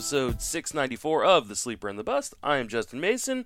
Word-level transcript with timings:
Episode 0.00 0.40
694 0.40 1.24
of 1.26 1.48
The 1.48 1.54
Sleeper 1.54 1.86
and 1.86 1.98
the 1.98 2.02
Bust. 2.02 2.32
I 2.42 2.56
am 2.56 2.68
Justin 2.68 3.00
Mason 3.00 3.44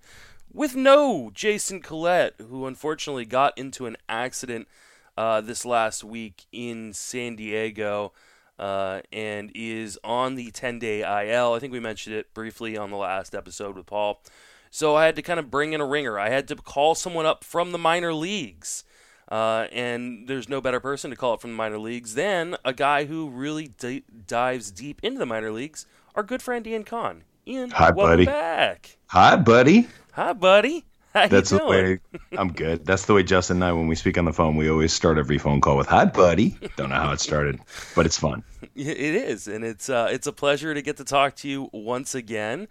with 0.53 0.77
no 0.77 1.33
Jason 1.35 1.81
Collette, 1.81 2.35
who 2.49 2.67
unfortunately 2.67 3.25
got 3.25 3.59
into 3.59 3.87
an 3.87 3.97
accident 4.09 4.69
uh, 5.19 5.41
this 5.41 5.65
last 5.65 6.05
week 6.05 6.45
in 6.53 6.93
San 6.93 7.35
Diego 7.35 8.13
uh, 8.57 9.01
and 9.13 9.51
is 9.53 9.99
on 10.05 10.37
the 10.37 10.53
10 10.53 10.79
day 10.79 11.01
IL. 11.01 11.55
I 11.55 11.59
think 11.59 11.73
we 11.73 11.81
mentioned 11.81 12.15
it 12.15 12.33
briefly 12.33 12.77
on 12.77 12.93
the 12.93 12.97
last 12.97 13.35
episode 13.35 13.75
with 13.75 13.87
Paul. 13.87 14.23
So 14.71 14.95
I 14.95 15.07
had 15.07 15.17
to 15.17 15.23
kind 15.23 15.41
of 15.41 15.51
bring 15.51 15.73
in 15.73 15.81
a 15.81 15.87
ringer. 15.87 16.21
I 16.21 16.29
had 16.29 16.47
to 16.47 16.55
call 16.55 16.95
someone 16.95 17.27
up 17.27 17.43
from 17.43 17.73
the 17.73 17.79
minor 17.79 18.15
leagues. 18.15 18.85
Uh, 19.29 19.67
and 19.73 20.29
there's 20.29 20.49
no 20.49 20.61
better 20.61 20.79
person 20.79 21.11
to 21.11 21.17
call 21.17 21.35
it 21.35 21.41
from 21.41 21.51
the 21.51 21.57
minor 21.57 21.79
leagues 21.79 22.15
than 22.15 22.57
a 22.65 22.73
guy 22.73 23.07
who 23.07 23.29
really 23.29 23.67
d- 23.67 24.05
dives 24.29 24.71
deep 24.71 25.01
into 25.03 25.19
the 25.19 25.27
minor 25.27 25.51
leagues, 25.51 25.87
our 26.15 26.23
good 26.23 26.43
friend 26.43 26.67
Ian 26.67 26.85
Kahn. 26.85 27.25
Ian, 27.47 27.71
Hi, 27.71 27.91
buddy. 27.91 28.25
back. 28.25 28.97
Hi, 29.09 29.37
buddy. 29.37 29.89
Hi, 30.13 30.33
buddy. 30.33 30.85
How 31.13 31.29
That's 31.29 31.53
you 31.53 31.59
the 31.59 31.65
doing? 31.65 31.85
way 31.85 31.99
I'm 32.39 32.53
good. 32.53 32.85
That's 32.85 33.05
the 33.07 33.15
way 33.15 33.23
Justin 33.23 33.59
and 33.59 33.65
I, 33.65 33.73
when 33.73 33.87
we 33.87 33.95
speak 33.95 34.19
on 34.19 34.25
the 34.25 34.33
phone, 34.33 34.57
we 34.57 34.69
always 34.69 34.93
start 34.93 35.17
every 35.17 35.39
phone 35.39 35.61
call 35.61 35.77
with 35.77 35.87
"Hi, 35.87 36.05
buddy." 36.07 36.57
Don't 36.77 36.89
know 36.89 36.97
how 36.97 37.13
it 37.13 37.21
started, 37.21 37.61
but 37.95 38.07
it's 38.07 38.19
fun. 38.19 38.43
It 38.77 38.99
is, 39.15 39.47
and 39.47 39.65
it's 39.65 39.89
uh, 39.89 40.09
it's 40.11 40.27
a 40.27 40.33
pleasure 40.33 40.75
to 40.75 40.83
get 40.83 40.97
to 40.97 41.05
talk 41.05 41.37
to 41.37 41.49
you 41.49 41.71
once 41.73 42.13
again. 42.17 42.67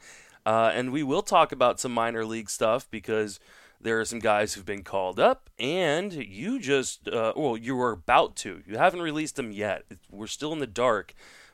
Uh, 0.46 0.70
and 0.74 0.92
we 0.92 1.02
will 1.04 1.22
talk 1.22 1.54
about 1.54 1.80
some 1.80 1.94
minor 1.94 2.26
league 2.26 2.50
stuff 2.50 2.90
because 2.92 3.40
there 3.80 3.98
are 4.02 4.04
some 4.04 4.20
guys 4.20 4.54
who've 4.54 4.66
been 4.66 4.84
called 4.84 5.18
up, 5.18 5.50
and 5.58 6.12
you 6.12 6.60
just 6.60 7.08
uh, 7.08 7.32
well, 7.38 7.56
you 7.56 7.76
were 7.78 7.92
about 7.92 8.36
to. 8.38 8.62
You 8.68 8.78
haven't 8.78 9.02
released 9.02 9.38
them 9.38 9.54
yet. 9.54 9.84
We're 10.12 10.28
still 10.28 10.52
in 10.52 10.60
the 10.60 10.68
dark, 10.68 11.14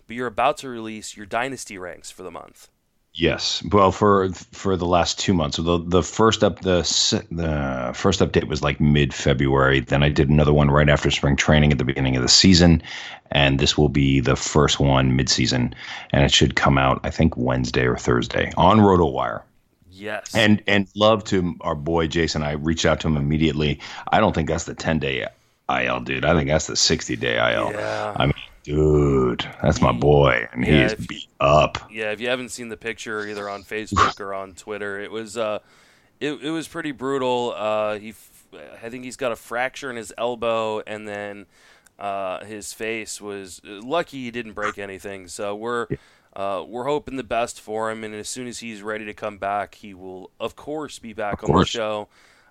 but 0.09 0.15
you're 0.15 0.27
about 0.27 0.57
to 0.57 0.67
release 0.67 1.15
your 1.15 1.27
dynasty 1.27 1.77
ranks 1.77 2.09
for 2.09 2.23
the 2.23 2.31
month. 2.31 2.67
Yes. 3.13 3.63
Well, 3.71 3.91
for 3.91 4.29
for 4.51 4.75
the 4.75 4.87
last 4.87 5.19
two 5.19 5.35
months, 5.35 5.57
so 5.57 5.61
the 5.61 5.77
the 5.85 6.01
first 6.01 6.43
up 6.43 6.61
the 6.61 6.81
the 7.29 7.91
first 7.93 8.19
update 8.19 8.47
was 8.47 8.63
like 8.63 8.79
mid 8.79 9.13
February. 9.13 9.81
Then 9.81 10.01
I 10.01 10.09
did 10.09 10.29
another 10.29 10.51
one 10.51 10.71
right 10.71 10.89
after 10.89 11.11
spring 11.11 11.35
training 11.35 11.71
at 11.71 11.77
the 11.77 11.83
beginning 11.83 12.15
of 12.15 12.23
the 12.23 12.27
season, 12.27 12.81
and 13.29 13.59
this 13.59 13.77
will 13.77 13.89
be 13.89 14.19
the 14.19 14.35
first 14.35 14.79
one 14.79 15.15
mid 15.15 15.29
season, 15.29 15.75
and 16.11 16.23
it 16.23 16.31
should 16.31 16.55
come 16.55 16.79
out 16.79 16.99
I 17.03 17.11
think 17.11 17.37
Wednesday 17.37 17.85
or 17.85 17.97
Thursday 17.97 18.51
on 18.57 18.79
RotoWire. 18.79 19.43
Yes. 19.91 20.33
And 20.33 20.63
and 20.65 20.87
love 20.95 21.23
to 21.25 21.55
our 21.61 21.75
boy 21.75 22.07
Jason. 22.07 22.41
I 22.41 22.53
reached 22.53 22.85
out 22.85 22.99
to 23.01 23.07
him 23.07 23.17
immediately. 23.17 23.79
I 24.11 24.19
don't 24.19 24.33
think 24.33 24.49
that's 24.49 24.65
the 24.65 24.75
ten 24.75 24.97
day 24.97 25.27
IL, 25.69 25.99
dude. 25.99 26.25
I 26.25 26.33
think 26.33 26.49
that's 26.49 26.65
the 26.65 26.75
sixty 26.75 27.15
day 27.15 27.35
IL. 27.35 27.71
Yeah. 27.73 28.13
I 28.15 28.25
mean, 28.25 28.33
dude, 28.63 29.45
that's 29.61 29.81
my 29.81 29.91
boy, 29.91 30.47
and 30.51 30.63
he 30.65 30.71
Yeah, 30.71 30.85
is 30.85 30.93
if- 30.93 31.07
beat 31.07 31.27
up. 31.39 31.77
Yeah, 31.91 32.11
if 32.11 32.19
you 32.19 32.29
haven't 32.29 32.49
seen 32.49 32.69
the 32.69 32.77
picture 32.77 33.25
either 33.27 33.49
on 33.49 33.63
Facebook 33.63 34.19
or 34.19 34.33
on 34.33 34.53
Twitter, 34.53 34.99
it 34.99 35.11
was 35.11 35.37
uh, 35.37 35.59
it, 36.19 36.33
it 36.43 36.51
was 36.51 36.67
pretty 36.67 36.91
brutal. 36.91 37.53
Uh, 37.55 37.97
he, 37.99 38.13
I 38.83 38.89
think 38.89 39.03
he's 39.03 39.15
got 39.17 39.31
a 39.31 39.35
fracture 39.35 39.89
in 39.89 39.95
his 39.95 40.13
elbow, 40.17 40.81
and 40.85 41.07
then 41.07 41.45
uh, 41.97 42.43
his 42.45 42.73
face 42.73 43.19
was 43.21 43.61
lucky 43.63 44.23
he 44.23 44.31
didn't 44.31 44.53
break 44.53 44.77
anything. 44.77 45.27
So 45.27 45.55
we're 45.55 45.87
uh, 46.35 46.63
we're 46.67 46.85
hoping 46.85 47.15
the 47.15 47.23
best 47.23 47.59
for 47.61 47.89
him, 47.89 48.03
and 48.03 48.13
as 48.13 48.29
soon 48.29 48.47
as 48.47 48.59
he's 48.59 48.81
ready 48.81 49.05
to 49.05 49.13
come 49.13 49.37
back, 49.37 49.75
he 49.75 49.93
will 49.93 50.31
of 50.39 50.55
course 50.55 50.99
be 50.99 51.13
back 51.13 51.43
on 51.43 51.55
the 51.55 51.65
show. 51.65 52.07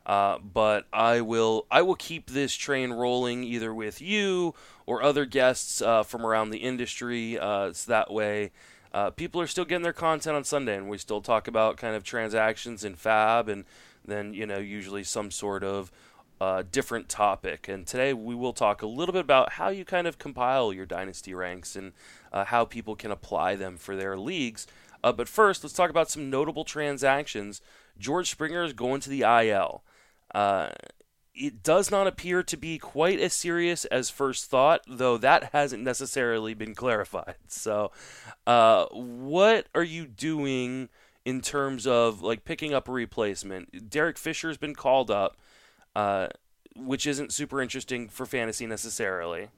Uh, 0.06 0.38
but 0.38 0.86
I 0.90 1.20
will 1.20 1.66
I 1.70 1.82
will 1.82 1.94
keep 1.94 2.30
this 2.30 2.54
train 2.54 2.90
rolling 2.92 3.44
either 3.44 3.74
with 3.74 4.00
you 4.00 4.54
or 4.88 5.02
other 5.02 5.26
guests 5.26 5.82
uh, 5.82 6.02
from 6.02 6.24
around 6.24 6.48
the 6.48 6.58
industry. 6.58 7.38
Uh, 7.38 7.70
so 7.74 7.92
that 7.92 8.10
way, 8.10 8.50
uh, 8.90 9.10
people 9.10 9.38
are 9.38 9.46
still 9.46 9.66
getting 9.66 9.82
their 9.82 9.92
content 9.92 10.34
on 10.34 10.44
Sunday, 10.44 10.78
and 10.78 10.88
we 10.88 10.96
still 10.96 11.20
talk 11.20 11.46
about 11.46 11.76
kind 11.76 11.94
of 11.94 12.02
transactions 12.02 12.84
in 12.84 12.94
Fab, 12.94 13.50
and 13.50 13.66
then 14.02 14.32
you 14.32 14.46
know 14.46 14.56
usually 14.56 15.04
some 15.04 15.30
sort 15.30 15.62
of 15.62 15.92
uh, 16.40 16.62
different 16.72 17.10
topic. 17.10 17.68
And 17.68 17.86
today 17.86 18.14
we 18.14 18.34
will 18.34 18.54
talk 18.54 18.80
a 18.80 18.86
little 18.86 19.12
bit 19.12 19.20
about 19.20 19.52
how 19.52 19.68
you 19.68 19.84
kind 19.84 20.06
of 20.06 20.16
compile 20.16 20.72
your 20.72 20.86
dynasty 20.86 21.34
ranks 21.34 21.76
and 21.76 21.92
uh, 22.32 22.46
how 22.46 22.64
people 22.64 22.96
can 22.96 23.10
apply 23.10 23.56
them 23.56 23.76
for 23.76 23.94
their 23.94 24.16
leagues. 24.16 24.66
Uh, 25.04 25.12
but 25.12 25.28
first, 25.28 25.62
let's 25.62 25.74
talk 25.74 25.90
about 25.90 26.10
some 26.10 26.30
notable 26.30 26.64
transactions. 26.64 27.60
George 27.98 28.30
Springer 28.30 28.64
is 28.64 28.72
going 28.72 29.02
to 29.02 29.10
the 29.10 29.20
IL. 29.20 29.82
It 31.40 31.62
does 31.62 31.90
not 31.90 32.08
appear 32.08 32.42
to 32.42 32.56
be 32.56 32.78
quite 32.78 33.20
as 33.20 33.32
serious 33.32 33.84
as 33.86 34.10
first 34.10 34.46
thought, 34.46 34.80
though 34.88 35.16
that 35.18 35.50
hasn't 35.52 35.84
necessarily 35.84 36.54
been 36.54 36.74
clarified. 36.74 37.36
So, 37.48 37.92
uh, 38.46 38.86
what 38.86 39.66
are 39.74 39.82
you 39.84 40.06
doing 40.06 40.88
in 41.24 41.40
terms 41.40 41.86
of 41.86 42.22
like 42.22 42.44
picking 42.44 42.74
up 42.74 42.88
a 42.88 42.92
replacement? 42.92 43.90
Derek 43.90 44.18
Fisher's 44.18 44.56
been 44.56 44.74
called 44.74 45.10
up, 45.10 45.36
uh, 45.94 46.28
which 46.76 47.06
isn't 47.06 47.32
super 47.32 47.60
interesting 47.62 48.08
for 48.08 48.26
fantasy 48.26 48.66
necessarily. 48.66 49.48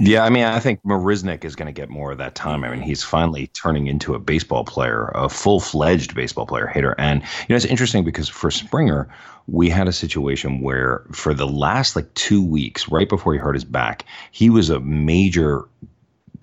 Yeah, 0.00 0.24
I 0.24 0.30
mean, 0.30 0.44
I 0.44 0.60
think 0.60 0.80
Marisnick 0.84 1.44
is 1.44 1.56
going 1.56 1.66
to 1.66 1.72
get 1.72 1.88
more 1.88 2.12
of 2.12 2.18
that 2.18 2.36
time. 2.36 2.62
I 2.62 2.70
mean, 2.70 2.82
he's 2.82 3.02
finally 3.02 3.48
turning 3.48 3.88
into 3.88 4.14
a 4.14 4.20
baseball 4.20 4.64
player, 4.64 5.10
a 5.14 5.28
full 5.28 5.58
fledged 5.58 6.14
baseball 6.14 6.46
player, 6.46 6.68
hitter. 6.68 6.94
And, 6.98 7.20
you 7.22 7.46
know, 7.50 7.56
it's 7.56 7.64
interesting 7.64 8.04
because 8.04 8.28
for 8.28 8.50
Springer, 8.50 9.08
we 9.48 9.68
had 9.68 9.88
a 9.88 9.92
situation 9.92 10.60
where 10.60 11.04
for 11.10 11.34
the 11.34 11.48
last 11.48 11.96
like 11.96 12.12
two 12.14 12.44
weeks, 12.44 12.88
right 12.88 13.08
before 13.08 13.32
he 13.32 13.40
hurt 13.40 13.54
his 13.54 13.64
back, 13.64 14.04
he 14.30 14.50
was 14.50 14.70
a 14.70 14.78
major 14.78 15.68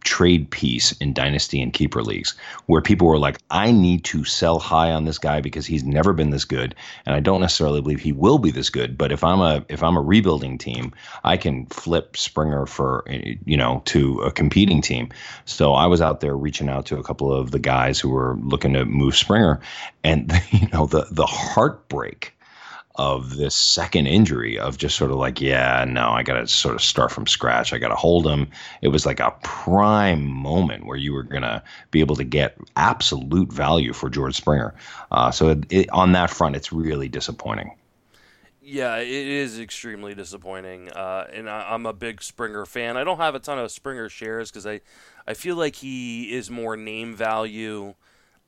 trade 0.06 0.50
piece 0.52 0.92
in 0.94 1.14
dynasty 1.14 1.62
and 1.62 1.74
keeper 1.74 2.02
leagues 2.04 2.36
where 2.68 2.82
people 2.82 3.08
were 3.08 3.18
like 3.18 3.40
I 3.50 3.72
need 3.72 4.06
to 4.06 4.24
sell 4.24 4.60
high 4.60 4.92
on 4.92 5.06
this 5.06 5.18
guy 5.18 5.42
because 5.42 5.66
he's 5.66 5.84
never 5.84 6.14
been 6.14 6.30
this 6.30 6.46
good 6.46 6.76
and 7.06 7.16
I 7.16 7.20
don't 7.20 7.42
necessarily 7.42 7.82
believe 7.82 8.00
he 8.00 8.14
will 8.14 8.38
be 8.38 8.52
this 8.52 8.70
good 8.70 8.98
but 8.98 9.12
if 9.12 9.24
I'm 9.24 9.42
a 9.42 9.66
if 9.68 9.84
I'm 9.84 9.98
a 9.98 10.02
rebuilding 10.02 10.58
team 10.58 10.94
I 11.24 11.38
can 11.38 11.66
flip 11.66 12.16
Springer 12.16 12.66
for 12.68 13.04
you 13.46 13.58
know 13.58 13.82
to 13.86 14.20
a 14.22 14.32
competing 14.32 14.82
team. 14.82 15.10
So 15.46 15.74
I 15.74 15.88
was 15.88 16.02
out 16.02 16.22
there 16.22 16.38
reaching 16.38 16.70
out 16.70 16.86
to 16.88 16.98
a 16.98 17.04
couple 17.04 17.34
of 17.34 17.52
the 17.52 17.60
guys 17.60 18.00
who 18.00 18.10
were 18.10 18.38
looking 18.42 18.74
to 18.74 18.86
move 18.86 19.16
Springer 19.16 19.60
and 20.04 20.32
you 20.52 20.68
know 20.70 20.86
the 20.86 21.08
the 21.12 21.26
heartbreak 21.26 22.35
of 22.98 23.36
this 23.36 23.56
second 23.56 24.08
injury 24.08 24.58
of 24.58 24.78
just 24.78 24.96
sort 24.96 25.12
of 25.12 25.18
like, 25.18 25.42
yeah, 25.42 25.86
no, 25.88 26.12
I 26.12 26.24
got 26.24 26.36
to 26.36 26.48
sort 26.48 26.76
of 26.76 26.82
start 26.82 27.12
from 27.12 27.28
scratch. 27.28 27.74
I 27.74 27.78
got 27.78 27.90
to 27.90 27.96
hold 27.96 28.26
him. 28.26 28.48
It 28.82 28.88
was 28.88 29.06
like 29.06 29.20
a 29.20 29.36
prime 29.44 30.26
moment 30.26 30.86
where 30.86 30.98
you 30.98 31.14
were 31.14 31.24
going 31.24 31.42
to 31.42 31.62
be 31.92 32.00
able 32.00 32.16
to 32.16 32.24
get 32.24 32.58
absolute 32.76 33.52
value 33.52 33.94
for 33.94 34.10
George 34.10 34.36
Springer. 34.36 34.74
Uh, 35.12 35.32
so 35.32 35.50
it, 35.50 35.66
it, 35.72 35.90
on 35.92 36.14
that 36.14 36.30
front, 36.30 36.56
it's 36.56 36.72
really 36.72 37.10
disappointing. 37.10 37.76
Yeah, 38.68 38.98
it 38.98 39.08
is 39.10 39.60
extremely 39.60 40.16
disappointing, 40.16 40.92
uh, 40.92 41.28
and 41.32 41.48
I, 41.48 41.72
I'm 41.72 41.86
a 41.86 41.94
big 41.94 42.24
Springer 42.24 42.66
fan. 42.66 42.98
I 42.98 43.04
don't 43.04 43.18
have 43.18 43.36
a 43.36 43.40
ton 43.40 43.60
of 43.60 43.70
Springer 43.70 44.10
shares 44.10 44.50
because 44.50 44.66
I, 44.66 44.82
I 45.28 45.36
feel 45.36 45.56
like 45.56 45.76
he 45.76 46.34
is 46.34 46.50
more 46.50 46.76
name 46.76 47.14
value 47.14 47.94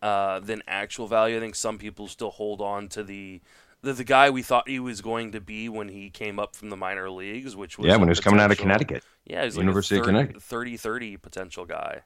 uh, 0.01 0.39
than 0.39 0.63
actual 0.67 1.05
value. 1.05 1.37
I 1.37 1.39
think 1.39 1.53
some 1.53 1.77
people 1.77 2.07
still 2.07 2.31
hold 2.31 2.61
on 2.61 2.87
to 2.89 3.03
the 3.03 3.41
the, 3.81 3.93
the 3.93 4.03
guy 4.03 4.29
we 4.29 4.41
thought 4.41 4.67
he 4.67 4.79
was 4.79 5.01
going 5.01 5.31
to 5.33 5.41
be 5.41 5.69
when 5.69 5.89
he 5.89 6.09
came 6.09 6.39
up 6.39 6.55
from 6.55 6.69
the 6.69 6.77
minor 6.77 7.09
leagues, 7.09 7.55
which 7.55 7.77
was 7.77 7.87
yeah, 7.87 7.95
when 7.95 8.07
he 8.07 8.09
was 8.09 8.19
coming 8.19 8.39
out 8.39 8.51
of 8.51 8.57
Connecticut. 8.57 9.03
Yeah, 9.25 9.43
he's 9.43 9.57
University 9.57 9.95
like 9.95 10.01
of 10.01 10.07
Connecticut. 10.07 10.41
30 10.41 10.77
30 10.77 11.17
potential 11.17 11.65
guy. 11.65 12.01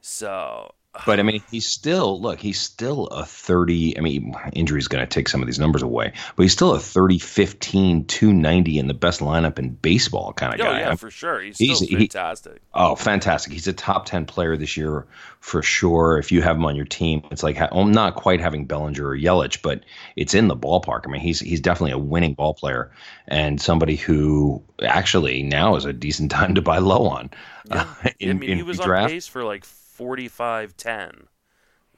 So 0.00 0.74
But 1.06 1.20
I 1.20 1.22
mean, 1.22 1.40
he's 1.52 1.66
still 1.66 2.20
look. 2.20 2.40
He's 2.40 2.60
still 2.60 3.06
a 3.06 3.24
thirty. 3.24 3.96
I 3.96 4.00
mean, 4.00 4.34
injury's 4.54 4.88
going 4.88 5.00
to 5.00 5.06
take 5.06 5.28
some 5.28 5.40
of 5.40 5.46
these 5.46 5.58
numbers 5.58 5.82
away, 5.82 6.12
but 6.34 6.42
he's 6.42 6.52
still 6.52 6.72
a 6.74 6.80
30, 6.80 7.20
15, 7.20 8.04
290 8.06 8.78
in 8.78 8.88
the 8.88 8.94
best 8.94 9.20
lineup 9.20 9.60
in 9.60 9.70
baseball 9.70 10.32
kind 10.32 10.52
of 10.52 10.60
oh 10.60 10.64
guy. 10.64 10.80
yeah, 10.80 10.88
I'm- 10.88 10.96
for 10.96 11.08
sure, 11.08 11.40
he's, 11.40 11.58
he's- 11.58 11.76
still 11.76 11.88
he- 11.88 11.96
fantastic. 12.08 12.60
Oh, 12.74 12.96
fantastic! 12.96 13.52
He's 13.52 13.68
a 13.68 13.72
top 13.72 14.06
ten 14.06 14.26
player 14.26 14.56
this 14.56 14.76
year 14.76 15.06
for 15.38 15.62
sure. 15.62 16.18
If 16.18 16.32
you 16.32 16.42
have 16.42 16.56
him 16.56 16.64
on 16.66 16.74
your 16.74 16.86
team, 16.86 17.22
it's 17.30 17.44
like 17.44 17.56
ha- 17.56 17.68
well, 17.72 17.84
not 17.84 18.16
quite 18.16 18.40
having 18.40 18.64
Bellinger 18.64 19.06
or 19.06 19.16
Yelich, 19.16 19.62
but 19.62 19.84
it's 20.16 20.34
in 20.34 20.48
the 20.48 20.56
ballpark. 20.56 21.02
I 21.06 21.10
mean, 21.10 21.20
he's 21.20 21.38
he's 21.38 21.60
definitely 21.60 21.92
a 21.92 21.98
winning 21.98 22.34
ball 22.34 22.52
player 22.52 22.90
and 23.28 23.60
somebody 23.60 23.94
who 23.94 24.60
actually 24.82 25.44
now 25.44 25.76
is 25.76 25.84
a 25.84 25.92
decent 25.92 26.30
time 26.32 26.56
to 26.56 26.62
buy 26.62 26.78
low 26.78 27.06
on. 27.06 27.30
Yeah. 27.70 27.82
uh, 28.04 28.08
I 28.22 28.32
mean, 28.32 28.56
he 28.56 28.62
was 28.64 28.80
on 28.80 29.08
pace 29.08 29.28
for 29.28 29.44
like 29.44 29.64
45-10, 30.00 31.28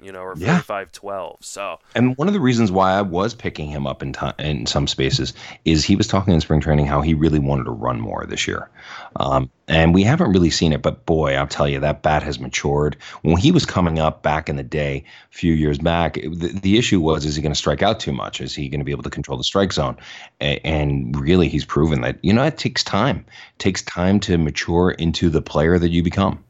you 0.00 0.12
know, 0.12 0.22
or 0.22 0.34
Yeah. 0.34 0.62
45-12. 0.62 1.44
So 1.44 1.78
And 1.94 2.16
one 2.16 2.26
of 2.26 2.32
the 2.32 2.40
reasons 2.40 2.72
why 2.72 2.92
I 2.92 3.02
was 3.02 3.34
picking 3.34 3.68
him 3.68 3.86
up 3.86 4.02
in 4.02 4.14
ti 4.14 4.26
in 4.38 4.64
some 4.64 4.86
spaces 4.86 5.34
is 5.66 5.84
he 5.84 5.94
was 5.94 6.06
talking 6.06 6.32
in 6.32 6.40
spring 6.40 6.60
training 6.60 6.86
how 6.86 7.02
he 7.02 7.12
really 7.12 7.38
wanted 7.38 7.64
to 7.64 7.70
run 7.70 8.00
more 8.00 8.24
this 8.24 8.48
year, 8.48 8.70
um, 9.16 9.50
and 9.68 9.92
we 9.92 10.02
haven't 10.02 10.32
really 10.32 10.48
seen 10.48 10.72
it. 10.72 10.80
But 10.80 11.04
boy, 11.04 11.34
I'll 11.34 11.46
tell 11.46 11.68
you 11.68 11.80
that 11.80 12.02
bat 12.02 12.22
has 12.22 12.40
matured. 12.40 12.96
When 13.20 13.36
he 13.36 13.52
was 13.52 13.66
coming 13.66 13.98
up 13.98 14.22
back 14.22 14.48
in 14.48 14.56
the 14.56 14.62
day, 14.62 15.04
a 15.30 15.34
few 15.36 15.52
years 15.52 15.76
back, 15.78 16.14
the, 16.14 16.58
the 16.62 16.78
issue 16.78 16.98
was: 17.00 17.26
is 17.26 17.36
he 17.36 17.42
going 17.42 17.52
to 17.52 17.58
strike 17.58 17.82
out 17.82 18.00
too 18.00 18.12
much? 18.12 18.40
Is 18.40 18.54
he 18.54 18.70
going 18.70 18.80
to 18.80 18.84
be 18.86 18.92
able 18.92 19.02
to 19.04 19.10
control 19.10 19.36
the 19.36 19.44
strike 19.44 19.72
zone? 19.74 19.96
A- 20.40 20.66
and 20.66 21.14
really, 21.20 21.48
he's 21.50 21.66
proven 21.66 22.00
that 22.02 22.18
you 22.22 22.32
know 22.32 22.44
it 22.44 22.56
takes 22.56 22.82
time. 22.82 23.18
It 23.18 23.58
takes 23.58 23.82
time 23.82 24.18
to 24.20 24.38
mature 24.38 24.92
into 24.92 25.28
the 25.28 25.42
player 25.42 25.78
that 25.78 25.90
you 25.90 26.02
become. 26.02 26.42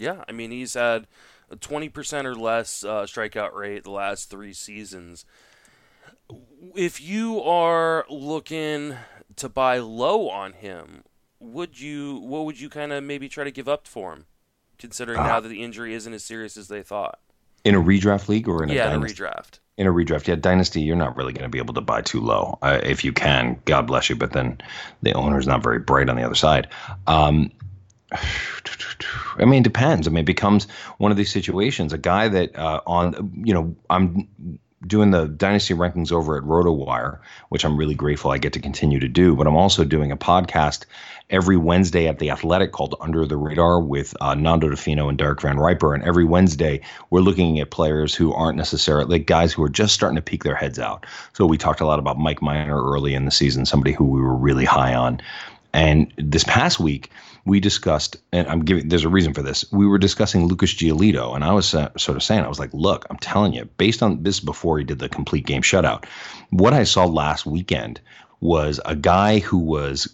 Yeah, 0.00 0.24
I 0.26 0.32
mean 0.32 0.50
he's 0.50 0.74
had 0.74 1.06
a 1.50 1.56
twenty 1.56 1.88
percent 1.88 2.26
or 2.26 2.34
less 2.34 2.82
uh, 2.82 3.02
strikeout 3.02 3.54
rate 3.54 3.84
the 3.84 3.90
last 3.90 4.30
three 4.30 4.54
seasons. 4.54 5.26
If 6.74 7.00
you 7.00 7.42
are 7.42 8.06
looking 8.08 8.96
to 9.36 9.48
buy 9.48 9.78
low 9.78 10.30
on 10.30 10.54
him, 10.54 11.02
would 11.38 11.78
you? 11.78 12.18
What 12.18 12.46
would 12.46 12.60
you 12.60 12.68
kind 12.68 12.92
of 12.92 13.04
maybe 13.04 13.28
try 13.28 13.44
to 13.44 13.50
give 13.50 13.68
up 13.68 13.86
for 13.86 14.12
him, 14.12 14.26
considering 14.78 15.18
uh, 15.18 15.26
now 15.26 15.40
that 15.40 15.48
the 15.48 15.62
injury 15.62 15.94
isn't 15.94 16.12
as 16.12 16.24
serious 16.24 16.56
as 16.56 16.68
they 16.68 16.82
thought? 16.82 17.18
In 17.64 17.74
a 17.74 17.82
redraft 17.82 18.28
league 18.28 18.48
or 18.48 18.62
in 18.62 18.70
a 18.70 18.74
yeah, 18.74 18.88
dynasty? 18.88 19.22
in 19.22 19.28
a 19.28 19.30
redraft. 19.30 19.58
In 19.76 19.86
a 19.86 19.92
redraft, 19.92 20.26
yeah, 20.26 20.34
dynasty, 20.34 20.80
you're 20.80 20.96
not 20.96 21.16
really 21.16 21.32
going 21.32 21.44
to 21.44 21.48
be 21.48 21.58
able 21.58 21.74
to 21.74 21.80
buy 21.80 22.02
too 22.02 22.20
low. 22.20 22.58
Uh, 22.62 22.80
if 22.82 23.04
you 23.04 23.12
can, 23.12 23.58
God 23.64 23.86
bless 23.86 24.10
you, 24.10 24.16
but 24.16 24.32
then 24.32 24.60
the 25.02 25.12
owner's 25.14 25.46
not 25.46 25.62
very 25.62 25.78
bright 25.78 26.08
on 26.08 26.16
the 26.16 26.22
other 26.22 26.34
side. 26.34 26.68
Um, 27.06 27.50
I 29.38 29.44
mean, 29.44 29.60
it 29.60 29.64
depends. 29.64 30.06
I 30.06 30.10
mean, 30.10 30.22
it 30.22 30.26
becomes 30.26 30.66
one 30.98 31.10
of 31.10 31.16
these 31.16 31.32
situations. 31.32 31.92
A 31.92 31.98
guy 31.98 32.28
that 32.28 32.56
uh, 32.56 32.80
on, 32.86 33.42
you 33.44 33.54
know, 33.54 33.74
I'm 33.88 34.28
doing 34.86 35.10
the 35.10 35.26
dynasty 35.26 35.74
rankings 35.74 36.10
over 36.10 36.38
at 36.38 36.44
RotoWire, 36.44 37.18
which 37.50 37.64
I'm 37.64 37.76
really 37.76 37.94
grateful 37.94 38.30
I 38.30 38.38
get 38.38 38.54
to 38.54 38.60
continue 38.60 38.98
to 38.98 39.08
do. 39.08 39.36
But 39.36 39.46
I'm 39.46 39.56
also 39.56 39.84
doing 39.84 40.10
a 40.10 40.16
podcast 40.16 40.86
every 41.28 41.56
Wednesday 41.56 42.08
at 42.08 42.18
the 42.18 42.30
Athletic 42.30 42.72
called 42.72 42.94
Under 43.00 43.26
the 43.26 43.36
Radar 43.36 43.80
with 43.80 44.14
uh, 44.20 44.34
Nando 44.34 44.70
Di 44.70 44.76
Fino 44.76 45.08
and 45.08 45.18
Derek 45.18 45.42
Van 45.42 45.58
Riper. 45.58 45.94
And 45.94 46.02
every 46.02 46.24
Wednesday 46.24 46.80
we're 47.10 47.20
looking 47.20 47.60
at 47.60 47.70
players 47.70 48.14
who 48.14 48.32
aren't 48.32 48.56
necessarily 48.56 49.18
like 49.18 49.26
guys 49.26 49.52
who 49.52 49.62
are 49.62 49.68
just 49.68 49.94
starting 49.94 50.16
to 50.16 50.22
peek 50.22 50.44
their 50.44 50.56
heads 50.56 50.78
out. 50.78 51.04
So 51.34 51.44
we 51.46 51.58
talked 51.58 51.80
a 51.80 51.86
lot 51.86 51.98
about 51.98 52.18
Mike 52.18 52.40
Minor 52.40 52.82
early 52.82 53.14
in 53.14 53.26
the 53.26 53.30
season, 53.30 53.66
somebody 53.66 53.92
who 53.92 54.04
we 54.04 54.20
were 54.20 54.36
really 54.36 54.64
high 54.64 54.94
on. 54.94 55.20
And 55.72 56.12
this 56.16 56.44
past 56.44 56.80
week, 56.80 57.10
we 57.44 57.60
discussed, 57.60 58.16
and 58.32 58.46
I'm 58.48 58.64
giving, 58.64 58.88
there's 58.88 59.04
a 59.04 59.08
reason 59.08 59.34
for 59.34 59.42
this. 59.42 59.64
We 59.72 59.86
were 59.86 59.98
discussing 59.98 60.46
Lucas 60.46 60.74
Giolito, 60.74 61.34
and 61.34 61.44
I 61.44 61.52
was 61.52 61.74
uh, 61.74 61.90
sort 61.96 62.16
of 62.16 62.22
saying, 62.22 62.44
I 62.44 62.48
was 62.48 62.58
like, 62.58 62.72
look, 62.74 63.06
I'm 63.10 63.18
telling 63.18 63.52
you, 63.52 63.64
based 63.64 64.02
on 64.02 64.22
this 64.22 64.40
before 64.40 64.78
he 64.78 64.84
did 64.84 64.98
the 64.98 65.08
complete 65.08 65.46
game 65.46 65.62
shutout, 65.62 66.04
what 66.50 66.72
I 66.72 66.84
saw 66.84 67.04
last 67.04 67.46
weekend 67.46 68.00
was 68.40 68.80
a 68.84 68.96
guy 68.96 69.38
who 69.38 69.58
was 69.58 70.08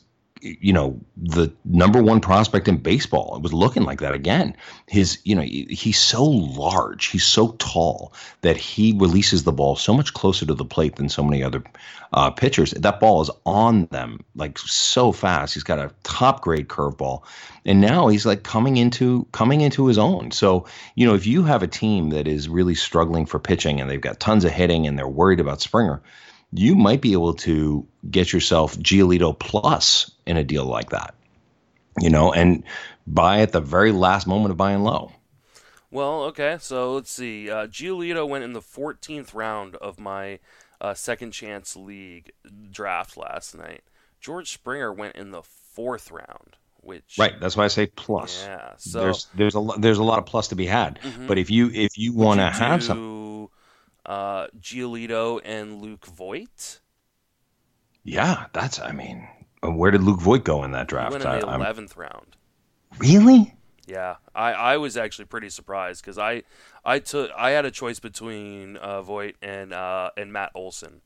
you 0.61 0.73
know 0.73 0.99
the 1.17 1.53
number 1.65 2.03
one 2.03 2.21
prospect 2.21 2.69
in 2.69 2.77
baseball. 2.77 3.37
It 3.37 3.43
was 3.43 3.53
looking 3.53 3.85
like 3.85 4.01
that 4.01 4.15
again. 4.15 4.57
His 4.87 5.19
you 5.25 5.35
know 5.35 5.43
he's 5.43 5.99
so 5.99 6.25
large, 6.25 7.07
he's 7.07 7.27
so 7.27 7.53
tall 7.59 8.13
that 8.43 8.57
he 8.57 8.95
releases 8.97 9.45
the 9.45 9.53
ball 9.53 9.77
so 9.77 9.95
much 9.95 10.15
closer 10.15 10.47
to 10.47 10.55
the 10.55 10.65
plate 10.65 10.97
than 10.97 11.09
so 11.09 11.23
many 11.23 11.43
other 11.43 11.63
uh, 12.13 12.31
pitchers. 12.31 12.73
That 12.73 13.01
ball 13.01 13.23
is 13.23 13.31
on 13.45 13.87
them 13.87 14.25
like 14.35 14.59
so 14.59 15.13
fast. 15.13 15.55
He's 15.55 15.63
got 15.63 15.79
a 15.79 15.93
top 16.03 16.43
grade 16.43 16.69
curveball, 16.69 17.23
and 17.65 17.81
now 17.81 18.09
he's 18.09 18.27
like 18.27 18.43
coming 18.43 18.77
into 18.77 19.27
coming 19.33 19.61
into 19.61 19.87
his 19.87 19.99
own. 19.99 20.31
So 20.31 20.67
you 20.95 21.07
know 21.07 21.15
if 21.15 21.27
you 21.27 21.43
have 21.45 21.63
a 21.63 21.69
team 21.69 22.11
that 22.11 22.29
is 22.29 22.49
really 22.49 22.75
struggling 22.75 23.27
for 23.27 23.39
pitching 23.39 23.81
and 23.81 23.91
they've 23.91 24.01
got 24.01 24.21
tons 24.21 24.45
of 24.45 24.53
hitting 24.53 24.87
and 24.87 24.99
they're 24.99 25.09
worried 25.09 25.41
about 25.41 25.61
Springer 25.61 26.03
you 26.53 26.75
might 26.75 27.01
be 27.01 27.13
able 27.13 27.35
to 27.35 27.87
get 28.11 28.33
yourself 28.33 28.77
Giolito 28.79 29.39
plus 29.39 30.11
in 30.27 30.37
a 30.37 30.45
deal 30.45 30.65
like 30.65 30.91
that, 30.91 31.15
you 32.01 32.11
know, 32.11 32.33
and 32.33 32.65
buy 33.07 33.41
at 33.41 33.53
the 33.53 33.61
very 33.61 33.93
last 33.93 34.27
moment 34.27 34.51
of 34.51 34.57
buying 34.57 34.83
low. 34.83 35.13
Well, 35.91 36.25
okay, 36.25 36.59
so 36.61 36.95
let's 36.95 37.11
see. 37.11 37.51
Uh, 37.51 37.67
Giolito 37.67 38.29
went 38.29 38.45
in 38.45 38.53
the 38.53 38.61
14th 38.61 39.35
round 39.35 39.77
of 39.77 39.99
my 39.99 40.41
uh, 40.81 40.95
second 40.95 41.31
chance 41.33 41.77
league 41.77 42.33
draft 42.71 43.17
last 43.17 43.57
night. 43.57 43.83
George 44.21 44.51
Springer 44.51 44.93
went 44.93 45.17
in 45.17 45.31
the 45.31 45.43
fourth 45.43 46.11
round, 46.11 46.57
which 46.81 47.17
right. 47.19 47.39
That's 47.41 47.57
why 47.57 47.65
I 47.65 47.69
say 47.69 47.87
plus. 47.87 48.45
Yeah. 48.45 48.73
So 48.79 49.01
there's 49.01 49.27
there's 49.35 49.55
a 49.55 49.69
there's 49.79 49.99
a 49.99 50.03
lot 50.03 50.19
of 50.19 50.27
plus 50.27 50.49
to 50.49 50.57
be 50.57 50.67
had. 50.67 50.99
Mm-hmm. 51.01 51.27
But 51.27 51.39
if 51.39 51.51
you 51.51 51.71
if 51.73 51.97
you 51.97 52.13
want 52.13 52.41
to 52.41 52.51
have 52.51 52.83
some 52.83 52.99
uh, 54.07 54.47
Giolito 54.59 55.41
and 55.45 55.83
Luke 55.83 56.07
Voit. 56.07 56.81
Yeah, 58.05 58.47
that's. 58.53 58.81
I 58.81 58.93
mean, 58.93 59.29
uh, 59.63 59.71
where 59.71 59.91
did 59.91 60.03
Luke 60.03 60.21
Voit 60.21 60.45
go 60.45 60.65
in 60.65 60.71
that 60.73 60.87
draft? 60.87 61.09
He 61.09 61.19
went 61.19 61.43
in 61.43 61.49
the 61.49 61.55
eleventh 61.55 61.97
round. 61.97 62.37
Really? 62.99 63.55
Yeah, 63.87 64.17
I, 64.35 64.53
I 64.53 64.77
was 64.79 64.97
actually 64.97 65.27
pretty 65.27 65.49
surprised 65.49 66.03
because 66.03 66.19
I 66.19 66.43
I 66.85 66.99
took 66.99 67.31
I 67.37 67.51
had 67.51 67.65
a 67.65 67.71
choice 67.71 68.01
between 68.01 68.77
uh, 68.77 69.03
Voit 69.03 69.37
and 69.43 69.73
uh, 69.73 70.11
and 70.17 70.33
Matt 70.33 70.51
Olson, 70.55 71.03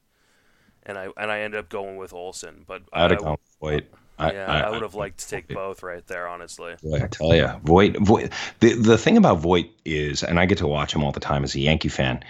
and 0.85 0.97
I 0.97 1.09
and 1.17 1.31
I 1.31 1.41
ended 1.41 1.61
up 1.61 1.69
going 1.69 1.97
with 1.97 2.13
Olson. 2.13 2.65
But 2.67 2.83
I'd 2.93 3.11
have 3.11 3.21
gone 3.21 3.37
Voit. 3.61 3.85
I, 4.21 4.33
yeah, 4.33 4.47
I, 4.47 4.61
I, 4.61 4.71
would 4.71 4.83
have 4.83 4.95
liked 4.95 5.19
to 5.21 5.29
take 5.29 5.49
both 5.49 5.83
right 5.83 6.07
there, 6.07 6.29
honestly. 6.29 6.75
Boy, 6.83 7.03
I 7.03 7.07
tell 7.07 7.35
you, 7.35 7.49
Voit, 7.65 7.97
Voit. 7.97 8.31
The 8.61 8.75
the 8.75 8.99
thing 8.99 9.17
about 9.17 9.39
Voit 9.39 9.71
is, 9.85 10.23
and 10.23 10.39
I 10.39 10.47
get 10.47 10.59
to 10.59 10.67
watch 10.67 10.95
him 10.95 11.03
all 11.03 11.13
the 11.13 11.21
time 11.21 11.43
as 11.43 11.55
a 11.55 11.61
Yankee 11.61 11.89
fan. 11.89 12.23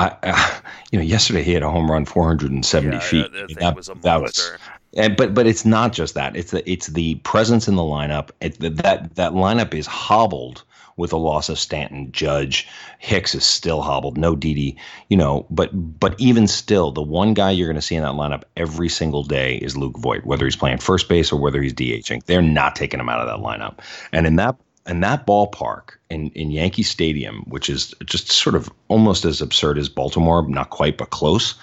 I, 0.00 0.16
uh, 0.22 0.60
you 0.90 0.98
know, 0.98 1.04
yesterday 1.04 1.42
he 1.42 1.52
had 1.52 1.62
a 1.62 1.70
home 1.70 1.90
run 1.90 2.04
470 2.04 2.96
yeah, 2.96 3.00
feet. 3.00 3.32
That, 3.32 3.56
that, 3.60 3.76
was 3.76 3.88
a 3.88 3.94
that 4.02 4.20
was, 4.20 4.52
and 4.94 5.16
but 5.16 5.34
but 5.34 5.46
it's 5.46 5.64
not 5.64 5.92
just 5.92 6.14
that. 6.14 6.36
It's 6.36 6.50
the 6.50 6.68
it's 6.68 6.88
the 6.88 7.14
presence 7.16 7.68
in 7.68 7.76
the 7.76 7.82
lineup. 7.82 8.30
It, 8.40 8.58
that 8.58 9.14
that 9.14 9.32
lineup 9.32 9.72
is 9.72 9.86
hobbled 9.86 10.64
with 10.96 11.10
the 11.10 11.18
loss 11.18 11.48
of 11.48 11.58
Stanton, 11.58 12.10
Judge, 12.10 12.66
Hicks 12.98 13.34
is 13.34 13.44
still 13.44 13.82
hobbled, 13.82 14.16
no 14.16 14.34
Didi, 14.34 14.76
you 15.08 15.16
know, 15.16 15.46
but 15.50 15.70
but 15.72 16.14
even 16.18 16.46
still, 16.46 16.90
the 16.90 17.02
one 17.02 17.34
guy 17.34 17.50
you're 17.50 17.68
going 17.68 17.76
to 17.76 17.82
see 17.82 17.96
in 17.96 18.02
that 18.02 18.12
lineup 18.12 18.44
every 18.56 18.88
single 18.88 19.22
day 19.22 19.56
is 19.56 19.76
Luke 19.76 19.98
Voit, 19.98 20.24
whether 20.24 20.44
he's 20.44 20.56
playing 20.56 20.78
first 20.78 21.08
base 21.08 21.32
or 21.32 21.40
whether 21.40 21.60
he's 21.60 21.74
DHing. 21.74 22.24
They're 22.24 22.42
not 22.42 22.76
taking 22.76 23.00
him 23.00 23.08
out 23.08 23.20
of 23.20 23.26
that 23.26 23.46
lineup. 23.46 23.80
And 24.12 24.26
in 24.26 24.36
that 24.36 24.56
in 24.86 25.00
that 25.00 25.26
ballpark 25.26 25.96
in, 26.10 26.30
in 26.30 26.50
Yankee 26.50 26.82
Stadium, 26.82 27.44
which 27.48 27.68
is 27.68 27.94
just 28.04 28.30
sort 28.30 28.54
of 28.54 28.70
almost 28.88 29.24
as 29.24 29.40
absurd 29.40 29.78
as 29.78 29.88
Baltimore, 29.88 30.48
not 30.48 30.70
quite, 30.70 30.96
but 30.96 31.10
close. 31.10 31.54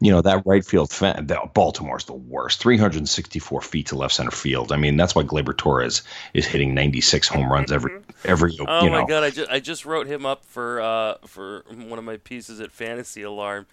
You 0.00 0.10
know, 0.10 0.22
that 0.22 0.42
right 0.46 0.64
field, 0.64 0.90
fan, 0.90 1.28
Baltimore's 1.54 2.04
the 2.04 2.14
worst. 2.14 2.60
364 2.62 3.60
feet 3.60 3.86
to 3.88 3.96
left 3.96 4.14
center 4.14 4.30
field. 4.30 4.72
I 4.72 4.76
mean, 4.76 4.96
that's 4.96 5.14
why 5.14 5.22
Gleyber 5.22 5.56
Torres 5.56 6.02
is 6.32 6.46
hitting 6.46 6.74
96 6.74 7.28
home 7.28 7.52
runs 7.52 7.70
every, 7.70 8.00
every, 8.24 8.56
oh 8.66 8.84
you 8.84 8.90
my 8.90 9.00
know. 9.00 9.06
God. 9.06 9.24
I 9.24 9.30
just, 9.30 9.50
I 9.50 9.60
just 9.60 9.84
wrote 9.84 10.06
him 10.06 10.24
up 10.24 10.44
for, 10.46 10.80
uh, 10.80 11.14
for 11.26 11.64
one 11.68 11.98
of 11.98 12.04
my 12.04 12.16
pieces 12.16 12.60
at 12.60 12.72
Fantasy 12.72 13.22
Alarm. 13.22 13.66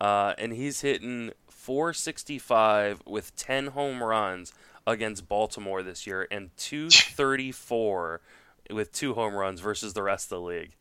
Uh, 0.00 0.34
and 0.38 0.52
he's 0.52 0.80
hitting 0.82 1.32
465 1.48 3.02
with 3.06 3.34
10 3.36 3.68
home 3.68 4.02
runs 4.02 4.52
against 4.86 5.28
Baltimore 5.28 5.82
this 5.82 6.06
year 6.06 6.26
and 6.30 6.50
234 6.56 8.20
with 8.70 8.92
two 8.92 9.14
home 9.14 9.34
runs 9.34 9.60
versus 9.60 9.92
the 9.92 10.02
rest 10.02 10.26
of 10.26 10.40
the 10.40 10.40
league. 10.40 10.72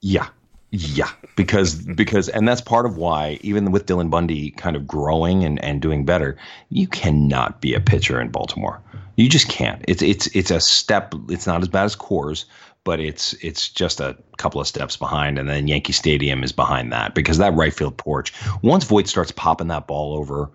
Yeah. 0.00 0.28
Yeah, 0.74 1.10
because 1.36 1.74
because 1.74 2.30
and 2.30 2.48
that's 2.48 2.62
part 2.62 2.86
of 2.86 2.96
why 2.96 3.38
even 3.42 3.72
with 3.72 3.84
Dylan 3.84 4.08
Bundy 4.08 4.52
kind 4.52 4.74
of 4.74 4.86
growing 4.86 5.44
and, 5.44 5.62
and 5.62 5.82
doing 5.82 6.06
better, 6.06 6.38
you 6.70 6.86
cannot 6.86 7.60
be 7.60 7.74
a 7.74 7.80
pitcher 7.80 8.18
in 8.18 8.30
Baltimore. 8.30 8.80
You 9.16 9.28
just 9.28 9.48
can't. 9.48 9.84
It's 9.86 10.00
it's 10.02 10.28
it's 10.28 10.50
a 10.50 10.60
step. 10.60 11.14
It's 11.28 11.46
not 11.46 11.60
as 11.60 11.68
bad 11.68 11.84
as 11.84 11.94
Coors, 11.94 12.46
but 12.84 13.00
it's 13.00 13.34
it's 13.34 13.68
just 13.68 14.00
a 14.00 14.16
couple 14.38 14.62
of 14.62 14.66
steps 14.66 14.96
behind, 14.96 15.38
and 15.38 15.46
then 15.46 15.68
Yankee 15.68 15.92
Stadium 15.92 16.42
is 16.42 16.52
behind 16.52 16.90
that 16.90 17.14
because 17.14 17.36
that 17.36 17.52
right 17.52 17.74
field 17.74 17.98
porch. 17.98 18.32
Once 18.62 18.84
Voit 18.84 19.06
starts 19.06 19.30
popping 19.30 19.68
that 19.68 19.86
ball 19.86 20.16
over 20.16 20.50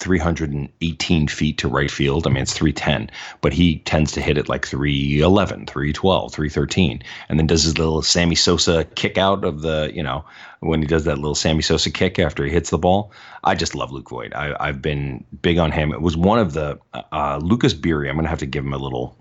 318 0.00 1.28
feet 1.28 1.58
to 1.58 1.68
right 1.68 1.90
field. 1.90 2.26
I 2.26 2.30
mean, 2.30 2.42
it's 2.42 2.54
310, 2.54 3.10
but 3.42 3.52
he 3.52 3.78
tends 3.80 4.12
to 4.12 4.20
hit 4.20 4.38
it 4.38 4.48
like 4.48 4.66
311, 4.66 5.66
312, 5.66 6.32
313, 6.32 7.02
and 7.28 7.38
then 7.38 7.46
does 7.46 7.64
his 7.64 7.78
little 7.78 8.02
Sammy 8.02 8.34
Sosa 8.34 8.84
kick 8.94 9.18
out 9.18 9.44
of 9.44 9.60
the, 9.60 9.90
you 9.94 10.02
know, 10.02 10.24
when 10.60 10.80
he 10.80 10.86
does 10.86 11.04
that 11.04 11.16
little 11.16 11.34
Sammy 11.34 11.62
Sosa 11.62 11.90
kick 11.90 12.18
after 12.18 12.44
he 12.44 12.50
hits 12.50 12.70
the 12.70 12.78
ball. 12.78 13.12
I 13.44 13.54
just 13.54 13.74
love 13.74 13.92
Luke 13.92 14.08
Voit. 14.08 14.34
I, 14.34 14.66
have 14.66 14.82
been 14.82 15.24
big 15.42 15.58
on 15.58 15.70
him. 15.70 15.92
It 15.92 16.00
was 16.00 16.16
one 16.16 16.38
of 16.38 16.54
the 16.54 16.78
uh, 17.12 17.38
Lucas 17.42 17.74
Beery. 17.74 18.08
I'm 18.08 18.16
going 18.16 18.24
to 18.24 18.30
have 18.30 18.38
to 18.40 18.46
give 18.46 18.64
him 18.64 18.72
a 18.72 18.78
little. 18.78 19.16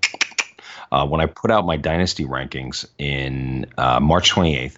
Uh, 0.92 1.06
when 1.06 1.22
I 1.22 1.28
put 1.28 1.52
out 1.52 1.66
my 1.66 1.78
dynasty 1.78 2.26
rankings 2.26 2.86
in 2.98 3.68
uh, 3.78 4.00
March 4.00 4.32
28th, 4.32 4.78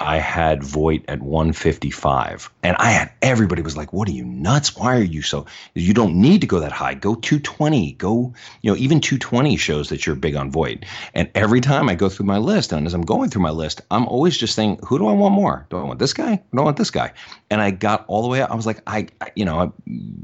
I 0.00 0.16
had 0.16 0.64
Voit 0.64 1.04
at 1.08 1.20
155. 1.20 2.50
And 2.62 2.74
I 2.78 2.90
had 2.90 3.12
everybody 3.20 3.60
was 3.60 3.76
like, 3.76 3.92
What 3.92 4.08
are 4.08 4.12
you 4.12 4.24
nuts? 4.24 4.74
Why 4.74 4.96
are 4.96 5.02
you 5.02 5.20
so 5.20 5.44
you 5.74 5.92
don't 5.92 6.14
need 6.14 6.40
to 6.40 6.46
go 6.46 6.60
that 6.60 6.72
high. 6.72 6.94
Go 6.94 7.14
220. 7.14 7.92
Go, 7.92 8.32
you 8.62 8.70
know, 8.70 8.76
even 8.78 9.00
220 9.00 9.56
shows 9.56 9.90
that 9.90 10.06
you're 10.06 10.16
big 10.16 10.36
on 10.36 10.50
Voit. 10.50 10.84
And 11.14 11.30
every 11.34 11.60
time 11.60 11.90
I 11.90 11.94
go 11.94 12.08
through 12.08 12.26
my 12.26 12.38
list, 12.38 12.72
and 12.72 12.86
as 12.86 12.94
I'm 12.94 13.02
going 13.02 13.28
through 13.28 13.42
my 13.42 13.50
list, 13.50 13.82
I'm 13.90 14.06
always 14.06 14.38
just 14.38 14.54
saying, 14.54 14.80
Who 14.86 14.98
do 14.98 15.06
I 15.06 15.12
want 15.12 15.34
more? 15.34 15.66
Do 15.68 15.76
I 15.76 15.82
want 15.84 15.98
this 15.98 16.14
guy? 16.14 16.36
do 16.36 16.58
I 16.60 16.62
want 16.62 16.78
this 16.78 16.90
guy? 16.90 17.12
And 17.50 17.60
I 17.60 17.70
got 17.70 18.06
all 18.08 18.22
the 18.22 18.28
way 18.28 18.40
up. 18.40 18.50
I 18.50 18.54
was 18.54 18.66
like, 18.66 18.80
I, 18.86 19.08
you 19.36 19.44
know, 19.44 19.74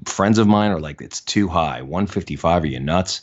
friends 0.06 0.38
of 0.38 0.46
mine 0.46 0.70
are 0.70 0.80
like, 0.80 1.02
It's 1.02 1.20
too 1.20 1.48
high. 1.48 1.82
155. 1.82 2.62
Are 2.62 2.66
you 2.66 2.80
nuts? 2.80 3.20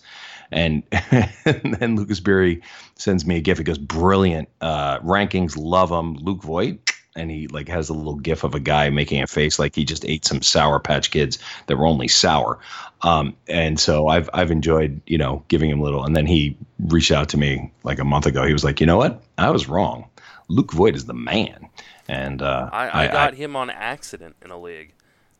And, 0.54 0.84
and 1.46 1.76
then 1.76 1.96
Lucas 1.96 2.20
Berry 2.20 2.62
sends 2.96 3.26
me 3.26 3.38
a 3.38 3.42
gif. 3.42 3.58
He 3.58 3.64
goes, 3.64 3.78
brilliant 3.78 4.50
uh, 4.62 5.00
rankings, 5.00 5.56
love 5.58 5.90
them. 5.90 6.16
Luke 6.16 6.44
Voit, 6.44 6.92
and 7.16 7.30
he 7.30 7.48
like 7.48 7.68
has 7.68 7.90
a 7.90 7.94
little 7.94 8.16
gif 8.16 8.44
of 8.44 8.56
a 8.56 8.60
guy 8.60 8.90
making 8.90 9.22
a 9.22 9.28
face 9.28 9.60
like 9.60 9.76
he 9.76 9.86
just 9.86 10.06
ate 10.06 10.26
some 10.26 10.42
sour 10.42 10.80
patch 10.80 11.12
kids 11.12 11.38
that 11.68 11.78
were 11.78 11.86
only 11.86 12.08
sour 12.08 12.58
um, 13.04 13.36
and 13.48 13.80
so 13.80 14.08
i've 14.08 14.28
i've 14.34 14.50
enjoyed 14.50 15.00
you 15.06 15.20
know 15.20 15.44
giving 15.48 15.70
him 15.70 15.80
a 15.80 15.84
little 15.84 16.04
and 16.04 16.16
then 16.16 16.26
he 16.26 16.58
reached 16.88 17.12
out 17.12 17.30
to 17.30 17.38
me 17.38 17.72
like 17.84 18.00
a 18.00 18.04
month 18.04 18.26
ago 18.26 18.48
he 18.48 18.52
was 18.52 18.64
like 18.64 18.80
you 18.80 18.88
know 18.88 18.98
what 18.98 19.22
i 19.38 19.52
was 19.52 19.70
wrong 19.70 20.10
Luke 20.48 20.72
Voit 20.72 20.96
is 20.96 21.06
the 21.06 21.14
man. 21.14 21.70
And 22.08 22.42
uh, 22.42 22.70
I, 22.72 22.88
I, 22.88 23.04
I, 23.04 23.08
got 23.08 23.34
I, 23.34 23.36
him 23.36 23.56
on 23.56 23.70
accident 23.70 24.36
in 24.44 24.52
a 24.52 24.60
league. 24.60 24.94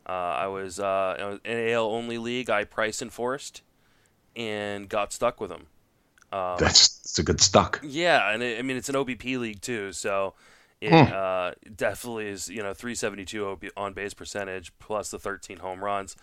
Uh, 0.06 0.12
I 0.12 0.46
was 0.48 0.80
uh, 0.80 1.38
in 1.44 1.56
an 1.56 1.68
AL 1.70 1.86
only 1.86 2.18
league. 2.18 2.50
I 2.50 2.64
price 2.64 3.00
enforced 3.00 3.62
and 4.36 4.88
got 4.88 5.12
stuck 5.12 5.40
with 5.40 5.50
him. 5.50 5.66
Um, 6.32 6.56
that's, 6.58 6.98
that's 6.98 7.18
a 7.18 7.22
good 7.22 7.40
stuck. 7.40 7.80
Yeah, 7.82 8.30
and 8.32 8.42
it, 8.42 8.58
I 8.58 8.62
mean 8.62 8.76
it's 8.76 8.88
an 8.88 8.96
OBP 8.96 9.38
league 9.38 9.60
too, 9.60 9.92
so 9.92 10.34
it 10.80 10.90
hmm. 10.90 11.12
uh, 11.12 11.52
definitely 11.74 12.28
is. 12.28 12.48
You 12.48 12.62
know, 12.62 12.74
372 12.74 13.58
on 13.76 13.92
base 13.92 14.14
percentage 14.14 14.72
plus 14.78 15.10
the 15.10 15.18
13 15.18 15.58
home 15.58 15.82
runs 15.82 16.16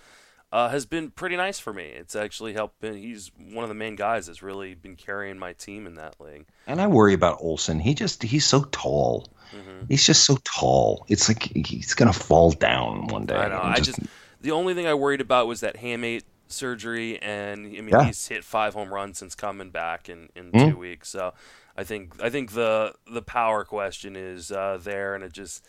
uh, 0.51 0.69
has 0.69 0.85
been 0.85 1.11
pretty 1.11 1.37
nice 1.37 1.59
for 1.59 1.73
me. 1.73 1.85
It's 1.85 2.15
actually 2.15 2.53
helped. 2.53 2.83
He's 2.83 3.31
one 3.37 3.63
of 3.63 3.69
the 3.69 3.75
main 3.75 3.95
guys 3.95 4.27
that's 4.27 4.43
really 4.43 4.73
been 4.73 4.95
carrying 4.95 5.39
my 5.39 5.53
team 5.53 5.87
in 5.87 5.95
that 5.95 6.19
league. 6.19 6.45
And 6.67 6.81
I 6.81 6.87
worry 6.87 7.13
about 7.13 7.37
Olson. 7.39 7.79
He 7.79 7.93
just 7.93 8.21
he's 8.21 8.45
so 8.45 8.63
tall. 8.71 9.27
Mm-hmm. 9.55 9.85
He's 9.87 10.05
just 10.05 10.25
so 10.25 10.37
tall. 10.43 11.05
It's 11.07 11.29
like 11.29 11.43
he's 11.43 11.93
gonna 11.93 12.13
fall 12.13 12.51
down 12.51 13.07
one 13.07 13.25
day. 13.25 13.35
I 13.35 13.47
know. 13.47 13.61
I 13.61 13.79
just 13.79 13.99
the 14.41 14.51
only 14.51 14.73
thing 14.73 14.87
I 14.87 14.93
worried 14.93 15.21
about 15.21 15.47
was 15.47 15.61
that 15.61 15.77
hamate 15.77 16.23
surgery, 16.51 17.21
and 17.21 17.65
I 17.65 17.81
mean 17.81 17.89
yeah. 17.89 18.03
he's 18.03 18.27
hit 18.27 18.43
five 18.43 18.73
home 18.73 18.93
runs 18.93 19.17
since 19.17 19.35
coming 19.35 19.69
back 19.69 20.09
in 20.09 20.29
in 20.35 20.51
mm-hmm. 20.51 20.71
two 20.71 20.77
weeks. 20.77 21.09
So 21.09 21.33
I 21.77 21.83
think 21.83 22.21
I 22.21 22.29
think 22.29 22.51
the 22.51 22.93
the 23.11 23.21
power 23.21 23.63
question 23.63 24.15
is 24.15 24.51
uh, 24.51 24.79
there, 24.81 25.15
and 25.15 25.23
it 25.23 25.33
just 25.33 25.65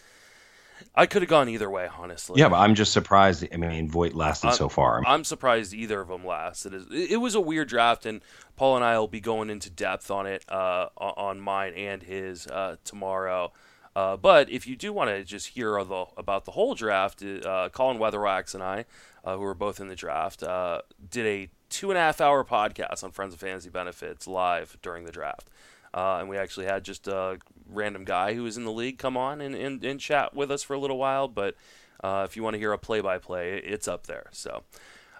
I 0.95 1.07
could 1.07 1.23
have 1.23 1.29
gone 1.29 1.49
either 1.49 1.71
way, 1.71 1.89
honestly. 1.99 2.41
Yeah, 2.41 2.49
but 2.49 2.57
I'm 2.57 2.75
just 2.75 2.93
surprised. 2.93 3.47
I 3.53 3.57
mean, 3.57 3.89
Voit 3.89 4.15
lasted 4.15 4.49
I'm, 4.49 4.55
so 4.55 4.69
far. 4.69 5.03
I'm 5.07 5.25
surprised 5.25 5.73
either 5.75 6.01
of 6.01 6.09
them 6.09 6.25
lasted. 6.25 6.75
It, 6.75 7.13
it 7.13 7.17
was 7.17 7.35
a 7.35 7.41
weird 7.41 7.69
draft, 7.69 8.07
and 8.07 8.21
Paul 8.57 8.77
and 8.77 8.85
I 8.85 8.99
will 8.99 9.09
be 9.09 9.21
going 9.21 9.51
into 9.51 9.71
depth 9.71 10.11
on 10.11 10.27
it 10.27 10.45
uh, 10.49 10.89
on 10.97 11.41
mine 11.41 11.75
and 11.75 12.03
his 12.03 12.47
uh, 12.47 12.77
tomorrow. 12.85 13.53
Uh, 13.95 14.17
but 14.17 14.49
if 14.51 14.67
you 14.67 14.75
do 14.75 14.93
want 14.93 15.11
to 15.11 15.23
just 15.25 15.49
hear 15.49 15.83
the, 15.85 16.07
about 16.17 16.45
the 16.45 16.53
whole 16.53 16.75
draft, 16.75 17.23
uh, 17.23 17.69
Colin 17.71 17.99
Weatherwax 17.99 18.55
and 18.55 18.63
I, 18.63 18.85
uh, 19.25 19.37
who 19.37 19.43
were 19.43 19.55
both 19.55 19.81
in 19.81 19.89
the 19.89 19.95
draft, 19.95 20.43
uh, 20.43 20.83
did 21.11 21.27
a 21.27 21.49
two 21.69 21.91
and 21.91 21.99
a 21.99 22.01
half 22.01 22.21
hour 22.21 22.45
podcast 22.45 23.05
on 23.05 23.11
Friends 23.11 23.35
of 23.35 23.41
Fantasy 23.41 23.71
Benefits 23.71 24.27
live 24.27 24.79
during 24.83 25.05
the 25.05 25.13
draft. 25.13 25.49
Uh, 25.95 26.19
and 26.21 26.29
we 26.29 26.39
actually 26.39 26.67
had 26.67 26.85
just 26.85 27.07
a 27.07 27.39
random 27.69 28.05
guy 28.05 28.35
who 28.35 28.45
was 28.45 28.57
in 28.57 28.65
the 28.65 28.73
league 28.73 28.99
come 28.99 29.17
on 29.17 29.41
and, 29.41 29.55
and, 29.55 29.85
and 29.85 30.01
chat 30.01 30.35
with 30.35 30.51
us 30.51 30.63
for 30.63 30.75
a 30.75 30.79
little 30.79 30.97
while. 30.97 31.29
But 31.29 31.55
uh, 32.03 32.27
if 32.29 32.37
you 32.37 32.43
want 32.43 32.55
to 32.55 32.59
hear 32.59 32.73
a 32.73 32.79
play 32.79 33.01
by 33.01 33.19
play, 33.19 33.59
it's 33.59 33.87
up 33.87 34.07
there. 34.07 34.27
So 34.33 34.63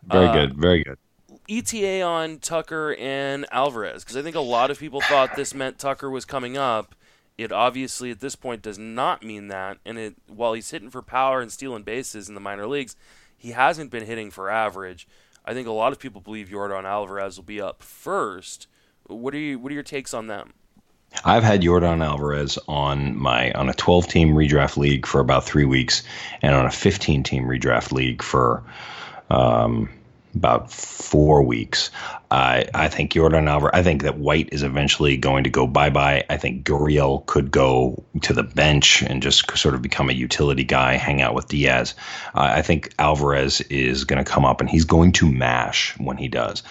very 0.03 0.29
good, 0.33 0.57
very 0.57 0.83
good. 0.83 0.99
ETA 1.49 2.03
on 2.03 2.39
Tucker 2.39 2.95
and 2.99 3.47
Alvarez 3.51 4.03
because 4.03 4.17
I 4.17 4.23
think 4.23 4.37
a 4.37 4.41
lot 4.41 4.71
of 4.71 4.79
people 4.79 5.01
thought 5.01 5.37
this 5.37 5.55
meant 5.55 5.79
Tucker 5.79 6.11
was 6.11 6.25
coming 6.25 6.57
up. 6.57 6.95
It 7.39 7.53
obviously 7.53 8.11
at 8.11 8.21
this 8.21 8.37
point 8.37 8.63
does 8.63 8.79
not 8.79 9.23
mean 9.23 9.49
that. 9.49 9.79
And 9.85 9.99
it 9.99 10.15
while 10.27 10.53
he's 10.53 10.71
hitting 10.71 10.91
for 10.91 11.03
power 11.03 11.41
and 11.41 11.51
stealing 11.51 11.83
bases 11.83 12.29
in 12.29 12.35
the 12.35 12.41
minor 12.41 12.67
leagues, 12.67 12.97
he 13.37 13.53
hasn't 13.53 13.91
been 13.91 14.07
hitting 14.07 14.31
for 14.31 14.51
average. 14.51 15.09
I 15.45 15.55
think 15.55 15.67
a 15.67 15.73
lot 15.73 15.93
of 15.93 15.99
people 15.99 16.21
believe 16.21 16.49
Yordan 16.49 16.85
Alvarez 16.85 17.37
will 17.37 17.45
be 17.45 17.61
up 17.61 17.83
first. 17.83 18.69
What 19.07 19.35
are 19.35 19.39
you? 19.39 19.59
What 19.59 19.73
are 19.73 19.75
your 19.75 19.83
takes 19.83 20.15
on 20.15 20.29
them? 20.29 20.53
I've 21.25 21.43
had 21.43 21.63
Yordan 21.63 22.05
Alvarez 22.05 22.59
on 22.69 23.17
my 23.17 23.51
on 23.53 23.69
a 23.69 23.75
12 23.75 24.07
team 24.07 24.31
redraft 24.31 24.77
league 24.77 25.07
for 25.07 25.21
about 25.21 25.45
three 25.45 25.65
weeks, 25.65 26.03
and 26.41 26.55
on 26.55 26.67
a 26.67 26.71
15 26.71 27.23
team 27.23 27.45
redraft 27.45 27.93
league 27.93 28.23
for 28.23 28.63
um, 29.31 29.89
about 30.35 30.71
four 30.71 31.43
weeks. 31.43 31.91
I 32.31 32.65
I 32.75 32.89
think 32.89 33.13
Yordan 33.13 33.49
Alvarez. 33.49 33.73
I 33.75 33.83
think 33.83 34.03
that 34.03 34.19
White 34.19 34.49
is 34.53 34.63
eventually 34.63 35.17
going 35.17 35.45
to 35.45 35.51
go 35.51 35.67
bye 35.67 35.91
bye. 35.91 36.25
I 36.31 36.37
think 36.37 36.65
Gurriel 36.65 37.27
could 37.27 37.51
go 37.51 38.03
to 38.23 38.33
the 38.33 38.43
bench 38.43 39.03
and 39.03 39.23
just 39.23 39.57
sort 39.57 39.75
of 39.75 39.83
become 39.83 40.09
a 40.11 40.15
utility 40.15 40.65
guy, 40.65 40.95
hang 40.95 41.23
out 41.23 41.35
with 41.35 41.49
Diaz. 41.49 41.95
Uh, 42.35 42.53
I 42.55 42.63
think 42.63 42.95
Alvarez 42.99 43.61
is 43.63 44.05
going 44.05 44.25
to 44.25 44.31
come 44.31 44.45
up 44.45 44.61
and 44.61 44.71
he's 44.71 44.85
going 44.85 45.13
to 45.13 45.31
mash 45.31 45.97
when 45.99 46.17
he 46.17 46.29
does 46.29 46.63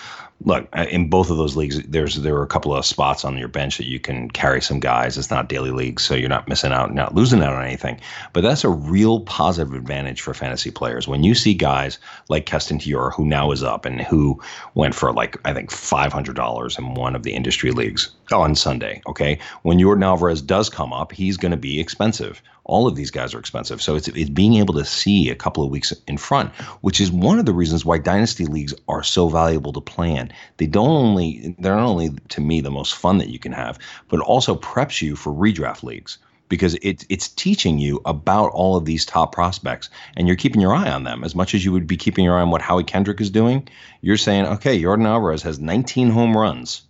look 0.43 0.67
uh, 0.73 0.85
in 0.89 1.09
both 1.09 1.29
of 1.29 1.37
those 1.37 1.55
leagues 1.55 1.81
there's 1.87 2.15
there 2.15 2.35
are 2.35 2.43
a 2.43 2.47
couple 2.47 2.75
of 2.75 2.85
spots 2.85 3.23
on 3.23 3.37
your 3.37 3.47
bench 3.47 3.77
that 3.77 3.87
you 3.87 3.99
can 3.99 4.29
carry 4.29 4.61
some 4.61 4.79
guys. 4.79 5.17
It's 5.17 5.31
not 5.31 5.49
daily 5.49 5.71
leagues 5.71 6.03
so 6.03 6.15
you're 6.15 6.29
not 6.29 6.47
missing 6.47 6.71
out 6.71 6.93
not 6.93 7.15
losing 7.15 7.41
out 7.41 7.53
on 7.53 7.63
anything. 7.63 7.99
But 8.33 8.41
that's 8.41 8.63
a 8.63 8.69
real 8.69 9.21
positive 9.21 9.73
advantage 9.73 10.21
for 10.21 10.33
fantasy 10.33 10.71
players. 10.71 11.07
When 11.07 11.23
you 11.23 11.35
see 11.35 11.53
guys 11.53 11.99
like 12.29 12.45
Keston 12.45 12.79
Hiura 12.79 13.13
who 13.13 13.25
now 13.25 13.51
is 13.51 13.63
up 13.63 13.85
and 13.85 14.01
who 14.01 14.41
went 14.73 14.95
for 14.95 15.13
like 15.13 15.37
I 15.45 15.53
think 15.53 15.69
$500 15.69 16.79
in 16.79 16.93
one 16.95 17.15
of 17.15 17.23
the 17.23 17.33
industry 17.33 17.71
leagues 17.71 18.09
on 18.31 18.55
Sunday 18.55 19.01
okay? 19.07 19.39
When 19.63 19.77
Yordan 19.77 20.05
Alvarez 20.05 20.41
does 20.41 20.69
come 20.69 20.93
up 20.93 21.11
he's 21.11 21.37
going 21.37 21.51
to 21.51 21.57
be 21.57 21.79
expensive 21.79 22.41
all 22.63 22.87
of 22.87 22.95
these 22.95 23.11
guys 23.11 23.33
are 23.33 23.39
expensive. 23.39 23.81
So 23.81 23.95
it's, 23.95 24.07
it's 24.09 24.29
being 24.29 24.55
able 24.55 24.73
to 24.75 24.85
see 24.85 25.29
a 25.29 25.35
couple 25.35 25.63
of 25.63 25.69
weeks 25.69 25.91
in 26.07 26.17
front, 26.17 26.51
which 26.81 27.01
is 27.01 27.11
one 27.11 27.39
of 27.39 27.45
the 27.45 27.53
reasons 27.53 27.85
why 27.85 27.97
dynasty 27.97 28.45
leagues 28.45 28.73
are 28.87 29.03
so 29.03 29.29
valuable 29.29 29.73
to 29.73 29.81
plan. 29.81 30.31
They 30.57 30.67
don't 30.67 30.89
only 30.89 31.55
they're 31.59 31.75
not 31.75 31.87
only 31.87 32.11
to 32.29 32.41
me 32.41 32.61
the 32.61 32.71
most 32.71 32.95
fun 32.95 33.17
that 33.17 33.29
you 33.29 33.39
can 33.39 33.51
have, 33.51 33.79
but 34.09 34.19
also 34.19 34.55
preps 34.55 35.01
you 35.01 35.15
for 35.15 35.33
redraft 35.33 35.83
leagues 35.83 36.17
because 36.49 36.77
it's 36.81 37.05
it's 37.09 37.29
teaching 37.29 37.79
you 37.79 38.01
about 38.05 38.51
all 38.51 38.75
of 38.75 38.85
these 38.85 39.05
top 39.05 39.31
prospects 39.31 39.89
and 40.17 40.27
you're 40.27 40.35
keeping 40.35 40.61
your 40.61 40.73
eye 40.73 40.91
on 40.91 41.03
them 41.03 41.23
as 41.23 41.33
much 41.33 41.55
as 41.55 41.63
you 41.63 41.71
would 41.71 41.87
be 41.87 41.97
keeping 41.97 42.25
your 42.25 42.37
eye 42.37 42.41
on 42.41 42.51
what 42.51 42.61
Howie 42.61 42.83
Kendrick 42.83 43.21
is 43.21 43.29
doing. 43.29 43.67
You're 44.01 44.17
saying, 44.17 44.45
okay, 44.45 44.79
Yordan 44.79 45.07
Alvarez 45.07 45.41
has 45.43 45.59
19 45.59 46.09
home 46.09 46.37
runs 46.37 46.83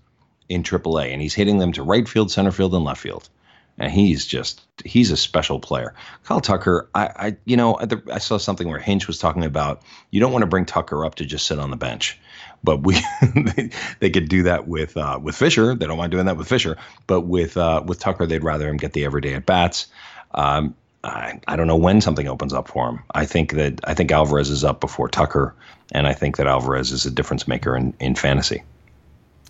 in 0.49 0.63
AAA 0.63 1.13
and 1.13 1.21
he's 1.21 1.35
hitting 1.35 1.59
them 1.59 1.71
to 1.73 1.83
right 1.83 2.09
field, 2.09 2.31
center 2.31 2.51
field, 2.51 2.73
and 2.73 2.83
left 2.83 3.01
field 3.01 3.29
and 3.77 3.91
he's 3.91 4.25
just 4.25 4.61
he's 4.85 5.11
a 5.11 5.17
special 5.17 5.59
player. 5.59 5.93
Kyle 6.23 6.41
Tucker, 6.41 6.89
I, 6.93 7.05
I 7.15 7.37
you 7.45 7.57
know 7.57 7.79
I 8.11 8.19
saw 8.19 8.37
something 8.37 8.67
where 8.67 8.79
Hinch 8.79 9.07
was 9.07 9.17
talking 9.17 9.43
about 9.43 9.81
you 10.11 10.19
don't 10.19 10.31
want 10.31 10.43
to 10.43 10.47
bring 10.47 10.65
Tucker 10.65 11.05
up 11.05 11.15
to 11.15 11.25
just 11.25 11.47
sit 11.47 11.59
on 11.59 11.71
the 11.71 11.77
bench, 11.77 12.19
but 12.63 12.83
we 12.83 12.99
they, 13.99 14.09
could 14.09 14.29
do 14.29 14.43
that 14.43 14.67
with 14.67 14.97
uh, 14.97 15.19
with 15.21 15.35
Fisher. 15.35 15.75
They 15.75 15.87
don't 15.87 15.97
mind 15.97 16.11
doing 16.11 16.25
that 16.25 16.37
with 16.37 16.47
Fisher, 16.47 16.77
but 17.07 17.21
with 17.21 17.57
uh, 17.57 17.83
with 17.85 17.99
Tucker, 17.99 18.25
they'd 18.25 18.43
rather 18.43 18.69
him 18.69 18.77
get 18.77 18.93
the 18.93 19.05
everyday 19.05 19.33
at 19.33 19.45
bats. 19.45 19.87
Um, 20.33 20.75
I, 21.03 21.39
I 21.47 21.55
don't 21.55 21.67
know 21.67 21.77
when 21.77 21.99
something 21.99 22.27
opens 22.27 22.53
up 22.53 22.67
for 22.67 22.87
him. 22.87 22.99
I 23.15 23.25
think 23.25 23.53
that 23.53 23.81
I 23.83 23.93
think 23.93 24.11
Alvarez 24.11 24.49
is 24.49 24.63
up 24.63 24.79
before 24.79 25.09
Tucker, 25.09 25.55
and 25.91 26.07
I 26.07 26.13
think 26.13 26.37
that 26.37 26.47
Alvarez 26.47 26.91
is 26.91 27.05
a 27.05 27.11
difference 27.11 27.47
maker 27.47 27.75
in, 27.75 27.93
in 27.99 28.15
fantasy. 28.15 28.63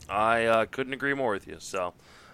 I 0.10 0.46
uh, 0.46 0.66
couldn't 0.66 0.94
agree 0.94 1.14
more 1.14 1.32
with 1.32 1.48
you. 1.48 1.58
So 1.60 1.94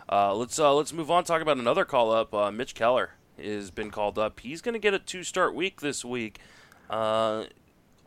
uh, 0.10 0.34
let's 0.34 0.58
uh, 0.60 0.74
let's 0.74 0.94
move 0.94 1.12
on. 1.12 1.24
Talk 1.24 1.42
about 1.42 1.58
another 1.58 1.86
call 1.86 2.12
up. 2.12 2.34
Uh, 2.34 2.52
Mitch 2.52 2.76
Keller 2.76 3.12
has 3.42 3.72
been 3.72 3.92
called 3.92 4.18
up. 4.18 4.40
He's 4.40 4.62
going 4.62 4.74
to 4.74 4.80
get 4.80 4.94
a 4.94 5.00
two 5.00 5.24
start 5.24 5.54
week 5.54 5.82
this 5.82 6.04
week. 6.06 6.40
Uh, 6.90 7.46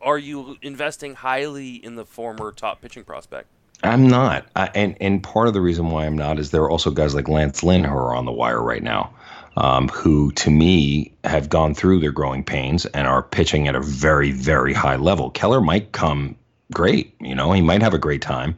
are 0.00 0.18
you 0.18 0.56
investing 0.62 1.14
highly 1.14 1.74
in 1.74 1.96
the 1.96 2.04
former 2.04 2.52
top 2.52 2.80
pitching 2.80 3.04
prospect? 3.04 3.48
I'm 3.82 4.08
not, 4.08 4.46
I, 4.56 4.70
and 4.74 4.96
and 5.00 5.22
part 5.22 5.48
of 5.48 5.54
the 5.54 5.60
reason 5.60 5.90
why 5.90 6.04
I'm 6.04 6.16
not 6.16 6.38
is 6.38 6.50
there 6.50 6.62
are 6.62 6.70
also 6.70 6.90
guys 6.90 7.14
like 7.14 7.28
Lance 7.28 7.62
Lynn 7.62 7.84
who 7.84 7.94
are 7.94 8.14
on 8.14 8.26
the 8.26 8.32
wire 8.32 8.62
right 8.62 8.82
now, 8.82 9.14
um, 9.56 9.88
who 9.88 10.32
to 10.32 10.50
me 10.50 11.12
have 11.24 11.48
gone 11.48 11.74
through 11.74 12.00
their 12.00 12.12
growing 12.12 12.44
pains 12.44 12.84
and 12.86 13.06
are 13.06 13.22
pitching 13.22 13.68
at 13.68 13.74
a 13.74 13.80
very 13.80 14.32
very 14.32 14.74
high 14.74 14.96
level. 14.96 15.30
Keller 15.30 15.62
might 15.62 15.92
come 15.92 16.36
great, 16.72 17.14
you 17.20 17.34
know, 17.34 17.52
he 17.52 17.62
might 17.62 17.82
have 17.82 17.94
a 17.94 17.98
great 17.98 18.20
time, 18.22 18.54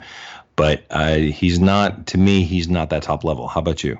but 0.57 0.85
uh, 0.91 1.17
he's 1.17 1.61
not 1.61 2.07
to 2.09 2.19
me. 2.19 2.45
He's 2.45 2.69
not 2.69 2.91
that 2.91 3.03
top 3.03 3.25
level. 3.25 3.49
How 3.49 3.61
about 3.61 3.85
you? 3.85 3.99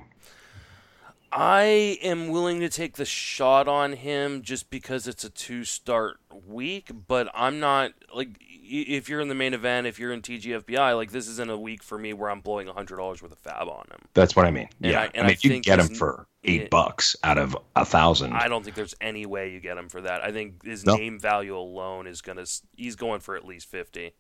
I 1.33 1.99
am 2.03 2.29
willing 2.29 2.61
to 2.61 2.69
take 2.69 2.97
the 2.97 3.07
shot 3.07 3.67
on 3.67 3.95
him 3.95 4.43
just 4.43 4.69
because 4.69 5.09
it's 5.09 5.25
a 5.25 5.31
two 5.31 5.65
start 5.65 6.19
week, 6.47 6.91
but 7.09 7.31
I'm 7.35 7.59
not 7.59 7.93
like 8.15 8.37
if 8.41 9.09
you're 9.09 9.21
in 9.21 9.29
the 9.29 9.35
main 9.35 9.55
event, 9.55 9.87
if 9.87 9.99
you're 9.99 10.13
in 10.13 10.21
TGFBI, 10.21 10.95
like 10.95 11.11
this 11.11 11.29
isn't 11.29 11.51
a 11.51 11.57
week 11.57 11.83
for 11.83 11.97
me 11.97 12.13
where 12.13 12.31
I'm 12.31 12.41
blowing 12.41 12.67
hundred 12.67 12.97
dollars 12.97 13.23
worth 13.23 13.33
of 13.33 13.39
fab 13.39 13.67
on 13.69 13.87
him. 13.91 14.01
That's 14.13 14.37
what 14.37 14.45
I 14.45 14.51
mean. 14.51 14.69
And 14.83 14.93
yeah, 14.93 15.01
I, 15.01 15.05
I 15.05 15.23
mean, 15.23 15.31
I 15.31 15.37
you 15.41 15.61
get 15.61 15.79
him 15.79 15.89
for 15.89 16.27
eight 16.45 16.63
it, 16.63 16.71
bucks 16.71 17.17
out 17.25 17.39
of 17.39 17.57
a 17.77 17.85
thousand. 17.87 18.35
I 18.35 18.49
don't 18.49 18.63
think 18.63 18.77
there's 18.77 18.95
any 19.01 19.25
way 19.25 19.53
you 19.53 19.61
get 19.61 19.79
him 19.79 19.89
for 19.89 20.03
that. 20.03 20.23
I 20.23 20.33
think 20.33 20.63
his 20.63 20.85
name 20.85 21.19
value 21.19 21.57
alone 21.57 22.07
is 22.07 22.21
gonna. 22.21 22.45
He's 22.77 22.97
going 22.97 23.21
for 23.21 23.37
at 23.37 23.47
least 23.47 23.71
fifty 23.71 24.13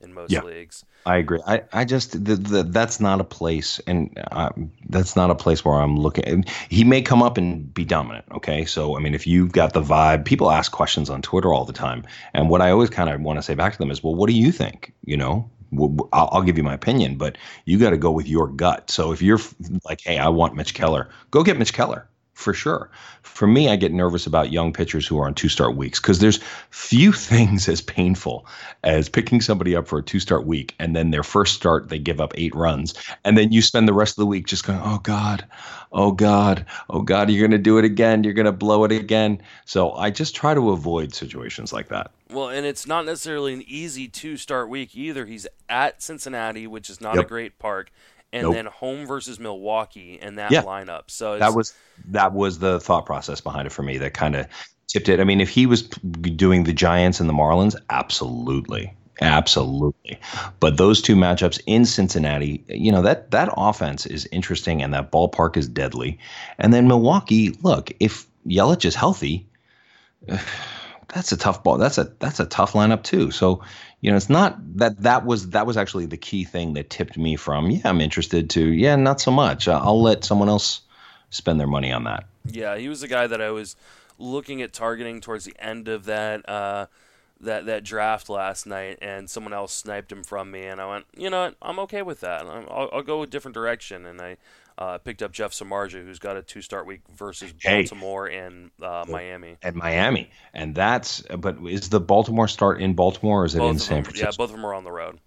in 0.00 0.14
most 0.14 0.30
yeah, 0.30 0.42
leagues. 0.42 0.84
I 1.06 1.16
agree. 1.16 1.40
I, 1.46 1.62
I 1.72 1.84
just 1.84 2.12
the, 2.24 2.36
the, 2.36 2.62
that's 2.62 3.00
not 3.00 3.20
a 3.20 3.24
place, 3.24 3.80
and 3.86 4.18
uh, 4.30 4.50
that's 4.88 5.16
not 5.16 5.30
a 5.30 5.34
place 5.34 5.64
where 5.64 5.74
I'm 5.74 5.96
looking. 5.96 6.44
He 6.68 6.84
may 6.84 7.02
come 7.02 7.22
up 7.22 7.36
and 7.36 7.72
be 7.72 7.84
dominant. 7.84 8.26
Okay, 8.32 8.64
so 8.64 8.96
I 8.96 9.00
mean, 9.00 9.14
if 9.14 9.26
you've 9.26 9.52
got 9.52 9.72
the 9.72 9.82
vibe, 9.82 10.24
people 10.24 10.50
ask 10.50 10.72
questions 10.72 11.10
on 11.10 11.22
Twitter 11.22 11.52
all 11.52 11.64
the 11.64 11.72
time, 11.72 12.04
and 12.34 12.48
what 12.48 12.62
I 12.62 12.70
always 12.70 12.90
kind 12.90 13.10
of 13.10 13.20
want 13.20 13.38
to 13.38 13.42
say 13.42 13.54
back 13.54 13.72
to 13.72 13.78
them 13.78 13.90
is, 13.90 14.02
well, 14.02 14.14
what 14.14 14.28
do 14.28 14.34
you 14.34 14.52
think? 14.52 14.92
You 15.04 15.16
know, 15.16 15.50
I'll, 16.12 16.28
I'll 16.32 16.42
give 16.42 16.56
you 16.56 16.64
my 16.64 16.74
opinion, 16.74 17.16
but 17.16 17.36
you 17.64 17.78
got 17.78 17.90
to 17.90 17.96
go 17.96 18.10
with 18.10 18.28
your 18.28 18.48
gut. 18.48 18.90
So 18.90 19.12
if 19.12 19.22
you're 19.22 19.40
like, 19.84 20.00
hey, 20.00 20.18
I 20.18 20.28
want 20.28 20.54
Mitch 20.54 20.74
Keller, 20.74 21.08
go 21.30 21.42
get 21.42 21.58
Mitch 21.58 21.72
Keller 21.72 22.08
for 22.38 22.54
sure. 22.54 22.88
For 23.22 23.48
me, 23.48 23.68
I 23.68 23.74
get 23.74 23.92
nervous 23.92 24.24
about 24.24 24.52
young 24.52 24.72
pitchers 24.72 25.06
who 25.06 25.18
are 25.18 25.26
on 25.26 25.34
two 25.34 25.48
start 25.48 25.74
weeks 25.74 25.98
because 26.00 26.20
there's 26.20 26.38
few 26.70 27.12
things 27.30 27.68
as 27.68 27.80
painful 27.80 28.46
as 28.84 29.08
picking 29.08 29.40
somebody 29.40 29.74
up 29.74 29.88
for 29.88 29.98
a 29.98 30.02
two 30.02 30.20
start 30.20 30.46
week 30.46 30.74
and 30.78 30.94
then 30.94 31.10
their 31.10 31.24
first 31.24 31.54
start 31.56 31.88
they 31.88 31.98
give 31.98 32.20
up 32.20 32.32
eight 32.36 32.54
runs 32.54 32.94
and 33.24 33.36
then 33.36 33.50
you 33.50 33.60
spend 33.60 33.88
the 33.88 33.92
rest 33.92 34.12
of 34.12 34.22
the 34.22 34.26
week 34.26 34.46
just 34.46 34.64
going, 34.64 34.78
oh 34.84 34.98
God, 34.98 35.44
oh 35.90 36.12
God, 36.12 36.64
oh 36.90 37.02
God, 37.02 37.28
you're 37.28 37.40
going 37.40 37.50
to 37.50 37.58
do 37.58 37.76
it 37.76 37.84
again, 37.84 38.22
you're 38.22 38.32
going 38.34 38.46
to 38.46 38.52
blow 38.52 38.84
it 38.84 38.92
again. 38.92 39.42
So 39.64 39.92
I 39.92 40.10
just 40.10 40.36
try 40.36 40.54
to 40.54 40.70
avoid 40.70 41.12
situations 41.14 41.72
like 41.72 41.88
that. 41.88 42.12
Well, 42.30 42.50
and 42.50 42.64
it's 42.64 42.86
not 42.86 43.04
necessarily 43.04 43.52
an 43.52 43.64
easy 43.66 44.06
two 44.06 44.36
start 44.36 44.68
week 44.68 44.94
either. 44.94 45.26
He's 45.26 45.48
at 45.68 46.02
Cincinnati, 46.02 46.68
which 46.68 46.88
is 46.88 47.00
not 47.00 47.16
Yep. 47.16 47.24
a 47.24 47.28
great 47.28 47.58
park, 47.58 47.90
and 48.32 48.44
Nope. 48.44 48.54
then 48.54 48.66
home 48.66 49.06
versus 49.06 49.38
Milwaukee 49.40 50.18
and 50.20 50.38
that 50.38 50.52
Yeah. 50.52 50.62
lineup. 50.62 51.04
So 51.08 51.34
it's, 51.34 51.40
that 51.40 51.54
was 51.54 51.74
that 52.10 52.32
was 52.32 52.58
the 52.58 52.80
thought 52.80 53.06
process 53.06 53.40
behind 53.40 53.66
it 53.66 53.70
for 53.70 53.82
me 53.82 53.98
that 53.98 54.14
kind 54.14 54.36
of 54.36 54.46
tipped 54.88 55.08
it. 55.08 55.20
I 55.20 55.24
mean, 55.24 55.40
if 55.40 55.48
he 55.48 55.66
was 55.66 55.82
doing 55.82 56.64
the 56.64 56.72
Giants 56.72 57.20
and 57.20 57.28
the 57.28 57.34
Marlins, 57.34 57.74
absolutely, 57.90 58.94
absolutely. 59.20 60.18
But 60.60 60.76
those 60.76 61.02
two 61.02 61.16
matchups 61.16 61.60
in 61.66 61.84
Cincinnati, 61.84 62.64
you 62.68 62.92
know 62.92 63.02
that 63.02 63.30
that 63.32 63.52
offense 63.56 64.06
is 64.06 64.28
interesting 64.32 64.82
and 64.82 64.94
that 64.94 65.10
ballpark 65.12 65.56
is 65.56 65.68
deadly. 65.68 66.18
And 66.58 66.72
then 66.72 66.88
Milwaukee, 66.88 67.50
look, 67.62 67.90
if 68.00 68.26
Yelich 68.46 68.84
is 68.84 68.94
healthy, 68.94 69.46
that's 71.14 71.32
a 71.32 71.36
tough 71.36 71.62
ball. 71.62 71.78
That's 71.78 71.98
a 71.98 72.12
that's 72.18 72.40
a 72.40 72.46
tough 72.46 72.72
lineup 72.72 73.02
too. 73.02 73.30
So 73.30 73.62
you 74.00 74.10
know, 74.10 74.16
it's 74.16 74.30
not 74.30 74.56
that 74.76 75.02
that 75.02 75.24
was 75.26 75.50
that 75.50 75.66
was 75.66 75.76
actually 75.76 76.06
the 76.06 76.16
key 76.16 76.44
thing 76.44 76.74
that 76.74 76.90
tipped 76.90 77.18
me 77.18 77.36
from 77.36 77.70
yeah, 77.70 77.80
I'm 77.84 78.00
interested 78.00 78.50
to 78.50 78.64
yeah, 78.64 78.96
not 78.96 79.20
so 79.20 79.30
much. 79.30 79.66
I'll 79.68 80.00
let 80.00 80.24
someone 80.24 80.48
else 80.48 80.82
spend 81.30 81.58
their 81.58 81.66
money 81.66 81.92
on 81.92 82.04
that. 82.04 82.24
Yeah, 82.46 82.76
he 82.76 82.88
was 82.88 83.00
the 83.00 83.08
guy 83.08 83.26
that 83.26 83.40
I 83.40 83.50
was 83.50 83.76
looking 84.18 84.62
at 84.62 84.72
targeting 84.72 85.20
towards 85.20 85.44
the 85.44 85.54
end 85.58 85.88
of 85.88 86.04
that 86.04 86.48
uh, 86.48 86.86
that 87.40 87.66
that 87.66 87.84
draft 87.84 88.28
last 88.28 88.66
night, 88.66 88.98
and 89.02 89.28
someone 89.28 89.52
else 89.52 89.72
sniped 89.72 90.12
him 90.12 90.22
from 90.22 90.50
me, 90.50 90.64
and 90.64 90.80
I 90.80 90.88
went, 90.88 91.06
you 91.16 91.30
know 91.30 91.44
what, 91.44 91.56
I'm 91.60 91.78
okay 91.80 92.02
with 92.02 92.20
that. 92.20 92.46
I'll, 92.46 92.88
I'll 92.92 93.02
go 93.02 93.22
a 93.22 93.26
different 93.26 93.54
direction, 93.54 94.06
and 94.06 94.20
I 94.20 94.36
uh, 94.78 94.96
picked 94.98 95.22
up 95.22 95.32
Jeff 95.32 95.52
Samardzija, 95.52 96.04
who's 96.04 96.20
got 96.20 96.36
a 96.36 96.42
two-start 96.42 96.86
week 96.86 97.00
versus 97.16 97.52
Hey. 97.60 97.82
Baltimore 97.82 98.26
and 98.26 98.70
uh, 98.80 99.04
Miami. 99.08 99.56
At 99.62 99.74
Miami, 99.74 100.30
and 100.54 100.74
that's 100.74 101.20
but 101.22 101.58
is 101.66 101.88
the 101.90 102.00
Baltimore 102.00 102.46
start 102.48 102.80
in 102.80 102.94
Baltimore 102.94 103.42
or 103.42 103.44
is 103.46 103.54
it 103.56 103.58
Both 103.58 103.72
in 103.72 103.78
San 103.80 103.96
them, 103.96 104.04
Francisco? 104.04 104.26
yeah, 104.26 104.36
both 104.36 104.50
of 104.50 104.56
them 104.56 104.64
are 104.64 104.74
on 104.74 104.84
the 104.84 104.92
road. 104.92 105.18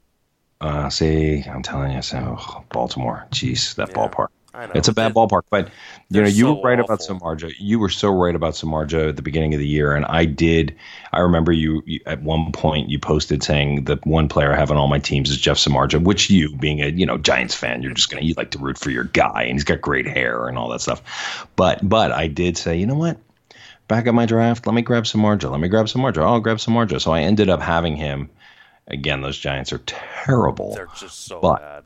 Uh, 0.62 0.90
see, 0.90 1.44
I'm 1.44 1.64
telling 1.64 1.92
you, 1.92 2.02
so 2.02 2.38
Baltimore. 2.72 3.28
Jeez, 3.32 3.76
that 3.76 3.90
Yeah. 3.90 3.96
ballpark. 3.96 4.28
I 4.54 4.66
know 4.66 4.74
It's 4.76 4.90
a 4.90 4.94
bad 4.94 5.14
ballpark, 5.14 5.44
but 5.50 5.70
you 6.10 6.22
know 6.22 6.28
you 6.28 6.44
so 6.46 6.54
were 6.56 6.62
right 6.70 6.80
about 6.80 7.02
awful. 7.02 7.20
Samardzija. 7.20 7.54
You 7.58 7.80
were 7.80 7.88
so 7.90 8.10
right 8.10 8.36
about 8.36 8.54
Samardzija 8.54 9.10
at 9.10 9.16
the 9.16 9.22
beginning 9.22 9.54
of 9.54 9.60
the 9.60 9.68
year, 9.68 9.94
and 9.96 10.06
I 10.06 10.26
did. 10.26 10.76
I 11.14 11.20
remember 11.20 11.54
you, 11.54 11.82
you 11.86 12.02
at 12.06 12.22
one 12.22 12.52
point 12.52 12.90
you 12.90 13.00
posted 13.00 13.44
saying 13.44 13.86
the 13.86 13.98
one 14.04 14.28
player 14.28 14.52
I 14.52 14.58
have 14.58 14.70
on 14.70 14.76
all 14.78 14.90
my 14.90 15.00
teams 15.00 15.30
is 15.30 15.38
Jeff 15.38 15.58
Samardzija, 15.58 16.04
which 16.04 16.30
you, 16.30 16.54
being 16.58 16.82
a 16.82 16.88
you 16.88 17.06
know 17.06 17.18
Giants 17.18 17.56
fan, 17.56 17.82
you're 17.82 17.94
just 17.94 18.10
gonna 18.10 18.24
you 18.24 18.34
like 18.36 18.52
to 18.52 18.60
root 18.60 18.78
for 18.78 18.90
your 18.90 19.06
guy, 19.06 19.44
and 19.44 19.54
he's 19.54 19.64
got 19.64 19.80
great 19.80 20.06
hair 20.08 20.48
and 20.48 20.58
all 20.58 20.68
that 20.70 20.82
stuff. 20.82 21.48
But 21.56 21.88
but 21.88 22.12
I 22.12 22.28
did 22.28 22.58
say, 22.58 22.76
you 22.78 22.86
know 22.86 22.96
what? 22.96 23.18
Back 23.88 24.06
at 24.08 24.14
my 24.14 24.26
draft, 24.26 24.68
let 24.68 24.74
me 24.74 24.82
grab 24.82 25.04
Samardzija. 25.06 25.50
Let 25.50 25.60
me 25.62 25.68
grab 25.70 25.86
Samardzija. 25.86 26.24
I'll 26.24 26.40
grab 26.42 26.58
Samardzija. 26.58 27.02
So 27.02 27.12
I 27.14 27.22
ended 27.22 27.50
up 27.50 27.62
having 27.62 27.96
him. 27.96 28.30
Again, 28.88 29.22
those 29.22 29.38
Giants 29.38 29.72
are 29.72 29.82
terrible. 29.86 30.76
They're 30.76 30.88
just 30.98 31.26
so 31.26 31.40
But- 31.40 31.62
bad. 31.62 31.84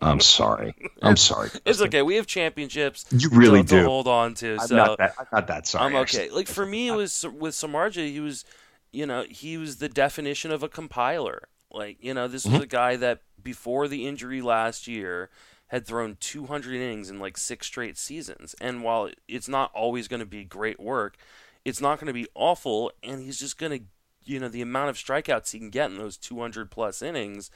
I'm 0.00 0.20
sorry. 0.20 0.74
I'm 1.02 1.16
sorry. 1.16 1.50
It's 1.64 1.80
okay. 1.80 2.02
We 2.02 2.16
have 2.16 2.26
championships. 2.26 3.06
You 3.10 3.30
really 3.30 3.62
to, 3.62 3.68
to 3.68 3.80
do. 3.80 3.84
hold 3.86 4.06
on 4.06 4.34
to. 4.34 4.56
I'm 4.60 4.66
so 4.66 4.76
not 4.76 4.98
that. 4.98 5.14
I'm 5.18 5.26
not 5.32 5.46
that 5.46 5.66
sorry. 5.66 5.84
I'm 5.84 5.92
okay. 5.92 6.00
actually. 6.00 6.28
Like 6.30 6.48
for 6.48 6.66
me, 6.66 6.88
it 6.88 6.94
was 6.94 7.24
with 7.24 7.54
Samardzija. 7.54 8.10
He 8.10 8.20
was, 8.20 8.44
you 8.92 9.06
know, 9.06 9.24
he 9.28 9.56
was 9.56 9.78
the 9.78 9.88
definition 9.88 10.50
of 10.50 10.62
a 10.62 10.68
compiler. 10.68 11.48
Like 11.70 11.98
you 12.00 12.14
know, 12.14 12.28
this 12.28 12.44
was 12.44 12.54
mm-hmm. 12.54 12.62
a 12.62 12.66
guy 12.66 12.96
that 12.96 13.20
before 13.42 13.88
the 13.88 14.06
injury 14.06 14.40
last 14.40 14.86
year 14.86 15.30
had 15.68 15.86
thrown 15.86 16.16
200 16.20 16.74
innings 16.74 17.10
in 17.10 17.18
like 17.18 17.36
six 17.36 17.66
straight 17.66 17.96
seasons. 17.96 18.54
And 18.60 18.82
while 18.82 19.10
it's 19.26 19.48
not 19.48 19.72
always 19.74 20.08
going 20.08 20.20
to 20.20 20.26
be 20.26 20.44
great 20.44 20.78
work, 20.78 21.16
it's 21.64 21.80
not 21.80 21.98
going 21.98 22.06
to 22.06 22.12
be 22.12 22.28
awful. 22.34 22.92
And 23.02 23.22
he's 23.22 23.38
just 23.38 23.58
going 23.58 23.78
to, 23.78 23.84
you 24.24 24.38
know, 24.38 24.48
the 24.48 24.62
amount 24.62 24.90
of 24.90 24.96
strikeouts 24.96 25.50
he 25.52 25.58
can 25.58 25.70
get 25.70 25.90
in 25.90 25.98
those 25.98 26.16
200 26.16 26.70
plus 26.70 27.02
innings 27.02 27.50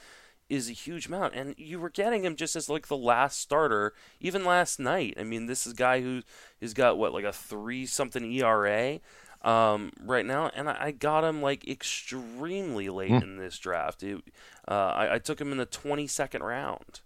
is 0.48 0.68
a 0.68 0.72
huge 0.72 1.06
amount. 1.06 1.34
And 1.34 1.54
you 1.58 1.78
were 1.78 1.90
getting 1.90 2.24
him 2.24 2.36
just 2.36 2.56
as 2.56 2.68
like 2.68 2.88
the 2.88 2.96
last 2.96 3.40
starter, 3.40 3.94
even 4.20 4.44
last 4.44 4.78
night. 4.78 5.14
I 5.18 5.24
mean, 5.24 5.46
this 5.46 5.66
is 5.66 5.72
a 5.74 5.76
guy 5.76 6.00
who 6.00 6.22
has 6.60 6.74
got 6.74 6.98
what 6.98 7.12
like 7.12 7.24
a 7.24 7.32
three 7.32 7.86
something 7.86 8.30
ERA 8.32 9.00
um, 9.42 9.92
right 10.00 10.26
now, 10.26 10.50
and 10.54 10.68
I, 10.68 10.76
I 10.80 10.90
got 10.90 11.24
him 11.24 11.42
like 11.42 11.68
extremely 11.68 12.88
late 12.88 13.10
in 13.10 13.36
this 13.36 13.58
draft. 13.58 14.02
It, 14.02 14.22
uh, 14.66 14.72
I, 14.72 15.14
I 15.14 15.18
took 15.18 15.40
him 15.40 15.52
in 15.52 15.58
the 15.58 15.66
twenty 15.66 16.06
second 16.06 16.42
round. 16.42 17.00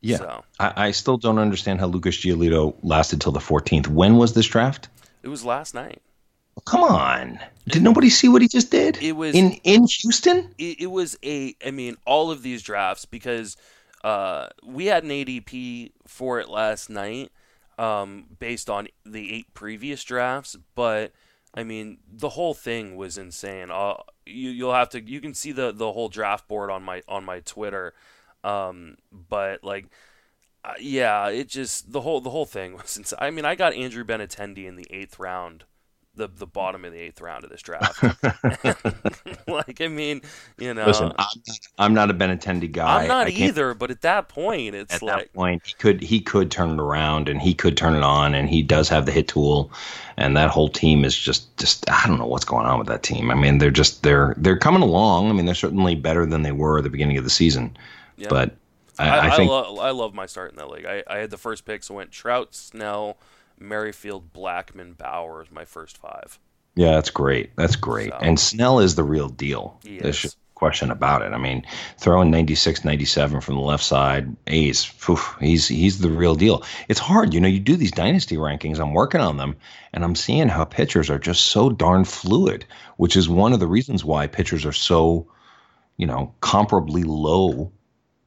Yeah. 0.00 0.18
So 0.18 0.44
I, 0.58 0.72
I 0.76 0.90
still 0.92 1.16
don't 1.16 1.38
understand 1.38 1.80
how 1.80 1.86
Lucas 1.86 2.16
Giolito 2.16 2.76
lasted 2.82 3.20
till 3.20 3.32
the 3.32 3.40
14th. 3.40 3.88
When 3.88 4.16
was 4.16 4.34
this 4.34 4.46
draft? 4.46 4.88
it 5.22 5.28
was 5.28 5.44
last 5.44 5.74
night. 5.74 6.00
Come 6.64 6.82
on. 6.82 7.38
Did 7.68 7.82
nobody 7.82 8.10
see 8.10 8.28
what 8.28 8.42
he 8.42 8.48
just 8.48 8.70
did? 8.70 8.96
It 9.02 9.12
was- 9.12 9.34
in 9.34 9.52
in 9.64 9.86
Houston. 10.00 10.54
it, 10.58 10.80
it 10.82 10.86
was 10.90 11.16
a 11.24 11.54
I 11.64 11.70
mean 11.70 11.96
all 12.06 12.30
of 12.30 12.42
these 12.42 12.62
drafts 12.62 13.04
because 13.04 13.56
uh, 14.04 14.48
we 14.64 14.86
had 14.86 15.02
an 15.04 15.10
ADP 15.10 15.90
for 16.06 16.38
it 16.40 16.48
last 16.48 16.88
night 16.90 17.30
um, 17.78 18.26
based 18.38 18.70
on 18.70 18.86
the 19.04 19.34
eight 19.34 19.52
previous 19.52 20.02
drafts, 20.04 20.56
but 20.74 21.12
I 21.54 21.64
mean 21.64 21.98
the 22.10 22.30
whole 22.30 22.54
thing 22.54 22.96
was 22.96 23.18
insane. 23.18 23.70
Uh, 23.70 23.94
you 24.24 24.50
you'll 24.50 24.74
have 24.74 24.88
to 24.90 25.00
you 25.02 25.20
can 25.20 25.34
see 25.34 25.52
the 25.52 25.72
the 25.72 25.92
whole 25.92 26.08
draft 26.08 26.48
board 26.48 26.70
on 26.70 26.82
my 26.82 27.02
on 27.08 27.24
my 27.24 27.40
Twitter, 27.40 27.94
um, 28.44 28.96
but 29.12 29.62
like. 29.62 29.86
Uh, 30.64 30.72
yeah, 30.80 31.28
it 31.28 31.48
just 31.48 31.92
the 31.92 32.00
whole 32.00 32.20
the 32.20 32.30
whole 32.30 32.44
thing 32.44 32.72
was 32.76 32.96
insane. 32.96 33.18
I 33.22 33.30
mean, 33.30 33.44
I 33.44 33.54
got 33.54 33.72
Andrew 33.74 34.02
Benintendi 34.02 34.66
in 34.66 34.74
the 34.74 34.86
eighth 34.90 35.16
round, 35.20 35.62
the 36.16 36.28
the 36.28 36.46
bottom 36.46 36.84
of 36.84 36.92
the 36.92 36.98
eighth 36.98 37.20
round 37.20 37.44
of 37.44 37.50
this 37.50 37.62
draft. 37.62 38.02
like, 39.48 39.80
I 39.80 39.88
mean, 39.88 40.22
you 40.58 40.74
know, 40.74 40.86
Listen, 40.86 41.12
I'm 41.18 41.28
not, 41.46 41.58
I'm 41.78 41.94
not 41.94 42.10
a 42.10 42.14
Benintendi 42.14 42.70
guy. 42.70 43.02
I'm 43.02 43.08
not 43.08 43.26
I 43.28 43.30
either, 43.30 43.74
but 43.74 43.90
at 43.90 44.00
that 44.02 44.28
point, 44.28 44.74
it's 44.74 44.94
At 44.94 45.02
like, 45.02 45.16
that 45.18 45.32
point, 45.34 45.62
he 45.66 45.74
could 45.74 46.02
he 46.02 46.20
could 46.20 46.50
turn 46.50 46.70
it 46.70 46.80
around, 46.80 47.28
and 47.28 47.40
he 47.40 47.54
could 47.54 47.76
turn 47.76 47.94
it 47.94 48.02
on, 48.02 48.34
and 48.34 48.48
he 48.48 48.62
does 48.62 48.88
have 48.88 49.06
the 49.06 49.12
hit 49.12 49.28
tool, 49.28 49.70
and 50.16 50.36
that 50.36 50.50
whole 50.50 50.68
team 50.68 51.04
is 51.04 51.16
just 51.16 51.56
just 51.56 51.88
I 51.90 52.06
don't 52.06 52.18
know 52.18 52.26
what's 52.26 52.44
going 52.44 52.66
on 52.66 52.78
with 52.78 52.88
that 52.88 53.02
team. 53.02 53.30
I 53.30 53.34
mean, 53.34 53.58
they're 53.58 53.70
just 53.70 54.02
they're 54.02 54.34
they're 54.38 54.58
coming 54.58 54.82
along. 54.82 55.30
I 55.30 55.32
mean, 55.32 55.46
they're 55.46 55.54
certainly 55.54 55.94
better 55.94 56.26
than 56.26 56.42
they 56.42 56.52
were 56.52 56.78
at 56.78 56.84
the 56.84 56.90
beginning 56.90 57.18
of 57.18 57.24
the 57.24 57.30
season, 57.30 57.76
Yeah. 58.16 58.28
but 58.30 58.56
I, 58.98 59.08
I, 59.08 59.16
I, 59.16 59.26
I, 59.26 59.36
think 59.36 59.50
lo- 59.50 59.78
I 59.78 59.90
love 59.90 60.14
my 60.14 60.26
start 60.26 60.50
in 60.50 60.56
that 60.56 60.70
league. 60.70 60.86
I, 60.86 61.02
I 61.06 61.18
had 61.18 61.30
the 61.30 61.36
first 61.36 61.64
pick, 61.64 61.82
so 61.82 61.94
I 61.94 61.98
went 61.98 62.12
Trout, 62.12 62.54
Snell, 62.54 63.18
Merrifield, 63.58 64.32
Blackmon, 64.32 64.96
Bauer 64.96 65.42
is 65.42 65.50
my 65.50 65.64
first 65.64 65.96
five. 65.96 66.38
Yeah, 66.74 66.92
that's 66.92 67.10
great. 67.10 67.56
That's 67.56 67.76
great. 67.76 68.10
So- 68.10 68.18
And 68.20 68.38
Snell 68.38 68.80
is 68.80 68.94
the 68.94 69.04
real 69.04 69.28
deal. 69.28 69.80
He 69.84 69.98
There's 69.98 70.36
question 70.56 70.90
about 70.90 71.20
it. 71.22 71.32
I 71.32 71.38
mean, 71.38 71.64
throwing 71.98 72.30
96, 72.30 72.84
97 72.84 73.40
from 73.42 73.54
the 73.56 73.60
left 73.60 73.84
side, 73.84 74.34
ace, 74.46 74.84
phew, 74.84 75.18
he's 75.38 75.68
he's 75.68 75.98
the 76.00 76.10
real 76.10 76.34
deal. 76.34 76.64
It's 76.88 76.98
hard, 76.98 77.32
you 77.34 77.40
know. 77.40 77.48
You 77.48 77.60
do 77.60 77.76
these 77.76 77.92
dynasty 77.92 78.36
rankings. 78.36 78.78
I'm 78.80 78.94
working 78.94 79.20
on 79.20 79.36
them, 79.36 79.54
and 79.92 80.02
I'm 80.02 80.14
seeing 80.14 80.48
how 80.48 80.64
pitchers 80.64 81.10
are 81.10 81.18
just 81.18 81.46
so 81.46 81.70
darn 81.70 82.04
fluid, 82.04 82.64
which 82.96 83.16
is 83.16 83.28
one 83.28 83.52
of 83.52 83.60
the 83.60 83.66
reasons 83.66 84.04
why 84.04 84.26
pitchers 84.26 84.64
are 84.64 84.72
so, 84.72 85.26
you 85.98 86.06
know, 86.06 86.32
comparably 86.40 87.04
low 87.06 87.70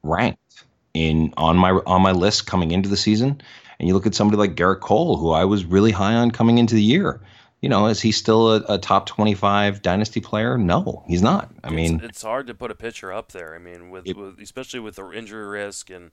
ranked 0.03 0.63
in 0.93 1.33
on 1.35 1.57
my 1.57 1.71
on 1.71 2.01
my 2.01 2.11
list 2.11 2.45
coming 2.45 2.71
into 2.71 2.89
the 2.89 2.97
season. 2.97 3.41
And 3.79 3.87
you 3.87 3.93
look 3.93 4.05
at 4.05 4.13
somebody 4.15 4.37
like 4.37 4.55
Gerrit 4.55 4.81
Cole, 4.81 5.17
who 5.17 5.31
I 5.31 5.45
was 5.45 5.63
really 5.65 5.91
high 5.91 6.15
on 6.15 6.31
coming 6.31 6.57
into 6.57 6.75
the 6.75 6.83
year. 6.83 7.21
You 7.61 7.69
know, 7.69 7.87
is 7.87 7.99
he 8.01 8.11
still 8.11 8.55
a, 8.55 8.75
a 8.75 8.77
top 8.77 9.05
twenty-five 9.05 9.81
dynasty 9.81 10.21
player? 10.21 10.57
No, 10.57 11.03
he's 11.07 11.21
not. 11.21 11.49
I 11.63 11.69
mean, 11.69 11.95
it's, 11.95 12.03
it's 12.05 12.21
hard 12.21 12.47
to 12.47 12.53
put 12.53 12.71
a 12.71 12.75
pitcher 12.75 13.11
up 13.11 13.31
there. 13.33 13.53
I 13.53 13.59
mean, 13.59 13.89
with, 13.89 14.07
It- 14.07 14.15
with 14.17 14.39
especially 14.39 14.79
with 14.79 14.95
the 14.95 15.09
injury 15.11 15.45
risk 15.47 15.89
and 15.89 16.11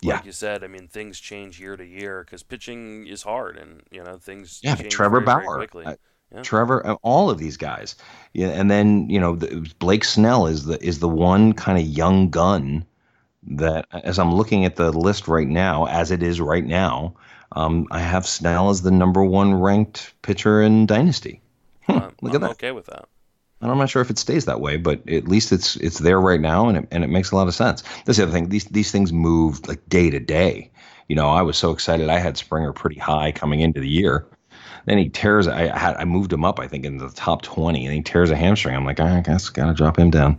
Yeah. 0.00 0.16
like 0.16 0.24
you 0.26 0.32
said, 0.32 0.64
I 0.64 0.66
mean, 0.66 0.88
things 0.88 1.20
change 1.20 1.60
year 1.60 1.76
to 1.76 1.84
year 1.84 2.24
because 2.24 2.42
pitching 2.42 3.06
is 3.06 3.22
hard, 3.22 3.56
and 3.58 3.82
you 3.92 4.02
know 4.02 4.18
things. 4.18 4.60
yeah, 4.62 4.74
change 4.74 4.92
Trevor 4.92 5.20
very, 5.20 5.34
very 5.36 5.46
Bauer, 5.46 5.56
quickly. 5.58 5.84
uh, 5.86 5.94
Yeah. 6.34 6.42
Trevor, 6.42 6.84
uh, 6.84 6.94
all 7.02 7.30
of 7.30 7.38
these 7.38 7.56
guys. 7.56 7.94
Yeah, 8.32 8.48
and 8.48 8.68
then 8.68 9.08
you 9.08 9.20
know 9.20 9.36
the, 9.36 9.72
Blake 9.78 10.04
Snell 10.04 10.46
is 10.48 10.64
the 10.64 10.84
is 10.84 10.98
the 10.98 11.08
one 11.08 11.52
kind 11.52 11.78
of 11.78 11.86
young 11.86 12.28
gun 12.28 12.84
that, 13.46 13.86
as 13.92 14.18
I'm 14.18 14.34
looking 14.34 14.64
at 14.64 14.76
the 14.76 14.90
list 14.90 15.28
right 15.28 15.48
now, 15.48 15.86
as 15.86 16.10
it 16.10 16.22
is 16.22 16.40
right 16.40 16.64
now, 16.64 17.14
um, 17.52 17.86
I 17.90 18.00
have 18.00 18.26
Snell 18.26 18.70
as 18.70 18.82
the 18.82 18.90
number 18.90 19.24
one 19.24 19.54
ranked 19.54 20.14
pitcher 20.22 20.60
in 20.62 20.86
dynasty. 20.86 21.40
Look 21.88 22.14
I'm 22.22 22.34
at 22.34 22.40
that. 22.40 22.50
okay 22.52 22.72
with 22.72 22.86
that. 22.86 23.08
And 23.60 23.70
I'm 23.70 23.78
not 23.78 23.90
sure 23.90 24.02
if 24.02 24.10
it 24.10 24.18
stays 24.18 24.44
that 24.44 24.60
way, 24.60 24.76
but 24.76 25.08
at 25.08 25.26
least 25.26 25.50
it's 25.50 25.76
it's 25.76 25.98
there 25.98 26.20
right 26.20 26.40
now, 26.40 26.68
and 26.68 26.78
it, 26.78 26.88
and 26.92 27.02
it 27.02 27.08
makes 27.08 27.32
a 27.32 27.36
lot 27.36 27.48
of 27.48 27.54
sense. 27.54 27.82
That's 28.04 28.18
the 28.18 28.24
other 28.24 28.32
thing; 28.32 28.50
these 28.50 28.64
these 28.66 28.92
things 28.92 29.12
move 29.12 29.66
like 29.66 29.86
day 29.88 30.10
to 30.10 30.20
day. 30.20 30.70
You 31.08 31.16
know, 31.16 31.28
I 31.28 31.42
was 31.42 31.56
so 31.56 31.72
excited. 31.72 32.08
I 32.08 32.18
had 32.18 32.36
Springer 32.36 32.72
pretty 32.72 33.00
high 33.00 33.32
coming 33.32 33.60
into 33.60 33.80
the 33.80 33.88
year. 33.88 34.26
Then 34.84 34.98
he 34.98 35.08
tears. 35.08 35.48
I 35.48 35.76
had 35.76 35.96
I 35.96 36.04
moved 36.04 36.32
him 36.32 36.44
up, 36.44 36.60
I 36.60 36.68
think, 36.68 36.84
into 36.84 37.04
the 37.04 37.14
top 37.14 37.42
twenty, 37.42 37.84
and 37.84 37.94
he 37.94 38.00
tears 38.00 38.30
a 38.30 38.36
hamstring. 38.36 38.76
I'm 38.76 38.84
like, 38.84 39.00
I 39.00 39.20
guess 39.22 39.48
gotta 39.48 39.74
drop 39.74 39.98
him 39.98 40.10
down. 40.10 40.38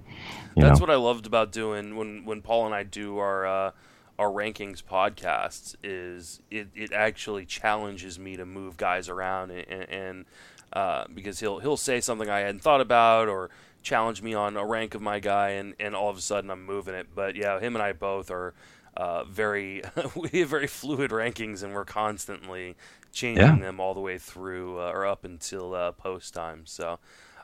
That's 0.59 0.79
know? 0.79 0.85
what 0.85 0.89
I 0.91 0.97
loved 0.97 1.25
about 1.25 1.51
doing 1.51 1.95
when 1.95 2.25
when 2.25 2.41
Paul 2.41 2.65
and 2.65 2.75
I 2.75 2.83
do 2.83 3.17
our. 3.17 3.45
Uh, 3.45 3.71
our 4.17 4.27
rankings 4.27 4.83
podcasts 4.83 5.77
is 5.81 6.41
it, 6.51 6.67
it 6.75 6.91
actually 6.91 7.45
challenges 7.45 8.19
me 8.19 8.35
to 8.35 8.45
move 8.45 8.75
guys 8.75 9.07
around 9.07 9.49
and, 9.49 9.89
and 9.89 10.25
uh, 10.73 11.05
because 11.13 11.39
he'll 11.39 11.59
he'll 11.59 11.77
say 11.77 12.01
something 12.01 12.29
I 12.29 12.39
hadn't 12.39 12.61
thought 12.61 12.81
about 12.81 13.29
or 13.29 13.49
challenge 13.81 14.21
me 14.21 14.33
on 14.33 14.57
a 14.57 14.65
rank 14.65 14.93
of 14.93 15.01
my 15.01 15.19
guy 15.19 15.51
and, 15.51 15.73
and 15.79 15.95
all 15.95 16.09
of 16.09 16.17
a 16.17 16.21
sudden 16.21 16.49
I'm 16.49 16.65
moving 16.65 16.93
it. 16.93 17.07
But 17.15 17.35
yeah, 17.35 17.59
him 17.59 17.75
and 17.75 17.81
I 17.81 17.93
both 17.93 18.29
are 18.29 18.53
uh, 18.95 19.23
very 19.23 19.83
we 20.15 20.39
have 20.39 20.49
very 20.49 20.67
fluid 20.67 21.11
rankings 21.11 21.63
and 21.63 21.73
we're 21.73 21.85
constantly 21.85 22.75
changing 23.11 23.43
yeah. 23.43 23.55
them 23.55 23.79
all 23.79 23.93
the 23.93 23.99
way 23.99 24.17
through 24.17 24.79
uh, 24.79 24.91
or 24.91 25.05
up 25.05 25.23
until 25.23 25.73
uh, 25.73 25.91
post 25.93 26.33
time. 26.33 26.63
So 26.65 26.99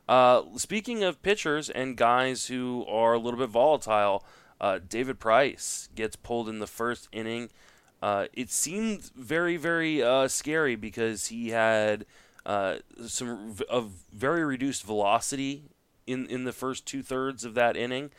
uh, 0.08 0.44
speaking 0.58 1.04
of 1.04 1.22
pitchers 1.22 1.70
and 1.70 1.98
guys 1.98 2.48
who 2.48 2.86
are 2.88 3.13
a 3.13 3.20
little 3.20 3.39
bit 3.39 3.50
volatile. 3.50 4.26
Uh, 4.62 4.80
David 4.88 5.20
Price 5.20 5.89
gets 5.96 6.15
pulled 6.15 6.48
in 6.48 6.60
the 6.60 6.68
first 6.68 7.10
inning. 7.12 7.50
Uh, 8.02 8.28
it 8.34 8.50
seemed 8.50 9.12
very, 9.15 9.58
very 9.58 10.02
uh, 10.02 10.28
scary 10.28 10.76
because 10.76 11.28
he 11.28 11.50
had 11.50 12.06
uh, 12.46 12.78
some 13.06 13.56
of 13.70 14.04
very 14.13 14.46
reduced 14.46 14.84
velocity 14.84 15.63
in 16.08 16.28
in 16.28 16.44
the 16.44 16.54
first 16.54 16.86
two 16.86 17.02
thirds 17.02 17.44
of 17.44 17.54
that 17.56 17.76
inning. 17.76 18.12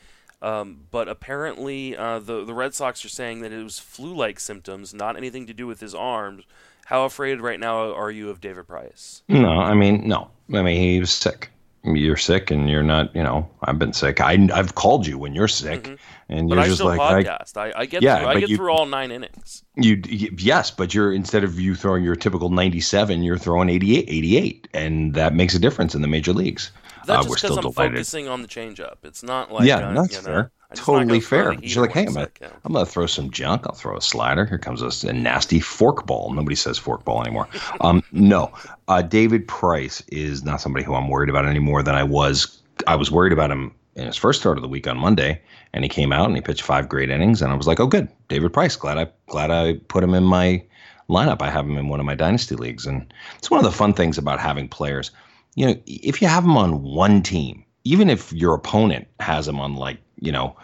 Um, 0.42 0.82
but 0.90 1.08
apparently, 1.08 1.96
uh, 1.96 2.18
the 2.18 2.44
the 2.44 2.52
Red 2.52 2.74
Sox 2.74 3.04
are 3.04 3.08
saying 3.08 3.40
that 3.40 3.52
it 3.52 3.62
was 3.62 3.78
flu-like 3.78 4.38
symptoms, 4.38 4.92
not 4.92 5.16
anything 5.16 5.46
to 5.46 5.54
do 5.54 5.66
with 5.66 5.80
his 5.80 5.94
arms. 5.94 6.44
How 6.86 7.04
afraid 7.04 7.40
right 7.40 7.58
now 7.58 7.94
are 7.94 8.10
you 8.10 8.28
of 8.28 8.40
David 8.40 8.68
Price? 8.68 9.22
No, 9.28 9.48
I 9.48 9.74
mean 9.74 10.06
no. 10.06 10.30
I 10.52 10.62
mean 10.62 10.80
he 10.80 11.00
was 11.00 11.10
sick 11.10 11.50
you're 11.94 12.16
sick 12.16 12.50
and 12.50 12.68
you're 12.68 12.82
not, 12.82 13.14
you 13.14 13.22
know, 13.22 13.48
I've 13.62 13.78
been 13.78 13.92
sick. 13.92 14.20
I, 14.20 14.48
I've 14.52 14.74
called 14.74 15.06
you 15.06 15.18
when 15.18 15.34
you're 15.34 15.48
sick, 15.48 15.84
mm-hmm. 15.84 15.94
and 16.28 16.48
you're 16.48 16.58
but 16.58 16.66
just 16.66 16.82
like, 16.82 16.98
podcast. 16.98 17.56
I, 17.56 17.72
I 17.76 17.86
get, 17.86 18.02
yeah, 18.02 18.20
through, 18.20 18.28
I 18.28 18.40
get 18.40 18.48
you, 18.48 18.56
through 18.56 18.70
all 18.72 18.86
nine 18.86 19.10
innings. 19.10 19.62
You, 19.76 20.00
you, 20.06 20.34
yes, 20.38 20.70
but 20.70 20.94
you're 20.94 21.12
instead 21.12 21.44
of 21.44 21.60
you 21.60 21.74
throwing 21.74 22.02
your 22.02 22.16
typical 22.16 22.50
97, 22.50 23.22
you're 23.22 23.38
throwing 23.38 23.68
88, 23.68 24.04
88, 24.08 24.68
and 24.74 25.14
that 25.14 25.34
makes 25.34 25.54
a 25.54 25.58
difference 25.58 25.94
in 25.94 26.02
the 26.02 26.08
major 26.08 26.32
leagues. 26.32 26.72
That's 27.06 27.26
uh, 27.26 27.28
just 27.28 27.42
because 27.42 27.56
I'm 27.56 27.62
delighted. 27.62 27.92
focusing 27.92 28.28
on 28.28 28.42
the 28.42 28.48
changeup. 28.48 28.96
It's 29.04 29.22
not 29.22 29.52
like 29.52 29.66
yeah, 29.66 29.88
uh, 29.88 30.02
that's 30.02 30.16
fair. 30.16 30.42
Know, 30.42 30.50
totally 30.74 31.20
fair. 31.20 31.52
You're 31.54 31.82
like, 31.82 31.92
hey, 31.92 32.06
I'm 32.06 32.14
gonna. 32.14 32.30
I'm 32.64 32.72
gonna 32.72 32.86
throw 32.86 33.06
some 33.06 33.30
junk. 33.30 33.66
I'll 33.66 33.74
throw 33.74 33.96
a 33.96 34.02
slider. 34.02 34.44
Here 34.44 34.58
comes 34.58 34.82
a, 34.82 35.08
a 35.08 35.12
nasty 35.12 35.60
fork 35.60 36.06
ball. 36.06 36.32
Nobody 36.32 36.56
says 36.56 36.78
fork 36.78 37.04
ball 37.04 37.22
anymore. 37.22 37.48
um, 37.80 38.02
no, 38.12 38.52
uh, 38.88 39.02
David 39.02 39.46
Price 39.46 40.02
is 40.08 40.44
not 40.44 40.60
somebody 40.60 40.84
who 40.84 40.94
I'm 40.94 41.08
worried 41.08 41.30
about 41.30 41.46
any 41.46 41.58
more 41.58 41.82
than 41.82 41.94
I 41.94 42.02
was. 42.02 42.60
I 42.86 42.96
was 42.96 43.10
worried 43.10 43.32
about 43.32 43.50
him 43.50 43.74
in 43.94 44.06
his 44.06 44.16
first 44.16 44.40
start 44.40 44.58
of 44.58 44.62
the 44.62 44.68
week 44.68 44.86
on 44.86 44.98
Monday, 44.98 45.40
and 45.72 45.84
he 45.84 45.88
came 45.88 46.12
out 46.12 46.26
and 46.26 46.36
he 46.36 46.42
pitched 46.42 46.62
five 46.62 46.88
great 46.88 47.10
innings, 47.10 47.40
and 47.42 47.50
I 47.50 47.54
was 47.54 47.66
like, 47.66 47.80
oh, 47.80 47.86
good, 47.86 48.08
David 48.28 48.52
Price. 48.52 48.76
Glad 48.76 48.98
I 48.98 49.08
glad 49.28 49.50
I 49.50 49.74
put 49.88 50.04
him 50.04 50.14
in 50.14 50.24
my 50.24 50.62
lineup. 51.08 51.42
I 51.42 51.50
have 51.50 51.66
him 51.66 51.78
in 51.78 51.88
one 51.88 52.00
of 52.00 52.06
my 52.06 52.14
dynasty 52.14 52.56
leagues, 52.56 52.86
and 52.86 53.12
it's 53.38 53.50
one 53.50 53.58
of 53.58 53.64
the 53.64 53.76
fun 53.76 53.94
things 53.94 54.18
about 54.18 54.40
having 54.40 54.68
players. 54.68 55.10
You 55.54 55.66
know, 55.66 55.80
if 55.86 56.20
you 56.20 56.28
have 56.28 56.42
them 56.42 56.56
on 56.56 56.82
one 56.82 57.22
team, 57.22 57.64
even 57.84 58.10
if 58.10 58.32
your 58.32 58.54
opponent 58.54 59.06
has 59.20 59.48
him 59.48 59.58
on 59.60 59.76
like 59.76 59.98
you 60.20 60.32
know, 60.32 60.56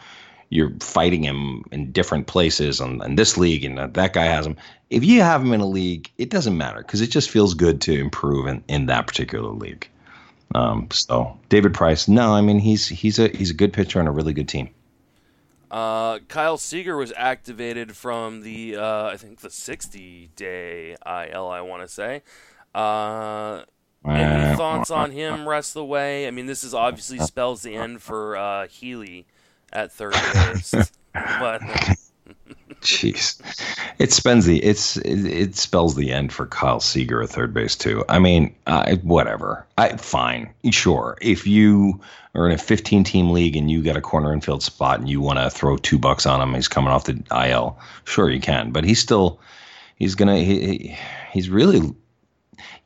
you're 0.53 0.73
fighting 0.81 1.25
him 1.25 1.65
in 1.73 1.93
different 1.93 2.27
places 2.27 2.79
and 2.79 3.03
in 3.03 3.15
this 3.15 3.39
league 3.39 3.65
and 3.65 3.79
that 3.95 4.13
guy 4.13 4.25
has 4.25 4.47
him. 4.47 4.57
If 4.91 5.03
you 5.03 5.23
have 5.23 5.41
him 5.41 5.55
in 5.55 5.61
a 5.61 5.67
league, 5.67 6.11
it 6.19 6.29
doesn't 6.29 6.59
matter 6.59 6.79
because 6.79 7.01
it 7.01 7.07
just 7.07 7.31
feels 7.31 7.55
good 7.55 7.81
to 7.83 7.99
improve 7.99 8.47
in, 8.47 8.63
in 8.69 8.87
that 8.87 9.07
particular 9.07 9.51
league. 9.51 9.89
Um, 10.55 10.89
so 10.91 11.39
David 11.49 11.73
Price, 11.73 12.07
no, 12.07 12.35
I 12.35 12.43
mean 12.43 12.59
he's 12.59 12.87
he's 12.87 13.19
a 13.19 13.29
he's 13.29 13.51
a 13.51 13.55
good 13.55 13.73
pitcher 13.73 13.99
on 13.99 14.07
a 14.07 14.13
really 14.13 14.35
good 14.35 14.49
team. 14.49 14.69
Uh, 15.71 16.19
Kyle 16.29 16.59
Seager 16.59 16.99
was 16.99 17.15
activated 17.17 17.97
from 17.97 18.43
the 18.43 18.77
uh, 18.77 19.07
I 19.07 19.17
think 19.17 19.41
the 19.41 19.49
60 19.49 20.29
day 20.37 20.97
IL. 21.07 21.49
I 21.49 21.63
want 21.63 21.83
to 21.83 21.89
say. 21.89 22.23
Uh, 22.75 23.63
any 24.05 24.57
thoughts 24.57 24.91
on 24.91 25.13
him 25.13 25.49
rest 25.49 25.73
the 25.73 25.85
way? 25.85 26.27
I 26.27 26.31
mean, 26.31 26.47
this 26.47 26.65
is 26.65 26.75
obviously 26.75 27.19
spells 27.21 27.63
the 27.63 27.75
end 27.75 28.03
for 28.03 28.37
uh, 28.37 28.67
Healy 28.67 29.27
at 29.73 29.93
third 29.93 30.13
base. 30.13 30.75
but 31.15 31.63
Jeez, 32.83 33.41
it 34.01 34.13
spends 34.13 34.45
the 34.45 34.63
it's 34.63 34.97
it, 34.99 35.25
it, 35.25 35.57
spells 35.57 35.95
the 35.95 36.11
end 36.11 36.33
for 36.33 36.47
Kyle 36.47 36.81
Seager 36.81 37.23
at 37.23 37.29
third 37.29 37.55
base 37.55 37.77
too. 37.77 38.05
I 38.09 38.19
mean, 38.19 38.53
I, 38.67 38.95
whatever. 39.05 39.65
I 39.79 39.97
fine, 39.97 40.53
sure. 40.71 41.17
If 41.21 41.47
you 41.47 42.01
are 42.35 42.47
in 42.47 42.53
a 42.53 42.59
15 42.59 43.05
team 43.05 43.31
league 43.31 43.55
and 43.55 43.71
you 43.71 43.83
got 43.83 43.97
a 43.97 44.01
corner 44.01 44.33
infield 44.33 44.65
spot 44.65 44.99
and 44.99 45.09
you 45.09 45.21
want 45.21 45.39
to 45.39 45.49
throw 45.49 45.77
two 45.77 45.99
bucks 45.99 46.27
on 46.27 46.41
him, 46.41 46.55
he's 46.55 46.67
coming 46.67 46.91
off 46.91 47.05
the 47.05 47.23
IL. 47.31 47.79
Sure, 48.05 48.29
you 48.29 48.41
can, 48.41 48.73
but 48.73 48.83
he's 48.83 48.99
still 48.99 49.39
he's 49.95 50.17
gonna 50.17 50.39
he, 50.39 50.97
he's 51.31 51.49
really 51.49 51.95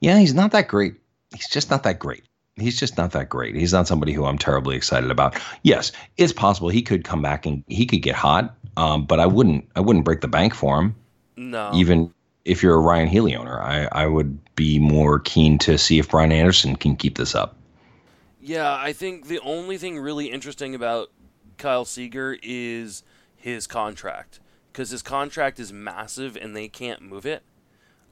yeah 0.00 0.18
he's 0.18 0.34
not 0.34 0.52
that 0.52 0.68
great. 0.68 0.96
He's 1.34 1.48
just 1.48 1.70
not 1.70 1.84
that 1.84 1.98
great 1.98 2.24
he's 2.56 2.78
just 2.78 2.96
not 2.96 3.12
that 3.12 3.28
great. 3.28 3.54
He's 3.54 3.72
not 3.72 3.86
somebody 3.86 4.12
who 4.12 4.24
I'm 4.24 4.38
terribly 4.38 4.76
excited 4.76 5.10
about. 5.10 5.40
Yes, 5.62 5.92
it's 6.16 6.32
possible 6.32 6.68
he 6.68 6.82
could 6.82 7.04
come 7.04 7.22
back 7.22 7.46
and 7.46 7.62
he 7.68 7.86
could 7.86 8.02
get 8.02 8.14
hot, 8.14 8.56
um, 8.76 9.04
but 9.04 9.20
I 9.20 9.26
wouldn't 9.26 9.68
I 9.76 9.80
wouldn't 9.80 10.04
break 10.04 10.20
the 10.20 10.28
bank 10.28 10.54
for 10.54 10.78
him. 10.78 10.94
No. 11.36 11.70
Even 11.74 12.12
if 12.44 12.62
you're 12.62 12.74
a 12.74 12.80
Ryon 12.80 13.08
Healy 13.08 13.36
owner, 13.36 13.60
I, 13.60 13.88
I 13.92 14.06
would 14.06 14.38
be 14.54 14.78
more 14.78 15.18
keen 15.18 15.58
to 15.58 15.76
see 15.76 15.98
if 15.98 16.10
Brian 16.10 16.32
Anderson 16.32 16.76
can 16.76 16.96
keep 16.96 17.18
this 17.18 17.34
up. 17.34 17.56
Yeah, 18.40 18.72
I 18.74 18.92
think 18.92 19.26
the 19.26 19.40
only 19.40 19.76
thing 19.76 19.98
really 19.98 20.30
interesting 20.30 20.74
about 20.74 21.10
Kyle 21.58 21.84
Seager 21.84 22.38
is 22.42 23.02
his 23.34 23.66
contract 23.66 24.40
because 24.72 24.90
his 24.90 25.02
contract 25.02 25.58
is 25.58 25.72
massive 25.72 26.36
and 26.36 26.54
they 26.54 26.68
can't 26.68 27.02
move 27.02 27.26
it. 27.26 27.42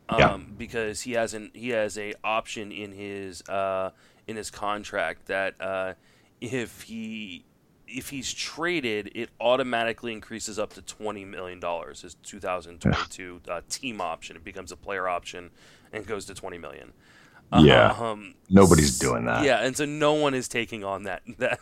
Um, 0.07 0.21
yeah. 0.21 0.37
because 0.59 1.01
he 1.01 1.13
has 1.13 1.33
an 1.33 1.51
he 1.55 1.71
has 1.71 1.97
a 1.97 2.13
option 2.23 2.71
in 2.71 2.93
his 2.93 3.41
uh, 3.49 3.91
in 4.27 4.37
his 4.37 4.51
contract 4.51 5.27
that 5.27 5.61
uh, 5.61 5.95
if 6.41 6.83
he 6.83 7.45
if 7.87 8.09
he's 8.11 8.33
traded, 8.33 9.13
it 9.15 9.31
automatically 9.41 10.13
increases 10.13 10.59
up 10.59 10.73
to 10.75 10.83
twenty 10.83 11.25
million 11.25 11.61
dollars. 11.61 12.03
His 12.03 12.15
2022 12.15 13.41
uh, 13.49 13.61
team 13.69 14.01
option 14.01 14.37
it 14.37 14.45
becomes 14.45 14.73
a 14.73 14.77
player 14.77 15.09
option 15.09 15.51
and 15.93 16.07
goes 16.07 16.25
to 16.27 16.35
twenty 16.35 16.59
million. 16.59 16.93
Yeah, 17.61 17.95
um, 18.01 18.35
nobody's 18.51 18.99
doing 18.99 19.27
that. 19.27 19.45
Yeah, 19.45 19.61
and 19.61 19.77
so 19.77 19.85
no 19.85 20.15
one 20.15 20.35
is 20.35 20.49
taking 20.49 20.83
on 20.83 21.05
that 21.05 21.23
that 21.39 21.61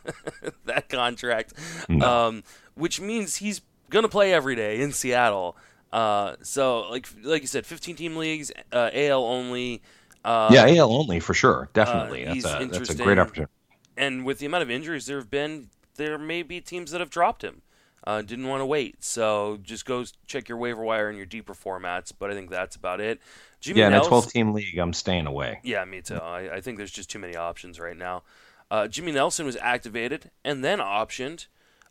that 0.64 0.88
contract, 0.88 1.52
no. 1.88 2.06
um, 2.06 2.44
which 2.74 3.00
means 3.00 3.36
he's 3.36 3.60
gonna 3.90 4.08
play 4.08 4.32
every 4.32 4.56
day 4.56 4.80
in 4.80 4.92
Seattle. 4.92 5.56
Uh, 5.92 6.36
so 6.42 6.88
like 6.88 7.06
like 7.22 7.42
you 7.42 7.48
said, 7.48 7.66
15 7.66 7.96
team 7.96 8.16
leagues, 8.16 8.50
uh, 8.72 8.90
AL 8.92 9.24
only. 9.24 9.82
Uh, 10.24 10.50
yeah, 10.52 10.66
AL 10.78 10.92
only 10.92 11.20
for 11.20 11.34
sure, 11.34 11.68
definitely. 11.72 12.26
Uh, 12.26 12.34
that's, 12.34 12.44
a, 12.46 12.66
that's 12.66 12.90
a 12.90 12.94
great 12.94 13.18
opportunity. 13.18 13.52
And 13.96 14.24
with 14.24 14.38
the 14.38 14.46
amount 14.46 14.62
of 14.62 14.70
injuries 14.70 15.06
there 15.06 15.18
have 15.18 15.30
been, 15.30 15.68
there 15.96 16.18
may 16.18 16.42
be 16.42 16.60
teams 16.60 16.90
that 16.92 17.00
have 17.00 17.10
dropped 17.10 17.42
him. 17.42 17.62
Uh, 18.04 18.20
didn't 18.20 18.48
want 18.48 18.60
to 18.60 18.66
wait, 18.66 19.04
so 19.04 19.58
just 19.62 19.86
go 19.86 20.04
check 20.26 20.48
your 20.48 20.58
waiver 20.58 20.82
wire 20.82 21.08
in 21.08 21.16
your 21.16 21.26
deeper 21.26 21.54
formats. 21.54 22.12
But 22.16 22.32
I 22.32 22.34
think 22.34 22.50
that's 22.50 22.74
about 22.74 23.00
it. 23.00 23.20
Jimmy 23.60 23.78
yeah, 23.78 23.86
in 23.88 23.94
a 23.94 24.00
12 24.00 24.32
team 24.32 24.52
league, 24.52 24.76
I'm 24.76 24.92
staying 24.92 25.26
away. 25.26 25.60
Yeah, 25.62 25.84
me 25.84 26.02
too. 26.02 26.16
I, 26.16 26.56
I 26.56 26.60
think 26.60 26.78
there's 26.78 26.90
just 26.90 27.10
too 27.10 27.20
many 27.20 27.36
options 27.36 27.78
right 27.78 27.96
now. 27.96 28.24
Uh, 28.72 28.88
Jimmy 28.88 29.12
Nelson 29.12 29.46
was 29.46 29.56
activated 29.56 30.32
and 30.44 30.64
then 30.64 30.80
optioned. 30.80 31.46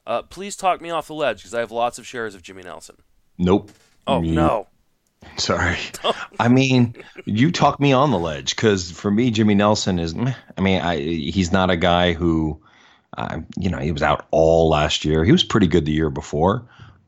Uh, 0.06 0.22
please 0.24 0.58
talk 0.58 0.82
me 0.82 0.90
off 0.90 1.08
the 1.08 1.14
ledge 1.14 1.38
because 1.38 1.54
I 1.54 1.60
have 1.60 1.72
lots 1.72 1.98
of 1.98 2.06
shares 2.06 2.36
of 2.36 2.42
Jimmy 2.42 2.64
Nelson. 2.64 2.98
Nope. 3.38 3.72
Oh 4.06 4.20
no. 4.20 4.68
Sorry. 5.38 5.78
I 6.40 6.48
mean, 6.48 6.96
you 7.26 7.52
talk 7.52 7.80
me 7.80 7.94
on 7.94 8.12
the 8.12 8.20
ledge 8.20 8.56
because 8.56 8.92
for 8.92 9.12
me, 9.12 9.32
Jimmy 9.32 9.56
Nelson 9.56 10.00
is. 10.00 10.16
I 10.16 10.62
mean, 10.62 10.82
I, 10.82 10.98
he's 10.98 11.52
not 11.52 11.70
a 11.70 11.78
guy 11.78 12.14
who, 12.14 12.60
uh, 13.18 13.40
you 13.58 13.70
know, 13.70 13.80
he 13.80 13.92
was 13.92 14.04
out 14.04 14.28
all 14.32 14.70
last 14.70 15.06
year. 15.06 15.24
He 15.24 15.32
was 15.32 15.44
pretty 15.44 15.68
good 15.68 15.86
the 15.86 15.92
year 15.92 16.10
before, 16.10 16.64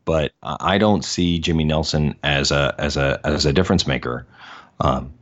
but 0.06 0.32
I 0.42 0.78
don't 0.78 1.04
see 1.04 1.40
Jimmy 1.40 1.64
Nelson 1.64 2.16
as 2.24 2.52
a 2.52 2.74
as 2.78 2.98
a 2.98 3.20
as 3.24 3.46
a 3.46 3.54
difference 3.54 3.88
maker. 3.88 4.26
Um, 4.80 5.14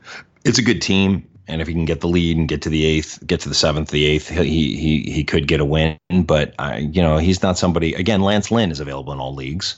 it's 0.45 0.57
a 0.57 0.63
good 0.63 0.81
team, 0.81 1.27
and 1.47 1.61
if 1.61 1.67
he 1.67 1.73
can 1.73 1.85
get 1.85 2.01
the 2.01 2.07
lead 2.07 2.37
and 2.37 2.47
get 2.47 2.61
to 2.63 2.69
the 2.69 2.85
eighth, 2.85 3.25
get 3.25 3.39
to 3.41 3.49
the 3.49 3.55
seventh, 3.55 3.89
the 3.89 4.05
eighth, 4.05 4.29
he 4.29 4.75
he 4.75 5.11
he 5.11 5.23
could 5.23 5.47
get 5.47 5.59
a 5.59 5.65
win. 5.65 5.97
But 6.23 6.53
I, 6.59 6.77
you 6.79 7.01
know, 7.01 7.17
he's 7.17 7.41
not 7.41 7.57
somebody. 7.57 7.93
Again, 7.93 8.21
Lance 8.21 8.51
Lynn 8.51 8.71
is 8.71 8.79
available 8.79 9.13
in 9.13 9.19
all 9.19 9.35
leagues, 9.35 9.77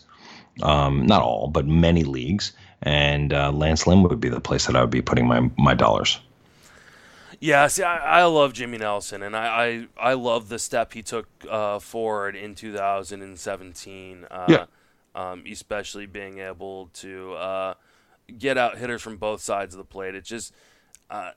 um, 0.62 1.06
not 1.06 1.22
all, 1.22 1.48
but 1.48 1.68
many 1.68 2.04
leagues 2.04 2.54
and 2.84 3.34
uh, 3.34 3.52
Lance 3.52 3.88
Lynn 3.88 4.04
would 4.04 4.20
be 4.20 4.30
the 4.30 4.42
place 4.42 4.68
that 4.68 4.76
I 4.76 4.82
would 4.82 4.92
be 4.92 5.02
putting 5.02 5.28
my 5.28 5.50
my 5.58 5.74
dollars. 5.74 6.20
Yeah, 7.40 7.68
see, 7.68 7.84
I, 7.84 8.22
I 8.22 8.24
love 8.24 8.54
Jimmy 8.54 8.78
Nelson, 8.78 9.22
and 9.22 9.36
I, 9.36 9.88
I, 9.98 10.12
I 10.12 10.14
love 10.14 10.48
the 10.48 10.58
step 10.60 10.94
he 10.94 11.02
took 11.02 11.28
uh, 11.50 11.80
forward 11.80 12.38
in 12.38 12.56
2017. 12.56 14.26
Uh, 14.32 14.46
Yeah. 14.48 14.66
Um, 15.16 15.44
especially 15.52 16.06
being 16.06 16.40
able 16.40 16.88
to 16.94 17.34
uh, 17.34 17.74
get 18.40 18.58
out 18.58 18.78
hitters 18.78 19.02
from 19.02 19.18
both 19.18 19.42
sides 19.42 19.76
of 19.76 19.78
the 19.78 19.84
plate. 19.84 20.16
It 20.16 20.24
just, 20.24 20.54
uh, 21.10 21.32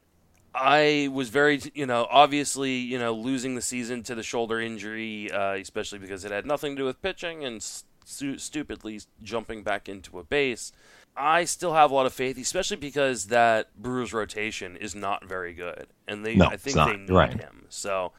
I 0.54 1.10
was 1.12 1.28
very, 1.28 1.60
you 1.74 1.84
know, 1.84 2.06
obviously, 2.08 2.76
you 2.76 2.98
know, 2.98 3.12
losing 3.12 3.54
the 3.54 3.60
season 3.60 4.02
to 4.04 4.14
the 4.14 4.22
shoulder 4.22 4.60
injury, 4.60 5.30
uh, 5.30 5.54
especially 5.54 5.98
because 5.98 6.24
it 6.24 6.30
had 6.30 6.46
nothing 6.46 6.76
to 6.76 6.82
do 6.82 6.86
with 6.86 7.02
pitching 7.02 7.44
and 7.44 7.62
stu- 7.62 8.38
stupidly 8.38 9.00
jumping 9.22 9.62
back 9.62 9.88
into 9.88 10.18
a 10.18 10.24
base. 10.24 10.72
I 11.16 11.44
still 11.44 11.72
have 11.72 11.90
a 11.90 11.94
lot 11.94 12.06
of 12.06 12.12
faith, 12.12 12.38
especially 12.38 12.76
because 12.76 13.26
that 13.26 13.74
Brewers 13.80 14.12
rotation 14.12 14.76
is 14.76 14.94
not 14.94 15.24
very 15.24 15.54
good, 15.54 15.86
and 16.06 16.24
they, 16.24 16.36
No, 16.36 16.46
I 16.46 16.56
think 16.56 16.76
they 16.76 16.96
need 16.96 17.10
Right. 17.10 17.32
him. 17.32 17.66
So 17.68 18.12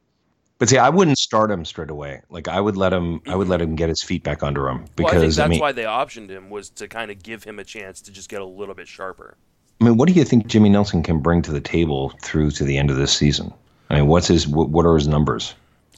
But 0.58 0.70
see, 0.70 0.78
I 0.78 0.90
wouldn't 0.90 1.20
start 1.20 1.52
him 1.52 1.64
straight 1.66 1.92
away. 1.92 2.22
Like 2.30 2.48
I 2.48 2.60
would 2.60 2.76
let 2.76 2.92
him. 2.92 3.22
I 3.28 3.36
would 3.36 3.44
mm-hmm. 3.44 3.52
let 3.52 3.62
him 3.62 3.76
get 3.76 3.90
his 3.90 4.02
feet 4.02 4.24
back 4.24 4.42
under 4.42 4.68
him 4.68 4.86
well, 4.98 5.08
I 5.08 5.12
think 5.12 5.22
because 5.22 5.36
that's 5.36 5.46
I 5.46 5.50
mean, 5.50 5.60
why 5.60 5.72
they 5.72 5.84
optioned 5.84 6.30
him 6.30 6.50
was 6.50 6.70
to 6.72 6.88
kind 6.88 7.12
of 7.12 7.22
give 7.22 7.44
him 7.44 7.60
a 7.60 7.64
chance 7.64 8.02
to 8.02 8.12
just 8.12 8.30
get 8.30 8.42
a 8.42 8.46
little 8.46 8.74
bit 8.74 8.88
sharper. 8.88 9.38
I 9.80 9.84
mean, 9.84 9.98
what 9.98 10.08
do 10.08 10.14
you 10.14 10.24
think 10.24 10.48
Jimmy 10.48 10.70
Nelson 10.70 11.04
can 11.04 11.20
bring 11.20 11.44
to 11.44 11.52
the 11.52 11.62
table 11.62 12.12
through 12.24 12.52
to 12.52 12.64
the 12.64 12.78
end 12.78 12.90
of 12.90 12.98
this 12.98 13.16
season? 13.16 13.54
I 13.90 13.96
mean, 13.96 14.08
what's 14.08 14.28
his? 14.28 14.48
What, 14.48 14.70
what 14.70 14.86
are 14.86 14.96
his 14.96 15.08
numbers? 15.08 15.54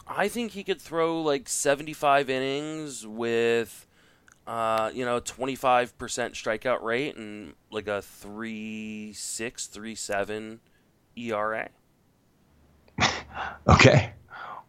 I 0.07 0.27
think 0.27 0.51
he 0.51 0.63
could 0.63 0.81
throw 0.81 1.21
like 1.21 1.47
75 1.47 2.29
innings 2.29 3.05
with, 3.07 3.85
uh, 4.49 4.91
you 4.93 5.05
know, 5.05 5.21
25% 5.21 5.93
strikeout 6.33 6.81
rate 6.81 7.15
and 7.15 7.53
like 7.71 7.87
a 7.87 8.01
3.6, 8.01 9.13
3.7 9.69 10.59
ERA. 11.17 11.69
Okay, 13.67 14.13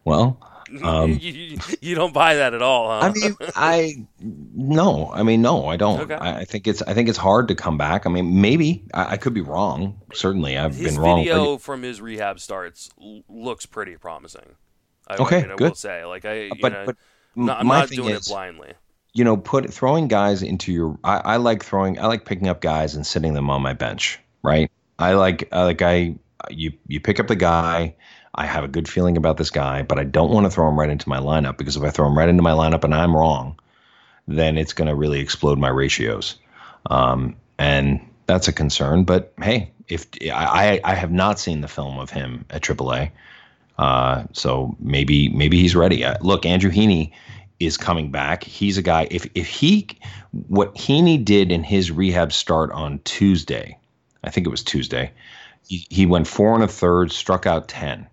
well, 0.05 0.37
Um, 0.83 1.11
you, 1.11 1.31
you, 1.33 1.57
you 1.81 1.95
don't 1.95 2.13
buy 2.13 2.35
that 2.35 2.53
at 2.53 2.61
all, 2.61 2.87
huh? 2.89 3.07
I 3.07 3.11
mean, 3.11 3.35
I 3.55 4.07
no, 4.21 5.11
I 5.13 5.21
mean, 5.23 5.41
no, 5.41 5.65
I 5.65 5.75
don't. 5.75 5.99
Okay. 6.01 6.13
I, 6.15 6.39
I 6.41 6.45
think 6.45 6.65
it's 6.65 6.81
I 6.83 6.93
think 6.93 7.09
it's 7.09 7.17
hard 7.17 7.49
to 7.49 7.55
come 7.55 7.77
back. 7.77 8.05
I 8.05 8.09
mean, 8.09 8.39
maybe 8.39 8.85
I, 8.93 9.13
I 9.13 9.17
could 9.17 9.33
be 9.33 9.41
wrong. 9.41 9.99
Certainly, 10.13 10.57
I've 10.57 10.75
his 10.75 10.93
been 10.93 10.97
wrong. 11.01 11.19
video 11.19 11.57
from 11.57 11.83
his 11.83 11.99
rehab 11.99 12.39
starts 12.39 12.89
looks 13.27 13.65
pretty 13.65 13.97
promising. 13.97 14.55
I, 15.07 15.17
Okay, 15.17 15.39
I, 15.39 15.41
mean, 15.41 15.51
I 15.51 15.55
good. 15.55 15.69
will 15.69 15.75
say, 15.75 16.05
like 16.05 16.23
I, 16.25 16.43
you 16.43 16.51
but 16.61 16.71
know, 16.71 16.85
but 16.85 16.97
no- 17.35 17.53
I'm 17.53 17.67
my 17.67 17.79
not 17.81 17.89
doing 17.89 18.15
is, 18.15 18.27
it 18.27 18.31
blindly. 18.31 18.73
You 19.13 19.23
know, 19.23 19.37
put 19.37 19.71
throwing 19.73 20.07
guys 20.07 20.41
into 20.41 20.71
your. 20.71 20.97
I, 21.03 21.17
I 21.17 21.37
like 21.37 21.63
throwing. 21.63 21.99
I 21.99 22.07
like 22.07 22.25
picking 22.25 22.47
up 22.47 22.61
guys 22.61 22.95
and 22.95 23.05
sitting 23.05 23.33
them 23.33 23.49
on 23.49 23.61
my 23.61 23.73
bench. 23.73 24.19
Right. 24.43 24.71
I 24.99 25.13
like. 25.13 25.49
Like. 25.51 25.81
I 25.81 26.15
you 26.49 26.73
you 26.87 26.99
pick 26.99 27.19
up 27.19 27.27
the 27.27 27.35
guy. 27.35 27.95
I 28.33 28.45
have 28.45 28.63
a 28.63 28.69
good 28.69 28.87
feeling 28.87 29.17
about 29.17 29.37
this 29.37 29.49
guy, 29.49 29.83
but 29.83 29.99
I 29.99 30.05
don't 30.05 30.31
want 30.31 30.45
to 30.45 30.49
throw 30.49 30.67
him 30.69 30.79
right 30.79 30.89
into 30.89 31.09
my 31.09 31.19
lineup 31.19 31.57
because 31.57 31.75
if 31.75 31.83
I 31.83 31.89
throw 31.89 32.07
him 32.07 32.17
right 32.17 32.29
into 32.29 32.41
my 32.41 32.51
lineup 32.51 32.85
and 32.85 32.95
I'm 32.95 33.15
wrong, 33.15 33.59
then 34.27 34.57
it's 34.57 34.71
going 34.71 34.87
to 34.87 34.95
really 34.95 35.19
explode 35.19 35.59
my 35.59 35.67
ratios, 35.67 36.37
um, 36.89 37.35
and 37.59 37.99
that's 38.27 38.47
a 38.47 38.53
concern. 38.53 39.03
But 39.03 39.33
hey, 39.41 39.71
if 39.89 40.07
I 40.31 40.79
I 40.83 40.95
have 40.95 41.11
not 41.11 41.39
seen 41.39 41.59
the 41.61 41.67
film 41.67 41.99
of 41.99 42.09
him 42.09 42.45
at 42.49 42.61
AAA, 42.61 43.11
uh, 43.77 44.23
so 44.31 44.75
maybe 44.79 45.27
maybe 45.29 45.59
he's 45.59 45.75
ready. 45.75 46.05
Uh, 46.05 46.15
look, 46.21 46.45
Andrew 46.45 46.71
Heaney 46.71 47.11
is 47.61 47.77
coming 47.77 48.11
back. 48.11 48.43
He's 48.43 48.77
a 48.77 48.81
guy. 48.81 49.07
If 49.11 49.29
if 49.35 49.47
he 49.47 49.87
what 50.47 50.73
Heaney 50.75 51.23
did 51.23 51.51
in 51.51 51.63
his 51.63 51.91
rehab 51.91 52.33
start 52.33 52.71
on 52.71 52.99
Tuesday, 53.03 53.77
I 54.23 54.29
think 54.29 54.47
it 54.47 54.51
was 54.51 54.63
Tuesday. 54.63 55.11
He, 55.67 55.85
he 55.89 56.05
went 56.05 56.27
four 56.27 56.55
and 56.55 56.63
a 56.63 56.67
third, 56.67 57.11
struck 57.11 57.45
out 57.45 57.67
ten, 57.67 58.07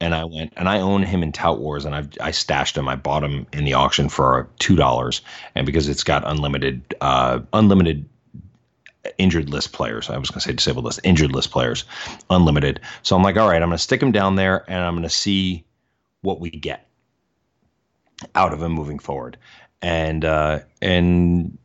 and 0.00 0.14
I 0.14 0.24
went 0.24 0.52
and 0.56 0.68
I 0.68 0.80
own 0.80 1.02
him 1.02 1.22
in 1.22 1.32
Tout 1.32 1.58
Wars, 1.58 1.84
and 1.84 1.94
I 1.94 2.06
I 2.20 2.30
stashed 2.30 2.76
him. 2.76 2.88
I 2.88 2.96
bought 2.96 3.24
him 3.24 3.46
in 3.52 3.64
the 3.64 3.74
auction 3.74 4.08
for 4.08 4.48
two 4.58 4.76
dollars, 4.76 5.20
and 5.54 5.66
because 5.66 5.88
it's 5.88 6.04
got 6.04 6.22
unlimited 6.26 6.94
uh, 7.00 7.40
unlimited 7.52 8.08
injured 9.18 9.48
list 9.48 9.72
players. 9.72 10.10
I 10.10 10.18
was 10.18 10.30
going 10.30 10.40
to 10.40 10.48
say 10.48 10.52
disabled 10.52 10.84
list, 10.84 11.00
injured 11.04 11.32
list 11.32 11.50
players, 11.50 11.84
unlimited. 12.28 12.80
So 13.02 13.16
I'm 13.16 13.22
like, 13.22 13.36
all 13.36 13.48
right, 13.48 13.62
I'm 13.62 13.68
going 13.68 13.78
to 13.78 13.82
stick 13.82 14.02
him 14.02 14.12
down 14.12 14.36
there, 14.36 14.64
and 14.68 14.84
I'm 14.84 14.94
going 14.94 15.04
to 15.04 15.10
see 15.10 15.64
what 16.22 16.38
we 16.38 16.50
get 16.50 16.89
out 18.34 18.52
of 18.52 18.62
him 18.62 18.72
moving 18.72 18.98
forward. 18.98 19.36
And 19.82 20.24
uh, 20.24 20.60
and 20.82 21.56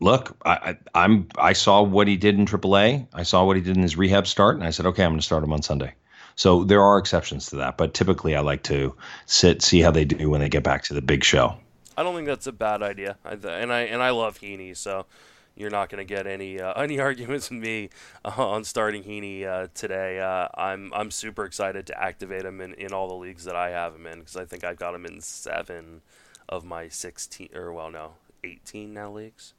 look, 0.00 0.36
I, 0.44 0.50
I 0.94 1.02
I'm 1.04 1.28
I 1.36 1.52
saw 1.52 1.82
what 1.82 2.08
he 2.08 2.16
did 2.16 2.38
in 2.38 2.46
AAA. 2.46 3.06
I 3.12 3.22
saw 3.22 3.44
what 3.44 3.56
he 3.56 3.62
did 3.62 3.76
in 3.76 3.82
his 3.82 3.96
rehab 3.96 4.26
start, 4.26 4.56
and 4.56 4.64
I 4.64 4.70
said, 4.70 4.86
okay, 4.86 5.04
I'm 5.04 5.10
going 5.10 5.20
to 5.20 5.26
start 5.26 5.44
him 5.44 5.52
on 5.52 5.62
Sunday. 5.62 5.94
So 6.36 6.62
there 6.62 6.82
are 6.82 6.98
exceptions 6.98 7.46
to 7.46 7.56
that, 7.56 7.76
but 7.76 7.94
typically 7.94 8.36
I 8.36 8.40
like 8.40 8.62
to 8.64 8.94
sit, 9.26 9.60
see 9.60 9.80
how 9.80 9.90
they 9.90 10.04
do 10.04 10.30
when 10.30 10.40
they 10.40 10.48
get 10.48 10.62
back 10.62 10.84
to 10.84 10.94
the 10.94 11.02
big 11.02 11.24
show. 11.24 11.56
I 11.96 12.04
don't 12.04 12.14
think 12.14 12.28
that's 12.28 12.46
a 12.46 12.52
bad 12.52 12.80
idea, 12.80 13.16
I, 13.24 13.34
th- 13.34 13.44
and 13.44 13.72
I 13.72 13.80
and 13.80 14.00
I 14.00 14.10
love 14.10 14.38
Heaney, 14.38 14.76
so 14.76 15.04
you're 15.58 15.70
not 15.70 15.88
going 15.88 15.98
to 15.98 16.14
get 16.14 16.26
any 16.26 16.60
uh, 16.60 16.72
any 16.80 17.00
arguments 17.00 17.50
with 17.50 17.60
me 17.60 17.90
uh, 18.24 18.32
on 18.36 18.64
starting 18.64 19.02
Heaney 19.02 19.44
uh, 19.44 19.68
today. 19.74 20.20
Uh, 20.20 20.48
I'm 20.54 20.92
I'm 20.94 21.10
super 21.10 21.44
excited 21.44 21.86
to 21.88 22.00
activate 22.02 22.44
him 22.44 22.60
in, 22.60 22.74
in 22.74 22.92
all 22.92 23.08
the 23.08 23.14
leagues 23.14 23.44
that 23.44 23.56
I 23.56 23.70
have 23.70 23.94
him 23.94 24.06
in 24.06 24.20
because 24.20 24.36
I 24.36 24.44
think 24.44 24.64
I've 24.64 24.78
got 24.78 24.94
him 24.94 25.04
in 25.04 25.20
seven 25.20 26.02
of 26.48 26.64
my 26.64 26.88
16 26.88 27.50
or 27.54 27.72
well 27.72 27.90
no 27.90 28.12
18 28.44 28.94
now 28.94 29.10
leagues. 29.10 29.54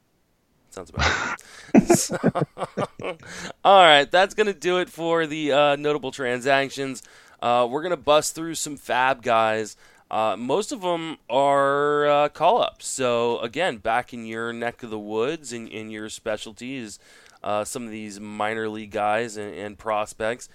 Sounds 0.70 0.90
about 0.90 1.36
right. 1.74 1.88
So- 1.88 2.18
all 3.64 3.82
right, 3.84 4.10
that's 4.10 4.34
gonna 4.34 4.52
do 4.52 4.78
it 4.78 4.88
for 4.88 5.26
the 5.26 5.52
uh, 5.52 5.76
notable 5.76 6.10
transactions. 6.12 7.02
Uh, 7.42 7.66
we're 7.70 7.82
gonna 7.82 7.96
bust 7.96 8.34
through 8.34 8.54
some 8.54 8.76
fab 8.76 9.22
guys. 9.22 9.76
Uh, 10.10 10.34
most 10.36 10.72
of 10.72 10.80
them 10.80 11.18
are 11.28 12.06
uh, 12.06 12.28
call 12.28 12.60
ups. 12.60 12.86
So 12.86 13.38
again, 13.40 13.76
back 13.76 14.12
in 14.12 14.24
your 14.26 14.52
neck 14.52 14.82
of 14.82 14.90
the 14.90 14.98
woods, 14.98 15.52
in, 15.52 15.68
in 15.68 15.90
your 15.90 16.08
specialties, 16.08 16.98
uh, 17.44 17.64
some 17.64 17.84
of 17.84 17.90
these 17.90 18.18
minor 18.18 18.68
league 18.68 18.90
guys 18.90 19.36
and, 19.36 19.54
and 19.54 19.78
prospects. 19.78 20.48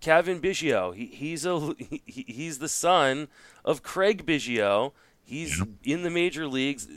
Cavan 0.00 0.40
Biggio, 0.40 0.92
he, 0.94 1.06
he's 1.06 1.46
a 1.46 1.74
he, 1.78 2.02
he's 2.26 2.58
the 2.58 2.68
son 2.68 3.28
of 3.64 3.82
Craig 3.84 4.26
Biggio. 4.26 4.92
He's 5.22 5.62
in 5.84 6.02
the 6.02 6.10
major 6.10 6.46
leagues. 6.48 6.88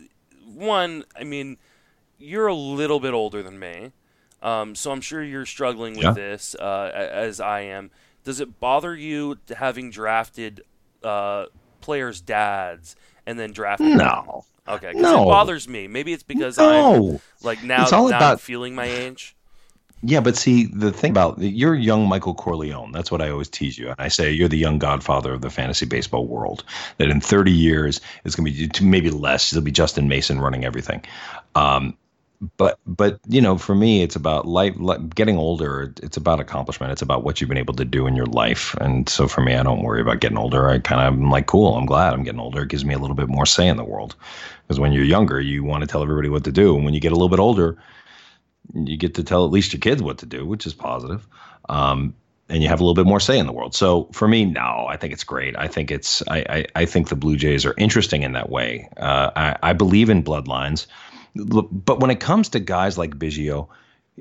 One, 0.46 1.04
I 1.16 1.24
mean, 1.24 1.58
you're 2.18 2.48
a 2.48 2.54
little 2.56 3.00
bit 3.00 3.14
older 3.14 3.44
than 3.44 3.60
me, 3.60 3.92
um, 4.42 4.74
so 4.76 4.92
I'm 4.92 5.02
sure 5.02 5.24
you're 5.24 5.46
struggling 5.46 5.94
with 5.96 6.04
Yeah. 6.06 6.12
this 6.14 6.56
uh, 6.60 6.90
as 6.94 7.40
I 7.40 7.62
am. 7.62 7.92
Does 8.24 8.40
it 8.40 8.60
bother 8.60 8.96
you 8.96 9.38
having 9.56 9.90
drafted 9.92 10.62
uh, 11.04 11.46
players' 11.90 12.22
dads 12.22 12.96
and 13.26 13.40
then 13.40 13.52
drafted? 13.52 13.98
No. 13.98 14.46
okay. 14.68 14.92
No. 14.94 15.24
it 15.24 15.26
bothers 15.26 15.68
me. 15.68 15.88
Maybe 15.88 16.14
it's 16.14 16.22
because 16.22 16.60
I'm 16.60 17.20
like 17.42 17.64
now, 17.64 17.82
It's 17.82 17.92
all 17.94 18.08
about- 18.08 18.40
feeling 18.40 18.76
my 18.76 18.86
age. 18.86 19.36
Yeah, 20.02 20.22
but 20.22 20.38
see, 20.38 20.68
the 20.68 20.94
thing 20.94 21.12
about 21.12 21.40
you're 21.40 21.76
young 21.76 22.08
Michael 22.08 22.34
Corleone. 22.34 22.94
That's 22.94 23.12
what 23.12 23.22
I 23.22 23.30
always 23.32 23.50
tease 23.50 23.78
you. 23.78 23.88
And 23.88 23.96
I 24.00 24.08
say 24.08 24.32
you're 24.32 24.48
the 24.48 24.58
young 24.58 24.80
godfather 24.80 25.34
of 25.34 25.42
the 25.42 25.50
fantasy 25.50 25.86
baseball 25.86 26.26
world. 26.26 26.64
That 27.00 27.10
in 27.10 27.20
30 27.20 27.52
years, 27.52 28.00
it's 28.24 28.34
going 28.36 28.54
to 28.54 28.68
be 28.70 28.86
maybe 28.86 29.10
less. 29.10 29.52
It'll 29.52 29.62
be 29.64 29.72
Justin 29.72 30.08
Mason 30.08 30.40
running 30.40 30.64
everything. 30.64 31.04
Um, 31.56 31.98
but 32.58 32.80
but 32.86 33.20
you 33.28 33.42
know, 33.42 33.58
for 33.58 33.76
me, 33.76 34.02
it's 34.02 34.16
about 34.16 34.48
life. 34.48 34.74
li- 34.78 34.98
Getting 35.14 35.38
older, 35.38 35.94
it's 36.02 36.18
about 36.18 36.40
accomplishment. 36.40 36.92
It's 36.92 37.02
about 37.02 37.24
what 37.24 37.42
you've 37.42 37.50
been 37.50 37.58
able 37.58 37.74
to 37.76 37.86
do 37.86 38.08
in 38.08 38.16
your 38.16 38.28
life. 38.28 38.74
And 38.80 39.10
so 39.10 39.28
for 39.28 39.42
me, 39.42 39.56
I 39.56 39.64
don't 39.64 39.84
worry 39.84 40.02
about 40.02 40.22
getting 40.22 40.38
older. 40.38 40.70
I 40.70 40.80
kind 40.80 41.02
of 41.02 41.14
am 41.14 41.30
like, 41.30 41.48
cool. 41.48 41.76
I'm 41.76 41.86
glad 41.86 42.14
I'm 42.14 42.24
getting 42.24 42.40
older. 42.40 42.62
It 42.62 42.70
gives 42.70 42.86
me 42.86 42.94
a 42.94 43.00
little 43.00 43.16
bit 43.16 43.28
more 43.28 43.46
say 43.46 43.68
in 43.68 43.78
the 43.78 43.84
world. 43.84 44.16
Because 44.68 44.80
when 44.80 44.94
you're 44.94 45.04
younger, 45.04 45.42
you 45.42 45.64
want 45.64 45.82
to 45.82 45.88
tell 45.88 46.02
everybody 46.02 46.30
what 46.30 46.44
to 46.46 46.52
do, 46.52 46.76
and 46.76 46.86
when 46.86 46.94
you 46.94 47.00
get 47.00 47.12
a 47.12 47.16
little 47.16 47.30
bit 47.30 47.40
older, 47.40 47.78
you 48.74 48.98
get 48.98 49.16
to 49.16 49.24
tell 49.24 49.46
at 49.46 49.52
least 49.52 49.74
your 49.74 49.80
kids 49.80 50.02
what 50.02 50.20
to 50.20 50.26
do, 50.26 50.46
which 50.46 50.66
is 50.66 50.74
positive. 50.74 51.28
Um, 51.68 52.16
and 52.50 52.64
you 52.64 52.70
have 52.70 52.80
a 52.80 52.84
little 52.84 52.96
bit 52.96 53.06
more 53.06 53.20
say 53.20 53.38
in 53.38 53.46
the 53.46 53.52
world. 53.52 53.76
So 53.76 54.10
for 54.12 54.28
me, 54.28 54.46
no, 54.46 54.86
I 54.90 54.98
think 54.98 55.14
it's 55.14 55.24
great. 55.24 55.56
I 55.58 55.68
think 55.68 55.92
it's 55.92 56.24
I 56.28 56.46
I, 56.50 56.66
I 56.76 56.86
think 56.86 57.10
the 57.10 57.16
Blue 57.16 57.36
Jays 57.36 57.66
are 57.66 57.76
interesting 57.78 58.24
in 58.24 58.32
that 58.34 58.50
way. 58.50 58.90
Uh, 58.98 59.30
I, 59.36 59.56
I 59.62 59.74
believe 59.74 60.10
in 60.10 60.24
bloodlines, 60.24 60.88
but 61.36 62.00
when 62.00 62.12
it 62.12 62.20
comes 62.20 62.50
to 62.50 62.60
guys 62.60 62.98
like 62.98 63.18
Biggio, 63.18 63.68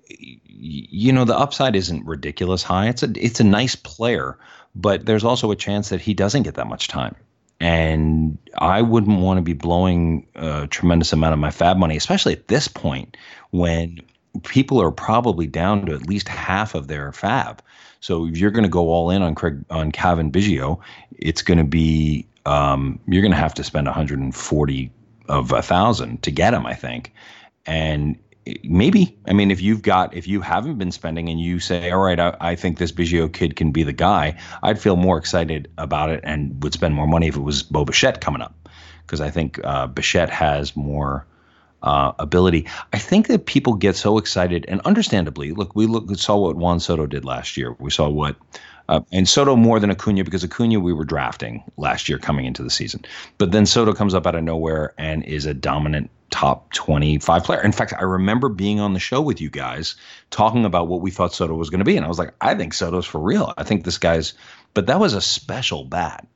you 0.08 1.12
know 1.12 1.24
the 1.24 1.36
upside 1.36 1.76
isn't 1.76 2.06
ridiculous 2.06 2.62
high. 2.62 2.88
It's 2.88 3.02
a 3.02 3.12
it's 3.16 3.40
a 3.40 3.44
nice 3.44 3.76
player, 3.76 4.38
but 4.74 5.06
there's 5.06 5.24
also 5.24 5.50
a 5.50 5.56
chance 5.56 5.88
that 5.88 6.00
he 6.00 6.14
doesn't 6.14 6.42
get 6.42 6.54
that 6.54 6.66
much 6.66 6.88
time. 6.88 7.14
And 7.60 8.38
I 8.58 8.82
wouldn't 8.82 9.20
want 9.20 9.38
to 9.38 9.42
be 9.42 9.52
blowing 9.52 10.26
a 10.36 10.68
tremendous 10.68 11.12
amount 11.12 11.32
of 11.32 11.40
my 11.40 11.50
fab 11.50 11.76
money, 11.76 11.96
especially 11.96 12.32
at 12.32 12.46
this 12.46 12.68
point 12.68 13.16
when 13.50 14.00
people 14.44 14.80
are 14.80 14.92
probably 14.92 15.46
down 15.46 15.86
to 15.86 15.94
at 15.94 16.06
least 16.08 16.28
half 16.28 16.74
of 16.74 16.86
their 16.86 17.10
fab. 17.12 17.60
So 18.00 18.28
if 18.28 18.38
you're 18.38 18.52
going 18.52 18.64
to 18.64 18.70
go 18.70 18.90
all 18.90 19.10
in 19.10 19.22
on 19.22 19.34
Craig 19.34 19.64
on 19.70 19.90
Calvin 19.90 20.30
Biggio, 20.30 20.78
it's 21.18 21.42
going 21.42 21.58
to 21.58 21.64
be 21.64 22.26
um, 22.46 23.00
you're 23.06 23.22
going 23.22 23.32
to 23.32 23.38
have 23.38 23.54
to 23.54 23.64
spend 23.64 23.86
140 23.86 24.90
of 25.28 25.52
a 25.52 25.62
thousand 25.62 26.22
to 26.22 26.30
get 26.30 26.54
him, 26.54 26.66
I 26.66 26.74
think. 26.74 27.12
And 27.66 28.18
maybe. 28.64 29.16
I 29.26 29.32
mean, 29.32 29.50
if 29.50 29.60
you've 29.60 29.82
got, 29.82 30.14
if 30.14 30.26
you 30.26 30.40
haven't 30.40 30.78
been 30.78 30.92
spending 30.92 31.28
and 31.28 31.40
you 31.40 31.60
say, 31.60 31.90
all 31.90 32.00
right, 32.00 32.18
I, 32.18 32.36
I 32.40 32.54
think 32.54 32.78
this 32.78 32.92
Biggio 32.92 33.32
kid 33.32 33.56
can 33.56 33.72
be 33.72 33.82
the 33.82 33.92
guy, 33.92 34.38
I'd 34.62 34.80
feel 34.80 34.96
more 34.96 35.18
excited 35.18 35.70
about 35.78 36.10
it 36.10 36.20
and 36.24 36.62
would 36.62 36.72
spend 36.72 36.94
more 36.94 37.06
money 37.06 37.28
if 37.28 37.36
it 37.36 37.40
was 37.40 37.62
Bo 37.62 37.84
Bichette 37.84 38.20
coming 38.20 38.42
up. 38.42 38.54
Because 39.06 39.20
I 39.20 39.30
think 39.30 39.60
uh, 39.64 39.86
Bichette 39.86 40.30
has 40.30 40.76
more 40.76 41.26
uh, 41.82 42.12
ability. 42.18 42.66
I 42.92 42.98
think 42.98 43.28
that 43.28 43.46
people 43.46 43.74
get 43.74 43.96
so 43.96 44.18
excited, 44.18 44.64
and 44.68 44.80
understandably, 44.82 45.52
look, 45.52 45.74
we 45.74 45.86
look 45.86 46.14
saw 46.16 46.36
what 46.36 46.56
Juan 46.56 46.80
Soto 46.80 47.06
did 47.06 47.24
last 47.24 47.56
year. 47.56 47.74
We 47.78 47.90
saw 47.90 48.08
what, 48.08 48.36
uh, 48.88 49.00
and 49.12 49.28
Soto 49.28 49.56
more 49.56 49.78
than 49.80 49.90
Acuna 49.90 50.24
because 50.24 50.44
Acuna 50.44 50.80
we 50.80 50.92
were 50.92 51.04
drafting 51.04 51.62
last 51.76 52.08
year 52.08 52.18
coming 52.18 52.46
into 52.46 52.62
the 52.62 52.70
season, 52.70 53.04
but 53.38 53.52
then 53.52 53.66
Soto 53.66 53.92
comes 53.92 54.14
up 54.14 54.26
out 54.26 54.34
of 54.34 54.44
nowhere 54.44 54.94
and 54.98 55.24
is 55.24 55.46
a 55.46 55.54
dominant 55.54 56.10
top 56.30 56.72
25 56.72 57.44
player. 57.44 57.62
In 57.62 57.72
fact, 57.72 57.94
I 57.98 58.02
remember 58.02 58.48
being 58.48 58.80
on 58.80 58.92
the 58.92 59.00
show 59.00 59.20
with 59.20 59.40
you 59.40 59.50
guys 59.50 59.94
talking 60.30 60.64
about 60.64 60.88
what 60.88 61.00
we 61.00 61.10
thought 61.10 61.34
Soto 61.34 61.54
was 61.54 61.70
going 61.70 61.80
to 61.80 61.84
be, 61.84 61.96
and 61.96 62.04
I 62.04 62.08
was 62.08 62.18
like, 62.18 62.34
I 62.40 62.54
think 62.54 62.74
Soto's 62.74 63.06
for 63.06 63.20
real. 63.20 63.54
I 63.56 63.62
think 63.62 63.84
this 63.84 63.98
guy's, 63.98 64.34
but 64.74 64.86
that 64.86 65.00
was 65.00 65.14
a 65.14 65.20
special 65.20 65.84
bat. 65.84 66.26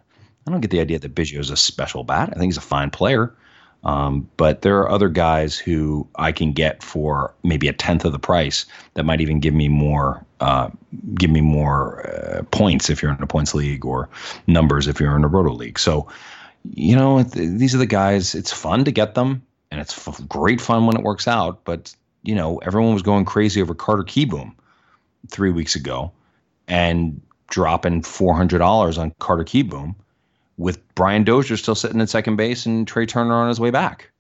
I 0.47 0.51
don't 0.51 0.61
get 0.61 0.71
the 0.71 0.81
idea 0.81 0.99
that 0.99 1.15
Biggio 1.15 1.39
is 1.39 1.51
a 1.51 1.57
special 1.57 2.05
bat. 2.05 2.31
I 2.31 2.39
think 2.39 2.47
he's 2.47 2.57
a 2.57 2.63
fine 2.63 2.91
player. 2.91 3.35
Um, 3.85 4.29
but 4.37 4.63
there 4.63 4.79
are 4.79 4.91
other 4.91 5.09
guys 5.09 5.59
who 5.59 6.07
I 6.17 6.33
can 6.33 6.53
get 6.53 6.83
for 6.83 7.35
maybe 7.43 7.69
a 7.69 7.73
tenth 7.73 8.05
of 8.05 8.13
the 8.13 8.19
price 8.19 8.65
that 8.95 9.05
might 9.05 9.21
even 9.21 9.41
give 9.41 9.55
me 9.55 9.69
more, 9.69 10.25
uh, 10.43 10.69
give 11.15 11.31
me 11.31 11.41
more 11.41 12.05
uh, 12.07 12.43
points 12.51 12.91
if 12.91 13.01
you're 13.01 13.15
in 13.15 13.23
a 13.23 13.27
points 13.27 13.55
league 13.55 13.85
or 13.85 14.09
numbers 14.49 14.89
if 14.89 14.99
you're 14.99 15.15
in 15.17 15.23
a 15.23 15.29
roto 15.29 15.53
league. 15.53 15.79
So, 15.79 16.09
you 16.75 16.97
know, 16.97 17.23
th- 17.23 17.59
these 17.59 17.75
are 17.75 17.79
the 17.79 17.87
guys. 17.87 18.35
It's 18.35 18.53
fun 18.53 18.85
to 18.85 18.91
get 18.91 19.15
them, 19.15 19.43
and 19.71 19.81
it's 19.81 19.97
f- 20.09 20.21
great 20.29 20.61
fun 20.61 20.87
when 20.87 20.97
it 20.97 21.05
works 21.05 21.29
out. 21.29 21.65
But 21.65 21.95
you 22.25 22.35
know, 22.35 22.59
everyone 22.59 22.93
was 22.93 23.03
going 23.03 23.25
crazy 23.25 23.63
over 23.63 23.75
Carter 23.75 24.03
Kieboom 24.03 24.53
three 25.29 25.53
weeks 25.53 25.77
ago, 25.77 26.11
and 26.67 27.21
dropping 27.47 28.03
four 28.03 28.35
hundred 28.35 28.59
dollars 28.59 28.99
on 28.99 29.15
Carter 29.21 29.45
Kieboom 29.45 29.95
with 30.57 30.83
Brian 30.97 31.23
Dozier 31.23 31.57
still 31.57 31.77
sitting 31.77 32.01
at 32.01 32.09
second 32.09 32.37
base 32.37 32.67
and 32.67 32.87
Trey 32.87 33.07
Turner 33.07 33.35
on 33.35 33.49
his 33.49 33.61
way 33.61 33.71
back. 33.71 34.11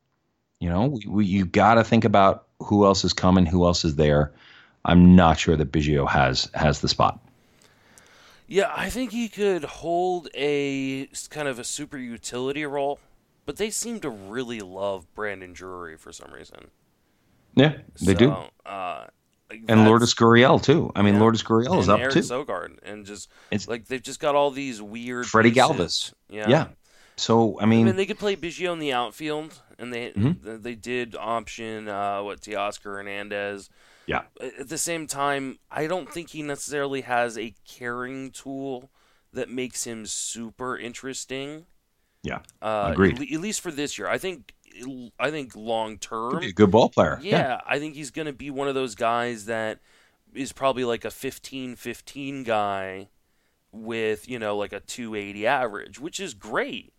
You 0.60 0.68
know, 0.68 0.86
we, 0.86 1.04
we, 1.08 1.26
you 1.26 1.46
got 1.46 1.74
to 1.74 1.84
think 1.84 2.04
about 2.04 2.46
who 2.60 2.84
else 2.84 3.04
is 3.04 3.12
coming, 3.12 3.44
who 3.44 3.64
else 3.66 3.84
is 3.84 3.96
there. 3.96 4.32
I'm 4.84 5.14
not 5.14 5.38
sure 5.38 5.56
that 5.56 5.70
Biggio 5.72 6.08
has 6.08 6.50
has 6.54 6.80
the 6.80 6.88
spot. 6.88 7.18
Yeah, 8.48 8.72
I 8.74 8.90
think 8.90 9.12
he 9.12 9.28
could 9.28 9.64
hold 9.64 10.28
a 10.34 11.06
kind 11.30 11.48
of 11.48 11.58
a 11.58 11.64
super 11.64 11.96
utility 11.96 12.66
role, 12.66 12.98
but 13.46 13.56
they 13.56 13.70
seem 13.70 14.00
to 14.00 14.10
really 14.10 14.60
love 14.60 15.06
Brandon 15.14 15.52
Drury 15.52 15.96
for 15.96 16.12
some 16.12 16.30
reason. 16.32 16.70
Yeah, 17.54 17.76
they 18.00 18.14
so, 18.14 18.18
do. 18.18 18.30
Uh, 18.68 19.06
like 19.50 19.62
and 19.68 19.84
Lourdes 19.86 20.14
Gurriel 20.14 20.62
too. 20.62 20.90
I 20.96 21.02
mean, 21.02 21.14
Yeah. 21.14 21.20
Lourdes 21.20 21.42
Gurriel 21.42 21.78
is 21.78 21.88
up 21.88 22.00
Eric 22.00 22.14
too. 22.14 22.20
Sogard, 22.20 22.78
and 22.82 23.06
just 23.06 23.28
It's- 23.50 23.68
like 23.68 23.86
they've 23.86 24.02
just 24.02 24.20
got 24.20 24.34
all 24.34 24.50
these 24.50 24.82
weird. 24.82 25.26
Freddie 25.26 25.50
pieces. 25.50 25.62
Galvis. 25.70 26.12
Yeah. 26.28 26.48
Yeah. 26.48 26.66
So 27.16 27.58
I 27.60 27.66
mean, 27.66 27.82
I 27.82 27.84
mean, 27.90 27.96
they 27.96 28.06
could 28.06 28.18
play 28.18 28.36
Biggio 28.36 28.72
in 28.72 28.78
the 28.80 28.92
outfield, 28.92 29.60
and 29.78 29.92
they 29.92 30.10
Mhm. 30.12 30.62
they 30.62 30.74
did 30.74 31.14
option 31.14 31.88
uh, 31.88 32.22
what 32.22 32.40
Teoscar 32.40 32.96
Hernandez. 32.96 33.68
Yeah, 34.06 34.22
At 34.40 34.68
the 34.68 34.78
same 34.78 35.06
time, 35.06 35.58
I 35.70 35.86
don't 35.86 36.10
think 36.12 36.30
he 36.30 36.42
necessarily 36.42 37.02
has 37.02 37.38
a 37.38 37.54
carrying 37.68 38.30
tool 38.30 38.90
that 39.32 39.48
makes 39.48 39.84
him 39.84 40.06
super 40.06 40.76
interesting. 40.76 41.66
yeah, 42.22 42.40
Uh, 42.60 42.90
Agreed. 42.92 43.14
At, 43.14 43.20
le- 43.20 43.34
at 43.36 43.40
least 43.40 43.60
for 43.60 43.70
this 43.70 43.98
year, 43.98 44.08
I 44.08 44.18
think. 44.18 44.54
I 45.20 45.30
think 45.30 45.54
long 45.54 45.98
term, 45.98 46.30
Could 46.32 46.40
be 46.40 46.48
a 46.48 46.52
good 46.52 46.70
ball 46.70 46.88
player. 46.88 47.18
yeah, 47.22 47.60
I 47.66 47.78
think 47.78 47.94
he's 47.94 48.10
going 48.10 48.24
to 48.24 48.32
be 48.32 48.48
one 48.50 48.68
of 48.68 48.74
those 48.74 48.94
guys 48.94 49.44
that 49.44 49.80
is 50.32 50.50
probably 50.52 50.84
like 50.84 51.04
a 51.04 51.08
15-15 51.08 52.44
guy 52.46 53.08
with, 53.70 54.28
you 54.28 54.38
know, 54.38 54.56
like 54.56 54.72
a 54.72 54.80
280 54.80 55.46
average, 55.46 56.00
which 56.00 56.18
is 56.20 56.32
great. 56.34 56.92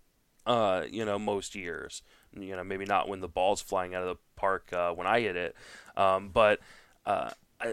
Uh, 0.45 0.83
you 0.91 1.03
know, 1.05 1.17
most 1.17 1.55
years. 1.55 2.03
You 2.37 2.55
know, 2.55 2.63
maybe 2.63 2.85
not 2.85 3.07
when 3.07 3.21
the 3.21 3.27
ball's 3.27 3.61
flying 3.61 3.95
out 3.95 4.03
of 4.03 4.09
the 4.09 4.21
park 4.35 4.71
uh, 4.73 4.91
when 4.91 5.07
I 5.07 5.21
hit 5.21 5.35
it. 5.35 5.55
Um, 5.95 6.29
but 6.29 6.59
uh, 7.05 7.31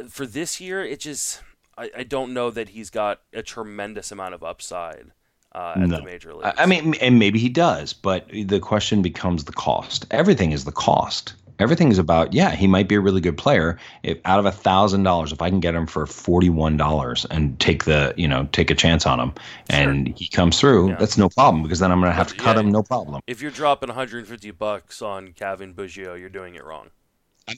for 0.09 0.27
this 0.27 0.61
year, 0.61 0.85
it 0.85 1.01
just 1.01 1.43
I, 1.77 1.91
I 1.99 2.03
don't 2.05 2.33
know 2.35 2.51
that 2.51 2.71
he's 2.71 2.91
got 2.91 3.21
a 3.33 3.43
tremendous 3.43 4.13
amount 4.13 4.35
of 4.35 4.43
upside 4.43 5.13
uh, 5.53 5.75
at 5.77 5.89
the 5.89 6.03
major 6.03 6.35
leagues. 6.35 6.55
I 6.59 6.63
I 6.65 6.67
mean, 6.67 6.95
and 7.01 7.19
maybe 7.19 7.39
he 7.39 7.49
does, 7.49 7.93
but 7.93 8.29
the 8.29 8.61
question 8.61 9.03
becomes 9.03 9.45
the 9.45 9.53
cost. 9.53 10.07
Everything 10.11 10.53
is 10.53 10.65
the 10.65 10.73
cost. 10.73 11.35
Everything 11.59 11.91
is 11.91 11.99
about, 11.99 12.33
yeah, 12.33 12.53
he 12.55 12.67
might 12.67 12.89
be 12.89 12.95
a 12.95 13.01
really 13.01 13.21
good 13.21 13.37
player. 13.37 13.79
If 14.03 14.17
out 14.25 14.39
of 14.39 14.47
a 14.47 14.51
thousand 14.51 15.03
dollars, 15.03 15.31
if 15.31 15.43
I 15.43 15.51
can 15.51 15.61
get 15.61 15.75
him 15.75 15.87
for 15.87 16.07
forty-one 16.07 16.79
dollars 16.79 17.27
and 17.31 17.59
take 17.61 17.85
the, 17.85 18.15
you 18.17 18.27
know, 18.27 18.49
take 18.53 18.71
a 18.71 18.75
chance 18.75 19.05
on 19.05 19.21
him, 19.21 19.35
and 19.69 20.17
he 20.17 20.27
comes 20.27 20.59
through, 20.59 20.89
Yeah. 20.89 20.97
that's 20.97 21.19
no 21.19 21.29
problem 21.29 21.63
because 21.63 21.79
then 21.81 21.93
I'm 21.93 22.01
going 22.01 22.11
to 22.13 22.17
have 22.17 22.29
to 22.29 22.35
cut 22.35 22.57
yeah, 22.57 22.63
him, 22.63 22.73
no 22.73 22.83
problem. 22.83 23.21
if 23.27 23.43
you're 23.43 23.51
dropping 23.51 23.89
150 23.89 24.51
bucks 24.53 25.03
on 25.03 25.33
Cavan 25.35 25.75
Biggio, 25.75 26.19
you're 26.19 26.31
doing 26.31 26.55
it 26.55 26.65
wrong. 26.65 26.89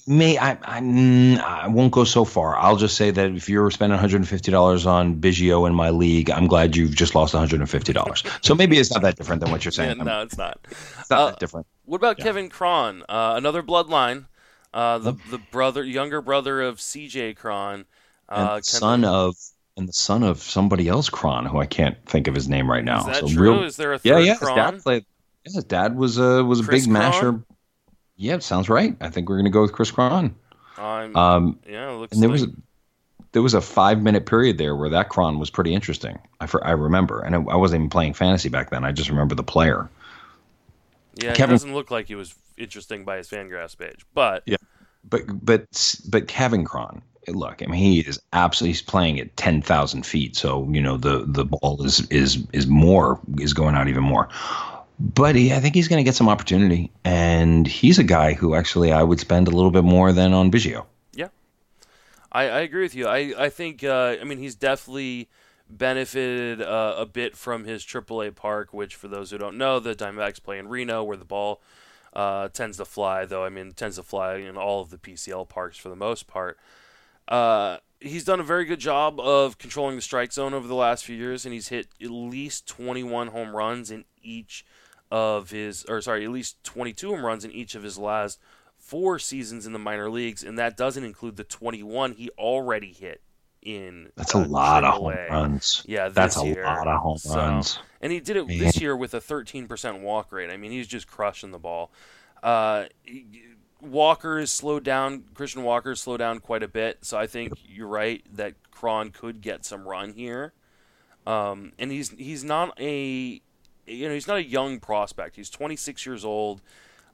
May 0.07 0.39
I, 0.39 0.53
I? 0.63 1.63
I 1.65 1.69
won't 1.69 1.93
go 1.93 2.05
so 2.05 2.25
far. 2.25 2.57
I'll 2.57 2.77
just 2.77 2.97
say 2.97 3.11
that 3.11 3.31
if 3.33 3.49
you're 3.49 3.71
spending 3.71 3.93
150 3.95 4.51
dollars 4.51 4.87
on 4.87 5.21
Biggio 5.21 5.67
in 5.67 5.75
my 5.75 5.91
league, 5.91 6.31
I'm 6.31 6.47
glad 6.47 6.75
you've 6.77 6.95
just 6.95 7.15
lost 7.15 7.35
150 7.35 7.93
dollars. 7.93 8.23
so 8.41 8.55
maybe 8.55 8.79
it's 8.79 8.91
not 8.91 9.03
that 9.03 9.17
different 9.17 9.43
than 9.43 9.51
what 9.51 9.65
you're 9.65 9.73
saying. 9.73 9.99
Yeah, 9.99 10.05
no, 10.05 10.23
it's 10.23 10.39
not. 10.39 10.59
It's 10.71 11.11
not 11.11 11.19
Uh, 11.21 11.27
that 11.31 11.41
different. 11.41 11.67
What 11.85 11.97
about 11.97 12.17
Kevin 12.19 12.49
Cron? 12.49 13.03
Uh, 13.09 13.35
another 13.37 13.63
bloodline. 13.63 14.27
Uh, 14.73 14.97
the 14.99 15.13
the 15.31 15.39
brother, 15.51 15.85
younger 15.85 16.23
brother 16.23 16.63
of 16.63 16.81
C.J. 16.81 17.35
Cron. 17.35 17.85
Uh, 18.29 18.45
the 18.45 18.49
kinda- 18.49 18.65
son 18.65 19.05
of 19.05 19.35
and 19.77 19.87
the 19.89 19.93
son 19.93 20.23
of 20.23 20.43
somebody 20.43 20.89
else, 20.89 21.11
Cron, 21.11 21.45
who 21.47 21.59
I 21.59 21.67
can't 21.67 21.97
think 22.07 22.29
of 22.29 22.35
his 22.35 22.49
name 22.49 22.71
right 22.71 22.85
now. 22.85 23.01
Is 23.01 23.07
that 23.07 23.17
so 23.17 23.29
true? 23.29 23.53
real, 23.55 23.63
Is 23.65 23.77
there 23.77 23.93
a 23.93 24.01
yeah, 24.03 24.15
third 24.15 24.25
yeah. 24.25 24.31
His 24.33 24.39
Cron? 24.39 24.57
dad 24.57 24.83
played. 24.83 25.05
Yeah, 25.45 25.53
his 25.55 25.65
dad 25.65 25.97
was 25.97 26.19
a 26.19 26.43
was 26.45 26.61
a 26.61 26.65
Chris 26.65 26.87
big 26.87 26.95
Cron? 26.95 27.03
masher. 27.03 27.41
Yeah, 28.23 28.35
it 28.35 28.45
sounds 28.45 28.69
right. 28.69 28.97
I 29.01 29.11
think 29.11 29.29
we're 29.29 29.37
gonna 29.37 29.51
go 29.51 29.63
with 29.63 29.73
Chris 29.73 29.91
Cron. 29.91 30.35
Um, 30.79 31.17
Um, 31.17 31.59
yeah, 31.69 31.91
it 31.91 31.95
looks 31.97 32.13
and 32.13 32.23
there 32.23 32.31
like, 32.31 32.41
was 32.41 32.43
a, 32.45 32.53
there 33.33 33.43
was 33.43 33.55
a 33.55 33.61
five 33.61 34.01
minute 34.01 34.27
period 34.27 34.59
there 34.59 34.77
where 34.77 34.89
that 34.91 35.09
Cron 35.09 35.41
was 35.41 35.51
pretty 35.51 35.75
interesting. 35.75 36.19
I 36.41 36.47
for, 36.47 36.65
I 36.65 36.71
remember, 36.71 37.21
and 37.21 37.35
I, 37.35 37.39
I 37.39 37.57
wasn't 37.57 37.81
even 37.81 37.91
playing 37.91 38.15
fantasy 38.15 38.49
back 38.49 38.71
then. 38.71 38.85
I 38.85 38.93
just 38.93 39.11
remember 39.11 39.35
the 39.35 39.43
player. 39.43 39.91
yeah. 41.17 41.35
Kevin- 41.35 41.51
It 41.55 41.59
doesn't 41.59 41.75
look 41.75 41.91
like 41.91 42.07
he 42.07 42.15
was 42.15 42.35
interesting 42.57 43.05
by 43.05 43.17
his 43.17 43.29
Fangraphs 43.29 43.77
page, 43.77 44.07
but 44.15 44.43
Yeah. 44.47 44.57
But 45.05 45.45
but 45.45 45.97
but 46.09 46.29
Kevin 46.29 46.65
Cron, 46.65 47.03
look, 47.27 47.61
I 47.61 47.67
mean, 47.67 47.81
he 47.81 48.01
is 48.01 48.21
absolutely 48.33 48.71
he's 48.71 48.83
playing 48.83 49.19
at 49.19 49.37
ten 49.37 49.61
thousand 49.61 50.07
feet, 50.07 50.37
so 50.37 50.69
you 50.71 50.81
know 50.81 50.97
the 50.97 51.25
the 51.27 51.45
ball 51.45 51.85
is 51.85 52.07
is 52.09 52.47
is 52.53 52.69
more 52.69 53.19
is 53.41 53.53
going 53.53 53.75
out 53.75 53.89
even 53.89 54.05
more. 54.05 54.29
But 55.03 55.35
he, 55.35 55.53
I 55.53 55.59
think 55.59 55.75
he's 55.75 55.89
going 55.89 55.99
to 55.99 56.09
get 56.09 56.15
some 56.15 56.29
opportunity, 56.29 56.93
and 57.05 57.67
he's 57.67 57.99
a 57.99 58.05
guy 58.05 58.35
who 58.35 58.55
actually 58.55 58.93
I 58.93 59.03
would 59.03 59.19
spend 59.19 59.49
a 59.49 59.51
little 59.51 59.73
bit 59.73 59.83
more 59.83 60.13
than 60.13 60.33
on 60.33 60.49
Biggio. 60.49 60.87
Yeah, 61.13 61.29
I, 62.31 62.43
I 62.45 62.61
agree 62.61 62.83
with 62.83 62.95
you. 62.95 63.09
I 63.09 63.35
I 63.37 63.49
think 63.49 63.83
uh, 63.83 64.17
I 64.21 64.23
mean 64.23 64.39
he's 64.39 64.55
definitely 64.55 65.29
benefited 65.69 66.63
uh, 66.63 66.95
a 66.97 67.05
bit 67.05 67.37
from 67.37 67.65
his 67.65 67.83
AAA 67.83 68.37
park, 68.37 68.73
which 68.73 68.95
for 68.95 69.09
those 69.09 69.33
who 69.33 69.39
don't 69.39 69.59
know, 69.59 69.81
the 69.81 69.97
Diamondbacks 69.97 70.41
play 70.41 70.61
in 70.61 70.69
Reno, 70.69 71.03
where 71.03 71.17
the 71.17 71.25
ball 71.25 71.61
uh, 72.13 72.47
tends 72.51 72.77
to 72.77 72.85
fly. 72.85 73.25
Though 73.25 73.45
I 73.45 73.49
mean, 73.49 73.73
tends 73.73 73.97
to 73.97 74.05
fly 74.05 74.37
in 74.37 74.57
all 74.57 74.83
of 74.83 74.91
the 74.91 74.99
PCL 74.99 75.49
parks 75.49 75.77
for 75.77 75.89
the 75.89 75.97
most 75.97 76.29
part. 76.29 76.61
Uh, 77.27 77.79
he's 77.99 78.23
done 78.23 78.39
a 78.39 78.45
very 78.45 78.67
good 78.67 78.79
job 78.79 79.19
of 79.19 79.59
controlling 79.59 79.97
the 79.97 80.03
strike 80.03 80.33
zone 80.33 80.55
over 80.55 80.69
the 80.69 80.77
last 80.77 81.05
few 81.05 81.17
years, 81.17 81.45
and 81.45 81.53
he's 81.53 81.69
hit 81.69 81.89
at 82.01 82.11
least 82.11 82.69
21 82.69 83.29
home 83.29 83.57
runs 83.57 83.91
in 83.91 84.05
each 84.23 84.65
of 85.13 85.51
his, 85.51 85.85
or 85.85 86.01
sorry, 86.01 86.25
at 86.25 86.31
least 86.31 86.65
22 86.65 87.11
home 87.11 87.25
runs 87.25 87.45
in 87.45 87.53
each 87.53 87.75
of 87.75 87.83
his 87.83 87.99
last 87.99 88.41
four 88.79 89.19
seasons 89.19 89.67
in 89.67 89.75
the 89.75 89.79
minor 89.79 90.11
leagues, 90.11 90.43
and 90.43 90.59
that 90.59 90.75
doesn't 90.75 91.05
include 91.05 91.37
the 91.37 91.45
21 91.45 92.13
he 92.13 92.31
already 92.31 92.93
hit 92.93 93.21
in. 93.61 94.11
That's 94.17 94.35
a 94.35 94.39
uh, 94.39 94.47
lot 94.47 94.85
of 94.85 94.95
home 94.95 95.15
runs. 95.31 95.85
Yeah, 95.87 96.09
That's 96.09 96.41
a 96.41 96.47
year. 96.47 96.65
lot 96.65 96.89
of 96.89 96.99
home 97.01 97.19
So- 97.19 97.37
runs. 97.37 97.79
And 98.01 98.11
he 98.11 98.21
did 98.21 98.37
it 98.37 98.49
Man. 98.49 98.59
this 98.59 98.81
year 98.81 98.97
with 98.97 99.13
a 99.13 99.21
13% 99.21 100.01
walk 100.01 100.33
rate. 100.33 100.51
I 100.51 100.57
mean, 100.57 100.73
he's 100.73 100.89
just 100.89 101.07
crushing 101.07 101.53
the 101.53 101.59
ball. 101.59 101.93
Uh, 102.43 102.87
Walker 103.83 104.39
is 104.39 104.51
slowed 104.51 104.83
down. 104.83 105.25
Christian 105.35 105.63
Walker 105.63 105.93
is 105.93 106.01
slowed 106.01 106.19
down 106.19 106.41
quite 106.41 106.63
a 106.63 106.69
bit. 106.69 107.05
So 107.05 107.19
I 107.19 107.27
think 107.27 107.53
you're 107.65 107.87
right 107.87 108.25
that 108.35 108.55
Cron 108.71 109.11
could 109.11 109.41
get 109.43 109.65
some 109.65 109.87
run 109.87 110.15
here. 110.15 110.53
Um, 111.27 111.73
and 111.79 111.93
he's 111.93 112.11
he's 112.11 112.43
not 112.43 112.75
a 112.81 113.41
you 113.87 114.09
know 114.09 114.15
he's 114.15 114.27
not 114.29 114.39
a 114.39 114.45
young 114.45 114.81
prospect. 114.81 115.37
He's 115.37 115.51
26 115.51 116.07
years 116.07 116.25
old. 116.25 116.61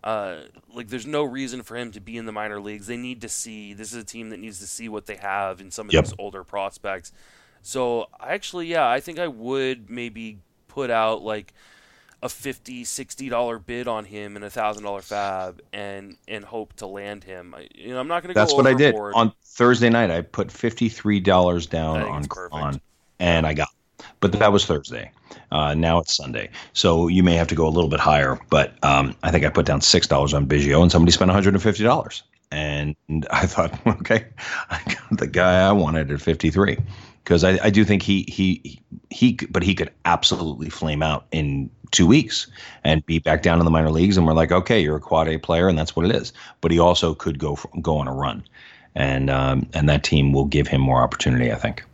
Uh, 0.04 0.42
like 0.72 0.88
there's 0.88 1.06
no 1.06 1.24
reason 1.24 1.62
for 1.62 1.76
him 1.76 1.90
to 1.92 2.00
be 2.00 2.16
in 2.16 2.26
the 2.26 2.32
minor 2.32 2.60
leagues. 2.60 2.86
They 2.86 2.96
need 2.96 3.20
to 3.22 3.28
see. 3.28 3.74
This 3.74 3.92
is 3.92 4.02
a 4.02 4.04
team 4.04 4.30
that 4.30 4.38
needs 4.38 4.58
to 4.60 4.66
see 4.66 4.88
what 4.88 5.06
they 5.06 5.16
have 5.16 5.60
in 5.60 5.70
some 5.70 5.88
of 5.88 5.92
Yep. 5.92 6.04
these 6.04 6.14
older 6.18 6.44
prospects. 6.44 7.12
So 7.62 8.08
actually, 8.20 8.66
yeah, 8.68 8.88
I 8.88 9.00
think 9.00 9.18
I 9.18 9.28
would 9.28 9.90
maybe 9.90 10.38
put 10.68 10.90
out 10.90 11.22
like 11.22 11.52
a 12.22 12.28
50 12.28 12.84
60 12.84 13.28
dollar 13.28 13.58
bid 13.58 13.86
on 13.86 14.04
him 14.04 14.36
and 14.36 14.44
a 14.44 14.50
thousand 14.50 14.82
dollar 14.84 15.02
fab 15.02 15.60
and 15.72 16.16
and 16.26 16.44
hope 16.44 16.72
to 16.74 16.86
land 16.86 17.22
him 17.22 17.54
I, 17.56 17.68
you 17.74 17.90
know 17.90 18.00
i'm 18.00 18.08
not 18.08 18.22
going 18.22 18.30
to 18.30 18.34
go 18.34 18.40
That's 18.40 18.54
what 18.54 18.66
I 18.66 18.74
did 18.74 18.94
on 18.94 19.32
Thursday 19.44 19.88
night. 19.88 20.10
I 20.10 20.22
put 20.22 20.50
fifty 20.50 20.88
three 20.88 21.20
dollars 21.20 21.66
down 21.66 22.02
on 22.02 22.26
on, 22.52 22.80
and 23.18 23.46
I 23.46 23.54
got. 23.54 23.68
But 24.20 24.32
that 24.32 24.52
was 24.52 24.64
Thursday. 24.64 25.10
Uh, 25.50 25.74
now 25.74 25.98
it's 25.98 26.14
Sunday, 26.14 26.50
so 26.72 27.08
you 27.08 27.22
may 27.22 27.34
have 27.34 27.48
to 27.48 27.54
go 27.54 27.66
a 27.66 27.70
little 27.70 27.90
bit 27.90 28.00
higher. 28.00 28.38
But 28.50 28.74
um, 28.84 29.14
I 29.22 29.30
think 29.30 29.44
I 29.44 29.50
put 29.50 29.66
down 29.66 29.80
six 29.80 30.06
dollars 30.06 30.34
on 30.34 30.46
Biggio, 30.46 30.82
and 30.82 30.90
somebody 30.90 31.12
spent 31.12 31.28
one 31.28 31.34
hundred 31.34 31.54
and 31.54 31.62
fifty 31.62 31.84
dollars. 31.84 32.22
And 32.50 32.96
I 33.30 33.46
thought, 33.46 33.78
okay, 33.86 34.26
I 34.70 34.80
got 34.86 35.18
the 35.18 35.26
guy 35.26 35.66
I 35.66 35.72
wanted 35.72 36.10
at 36.10 36.20
fifty 36.20 36.50
three, 36.50 36.78
because 37.24 37.44
I, 37.44 37.58
I 37.64 37.70
do 37.70 37.84
think 37.84 38.02
he 38.02 38.24
he 38.28 38.80
he, 39.10 39.38
but 39.50 39.62
he 39.62 39.74
could 39.74 39.90
absolutely 40.04 40.70
flame 40.70 41.02
out 41.02 41.26
in 41.32 41.70
two 41.90 42.06
weeks 42.06 42.46
and 42.84 43.04
be 43.06 43.18
back 43.18 43.42
down 43.42 43.58
in 43.58 43.64
the 43.64 43.70
minor 43.70 43.90
leagues. 43.90 44.16
And 44.16 44.26
we're 44.26 44.34
like, 44.34 44.52
okay, 44.52 44.80
you're 44.80 44.96
a 44.96 45.00
quad 45.00 45.28
A 45.28 45.38
player, 45.38 45.68
and 45.68 45.78
that's 45.78 45.96
what 45.96 46.04
it 46.04 46.14
is. 46.14 46.32
But 46.60 46.70
he 46.70 46.78
also 46.78 47.14
could 47.14 47.38
go 47.38 47.56
for, 47.56 47.70
go 47.80 47.96
on 47.96 48.08
a 48.08 48.12
run, 48.12 48.44
and 48.94 49.30
um, 49.30 49.66
and 49.74 49.88
that 49.88 50.04
team 50.04 50.32
will 50.32 50.46
give 50.46 50.68
him 50.68 50.80
more 50.80 51.02
opportunity. 51.02 51.52
I 51.52 51.56
think. 51.56 51.84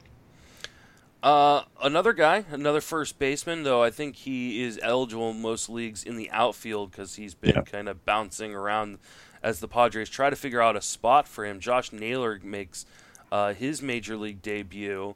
Uh, 1.24 1.62
another 1.82 2.12
guy, 2.12 2.44
another 2.50 2.82
first 2.82 3.18
baseman, 3.18 3.62
though 3.62 3.82
I 3.82 3.88
think 3.88 4.14
he 4.14 4.62
is 4.62 4.78
eligible 4.82 5.30
in 5.30 5.40
most 5.40 5.70
leagues 5.70 6.04
in 6.04 6.16
the 6.16 6.30
outfield 6.30 6.90
because 6.90 7.14
he's 7.14 7.34
been 7.34 7.54
Yeah. 7.54 7.62
kind 7.62 7.88
of 7.88 8.04
bouncing 8.04 8.54
around 8.54 8.98
as 9.42 9.60
the 9.60 9.66
Padres 9.66 10.10
try 10.10 10.28
to 10.28 10.36
figure 10.36 10.60
out 10.60 10.76
a 10.76 10.82
spot 10.82 11.26
for 11.26 11.46
him. 11.46 11.60
Josh 11.60 11.92
Naylor 11.92 12.38
makes 12.42 12.84
uh, 13.32 13.54
his 13.54 13.80
major 13.80 14.18
league 14.18 14.42
debut, 14.42 15.14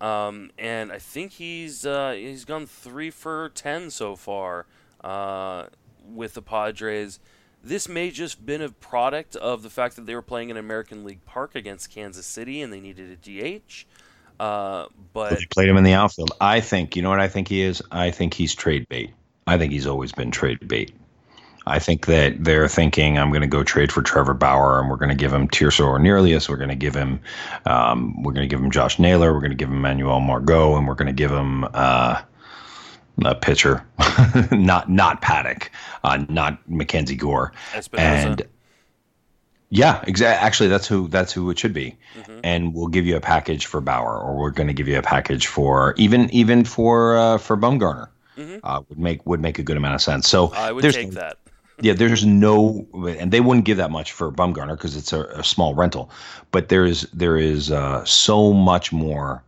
um, 0.00 0.50
and 0.58 0.90
I 0.90 0.98
think 0.98 1.34
he's 1.34 1.86
uh, 1.86 2.14
he's 2.18 2.44
gone 2.44 2.66
three 2.66 3.10
for 3.10 3.50
ten 3.54 3.90
so 3.90 4.16
far 4.16 4.66
uh, 5.04 5.66
with 6.04 6.34
the 6.34 6.42
Padres. 6.42 7.20
This 7.62 7.88
may 7.88 8.10
just 8.10 8.44
been 8.44 8.60
a 8.60 8.70
product 8.70 9.36
of 9.36 9.62
the 9.62 9.70
fact 9.70 9.94
that 9.94 10.04
they 10.06 10.16
were 10.16 10.20
playing 10.20 10.50
in 10.50 10.56
American 10.56 11.04
League 11.04 11.24
Park 11.24 11.54
against 11.54 11.90
Kansas 11.92 12.26
City 12.26 12.60
and 12.60 12.72
they 12.72 12.80
needed 12.80 13.08
a 13.10 13.16
DH. 13.16 13.86
Uh, 14.40 14.86
but 15.12 15.30
They 15.30 15.46
played 15.50 15.68
him 15.68 15.76
in 15.76 15.84
the 15.84 15.92
outfield. 15.92 16.32
I 16.40 16.60
think. 16.60 16.96
You 16.96 17.02
know 17.02 17.10
what 17.10 17.20
I 17.20 17.28
think 17.28 17.48
he 17.48 17.62
is? 17.62 17.82
I 17.90 18.10
think 18.10 18.34
he's 18.34 18.54
trade 18.54 18.88
bait. 18.88 19.12
I 19.46 19.58
think 19.58 19.72
he's 19.72 19.86
always 19.86 20.12
been 20.12 20.30
trade 20.30 20.66
bait. 20.66 20.92
I 21.66 21.78
think 21.78 22.06
that 22.06 22.44
they're 22.44 22.68
thinking 22.68 23.18
I'm 23.18 23.30
going 23.30 23.40
to 23.40 23.46
go 23.46 23.62
trade 23.62 23.90
for 23.90 24.02
Trevor 24.02 24.34
Bauer, 24.34 24.80
and 24.80 24.90
we're 24.90 24.96
going 24.96 25.08
to 25.08 25.14
give 25.14 25.32
him 25.32 25.48
Tirso 25.48 25.86
Ornelas. 25.86 26.48
We're 26.48 26.58
going 26.58 26.68
to 26.68 26.74
give 26.74 26.94
him, 26.94 27.20
um, 27.64 28.22
we're 28.22 28.32
going 28.32 28.46
to 28.46 28.54
give 28.54 28.62
him 28.62 28.70
Josh 28.70 28.98
Naylor. 28.98 29.32
We're 29.32 29.40
going 29.40 29.50
to 29.50 29.56
give 29.56 29.70
him 29.70 29.80
Manuel 29.80 30.20
Margot, 30.20 30.76
and 30.76 30.86
we're 30.86 30.94
going 30.94 31.06
to 31.06 31.14
give 31.14 31.30
him 31.30 31.64
uh, 31.72 32.20
a 33.24 33.34
pitcher, 33.34 33.86
not 34.52 34.90
not 34.90 35.22
Paddock, 35.22 35.70
uh, 36.02 36.24
not 36.28 36.58
Mackenzie 36.68 37.16
Gore, 37.16 37.52
Espinoza. 37.72 37.98
and 37.98 38.42
yeah, 39.74 40.04
exactly. 40.06 40.46
Actually, 40.46 40.68
that's 40.68 40.86
who 40.86 41.08
that's 41.08 41.32
who 41.32 41.50
it 41.50 41.58
should 41.58 41.72
be. 41.72 41.96
Mm-hmm. 42.16 42.40
And 42.44 42.74
we'll 42.74 42.86
give 42.86 43.06
you 43.06 43.16
a 43.16 43.20
package 43.20 43.66
for 43.66 43.80
Bauer, 43.80 44.20
or 44.20 44.36
we're 44.36 44.50
going 44.50 44.68
to 44.68 44.72
give 44.72 44.86
you 44.86 44.98
a 44.98 45.02
package 45.02 45.48
for 45.48 45.94
even 45.96 46.30
even 46.30 46.64
for 46.64 47.16
uh, 47.18 47.38
for 47.38 47.56
Bumgarner. 47.56 48.08
Uh, 48.62 48.82
would 48.88 48.98
make 48.98 49.26
would 49.26 49.40
make 49.40 49.58
a 49.58 49.62
good 49.62 49.76
amount 49.76 49.96
of 49.96 50.00
sense. 50.02 50.28
So 50.28 50.48
Mm-hmm. 50.48 50.56
I 50.56 50.72
would 50.72 50.84
there's 50.84 50.94
take 50.94 51.10
that. 51.12 51.38
yeah, 51.80 51.92
there's 51.92 52.24
no, 52.24 52.86
and 53.18 53.32
they 53.32 53.40
wouldn't 53.40 53.64
give 53.64 53.78
that 53.78 53.90
much 53.90 54.12
for 54.12 54.30
Bumgarner 54.30 54.76
because 54.76 54.96
it's 54.96 55.12
a, 55.12 55.24
a 55.24 55.42
small 55.42 55.74
rental. 55.74 56.08
But 56.52 56.68
there 56.68 56.84
is 56.84 57.08
there 57.12 57.36
is 57.36 57.72
uh, 57.72 58.04
so 58.04 58.52
much 58.52 58.92
more. 58.92 59.42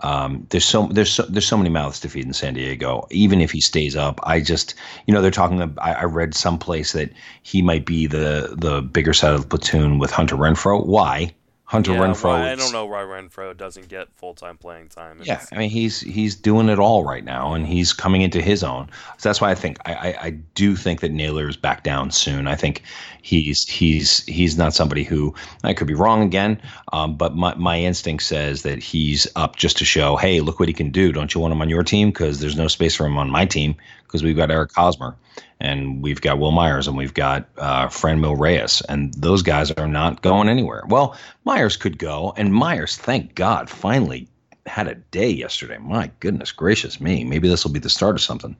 Um, 0.00 0.46
there's 0.50 0.64
so 0.64 0.86
there's 0.86 1.12
so, 1.12 1.22
there's 1.24 1.46
so 1.46 1.56
many 1.56 1.70
mouths 1.70 2.00
to 2.00 2.08
feed 2.08 2.26
in 2.26 2.32
San 2.32 2.54
Diego. 2.54 3.06
Even 3.10 3.40
if 3.40 3.50
he 3.52 3.60
stays 3.60 3.94
up, 3.94 4.20
I 4.24 4.40
just 4.40 4.74
you 5.06 5.14
know 5.14 5.22
they're 5.22 5.30
talking. 5.30 5.60
I, 5.78 5.92
I 5.92 6.04
read 6.04 6.34
someplace 6.34 6.92
that 6.92 7.12
he 7.42 7.62
might 7.62 7.86
be 7.86 8.06
the 8.06 8.54
the 8.56 8.82
bigger 8.82 9.12
side 9.12 9.34
of 9.34 9.42
the 9.42 9.48
platoon 9.48 9.98
with 9.98 10.10
Hunter 10.10 10.36
Renfroe. 10.36 10.84
Why? 10.84 11.32
Hunter 11.72 11.92
Yeah, 11.92 12.00
Renfroe. 12.00 12.32
I 12.32 12.54
don't 12.54 12.70
know 12.70 12.84
why 12.84 13.00
Renfroe 13.00 13.56
doesn't 13.56 13.88
get 13.88 14.12
full 14.12 14.34
time 14.34 14.58
playing 14.58 14.88
time. 14.88 15.22
yeah, 15.22 15.42
I 15.52 15.56
mean 15.56 15.70
he's 15.70 16.00
he's 16.00 16.36
doing 16.36 16.68
it 16.68 16.78
all 16.78 17.02
right 17.02 17.24
now, 17.24 17.54
and 17.54 17.66
he's 17.66 17.94
coming 17.94 18.20
into 18.20 18.42
his 18.42 18.62
own. 18.62 18.90
So 19.16 19.30
that's 19.30 19.40
why 19.40 19.50
I 19.50 19.54
think 19.54 19.78
I, 19.86 19.94
I, 19.94 20.16
I 20.20 20.30
do 20.54 20.76
think 20.76 21.00
that 21.00 21.12
Naylor 21.12 21.48
is 21.48 21.56
back 21.56 21.82
down 21.82 22.10
soon. 22.10 22.46
I 22.46 22.56
think 22.56 22.82
he's 23.22 23.66
he's 23.66 24.22
he's 24.26 24.58
not 24.58 24.74
somebody 24.74 25.02
who 25.02 25.34
I 25.64 25.72
could 25.72 25.86
be 25.86 25.94
wrong 25.94 26.22
again, 26.22 26.60
um, 26.92 27.16
but 27.16 27.36
my 27.36 27.54
my 27.54 27.80
instinct 27.80 28.24
says 28.24 28.64
that 28.64 28.82
he's 28.82 29.26
up 29.34 29.56
just 29.56 29.78
to 29.78 29.86
show, 29.86 30.16
hey, 30.16 30.40
look 30.40 30.60
what 30.60 30.68
he 30.68 30.74
can 30.74 30.90
do. 30.90 31.10
Don't 31.10 31.34
you 31.34 31.40
want 31.40 31.52
him 31.52 31.62
on 31.62 31.70
your 31.70 31.84
team? 31.84 32.10
Because 32.10 32.40
there's 32.40 32.54
no 32.54 32.68
space 32.68 32.94
for 32.94 33.06
him 33.06 33.16
on 33.16 33.30
my 33.30 33.46
team 33.46 33.76
because 34.12 34.22
we've 34.22 34.36
got 34.36 34.50
Eric 34.50 34.72
Hosmer 34.74 35.16
and 35.58 36.02
we've 36.02 36.20
got 36.20 36.38
Wil 36.38 36.50
Myers 36.50 36.86
and 36.86 36.98
we've 36.98 37.14
got 37.14 37.48
uh, 37.56 37.86
Franmil 37.86 38.38
Reyes, 38.38 38.82
and 38.90 39.14
those 39.14 39.42
guys 39.42 39.70
are 39.70 39.88
not 39.88 40.20
going 40.20 40.50
anywhere. 40.50 40.82
Well, 40.88 41.16
Myers 41.44 41.78
could 41.78 41.98
go, 41.98 42.34
and 42.36 42.52
Myers, 42.52 42.96
thank 42.96 43.34
God, 43.34 43.70
finally 43.70 44.28
had 44.66 44.86
a 44.86 44.96
day 44.96 45.30
yesterday. 45.30 45.78
My 45.78 46.10
goodness 46.20 46.52
gracious 46.52 47.00
me. 47.00 47.24
Maybe 47.24 47.48
this 47.48 47.64
will 47.64 47.72
be 47.72 47.80
the 47.80 47.88
start 47.88 48.16
of 48.16 48.20
something. 48.20 48.54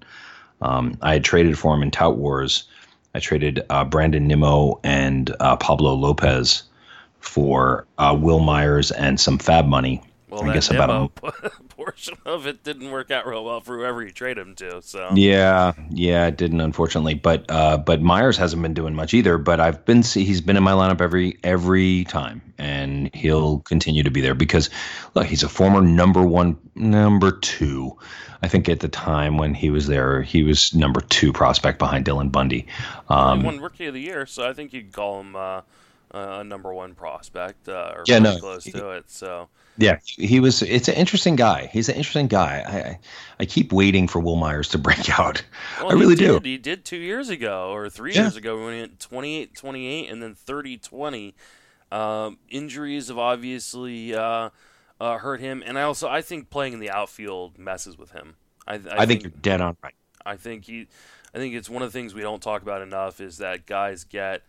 Um, 0.63 0.97
I 1.03 1.15
had 1.15 1.25
traded 1.25 1.59
for 1.59 1.75
him 1.75 1.83
in 1.83 1.91
Tout 1.91 2.17
Wars. 2.17 2.65
I 3.15 3.21
traded 3.21 3.63
uh, 3.69 3.85
Brandon 3.85 4.27
Nimmo 4.27 4.81
and 4.83 5.35
uh, 5.41 5.57
Pablo 5.57 5.95
Lopez 5.95 6.63
for 7.21 7.87
uh, 7.99 8.17
Wil 8.19 8.41
Myers 8.41 8.91
and 8.91 9.21
some 9.21 9.39
fab 9.39 9.67
money. 9.67 10.03
Well, 10.33 10.49
I 10.49 10.55
guess 10.55 10.71
about 10.71 10.89
a 10.89 11.51
portion 11.69 12.17
of 12.25 12.47
it 12.47 12.65
didn't 12.65 12.91
work 12.91 13.11
out 13.11 13.27
real 13.27 13.45
well 13.45 13.61
for 13.61 13.77
whoever 13.77 14.03
you 14.03 14.11
trade 14.11 14.39
him 14.39 14.55
to. 14.55 14.81
So 14.81 15.11
Yeah, 15.15 15.75
yeah, 15.91 16.27
it 16.27 16.39
didn't 16.39 16.63
unfortunately, 16.63 17.13
but 17.13 17.45
uh, 17.51 17.77
but 17.77 18.01
Myers 18.01 18.39
hasn't 18.39 18.63
been 18.63 18.73
doing 18.73 18.95
much 18.95 19.13
either. 19.13 19.37
But 19.37 19.61
I've 19.61 19.85
been 19.85 20.03
see 20.03 20.25
he's 20.25 20.41
been 20.41 20.57
in 20.57 20.63
my 20.63 20.73
lineup 20.73 21.03
every 21.03 21.39
every 21.45 22.05
time, 22.05 22.41
and 22.57 23.15
he'll 23.15 23.59
continue 23.61 24.03
to 24.05 24.11
be 24.11 24.23
there 24.23 24.35
because 24.35 24.71
look, 25.15 25.27
he's 25.27 25.43
a 25.43 25.51
former 25.51 25.83
number 25.83 26.23
one, 26.23 26.57
number 26.75 27.33
two. 27.33 27.99
I 28.43 28.49
think 28.49 28.71
at 28.71 28.81
the 28.81 28.89
time 28.89 29.37
when 29.37 29.53
he 29.53 29.69
was 29.69 29.87
there, 29.87 30.23
he 30.23 30.43
was 30.45 30.75
number 30.75 31.03
two 31.03 31.33
prospect 31.33 31.79
behind 31.79 32.07
Dylan 32.07 32.33
Bundy. 32.33 32.61
he 32.61 32.67
Um, 33.11 33.43
won 33.43 33.61
Rookie 33.61 33.87
of 33.87 33.95
the 33.95 34.01
Year, 34.01 34.25
so 34.25 34.49
I 34.49 34.55
think 34.55 34.73
you'd 34.73 34.93
call 34.93 35.21
him 35.21 35.37
uh, 35.37 35.61
a 36.13 36.45
number 36.45 36.73
one 36.75 36.95
prospect 36.95 37.69
uh, 37.69 37.93
or 37.95 38.05
Yeah, 38.07 38.21
pretty 38.21 38.35
no, 38.35 38.41
close 38.41 38.65
he- 38.65 38.73
to 38.73 38.91
it. 38.91 39.11
So 39.11 39.49
yeah, 39.79 39.99
he 40.05 40.39
was. 40.41 40.63
It's 40.63 40.89
an 40.89 40.95
interesting 40.95 41.35
guy. 41.35 41.71
He's 41.73 41.89
an 41.89 41.95
interesting 41.97 42.27
guy. 42.29 42.99
I 43.39 43.43
I, 43.43 43.47
keep 43.47 43.73
waiting 43.73 44.07
for 44.07 44.21
Wil 44.21 44.37
Myers 44.37 44.69
to 44.69 44.79
break 44.87 45.19
out. 45.19 45.43
well, 45.81 45.91
I 45.91 45.95
really 45.95 46.15
he 46.15 46.27
do. 46.27 46.41
He 46.43 46.59
did 46.59 46.85
two 46.85 46.99
years 46.99 47.31
ago 47.31 47.71
or 47.73 47.89
three 47.89 48.13
Yeah. 48.15 48.23
years 48.23 48.37
ago 48.37 48.63
when 48.63 48.75
he 48.75 48.81
went 48.81 49.01
28 49.01 49.55
28 49.55 50.11
and 50.11 50.23
then 50.23 50.35
30 50.35 50.77
20. 50.79 51.35
Um, 51.91 52.39
injuries 52.49 53.09
have 53.09 53.19
obviously 53.19 54.15
uh, 54.15 54.51
uh, 55.01 55.19
hurt 55.19 55.41
him, 55.41 55.63
and 55.67 55.79
I 55.79 55.83
also 55.83 56.09
I 56.09 56.23
think 56.23 56.49
playing 56.51 56.73
in 56.75 56.79
the 56.81 56.91
outfield 56.91 57.59
messes 57.59 57.99
with 57.99 58.13
him. 58.13 58.37
I, 58.67 58.75
I, 58.75 58.81
I 58.99 59.07
think 59.07 59.23
you're 59.23 59.31
dead 59.43 59.61
on 59.61 59.77
right. 59.83 59.95
I 60.25 60.37
think 60.37 60.65
he, 60.67 60.87
I 61.35 61.39
think 61.39 61.55
it's 61.55 61.69
one 61.69 61.83
of 61.83 61.93
the 61.93 61.99
things 61.99 62.15
we 62.15 62.23
don't 62.23 62.41
talk 62.43 62.63
about 62.63 62.81
enough 62.81 63.21
is 63.21 63.39
that 63.39 63.67
guys 63.67 64.05
get 64.05 64.43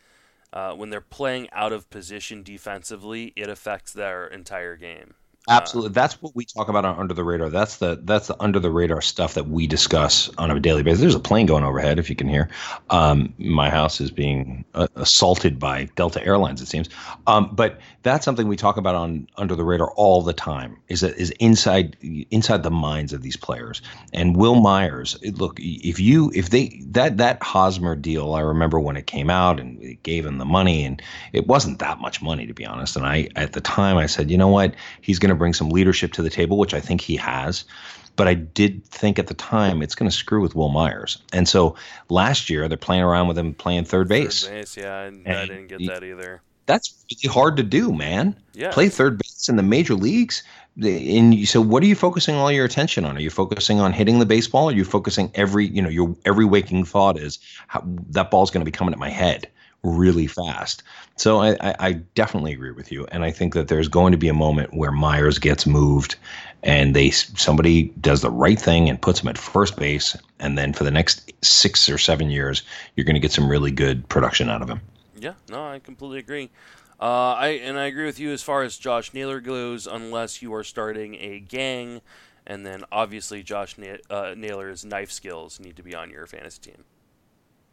uh, 0.54 0.74
when 0.74 0.92
they're 0.92 1.02
playing 1.02 1.50
out 1.52 1.74
of 1.74 1.90
position 1.90 2.44
defensively, 2.44 3.34
it 3.36 3.50
affects 3.50 3.92
their 3.92 4.28
entire 4.28 4.78
game. 4.78 5.16
Absolutely. 5.50 5.92
That's 5.92 6.22
what 6.22 6.34
we 6.38 6.46
talk 6.46 6.70
about 6.70 6.86
on 6.86 6.98
Under 6.98 7.14
the 7.14 7.24
Radar. 7.24 7.50
That's 7.50 7.76
the 7.78 8.00
that's 8.04 8.28
the 8.28 8.42
under 8.42 8.62
the 8.62 8.72
radar 8.72 9.02
stuff 9.02 9.34
that 9.34 9.50
we 9.50 9.68
discuss 9.68 10.30
on 10.38 10.50
a 10.50 10.58
daily 10.58 10.84
basis. 10.84 11.02
There's 11.02 11.16
a 11.16 11.20
plane 11.20 11.48
going 11.48 11.66
overhead, 11.66 12.00
if 12.00 12.10
you 12.10 12.16
can 12.16 12.30
hear. 12.30 12.48
Um, 12.90 13.34
my 13.38 13.70
house 13.70 14.00
is 14.00 14.10
being 14.10 14.64
uh, 14.74 14.88
assaulted 14.96 15.60
by 15.60 15.90
Delta 15.98 16.26
Airlines, 16.26 16.62
it 16.62 16.68
seems. 16.68 16.88
Um, 17.28 17.50
but 17.54 17.82
that's 18.04 18.24
something 18.24 18.48
we 18.48 18.56
talk 18.56 18.78
about 18.78 18.96
on 18.96 19.28
Under 19.36 19.54
the 19.54 19.66
Radar 19.66 19.92
all 19.96 20.22
the 20.22 20.32
time. 20.32 20.78
Is 20.88 21.02
that 21.02 21.18
is 21.18 21.32
inside 21.42 21.98
inside 22.32 22.64
the 22.64 22.72
minds 22.72 23.12
of 23.12 23.22
these 23.22 23.36
players. 23.36 23.82
And 24.14 24.38
Wil 24.38 24.56
Myers, 24.56 25.18
look, 25.24 25.60
if 25.60 26.00
you 26.00 26.32
if 26.34 26.52
they 26.52 26.82
that 26.86 27.18
that 27.18 27.44
Hosmer 27.44 27.98
deal, 27.98 28.34
I 28.34 28.40
remember 28.40 28.80
when 28.80 28.96
it 28.96 29.08
came 29.08 29.30
out 29.30 29.60
and 29.60 29.82
it 29.84 30.04
gave 30.04 30.26
him 30.26 30.38
the 30.38 30.46
money, 30.46 30.86
and 30.86 31.02
it 31.34 31.48
wasn't 31.48 31.80
that 31.80 32.00
much 32.00 32.22
money 32.22 32.48
to 32.48 32.54
be 32.54 32.66
honest. 32.66 32.96
And 32.96 33.06
I 33.06 33.28
at 33.36 33.52
the 33.52 33.62
time 33.62 33.98
I 33.98 34.06
said, 34.06 34.32
you 34.32 34.38
know 34.38 34.48
what, 34.48 34.74
he's 35.02 35.20
going 35.20 35.30
to 35.30 35.33
bring 35.36 35.54
some 35.54 35.70
leadership 35.70 36.14
to 36.14 36.22
the 36.22 36.30
table, 36.30 36.58
which 36.58 36.74
I 36.74 36.80
think 36.80 37.02
he 37.02 37.16
has. 37.18 37.66
But 38.16 38.28
I 38.28 38.36
did 38.36 38.86
think 38.86 39.18
at 39.18 39.28
the 39.28 39.34
time 39.34 39.82
it's 39.82 39.96
going 39.96 40.10
to 40.10 40.16
screw 40.16 40.42
with 40.42 40.56
Wil 40.56 40.70
Myers. 40.70 41.18
And 41.34 41.50
so 41.50 41.76
last 42.10 42.50
year 42.50 42.68
they're 42.68 42.78
playing 42.78 43.02
around 43.02 43.28
with 43.28 43.38
him 43.38 43.54
playing 43.56 43.86
third 43.86 44.08
base. 44.08 44.46
Third 44.46 44.54
base, 44.54 44.78
yeah, 44.78 44.96
I, 44.96 45.06
I 45.08 45.46
didn't 45.48 45.68
get 45.68 45.80
he- 45.80 45.88
that 45.88 46.04
either. 46.04 46.42
That's 46.66 47.04
really 47.12 47.34
hard 47.34 47.58
to 47.58 47.64
do, 47.64 47.92
man. 47.92 48.38
Yeah, 48.54 48.72
Play 48.72 48.88
third 48.88 49.18
base 49.18 49.50
in 49.50 49.58
the 49.58 49.64
major 49.64 49.96
leagues. 49.96 50.44
And 50.82 51.34
you- 51.34 51.46
so, 51.46 51.60
what 51.60 51.84
are 51.84 51.88
you 51.88 51.96
focusing 51.96 52.36
all 52.36 52.52
your 52.52 52.66
attention 52.66 53.04
on? 53.04 53.18
Are 53.18 53.20
you 53.20 53.30
focusing 53.30 53.82
on 53.82 53.92
hitting 53.92 54.20
the 54.20 54.26
baseball? 54.26 54.70
Are 54.70 54.74
you 54.74 54.86
focusing 54.86 55.30
every, 55.36 55.68
you 55.68 55.82
know, 55.82 55.90
your 55.90 56.16
every 56.24 56.46
waking 56.46 56.86
thought 56.86 57.20
is 57.20 57.40
how, 57.68 57.84
that 58.12 58.32
ball's 58.32 58.50
going 58.50 58.62
to 58.62 58.66
be 58.66 58.72
coming 58.72 58.94
at 58.94 59.00
my 59.00 59.10
head, 59.10 59.50
really 59.84 60.28
fast. 60.28 60.84
So 61.18 61.40
I, 61.42 61.76
I, 61.80 61.92
definitely 62.16 62.54
agree 62.54 62.72
with 62.72 62.92
you, 62.92 63.06
and 63.12 63.24
I 63.24 63.32
think 63.32 63.54
that 63.54 63.68
there's 63.68 63.88
going 63.88 64.12
to 64.14 64.18
be 64.18 64.30
a 64.30 64.34
moment 64.34 64.74
where 64.74 64.92
Myers 64.92 65.38
gets 65.38 65.68
moved, 65.68 66.16
and 66.64 66.96
they 66.96 67.12
somebody 67.12 67.94
does 68.02 68.22
the 68.22 68.32
right 68.32 68.60
thing 68.60 68.90
and 68.90 69.00
puts 69.00 69.22
him 69.22 69.28
at 69.28 69.38
first 69.38 69.78
base, 69.78 70.18
and 70.40 70.58
then 70.58 70.74
for 70.74 70.84
the 70.84 70.92
next 70.92 71.32
six 71.44 71.88
or 71.90 71.98
seven 71.98 72.30
years, 72.30 72.64
you're 72.96 73.06
going 73.06 73.16
to 73.16 73.20
get 73.20 73.32
some 73.32 73.50
really 73.50 73.72
good 73.72 74.08
production 74.10 74.50
out 74.50 74.62
of 74.62 74.70
him. 74.70 74.82
Yeah, 75.20 75.34
no, 75.50 75.66
I 75.66 75.80
completely 75.80 76.20
agree. 76.20 76.50
Uh, 77.00 77.34
I 77.34 77.48
and 77.64 77.78
I 77.78 77.86
agree 77.86 78.06
with 78.06 78.20
you 78.20 78.32
as 78.32 78.42
far 78.42 78.64
as 78.64 78.78
Josh 78.78 79.14
Naylor 79.14 79.42
goes, 79.42 79.86
unless 79.86 80.42
you 80.42 80.54
are 80.54 80.64
starting 80.64 81.16
a 81.16 81.40
gang, 81.40 82.02
and 82.48 82.66
then 82.66 82.86
obviously 82.92 83.44
Josh 83.44 83.78
Na- 83.78 83.98
uh, 84.10 84.34
Naylor's 84.38 84.86
knife 84.86 85.12
skills 85.12 85.60
need 85.60 85.76
to 85.76 85.84
be 85.84 85.94
on 85.94 86.10
your 86.10 86.26
fantasy 86.26 86.72
team. 86.72 86.86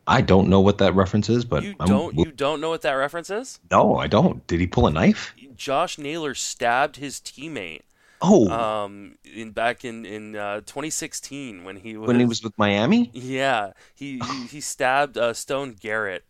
I 0.07 0.21
don't 0.23 0.49
know 0.49 0.61
what 0.61 0.79
that 0.79 0.95
reference 0.95 1.29
is, 1.29 1.45
but 1.45 1.63
you 1.63 1.75
don't. 1.75 2.13
I'm, 2.13 2.19
you 2.19 2.33
don't 2.33 2.61
know 2.61 2.71
what 2.71 2.83
that 2.83 2.93
reference 2.93 3.31
is? 3.31 3.61
No, 3.71 3.97
I 3.97 4.07
don't. 4.07 4.47
Did 4.47 4.61
he 4.61 4.67
pull 4.67 4.87
a 4.87 4.91
knife? 4.91 5.35
Josh 5.57 5.99
Naylor 5.99 6.35
stabbed 6.35 6.97
his 6.97 7.21
teammate. 7.21 7.83
Oh, 8.23 8.49
um, 8.51 9.17
in 9.25 9.53
back 9.53 9.85
in 9.85 10.05
in 10.05 10.37
uh, 10.37 10.61
2016 10.61 11.65
when 11.65 11.77
he 11.77 11.97
was 11.97 12.07
when 12.07 12.19
he 12.19 12.27
was 12.27 12.43
with 12.43 12.57
Miami. 12.59 13.11
Yeah, 13.15 13.73
he 13.95 14.19
he, 14.31 14.47
he 14.47 14.61
stabbed 14.61 15.17
uh, 15.17 15.33
Stone 15.33 15.77
Garrett, 15.81 16.25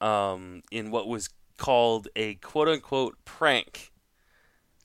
um, 0.00 0.62
in 0.70 0.90
what 0.90 1.08
was 1.08 1.30
called 1.56 2.08
a 2.16 2.34
quote 2.36 2.68
unquote 2.68 3.16
prank. 3.24 3.91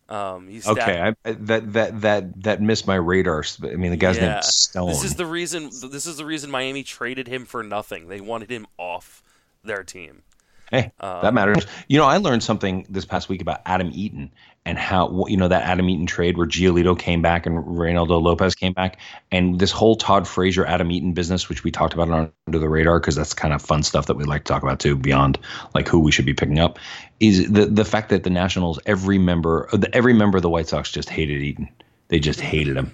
Um, 0.09 0.47
he's 0.47 0.67
okay. 0.67 1.13
I, 1.25 1.31
that 1.31 1.73
that 1.73 2.01
that 2.01 2.43
that 2.43 2.61
missed 2.61 2.87
my 2.87 2.95
radar. 2.95 3.43
I 3.63 3.75
mean, 3.75 3.91
the 3.91 3.97
guy's 3.97 4.17
yeah. 4.17 4.33
name 4.33 4.41
Stone. 4.41 4.89
This 4.89 5.03
is 5.03 5.15
the 5.15 5.25
reason. 5.25 5.69
This 5.91 6.05
is 6.05 6.17
the 6.17 6.25
reason 6.25 6.49
Miami 6.49 6.83
traded 6.83 7.27
him 7.27 7.45
for 7.45 7.61
nothing. 7.61 8.07
They 8.07 8.21
wanted 8.21 8.49
him 8.49 8.67
off 8.77 9.21
their 9.63 9.83
team. 9.83 10.23
Hey, 10.71 10.91
um, 10.99 11.21
that 11.21 11.33
matters. 11.33 11.65
You 11.87 11.97
know, 11.97 12.05
I 12.05 12.17
learned 12.17 12.43
something 12.43 12.85
this 12.89 13.05
past 13.05 13.29
week 13.29 13.41
about 13.41 13.61
Adam 13.65 13.89
Eaton 13.93 14.31
and 14.65 14.77
how 14.77 15.25
you 15.27 15.37
know 15.37 15.47
that 15.47 15.63
Adam 15.63 15.89
Eaton 15.89 16.05
trade 16.05 16.37
where 16.37 16.45
Giolito 16.45 16.97
came 16.97 17.21
back 17.21 17.45
and 17.45 17.63
Reynaldo 17.63 18.21
Lopez 18.21 18.53
came 18.53 18.73
back, 18.73 18.99
and 19.31 19.59
this 19.59 19.71
whole 19.71 19.95
Todd 19.95 20.27
Frazier 20.27 20.65
Adam 20.65 20.91
Eaton 20.91 21.13
business, 21.13 21.47
which 21.47 21.63
we 21.63 21.71
talked 21.71 21.93
about 21.93 22.09
on 22.09 22.31
Under 22.47 22.59
the 22.59 22.67
Radar 22.67 22.99
because 22.99 23.15
that's 23.15 23.33
kind 23.33 23.53
of 23.53 23.61
fun 23.61 23.81
stuff 23.81 24.07
that 24.07 24.17
we 24.17 24.25
like 24.25 24.43
to 24.43 24.51
talk 24.51 24.63
about 24.63 24.81
too, 24.81 24.97
beyond 24.97 25.39
like 25.73 25.87
who 25.87 25.99
we 25.99 26.11
should 26.11 26.25
be 26.25 26.33
picking 26.33 26.59
up, 26.59 26.79
is 27.21 27.49
the 27.49 27.65
the 27.65 27.85
fact 27.85 28.09
that 28.09 28.23
the 28.23 28.29
Nationals 28.29 28.77
every 28.85 29.17
member 29.17 29.69
every 29.93 30.13
member 30.13 30.37
of 30.37 30.41
the 30.41 30.49
White 30.49 30.67
Sox 30.67 30.91
just 30.91 31.09
hated 31.09 31.41
Eaton. 31.41 31.69
They 32.09 32.19
just 32.19 32.41
hated 32.41 32.75
him, 32.75 32.93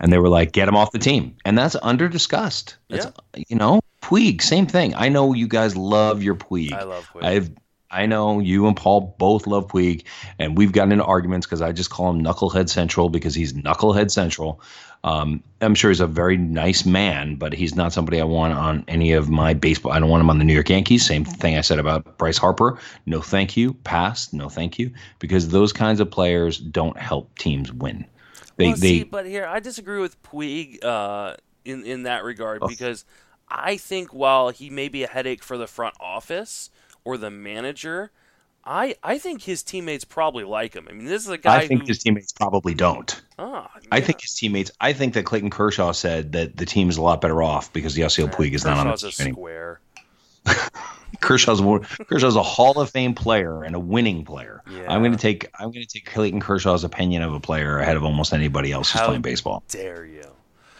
and 0.00 0.12
they 0.12 0.18
were 0.18 0.28
like, 0.28 0.52
"Get 0.52 0.68
him 0.68 0.76
off 0.76 0.92
the 0.92 0.98
team," 0.98 1.34
and 1.46 1.56
that's 1.56 1.76
under 1.80 2.08
discussed. 2.08 2.76
That's 2.90 3.06
yeah. 3.34 3.44
you 3.48 3.56
know, 3.56 3.80
Puig, 4.02 4.42
same 4.42 4.66
thing. 4.66 4.94
I 4.94 5.08
know 5.08 5.34
you 5.34 5.48
guys 5.48 5.76
love 5.76 6.22
your 6.22 6.34
Puig. 6.34 6.72
I 6.72 6.84
love 6.84 7.08
Puig. 7.12 7.24
I've 7.24 7.50
I 7.90 8.06
know 8.06 8.38
you 8.38 8.66
and 8.66 8.76
Paul 8.76 9.14
both 9.18 9.46
love 9.46 9.68
Puig, 9.68 10.04
and 10.38 10.58
we've 10.58 10.72
gotten 10.72 10.92
into 10.92 11.04
arguments 11.04 11.46
because 11.46 11.62
I 11.62 11.72
just 11.72 11.90
call 11.90 12.10
him 12.10 12.22
Knucklehead 12.22 12.68
Central 12.68 13.08
because 13.08 13.34
he's 13.34 13.54
Knucklehead 13.54 14.10
Central. 14.10 14.60
Um, 15.04 15.42
I'm 15.60 15.74
sure 15.74 15.90
he's 15.90 16.00
a 16.00 16.06
very 16.06 16.36
nice 16.36 16.84
man, 16.84 17.36
but 17.36 17.52
he's 17.52 17.74
not 17.74 17.92
somebody 17.92 18.20
I 18.20 18.24
want 18.24 18.52
on 18.52 18.84
any 18.88 19.12
of 19.12 19.30
my 19.30 19.54
baseball. 19.54 19.92
I 19.92 20.00
don't 20.00 20.10
want 20.10 20.20
him 20.20 20.28
on 20.28 20.38
the 20.38 20.44
New 20.44 20.52
York 20.52 20.68
Yankees. 20.68 21.06
Same 21.06 21.24
thing 21.24 21.56
I 21.56 21.60
said 21.60 21.78
about 21.78 22.18
Bryce 22.18 22.36
Harper. 22.36 22.78
No, 23.06 23.22
thank 23.22 23.56
you. 23.56 23.74
Pass. 23.74 24.32
No, 24.32 24.48
thank 24.48 24.78
you. 24.78 24.92
Because 25.18 25.48
those 25.48 25.72
kinds 25.72 26.00
of 26.00 26.10
players 26.10 26.58
don't 26.58 26.98
help 26.98 27.38
teams 27.38 27.72
win. 27.72 28.04
They, 28.56 28.66
well, 28.66 28.76
see, 28.76 28.98
they, 28.98 29.04
but 29.04 29.24
here 29.24 29.46
I 29.46 29.60
disagree 29.60 30.00
with 30.00 30.20
Puig 30.24 30.84
uh, 30.84 31.36
in 31.64 31.84
in 31.84 32.02
that 32.02 32.24
regard 32.24 32.58
oh. 32.60 32.68
because 32.68 33.04
I 33.50 33.76
think 33.76 34.12
while 34.12 34.50
he 34.50 34.70
may 34.70 34.88
be 34.88 35.02
a 35.02 35.08
headache 35.08 35.42
for 35.42 35.56
the 35.56 35.66
front 35.66 35.94
office 36.00 36.70
or 37.04 37.16
the 37.16 37.30
manager, 37.30 38.10
I 38.64 38.96
I 39.02 39.18
think 39.18 39.42
his 39.42 39.62
teammates 39.62 40.04
probably 40.04 40.44
like 40.44 40.74
him. 40.74 40.86
I 40.88 40.92
mean, 40.92 41.06
this 41.06 41.22
is 41.22 41.30
a 41.30 41.38
guy. 41.38 41.56
I 41.56 41.66
think 41.66 41.82
who... 41.82 41.86
his 41.86 41.98
teammates 41.98 42.32
probably 42.32 42.74
don't. 42.74 43.20
Oh, 43.38 43.66
I 43.90 44.00
think 44.00 44.20
his 44.20 44.34
teammates. 44.34 44.70
I 44.80 44.92
think 44.92 45.14
that 45.14 45.24
Clayton 45.24 45.50
Kershaw 45.50 45.92
said 45.92 46.32
that 46.32 46.56
the 46.56 46.66
team 46.66 46.90
is 46.90 46.98
a 46.98 47.02
lot 47.02 47.20
better 47.20 47.42
off 47.42 47.72
because 47.72 47.96
Yasiel 47.96 48.30
Puig 48.30 48.52
is 48.52 48.64
not 48.64 48.76
on 48.76 48.88
the 48.88 48.96
team. 48.96 49.28
a 49.28 49.32
square. 49.32 49.80
Kershaw's 51.20 51.62
more, 51.62 51.80
Kershaw's 51.80 52.36
a 52.36 52.42
Hall 52.42 52.78
of 52.78 52.90
Fame 52.90 53.14
player 53.14 53.64
and 53.64 53.74
a 53.74 53.80
winning 53.80 54.24
player. 54.24 54.62
Yeah. 54.70 54.84
I'm 54.88 55.00
going 55.00 55.12
to 55.12 55.18
take 55.18 55.48
I'm 55.58 55.72
going 55.72 55.86
to 55.86 55.86
take 55.86 56.06
Clayton 56.06 56.40
Kershaw's 56.40 56.84
opinion 56.84 57.22
of 57.22 57.32
a 57.34 57.40
player 57.40 57.78
ahead 57.78 57.96
of 57.96 58.04
almost 58.04 58.32
anybody 58.32 58.72
else 58.72 58.90
who's 58.92 59.00
How 59.00 59.06
playing 59.06 59.22
baseball. 59.22 59.64
Dare 59.68 60.04
you? 60.04 60.24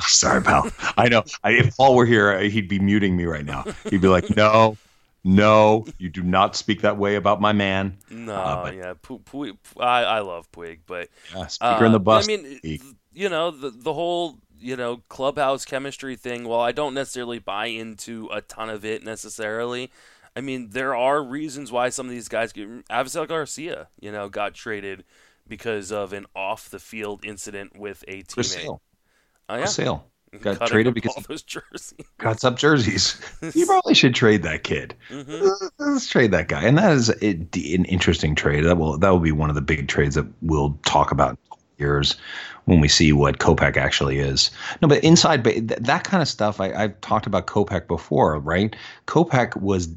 Sorry, 0.06 0.42
pal. 0.42 0.70
I 0.96 1.08
know. 1.08 1.24
I, 1.42 1.52
if 1.52 1.76
Paul 1.76 1.94
were 1.94 2.06
here, 2.06 2.38
he'd 2.40 2.68
be 2.68 2.78
muting 2.78 3.16
me 3.16 3.24
right 3.24 3.44
now. 3.44 3.64
He'd 3.90 4.00
be 4.00 4.08
like, 4.08 4.28
"No, 4.36 4.76
no, 5.24 5.86
you 5.98 6.08
do 6.08 6.22
not 6.22 6.56
speak 6.56 6.82
that 6.82 6.96
way 6.96 7.16
about 7.16 7.40
my 7.40 7.52
man. 7.52 7.98
No, 8.10 8.34
uh, 8.34 8.62
but, 8.62 8.74
yeah, 8.76 8.94
Puig, 9.02 9.56
I, 9.78 10.04
I 10.04 10.20
love 10.20 10.50
Puig, 10.52 10.80
but 10.86 11.08
yeah, 11.34 11.46
speaker 11.48 11.84
uh, 11.84 11.86
in 11.86 11.92
the 11.92 11.96
uh, 11.96 12.02
bus. 12.02 12.24
I 12.24 12.26
mean, 12.26 12.60
Puig. 12.60 12.82
you 13.12 13.28
know, 13.28 13.50
the 13.50 13.70
the 13.70 13.92
whole 13.92 14.38
you 14.60 14.76
know 14.76 15.02
clubhouse 15.08 15.64
chemistry 15.64 16.16
thing. 16.16 16.46
Well, 16.46 16.60
I 16.60 16.72
don't 16.72 16.94
necessarily 16.94 17.38
buy 17.38 17.66
into 17.66 18.28
a 18.32 18.40
ton 18.40 18.70
of 18.70 18.84
it 18.84 19.04
necessarily. 19.04 19.90
I 20.36 20.40
mean, 20.40 20.70
there 20.70 20.94
are 20.94 21.22
reasons 21.22 21.72
why 21.72 21.88
some 21.88 22.06
of 22.06 22.12
these 22.12 22.28
guys 22.28 22.52
get. 22.52 22.68
Avisail 22.88 23.26
Garcia, 23.26 23.88
you 24.00 24.12
know, 24.12 24.28
got 24.28 24.54
traded 24.54 25.04
because 25.48 25.90
of 25.90 26.12
an 26.12 26.26
off 26.36 26.70
the 26.70 26.78
field 26.78 27.24
incident 27.24 27.76
with 27.76 28.04
a 28.06 28.22
teammate. 28.22 28.78
Oh, 29.48 29.56
yeah. 29.56 29.64
Sale 29.66 30.08
got 30.40 30.66
traded 30.66 30.94
because 30.94 31.16
all 31.16 31.24
those 31.28 31.42
jerseys. 31.42 31.94
got 32.18 32.40
some 32.40 32.56
jerseys. 32.56 33.20
you 33.54 33.66
probably 33.66 33.94
should 33.94 34.14
trade 34.14 34.42
that 34.42 34.62
kid. 34.62 34.94
Mm-hmm. 35.10 35.66
Let's 35.78 36.08
trade 36.08 36.30
that 36.32 36.48
guy, 36.48 36.62
and 36.62 36.78
that 36.78 36.92
is 36.92 37.08
an 37.08 37.84
interesting 37.84 38.34
trade. 38.34 38.64
That 38.64 38.78
will 38.78 38.98
that 38.98 39.10
will 39.10 39.18
be 39.18 39.32
one 39.32 39.48
of 39.48 39.54
the 39.54 39.62
big 39.62 39.88
trades 39.88 40.14
that 40.14 40.26
we'll 40.42 40.78
talk 40.84 41.10
about 41.10 41.38
years 41.78 42.16
when 42.64 42.80
we 42.80 42.88
see 42.88 43.12
what 43.12 43.38
Kopech 43.38 43.76
actually 43.76 44.18
is. 44.18 44.50
No, 44.82 44.88
but 44.88 45.02
inside 45.04 45.44
that 45.44 46.04
kind 46.04 46.22
of 46.22 46.28
stuff, 46.28 46.60
I, 46.60 46.72
I've 46.72 47.00
talked 47.00 47.26
about 47.26 47.46
Kopech 47.46 47.86
before, 47.86 48.38
right? 48.38 48.74
Kopech 49.06 49.56
was 49.56 49.88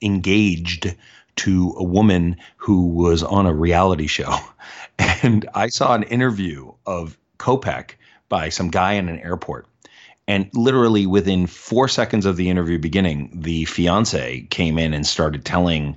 engaged 0.00 0.94
to 1.36 1.74
a 1.76 1.82
woman 1.82 2.36
who 2.56 2.86
was 2.86 3.22
on 3.22 3.46
a 3.46 3.54
reality 3.54 4.06
show, 4.06 4.36
and 4.98 5.48
I 5.54 5.68
saw 5.68 5.94
an 5.94 6.04
interview 6.04 6.72
of 6.86 7.18
Kopech 7.38 7.90
by 8.34 8.48
some 8.48 8.68
guy 8.68 8.94
in 8.94 9.08
an 9.08 9.20
airport 9.20 9.64
and 10.26 10.48
literally 10.54 11.06
within 11.06 11.46
four 11.46 11.86
seconds 11.86 12.26
of 12.26 12.36
the 12.36 12.48
interview 12.48 12.78
beginning, 12.78 13.30
the 13.32 13.64
fiance 13.66 14.40
came 14.50 14.76
in 14.76 14.92
and 14.92 15.06
started 15.06 15.44
telling 15.44 15.96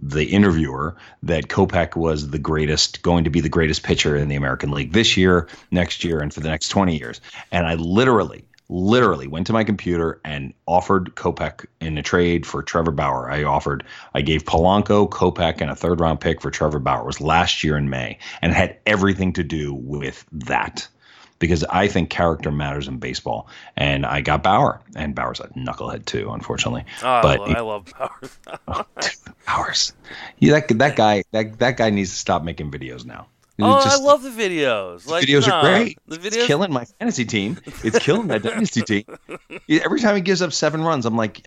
the 0.00 0.24
interviewer 0.24 0.96
that 1.22 1.48
Kopech 1.48 1.96
was 1.96 2.30
the 2.30 2.38
greatest, 2.38 3.02
going 3.02 3.24
to 3.24 3.30
be 3.30 3.40
the 3.40 3.50
greatest 3.50 3.82
pitcher 3.82 4.16
in 4.16 4.28
the 4.28 4.36
American 4.36 4.70
League 4.70 4.92
this 4.92 5.18
year, 5.18 5.48
next 5.70 6.02
year, 6.02 6.20
and 6.20 6.32
for 6.32 6.40
the 6.40 6.48
next 6.48 6.68
20 6.68 6.96
years. 6.96 7.20
And 7.52 7.66
I 7.66 7.74
literally, 7.74 8.44
literally 8.68 9.26
went 9.26 9.46
to 9.48 9.52
my 9.52 9.64
computer 9.64 10.20
and 10.24 10.54
offered 10.66 11.14
Kopech 11.14 11.66
in 11.80 11.98
a 11.98 12.02
trade 12.02 12.46
for 12.46 12.62
Trevor 12.62 12.92
Bauer. 12.92 13.30
I 13.30 13.42
offered, 13.42 13.84
I 14.14 14.22
gave 14.22 14.44
Polanco, 14.44 15.08
Kopech, 15.10 15.60
and 15.60 15.70
a 15.70 15.76
third 15.76 16.00
round 16.00 16.20
pick 16.20 16.40
for 16.40 16.50
Trevor 16.50 16.78
Bauer. 16.78 17.02
It 17.02 17.06
was 17.06 17.20
last 17.20 17.64
year 17.64 17.76
in 17.76 17.90
May, 17.90 18.18
and 18.42 18.52
it 18.52 18.56
had 18.56 18.78
everything 18.86 19.32
to 19.32 19.42
do 19.42 19.74
with 19.74 20.24
that 20.30 20.86
because 21.38 21.64
I 21.64 21.88
think 21.88 22.10
character 22.10 22.50
matters 22.50 22.88
in 22.88 22.98
baseball. 22.98 23.48
And 23.76 24.06
I 24.06 24.20
got 24.20 24.42
Bauer, 24.42 24.80
and 24.94 25.14
Bauer's 25.14 25.40
a 25.40 25.48
knucklehead 25.48 26.04
too, 26.06 26.30
unfortunately. 26.30 26.84
Oh, 27.02 27.22
but 27.22 27.40
I 27.40 27.60
love, 27.60 27.92
I 27.98 28.02
love 28.02 28.38
Bauer. 28.44 28.60
oh, 28.68 28.84
Bauer's, 29.46 29.92
yeah, 30.38 30.52
that 30.52 30.78
that 30.78 30.96
guy 30.96 31.24
that 31.32 31.58
that 31.58 31.76
guy 31.76 31.90
needs 31.90 32.10
to 32.10 32.16
stop 32.16 32.42
making 32.42 32.70
videos 32.70 33.04
now. 33.04 33.26
Oh, 33.58 33.82
just, 33.82 34.00
I 34.00 34.04
love 34.04 34.22
the 34.22 34.30
videos. 34.30 35.06
Like, 35.06 35.26
the 35.26 35.32
videos 35.32 35.48
nah, 35.48 35.60
are 35.60 35.62
great. 35.62 35.98
The 36.06 36.18
videos 36.18 36.26
it's 36.26 36.46
killing 36.46 36.72
my 36.72 36.84
fantasy 36.84 37.24
team. 37.24 37.58
It's 37.82 37.98
killing 37.98 38.26
my 38.26 38.36
dynasty 38.36 38.82
team. 38.82 39.04
Every 39.70 40.00
time 40.00 40.14
he 40.14 40.20
gives 40.20 40.42
up 40.42 40.52
seven 40.52 40.82
runs, 40.82 41.06
I'm 41.06 41.16
like, 41.16 41.42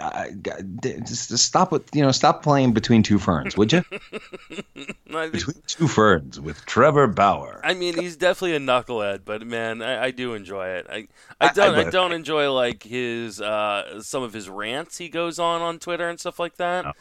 just, 0.81 1.29
just, 1.29 1.45
stop 1.45 1.71
with 1.71 1.87
you 1.93 2.01
know, 2.01 2.11
stop 2.11 2.41
playing 2.41 2.73
between 2.73 3.03
two 3.03 3.19
ferns, 3.19 3.55
would 3.55 3.71
you? 3.71 3.83
between 5.05 5.61
two 5.67 5.87
ferns 5.87 6.39
with 6.39 6.65
Trevor 6.65 7.05
Bauer. 7.05 7.61
I 7.63 7.75
mean, 7.75 7.99
he's 7.99 8.17
definitely 8.17 8.55
a 8.55 8.59
knucklehead, 8.59 9.21
but 9.23 9.45
man, 9.45 9.83
I, 9.83 10.05
I 10.05 10.11
do 10.11 10.33
enjoy 10.33 10.67
it. 10.67 10.87
I, 10.89 11.07
I 11.39 11.53
don't, 11.53 11.75
I, 11.75 11.87
I, 11.87 11.89
don't 11.91 12.11
enjoy 12.11 12.51
like 12.51 12.81
his 12.81 13.39
uh, 13.39 14.01
some 14.01 14.23
of 14.23 14.33
his 14.33 14.49
rants 14.49 14.97
he 14.97 15.09
goes 15.09 15.37
on 15.37 15.61
on 15.61 15.77
Twitter 15.77 16.09
and 16.09 16.19
stuff 16.19 16.39
like 16.39 16.55
that. 16.57 16.85
Oh. 16.85 16.93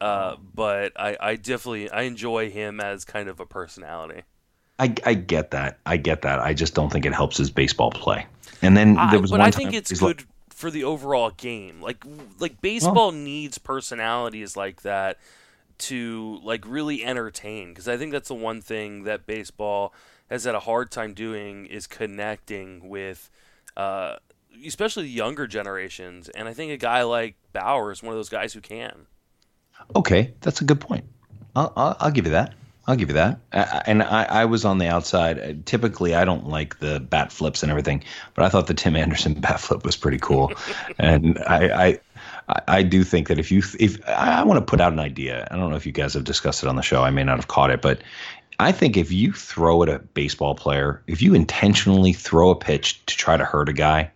Uh, 0.00 0.36
but 0.54 0.92
I, 0.96 1.16
I 1.20 1.36
definitely 1.36 1.90
I 1.90 2.02
enjoy 2.02 2.50
him 2.50 2.80
as 2.80 3.04
kind 3.04 3.28
of 3.28 3.40
a 3.40 3.46
personality. 3.46 4.22
I, 4.78 4.94
I 5.04 5.14
get 5.14 5.52
that. 5.52 5.78
I 5.86 5.96
get 5.96 6.22
that. 6.22 6.40
I 6.40 6.52
just 6.52 6.74
don't 6.74 6.90
think 6.90 7.06
it 7.06 7.14
helps 7.14 7.36
his 7.36 7.50
baseball 7.50 7.90
play. 7.90 8.26
And 8.62 8.76
then 8.76 8.94
there 9.10 9.20
was 9.20 9.30
I, 9.30 9.36
but 9.36 9.40
one 9.40 9.48
I 9.48 9.50
think 9.50 9.72
it's 9.72 9.92
good 9.92 10.18
like, 10.20 10.26
for 10.48 10.70
the 10.70 10.84
overall 10.84 11.30
game. 11.30 11.80
Like 11.80 12.04
like 12.40 12.60
baseball 12.60 12.94
well, 12.94 13.12
needs 13.12 13.58
personalities 13.58 14.56
like 14.56 14.82
that 14.82 15.18
to 15.76 16.40
like 16.42 16.64
really 16.66 17.04
entertain 17.04 17.70
because 17.70 17.88
I 17.88 17.96
think 17.96 18.12
that's 18.12 18.28
the 18.28 18.34
one 18.34 18.60
thing 18.60 19.04
that 19.04 19.26
baseball 19.26 19.92
has 20.30 20.44
had 20.44 20.54
a 20.54 20.60
hard 20.60 20.90
time 20.90 21.14
doing 21.14 21.66
is 21.66 21.86
connecting 21.86 22.88
with 22.88 23.28
uh, 23.76 24.16
especially 24.64 25.04
the 25.04 25.10
younger 25.10 25.46
generations 25.46 26.28
and 26.28 26.48
I 26.48 26.54
think 26.54 26.70
a 26.72 26.76
guy 26.76 27.02
like 27.02 27.34
Bauer 27.52 27.90
is 27.90 28.02
one 28.02 28.12
of 28.12 28.18
those 28.18 28.28
guys 28.28 28.52
who 28.52 28.60
can. 28.60 29.06
Okay, 29.96 30.32
that's 30.40 30.60
a 30.60 30.64
good 30.64 30.80
point. 30.80 31.04
I'll, 31.56 31.72
I'll, 31.76 31.96
I'll 32.00 32.10
give 32.10 32.24
you 32.24 32.32
that. 32.32 32.54
I'll 32.86 32.96
give 32.96 33.08
you 33.08 33.14
that. 33.14 33.40
I, 33.52 33.82
and 33.86 34.02
I, 34.02 34.24
I 34.24 34.44
was 34.44 34.64
on 34.64 34.78
the 34.78 34.86
outside. 34.88 35.38
Uh, 35.38 35.54
typically, 35.64 36.14
I 36.14 36.24
don't 36.24 36.48
like 36.48 36.78
the 36.80 37.00
bat 37.00 37.32
flips 37.32 37.62
and 37.62 37.70
everything, 37.70 38.04
but 38.34 38.44
I 38.44 38.48
thought 38.48 38.66
the 38.66 38.74
Tim 38.74 38.96
Anderson 38.96 39.34
bat 39.40 39.60
flip 39.60 39.84
was 39.84 39.96
pretty 39.96 40.18
cool. 40.18 40.52
and 40.98 41.38
I, 41.38 41.98
I, 42.48 42.60
I 42.68 42.82
do 42.82 43.02
think 43.04 43.28
that 43.28 43.38
if 43.38 43.50
you, 43.50 43.62
if 43.78 44.06
I 44.06 44.42
want 44.44 44.58
to 44.58 44.64
put 44.64 44.80
out 44.80 44.92
an 44.92 44.98
idea, 44.98 45.48
I 45.50 45.56
don't 45.56 45.70
know 45.70 45.76
if 45.76 45.86
you 45.86 45.92
guys 45.92 46.14
have 46.14 46.24
discussed 46.24 46.62
it 46.62 46.68
on 46.68 46.76
the 46.76 46.82
show. 46.82 47.02
I 47.02 47.10
may 47.10 47.24
not 47.24 47.36
have 47.36 47.48
caught 47.48 47.70
it, 47.70 47.80
but 47.80 48.02
I 48.58 48.70
think 48.70 48.96
if 48.96 49.10
you 49.10 49.32
throw 49.32 49.82
at 49.82 49.88
a 49.88 49.98
baseball 49.98 50.54
player, 50.54 51.02
if 51.06 51.22
you 51.22 51.34
intentionally 51.34 52.12
throw 52.12 52.50
a 52.50 52.56
pitch 52.56 53.04
to 53.06 53.16
try 53.16 53.36
to 53.36 53.44
hurt 53.44 53.68
a 53.68 53.72
guy, 53.72 54.10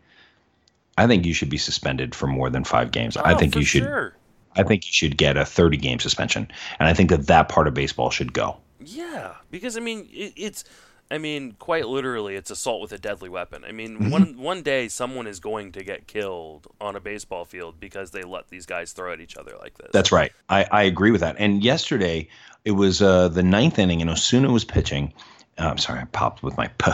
I 0.97 1.07
think 1.07 1.25
you 1.25 1.33
should 1.33 1.49
be 1.49 1.59
suspended 1.59 2.15
for 2.15 2.27
more 2.27 2.51
than 2.51 2.65
five 2.65 2.91
games. 2.91 3.17
Oh, 3.17 3.23
I 3.25 3.35
think 3.35 3.55
you 3.57 3.65
should. 3.65 3.85
Sure. 3.85 4.15
I 4.57 4.63
think 4.63 4.87
you 4.87 4.93
should 4.93 5.17
get 5.17 5.37
a 5.37 5.45
30 5.45 5.77
game 5.77 5.99
suspension, 6.01 6.49
and 6.79 6.89
I 6.89 6.95
think 6.95 7.11
that 7.11 7.27
that 7.27 7.49
part 7.49 7.69
of 7.69 7.75
baseball 7.75 8.11
should 8.11 8.33
go. 8.33 8.57
Yeah, 8.81 9.35
because 9.51 9.77
I 9.77 9.81
mean, 9.81 10.09
it, 10.13 10.33
it's, 10.37 10.65
I 11.11 11.19
mean, 11.19 11.53
quite 11.59 11.87
literally, 11.89 12.37
it's 12.37 12.51
assault 12.51 12.81
with 12.83 12.93
a 12.93 12.99
deadly 12.99 13.29
weapon. 13.29 13.65
I 13.65 13.73
mean, 13.73 13.99
Mm-hmm. 13.99 14.11
one 14.11 14.39
one 14.39 14.63
day 14.63 14.89
someone 14.89 15.27
is 15.27 15.41
going 15.41 15.73
to 15.73 15.83
get 15.85 16.07
killed 16.07 16.67
on 16.81 16.97
a 16.97 17.01
baseball 17.01 17.45
field 17.45 17.81
because 17.81 18.11
they 18.11 18.23
let 18.23 18.49
these 18.49 18.67
guys 18.67 18.93
throw 18.93 19.13
at 19.13 19.21
each 19.21 19.37
other 19.37 19.55
like 19.61 19.77
this. 19.79 19.89
That's 19.93 20.13
right. 20.13 20.33
I, 20.49 20.67
I 20.71 20.83
agree 20.85 21.11
with 21.11 21.21
that. 21.23 21.37
And 21.39 21.63
yesterday, 21.65 22.29
it 22.65 22.73
was 22.73 23.01
uh, 23.03 23.29
the 23.29 23.43
ninth 23.43 23.79
inning, 23.79 24.01
and 24.01 24.11
Osuna 24.11 24.51
was 24.53 24.65
pitching. 24.65 25.13
Uh, 25.59 25.69
I'm 25.71 25.79
sorry, 25.79 26.01
I 26.01 26.05
popped 26.07 26.43
with 26.43 26.57
my 26.57 26.69
p. 26.79 26.93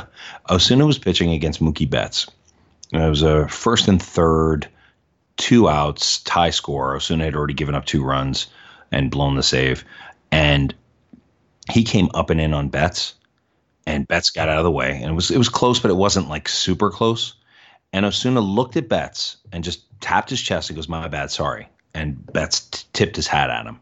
Osuna 0.50 0.86
was 0.86 0.98
pitching 0.98 1.30
against 1.32 1.60
Mookie 1.60 1.88
Betts. 1.88 2.26
It 2.92 2.98
was 3.08 3.22
a 3.22 3.48
first 3.48 3.88
and 3.88 4.00
third, 4.00 4.68
two 5.36 5.68
outs, 5.68 6.20
tie 6.20 6.50
score. 6.50 6.94
Osuna 6.94 7.24
had 7.24 7.34
already 7.34 7.54
given 7.54 7.74
up 7.74 7.84
two 7.84 8.04
runs 8.04 8.46
and 8.92 9.10
blown 9.10 9.36
the 9.36 9.42
save, 9.42 9.84
and 10.30 10.74
he 11.70 11.82
came 11.82 12.08
up 12.14 12.30
and 12.30 12.40
in 12.40 12.54
on 12.54 12.68
Betts, 12.68 13.14
and 13.86 14.06
Betts 14.08 14.30
got 14.30 14.48
out 14.48 14.58
of 14.58 14.64
the 14.64 14.70
way, 14.70 14.92
and 14.92 15.10
it 15.10 15.14
was 15.14 15.30
it 15.30 15.38
was 15.38 15.48
close, 15.48 15.80
but 15.80 15.90
it 15.90 15.96
wasn't 15.96 16.28
like 16.28 16.48
super 16.48 16.90
close. 16.90 17.34
And 17.92 18.04
Osuna 18.04 18.40
looked 18.40 18.76
at 18.76 18.88
Betts 18.88 19.36
and 19.52 19.62
just 19.62 19.82
tapped 20.00 20.30
his 20.30 20.42
chest 20.42 20.68
and 20.68 20.76
goes, 20.76 20.88
"My 20.88 21.08
bad, 21.08 21.30
sorry." 21.30 21.68
And 21.94 22.24
Betts 22.32 22.60
t- 22.60 22.84
tipped 22.92 23.16
his 23.16 23.28
hat 23.28 23.50
at 23.50 23.66
him. 23.66 23.78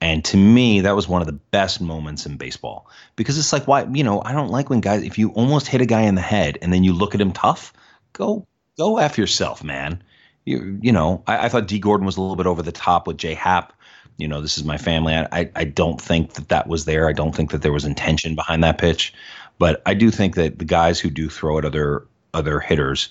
And 0.00 0.24
to 0.26 0.36
me, 0.36 0.80
that 0.80 0.94
was 0.94 1.08
one 1.08 1.20
of 1.20 1.26
the 1.26 1.32
best 1.32 1.80
moments 1.80 2.24
in 2.24 2.36
baseball 2.36 2.88
because 3.16 3.36
it's 3.36 3.52
like, 3.52 3.66
why, 3.66 3.84
you 3.92 4.04
know, 4.04 4.22
I 4.24 4.32
don't 4.32 4.50
like 4.50 4.70
when 4.70 4.80
guys, 4.80 5.02
if 5.02 5.18
you 5.18 5.30
almost 5.30 5.66
hit 5.66 5.80
a 5.80 5.86
guy 5.86 6.02
in 6.02 6.14
the 6.14 6.20
head 6.20 6.56
and 6.62 6.72
then 6.72 6.84
you 6.84 6.92
look 6.92 7.14
at 7.14 7.20
him 7.20 7.32
tough, 7.32 7.72
go, 8.12 8.46
go 8.76 8.98
f 8.98 9.18
yourself, 9.18 9.64
man. 9.64 10.00
You, 10.48 10.78
you 10.80 10.92
know, 10.92 11.22
I, 11.26 11.46
I 11.46 11.48
thought 11.48 11.68
Dee 11.68 11.78
Gordon 11.78 12.06
was 12.06 12.16
a 12.16 12.20
little 12.20 12.36
bit 12.36 12.46
over 12.46 12.62
the 12.62 12.72
top 12.72 13.06
with 13.06 13.18
Jay 13.18 13.34
Happ. 13.34 13.74
You 14.16 14.26
know, 14.26 14.40
this 14.40 14.56
is 14.56 14.64
my 14.64 14.78
family. 14.78 15.14
I, 15.14 15.28
I, 15.30 15.50
I 15.54 15.64
don't 15.64 16.00
think 16.00 16.34
that 16.34 16.48
that 16.48 16.66
was 16.66 16.86
there. 16.86 17.08
I 17.08 17.12
don't 17.12 17.34
think 17.34 17.50
that 17.50 17.62
there 17.62 17.72
was 17.72 17.84
intention 17.84 18.34
behind 18.34 18.64
that 18.64 18.78
pitch, 18.78 19.12
but 19.58 19.82
I 19.86 19.94
do 19.94 20.10
think 20.10 20.34
that 20.36 20.58
the 20.58 20.64
guys 20.64 20.98
who 20.98 21.10
do 21.10 21.28
throw 21.28 21.58
at 21.58 21.64
other 21.64 22.06
other 22.34 22.60
hitters, 22.60 23.10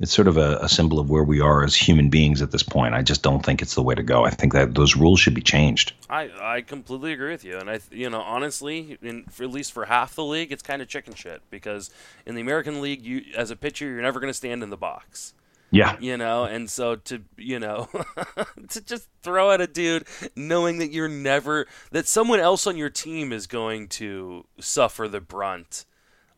it's 0.00 0.12
sort 0.12 0.28
of 0.28 0.36
a, 0.36 0.58
a 0.60 0.68
symbol 0.68 0.98
of 0.98 1.10
where 1.10 1.24
we 1.24 1.40
are 1.40 1.64
as 1.64 1.74
human 1.74 2.08
beings 2.08 2.40
at 2.40 2.52
this 2.52 2.62
point. 2.62 2.94
I 2.94 3.02
just 3.02 3.22
don't 3.22 3.44
think 3.44 3.62
it's 3.62 3.74
the 3.74 3.82
way 3.82 3.94
to 3.94 4.02
go. 4.02 4.24
I 4.24 4.30
think 4.30 4.52
that 4.52 4.74
those 4.74 4.96
rules 4.96 5.20
should 5.20 5.34
be 5.34 5.40
changed. 5.40 5.92
I, 6.08 6.30
I 6.40 6.60
completely 6.60 7.12
agree 7.12 7.32
with 7.32 7.44
you, 7.44 7.58
and 7.58 7.68
I 7.68 7.80
you 7.90 8.08
know 8.08 8.20
honestly, 8.20 8.96
in 9.02 9.24
for, 9.24 9.42
at 9.42 9.50
least 9.50 9.72
for 9.72 9.86
half 9.86 10.14
the 10.14 10.24
league, 10.24 10.52
it's 10.52 10.62
kind 10.62 10.80
of 10.80 10.88
chicken 10.88 11.14
shit 11.14 11.42
because 11.50 11.90
in 12.24 12.34
the 12.34 12.40
American 12.40 12.80
League, 12.80 13.04
you 13.04 13.24
as 13.36 13.50
a 13.50 13.56
pitcher, 13.56 13.86
you're 13.86 14.02
never 14.02 14.20
going 14.20 14.30
to 14.30 14.34
stand 14.34 14.62
in 14.62 14.70
the 14.70 14.76
box. 14.76 15.34
Yeah. 15.76 15.96
you 16.00 16.16
know 16.16 16.44
and 16.44 16.68
so 16.70 16.96
to 16.96 17.22
you 17.36 17.58
know 17.58 17.88
to 18.70 18.80
just 18.80 19.08
throw 19.22 19.50
at 19.52 19.60
a 19.60 19.66
dude 19.66 20.06
knowing 20.34 20.78
that 20.78 20.90
you're 20.90 21.08
never 21.08 21.66
that 21.90 22.06
someone 22.08 22.40
else 22.40 22.66
on 22.66 22.76
your 22.76 22.90
team 22.90 23.32
is 23.32 23.46
going 23.46 23.88
to 23.88 24.46
suffer 24.60 25.06
the 25.08 25.20
brunt 25.20 25.84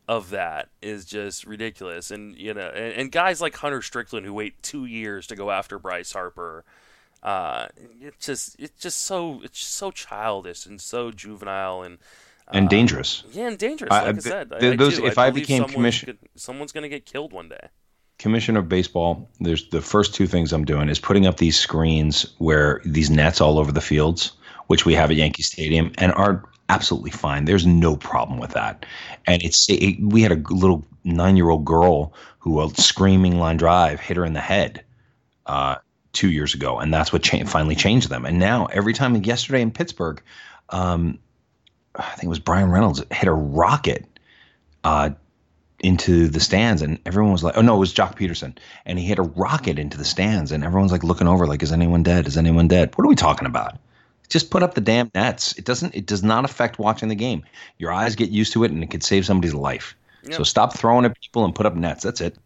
of 0.08 0.30
that 0.30 0.70
is 0.80 1.04
just 1.04 1.46
ridiculous 1.46 2.10
and 2.10 2.34
you 2.36 2.54
know 2.54 2.68
and, 2.68 2.94
and 2.94 3.12
guys 3.12 3.40
like 3.40 3.54
hunter 3.56 3.82
strickland 3.82 4.24
who 4.24 4.32
wait 4.32 4.62
two 4.62 4.84
years 4.86 5.26
to 5.26 5.36
go 5.36 5.50
after 5.50 5.78
bryce 5.78 6.12
harper 6.12 6.64
uh 7.22 7.66
it's 8.00 8.24
just 8.26 8.56
it's 8.58 8.80
just 8.80 9.02
so 9.02 9.40
it's 9.44 9.58
just 9.58 9.74
so 9.74 9.90
childish 9.90 10.64
and 10.66 10.80
so 10.80 11.10
juvenile 11.10 11.82
and 11.82 11.98
And 12.50 12.68
dangerous. 12.70 13.24
yeah 13.32 13.48
and 13.48 13.58
dangerous 13.58 13.90
I- 13.92 13.98
like 14.00 14.08
I, 14.08 14.12
th- 14.12 14.22
said 14.22 14.52
I, 14.52 14.76
those- 14.76 14.98
do. 14.98 15.04
if 15.06 15.18
I 15.18 15.30
became 15.30 15.64
commissioner, 15.64 16.14
someone's 16.36 16.72
gonna 16.72 16.88
get 16.88 17.04
killed 17.04 17.32
one 17.32 17.48
day 17.50 17.68
commissioner 18.18 18.60
of 18.60 18.68
baseball, 18.68 19.28
there's 19.40 19.68
the 19.70 19.80
first 19.80 20.14
two 20.14 20.26
things 20.26 20.52
I'm 20.52 20.64
doing 20.64 20.88
is 20.88 20.98
putting 20.98 21.26
up 21.26 21.38
these 21.38 21.58
screens 21.58 22.26
where 22.38 22.80
these 22.84 23.10
nets 23.10 23.40
all 23.40 23.58
over 23.58 23.72
the 23.72 23.80
fields, 23.80 24.32
which 24.66 24.84
we 24.84 24.94
have 24.94 25.10
at 25.10 25.16
Yankee 25.16 25.42
Stadium, 25.42 25.92
and 25.98 26.12
are 26.12 26.44
absolutely 26.68 27.10
fine. 27.10 27.44
There's 27.44 27.66
no 27.66 27.96
problem 27.96 28.38
with 28.38 28.50
that. 28.50 28.84
And 29.26 29.42
it's 29.42 29.68
it, 29.70 29.98
we 30.00 30.22
had 30.22 30.32
a 30.32 30.54
little 30.54 30.84
nine 31.04 31.36
year 31.36 31.48
old 31.48 31.64
girl 31.64 32.12
who 32.38 32.60
a 32.60 32.68
screaming 32.74 33.38
line 33.38 33.56
drive 33.56 34.00
hit 34.00 34.16
her 34.16 34.24
in 34.24 34.32
the 34.32 34.40
head 34.40 34.84
uh, 35.46 35.76
two 36.12 36.30
years 36.30 36.54
ago, 36.54 36.78
and 36.78 36.92
that's 36.92 37.12
what 37.12 37.22
cha- 37.22 37.44
finally 37.44 37.74
changed 37.74 38.10
them. 38.10 38.24
And 38.24 38.38
now 38.38 38.66
every 38.66 38.92
time 38.92 39.14
yesterday 39.16 39.62
in 39.62 39.70
Pittsburgh, 39.70 40.22
um, 40.70 41.18
I 41.94 42.10
think 42.10 42.24
it 42.24 42.28
was 42.28 42.38
Bryan 42.38 42.70
Reynolds 42.70 43.02
hit 43.10 43.28
a 43.28 43.32
rocket. 43.32 44.04
Uh, 44.84 45.10
into 45.80 46.26
the 46.28 46.40
stands 46.40 46.82
and 46.82 46.98
everyone 47.06 47.32
was 47.32 47.44
like 47.44 47.56
oh 47.56 47.62
no 47.62 47.76
it 47.76 47.78
was 47.78 47.94
Joc 47.94 48.16
Pederson. 48.16 48.56
And 48.84 48.98
he 48.98 49.06
hit 49.06 49.18
a 49.18 49.22
rocket 49.22 49.78
into 49.78 49.96
the 49.96 50.04
stands 50.04 50.52
and 50.52 50.64
everyone's 50.64 50.92
like 50.92 51.04
looking 51.04 51.28
over 51.28 51.46
like 51.46 51.62
is 51.62 51.72
anyone 51.72 52.02
dead? 52.02 52.26
Is 52.26 52.36
anyone 52.36 52.68
dead? 52.68 52.96
What 52.96 53.04
are 53.04 53.08
we 53.08 53.16
talking 53.16 53.46
about? 53.46 53.78
Just 54.28 54.50
put 54.50 54.62
up 54.62 54.74
the 54.74 54.80
damn 54.80 55.10
nets. 55.14 55.56
It 55.56 55.64
doesn't 55.64 55.94
it 55.94 56.06
does 56.06 56.22
not 56.22 56.44
affect 56.44 56.78
watching 56.78 57.08
the 57.08 57.14
game. 57.14 57.44
Your 57.78 57.92
eyes 57.92 58.16
get 58.16 58.30
used 58.30 58.52
to 58.54 58.64
it 58.64 58.70
and 58.70 58.82
it 58.82 58.90
could 58.90 59.02
save 59.02 59.24
somebody's 59.24 59.54
life. 59.54 59.94
So 60.30 60.42
stop 60.42 60.76
throwing 60.76 61.06
at 61.06 61.18
people 61.18 61.46
and 61.46 61.54
put 61.54 61.64
up 61.64 61.74
nets. 61.74 62.04
That's 62.04 62.20
it. 62.20 62.36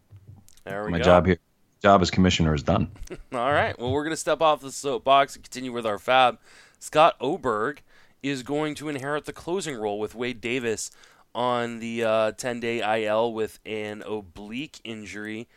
There 0.63 0.85
we 0.85 0.87
go 0.87 0.91
my 0.91 0.97
go. 0.99 1.03
job 1.03 1.25
here 1.25 1.37
job 1.83 2.01
as 2.01 2.09
commissioner 2.09 2.55
is 2.55 2.63
done. 2.63 2.89
All 3.33 3.51
right. 3.51 3.77
Well, 3.77 3.91
we're 3.91 4.03
going 4.03 4.13
to 4.13 4.17
step 4.17 4.41
off 4.41 4.61
the 4.61 4.71
soapbox 4.71 5.35
and 5.35 5.43
continue 5.43 5.73
with 5.73 5.85
our 5.85 5.99
fab. 5.99 6.39
Scott 6.79 7.15
Oberg 7.19 7.81
is 8.23 8.41
going 8.41 8.73
to 8.75 8.87
inherit 8.87 9.25
the 9.25 9.33
closing 9.33 9.75
role 9.75 9.99
with 9.99 10.15
Wade 10.15 10.39
Davis 10.39 10.91
on 11.35 11.79
the 11.79 12.03
uh, 12.03 12.31
10 12.33 12.59
day 12.59 13.05
IL 13.05 13.33
with 13.33 13.59
an 13.65 14.03
oblique 14.03 14.79
injury. 14.83 15.47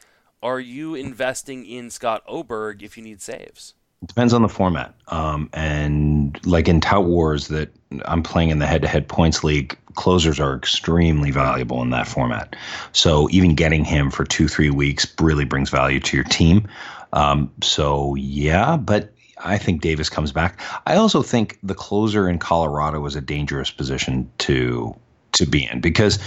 Are 0.43 0.61
you 0.61 0.95
investing 0.95 1.67
in 1.67 1.91
Scott 1.91 2.23
Oberg 2.27 2.83
if 2.83 2.97
you 2.97 3.03
need 3.03 3.21
saves? 3.21 3.75
Depends 4.05 4.35
on 4.35 4.43
the 4.43 4.49
format. 4.49 4.95
Um, 5.09 5.49
and 5.55 6.39
like 6.47 6.69
in 6.69 6.81
Tout 6.81 7.07
Wars, 7.07 7.49
that 7.49 7.71
I'm 8.05 8.23
playing 8.23 8.51
in 8.51 8.59
the 8.59 8.67
head-to-head 8.67 9.09
points 9.09 9.43
league, 9.43 9.77
closers 9.95 10.39
are 10.39 10.55
extremely 10.55 11.31
valuable 11.31 11.83
in 11.83 11.91
that 11.91 12.07
format. 12.07 12.55
So 12.93 13.29
even 13.31 13.55
getting 13.55 13.85
him 13.85 14.11
for 14.11 14.25
two, 14.25 14.49
three 14.49 14.71
weeks 14.71 15.13
really 15.21 15.47
brings 15.47 15.71
value 15.71 16.01
to 16.01 16.17
your 16.17 16.25
team. 16.25 16.69
Um, 17.15 17.51
so 17.63 18.15
yeah, 18.17 18.77
but 18.77 19.13
I 19.39 19.59
think 19.59 19.81
Davis 19.81 20.09
comes 20.09 20.33
back. 20.33 20.61
I 20.87 20.97
also 20.97 21.23
think 21.23 21.59
the 21.63 21.75
closer 21.75 22.29
in 22.29 22.39
Colorado 22.39 23.05
is 23.07 23.17
a 23.17 23.21
dangerous 23.21 23.71
position 23.71 24.31
to 24.39 24.95
to 25.37 25.47
be 25.47 25.69
in 25.71 25.81
because 25.81 26.19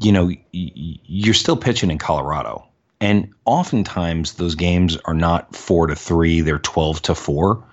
you 0.00 0.12
know 0.12 0.30
you're 0.52 1.34
still 1.34 1.56
pitching 1.56 1.90
in 1.90 1.98
Colorado. 1.98 2.66
And 3.00 3.32
oftentimes 3.46 4.34
those 4.34 4.54
games 4.54 4.96
are 5.04 5.14
not 5.14 5.56
four 5.56 5.86
to 5.86 5.96
three; 5.96 6.40
they're 6.40 6.58
twelve 6.58 7.02
to 7.02 7.14
four. 7.14 7.64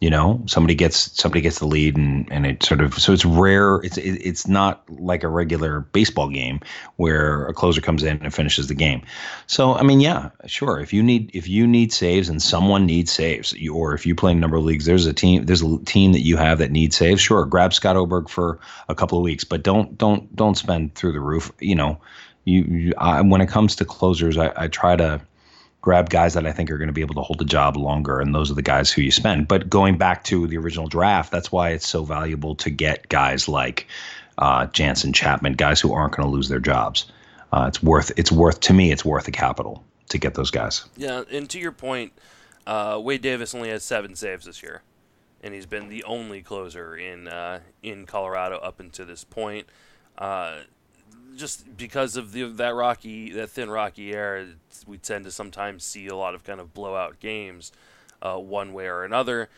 You 0.00 0.10
know, 0.10 0.42
somebody 0.46 0.74
gets 0.74 1.18
somebody 1.18 1.40
gets 1.40 1.60
the 1.60 1.66
lead, 1.66 1.96
and 1.96 2.30
and 2.30 2.44
it 2.44 2.62
sort 2.62 2.80
of 2.80 2.94
so 2.94 3.12
it's 3.12 3.24
rare. 3.24 3.76
It's 3.76 3.96
it, 3.96 4.20
it's 4.22 4.46
not 4.46 4.82
like 4.90 5.22
a 5.22 5.28
regular 5.28 5.80
baseball 5.80 6.28
game 6.28 6.60
where 6.96 7.46
a 7.46 7.54
closer 7.54 7.80
comes 7.80 8.02
in 8.02 8.20
and 8.22 8.34
finishes 8.34 8.66
the 8.66 8.74
game. 8.74 9.02
So 9.46 9.74
I 9.74 9.82
mean, 9.82 10.00
yeah, 10.00 10.30
sure. 10.46 10.78
If 10.80 10.92
you 10.92 11.02
need 11.02 11.30
if 11.32 11.48
you 11.48 11.66
need 11.66 11.92
saves 11.92 12.28
and 12.28 12.42
someone 12.42 12.84
needs 12.84 13.12
saves, 13.12 13.52
you, 13.54 13.74
or 13.74 13.94
if 13.94 14.04
you 14.04 14.14
play 14.14 14.32
in 14.32 14.38
a 14.38 14.40
number 14.40 14.56
of 14.56 14.64
leagues, 14.64 14.84
there's 14.84 15.06
a 15.06 15.14
team 15.14 15.46
there's 15.46 15.62
a 15.62 15.78
team 15.84 16.12
that 16.12 16.22
you 16.22 16.36
have 16.36 16.58
that 16.58 16.70
needs 16.70 16.96
saves. 16.96 17.22
Sure, 17.22 17.46
grab 17.46 17.72
Scott 17.72 17.96
Oberg 17.96 18.28
for 18.28 18.58
a 18.88 18.94
couple 18.94 19.16
of 19.16 19.24
weeks, 19.24 19.44
but 19.44 19.62
don't 19.62 19.96
don't 19.96 20.34
don't 20.36 20.58
spend 20.58 20.94
through 20.96 21.12
the 21.12 21.20
roof. 21.20 21.50
You 21.60 21.76
know, 21.76 21.98
you, 22.44 22.62
you 22.64 22.94
I, 22.98 23.22
when 23.22 23.40
it 23.40 23.48
comes 23.48 23.76
to 23.76 23.84
closers, 23.84 24.36
I, 24.36 24.52
I 24.56 24.68
try 24.68 24.96
to 24.96 25.20
grab 25.84 26.08
guys 26.08 26.32
that 26.32 26.46
I 26.46 26.52
think 26.52 26.70
are 26.70 26.78
going 26.78 26.88
to 26.88 26.94
be 26.94 27.02
able 27.02 27.14
to 27.16 27.20
hold 27.20 27.38
the 27.38 27.44
job 27.44 27.76
longer, 27.76 28.18
and 28.18 28.34
those 28.34 28.50
are 28.50 28.54
the 28.54 28.62
guys 28.62 28.90
who 28.90 29.02
you 29.02 29.10
spend. 29.10 29.46
But 29.46 29.68
going 29.68 29.98
back 29.98 30.24
to 30.24 30.46
the 30.46 30.56
original 30.56 30.88
draft, 30.88 31.30
that's 31.30 31.52
why 31.52 31.70
it's 31.72 31.86
so 31.86 32.04
valuable 32.04 32.54
to 32.56 32.70
get 32.70 33.10
guys 33.10 33.48
like 33.48 33.86
uh, 34.38 34.64
Jansen 34.68 35.12
Chapman, 35.12 35.52
guys 35.52 35.82
who 35.82 35.92
aren't 35.92 36.16
going 36.16 36.26
to 36.26 36.32
lose 36.32 36.48
their 36.48 36.58
jobs. 36.58 37.12
Uh, 37.52 37.66
it's 37.68 37.82
worth 37.82 38.10
it's 38.16 38.32
worth 38.32 38.60
to 38.60 38.72
me. 38.72 38.92
It's 38.92 39.04
worth 39.04 39.26
the 39.26 39.30
capital 39.30 39.84
to 40.08 40.16
get 40.16 40.34
those 40.34 40.50
guys. 40.50 40.86
Yeah, 40.96 41.22
and 41.30 41.50
to 41.50 41.58
your 41.58 41.70
point, 41.70 42.14
uh, 42.66 42.98
Wade 43.04 43.20
Davis 43.20 43.54
only 43.54 43.68
has 43.68 43.84
seven 43.84 44.16
saves 44.16 44.46
this 44.46 44.62
year, 44.62 44.80
and 45.42 45.52
he's 45.52 45.66
been 45.66 45.90
the 45.90 46.02
only 46.04 46.40
closer 46.40 46.96
in 46.96 47.28
uh, 47.28 47.60
in 47.82 48.06
Colorado 48.06 48.56
up 48.56 48.80
until 48.80 49.04
this 49.04 49.22
point. 49.22 49.68
Just 51.36 51.76
because 51.76 52.16
of 52.16 52.32
the, 52.32 52.44
that 52.44 52.74
rocky, 52.74 53.32
that 53.32 53.50
thin 53.50 53.70
rocky 53.70 54.12
air, 54.12 54.46
we 54.86 54.98
tend 54.98 55.24
to 55.24 55.30
sometimes 55.30 55.84
see 55.84 56.06
a 56.06 56.16
lot 56.16 56.34
of 56.34 56.44
kind 56.44 56.60
of 56.60 56.72
blowout 56.72 57.20
games, 57.20 57.72
uh, 58.22 58.36
one 58.36 58.72
way 58.72 58.86
or 58.86 59.04
another. 59.04 59.48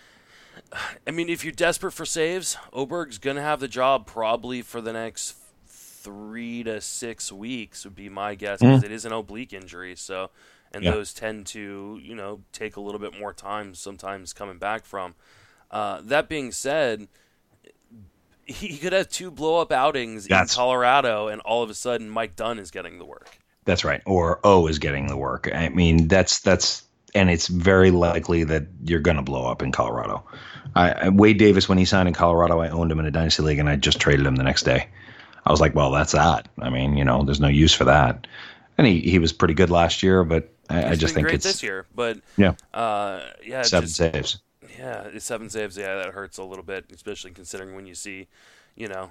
I 1.07 1.11
mean, 1.11 1.29
if 1.29 1.45
you're 1.45 1.53
desperate 1.53 1.93
for 1.93 2.05
saves, 2.05 2.57
Oberg's 2.73 3.19
gonna 3.19 3.43
have 3.43 3.61
the 3.61 3.69
job 3.69 4.07
probably 4.07 4.63
for 4.63 4.81
the 4.81 4.93
next 4.93 5.37
three 5.67 6.63
to 6.63 6.81
six 6.81 7.33
weeks 7.33 7.85
would 7.85 7.97
be 7.97 8.09
my 8.09 8.35
guess 8.35 8.61
because 8.61 8.83
mm. 8.83 8.87
it 8.87 8.93
is 8.93 9.05
an 9.05 9.13
oblique 9.13 9.53
injury. 9.53 9.97
So, 9.97 10.31
and 10.73 10.85
yeah. 10.85 10.93
those 10.93 11.13
tend 11.13 11.47
to 11.49 12.01
you 12.03 12.15
know 12.15 12.41
take 12.53 12.77
a 12.77 12.81
little 12.81 13.01
bit 13.01 13.19
more 13.19 13.33
time 13.33 13.75
sometimes 13.75 14.33
coming 14.33 14.59
back 14.59 14.85
from. 14.85 15.15
Uh, 15.71 16.01
that 16.05 16.29
being 16.29 16.53
said, 16.53 17.09
he 18.47 18.79
could 18.79 18.93
have 18.93 19.09
two 19.09 19.31
blow 19.31 19.61
up 19.61 19.73
outings 19.73 20.27
that's, 20.27 20.53
in 20.53 20.57
Colorado, 20.57 21.29
and 21.29 21.41
all 21.43 21.63
of 21.63 21.71
a 21.71 21.75
sudden 21.75 22.09
Mike 22.09 22.37
Dunn 22.37 22.59
is 22.59 22.71
getting 22.71 22.99
the 22.99 23.05
work. 23.05 23.39
That's 23.65 23.85
right, 23.85 24.01
or 24.07 24.41
O 24.45 24.67
is 24.69 24.79
getting 24.79 25.09
the 25.09 25.17
work. 25.17 25.49
I 25.53 25.69
mean, 25.69 26.09
that's 26.09 26.41
that's, 26.41 26.85
and 27.15 27.29
it's 27.29 27.49
very 27.49 27.91
likely 27.91 28.45
that 28.45 28.67
you're 28.85 29.01
going 29.01 29.17
to 29.17 29.23
blow 29.23 29.47
up 29.47 29.63
in 29.63 29.73
Colorado. 29.73 30.25
I, 30.75 31.09
Wade 31.09 31.39
Davis, 31.39 31.69
when 31.69 31.79
he 31.79 31.85
signed 31.85 32.07
in 32.07 32.15
Colorado, 32.15 32.61
I 32.61 32.69
owned 32.69 32.93
him 32.93 33.01
in 33.01 33.07
a 33.07 33.11
dynasty 33.11 33.43
league, 33.43 33.59
and 33.59 33.69
I 33.69 33.77
just 33.77 33.99
traded 33.99 34.27
him 34.27 34.37
the 34.37 34.45
next 34.45 34.63
day. 34.63 34.89
I 35.45 35.51
was 35.51 35.61
like, 35.61 35.75
well, 35.75 35.91
that's 35.91 36.13
that. 36.13 36.49
I 36.61 36.71
mean, 36.71 36.97
you 36.97 37.05
know, 37.05 37.23
there's 37.23 37.41
no 37.41 37.49
use 37.49 37.73
for 37.73 37.85
that. 37.85 38.27
And 38.79 38.87
he, 38.87 39.01
he 39.01 39.19
was 39.19 39.33
pretty 39.33 39.55
good 39.55 39.71
last 39.71 40.03
year, 40.03 40.23
but 40.25 40.53
I, 40.69 40.91
I 40.91 40.95
just 40.97 41.15
think 41.15 41.31
it's 41.31 41.45
this 41.45 41.63
year. 41.63 41.87
But 41.95 42.19
yeah, 42.37 42.55
uh, 42.75 43.23
yeah, 43.45 43.63
seven 43.63 43.89
just, 43.89 43.97
saves. 43.97 44.39
Yeah, 44.87 45.19
seven 45.19 45.51
saves. 45.51 45.77
Yeah, 45.77 45.97
that 45.97 46.15
hurts 46.15 46.39
a 46.39 46.45
little 46.45 46.65
bit, 46.65 46.87
especially 46.95 47.33
considering 47.33 47.75
when 47.75 47.87
you 47.87 47.95
see, 47.95 48.29
you 48.77 48.89
know, 48.89 49.11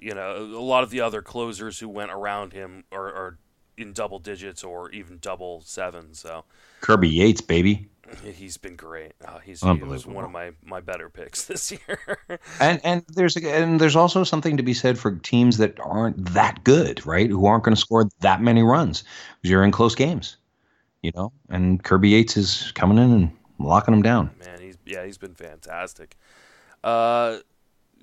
you 0.00 0.14
know, 0.14 0.36
a 0.36 0.60
lot 0.60 0.82
of 0.82 0.90
the 0.90 1.00
other 1.00 1.22
closers 1.22 1.78
who 1.78 1.88
went 1.88 2.10
around 2.10 2.52
him 2.52 2.84
are, 2.90 3.06
are 3.06 3.38
in 3.76 3.92
double 3.92 4.18
digits 4.18 4.64
or 4.64 4.90
even 4.90 5.18
double 5.20 5.62
seven. 5.64 6.14
So 6.14 6.44
Kirby 6.80 7.08
Yates, 7.08 7.40
baby. 7.40 7.88
He's 8.24 8.56
been 8.56 8.74
great. 8.74 9.12
Oh, 9.26 9.38
he's 9.38 9.60
he 9.60 9.82
was 9.82 10.06
one 10.06 10.24
of 10.24 10.30
my, 10.30 10.52
my 10.64 10.80
better 10.80 11.10
picks 11.10 11.44
this 11.46 11.70
year. 11.70 12.18
and 12.58 12.80
and 12.82 13.04
there's 13.08 13.36
and 13.36 13.78
there's 13.78 13.96
also 13.96 14.24
something 14.24 14.56
to 14.56 14.62
be 14.62 14.72
said 14.74 14.98
for 14.98 15.12
teams 15.16 15.58
that 15.58 15.78
aren't 15.78 16.32
that 16.32 16.64
good, 16.64 17.04
right? 17.06 17.28
Who 17.28 17.44
aren't 17.46 17.64
going 17.64 17.74
to 17.74 17.80
score 17.80 18.08
that 18.20 18.40
many 18.40 18.62
runs 18.62 19.04
because 19.36 19.50
you're 19.50 19.62
in 19.62 19.72
close 19.72 19.94
games, 19.94 20.38
you 21.02 21.12
know. 21.14 21.32
And 21.50 21.84
Kirby 21.84 22.08
Yates 22.08 22.38
is 22.38 22.72
coming 22.72 22.96
in 22.96 23.12
and 23.12 23.30
locking 23.58 23.92
them 23.92 24.02
down. 24.02 24.30
Man, 24.44 24.58
yeah, 24.88 25.04
he's 25.04 25.18
been 25.18 25.34
fantastic. 25.34 26.16
Uh, 26.82 27.38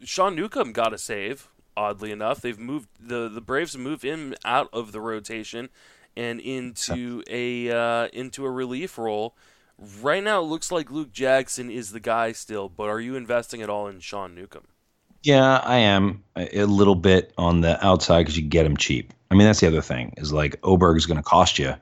Sean 0.03 0.36
Newcomb 0.36 0.71
got 0.71 0.93
a 0.93 0.97
save. 0.97 1.49
Oddly 1.77 2.11
enough, 2.11 2.39
they've 2.39 2.59
moved 2.59 2.88
the 2.99 3.27
the 3.27 3.41
Braves 3.41 3.73
have 3.73 3.81
moved 3.81 4.03
him 4.03 4.33
out 4.45 4.69
of 4.71 4.93
the 4.93 5.01
rotation 5.01 5.69
and 6.15 6.39
into 6.39 7.21
a 7.29 7.69
uh, 7.69 8.07
into 8.13 8.45
a 8.45 8.51
relief 8.51 8.97
role 8.97 9.36
Right 10.01 10.23
now, 10.23 10.39
it 10.39 10.45
looks 10.45 10.71
like 10.71 10.89
Luke 10.89 11.11
Jackson 11.11 11.69
is 11.69 11.91
the 11.91 11.99
guy 11.99 12.31
still, 12.31 12.69
but 12.69 12.86
are 12.86 12.99
you 12.99 13.15
investing 13.15 13.61
at 13.61 13.69
all 13.69 13.88
in 13.88 13.99
Sean 13.99 14.33
Newcomb? 14.33 14.67
Yeah, 15.21 15.57
I 15.57 15.77
am 15.77 16.23
a 16.36 16.65
little 16.65 16.95
bit 16.95 17.33
on 17.38 17.61
the 17.61 17.83
outside 17.86 18.21
because 18.21 18.38
you 18.38 18.43
get 18.43 18.65
him 18.65 18.77
cheap. 18.77 19.11
I 19.29 19.36
mean, 19.36 19.47
that's 19.47 19.59
the 19.59 19.67
other 19.67 19.81
thing 19.81 20.13
is 20.17 20.31
like 20.31 20.59
Oberg 20.63 20.97
is 20.97 21.07
going 21.07 21.17
to 21.17 21.23
cost 21.23 21.59
you. 21.59 21.73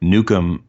Newcomb, 0.00 0.64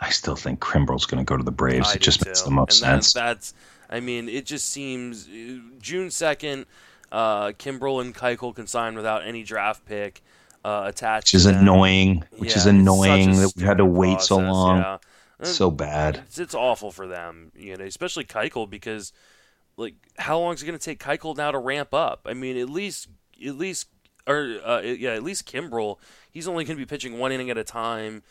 I 0.00 0.10
still 0.10 0.36
think 0.36 0.60
Kimbrel's 0.60 1.06
going 1.06 1.24
to 1.24 1.28
go 1.28 1.36
to 1.36 1.44
the 1.44 1.52
Braves. 1.52 1.88
I 1.88 1.94
it 1.94 2.00
just 2.00 2.20
too. 2.22 2.28
makes 2.28 2.42
the 2.42 2.50
most 2.50 2.82
and 2.82 3.02
sense. 3.02 3.12
That's, 3.12 3.54
I 3.88 4.00
mean, 4.00 4.28
it 4.28 4.46
just 4.46 4.68
seems 4.68 5.28
uh, 5.28 5.58
June 5.80 6.10
second. 6.10 6.66
Uh, 7.10 7.48
Kimbrel 7.52 8.00
and 8.00 8.14
Keuchel 8.14 8.54
can 8.54 8.66
sign 8.66 8.94
without 8.96 9.26
any 9.26 9.42
draft 9.42 9.84
pick 9.86 10.22
uh, 10.64 10.84
attached. 10.86 11.28
Which 11.28 11.34
is 11.34 11.46
annoying. 11.46 12.24
Which 12.36 12.50
yeah, 12.50 12.58
is 12.58 12.66
annoying 12.66 13.36
that 13.36 13.52
we 13.56 13.62
had 13.62 13.78
to 13.78 13.84
wait 13.84 14.14
process, 14.14 14.28
so 14.28 14.38
long. 14.38 14.78
Yeah 14.78 14.98
so 15.42 15.70
bad. 15.70 16.22
It's, 16.26 16.38
it's, 16.38 16.54
awful 16.54 16.90
for 16.90 17.06
them, 17.06 17.52
you 17.54 17.76
know, 17.76 17.84
especially 17.84 18.24
Keuchel 18.24 18.68
because, 18.68 19.12
like, 19.76 19.94
how 20.18 20.38
long 20.38 20.54
is 20.54 20.62
it 20.62 20.66
going 20.66 20.78
to 20.78 20.84
take 20.84 20.98
Keuchel 20.98 21.36
now 21.36 21.50
to 21.50 21.58
ramp 21.58 21.92
up? 21.92 22.26
I 22.26 22.34
mean, 22.34 22.56
at 22.56 22.70
least, 22.70 23.08
at 23.44 23.56
least, 23.56 23.88
or 24.26 24.58
uh, 24.64 24.80
yeah, 24.80 25.10
at 25.10 25.22
least 25.22 25.50
Kimbrel, 25.50 25.98
he's 26.30 26.48
only 26.48 26.64
going 26.64 26.76
to 26.76 26.80
be 26.80 26.88
pitching 26.88 27.18
one 27.18 27.32
inning 27.32 27.50
at 27.50 27.58
a 27.58 27.64
time. 27.64 28.22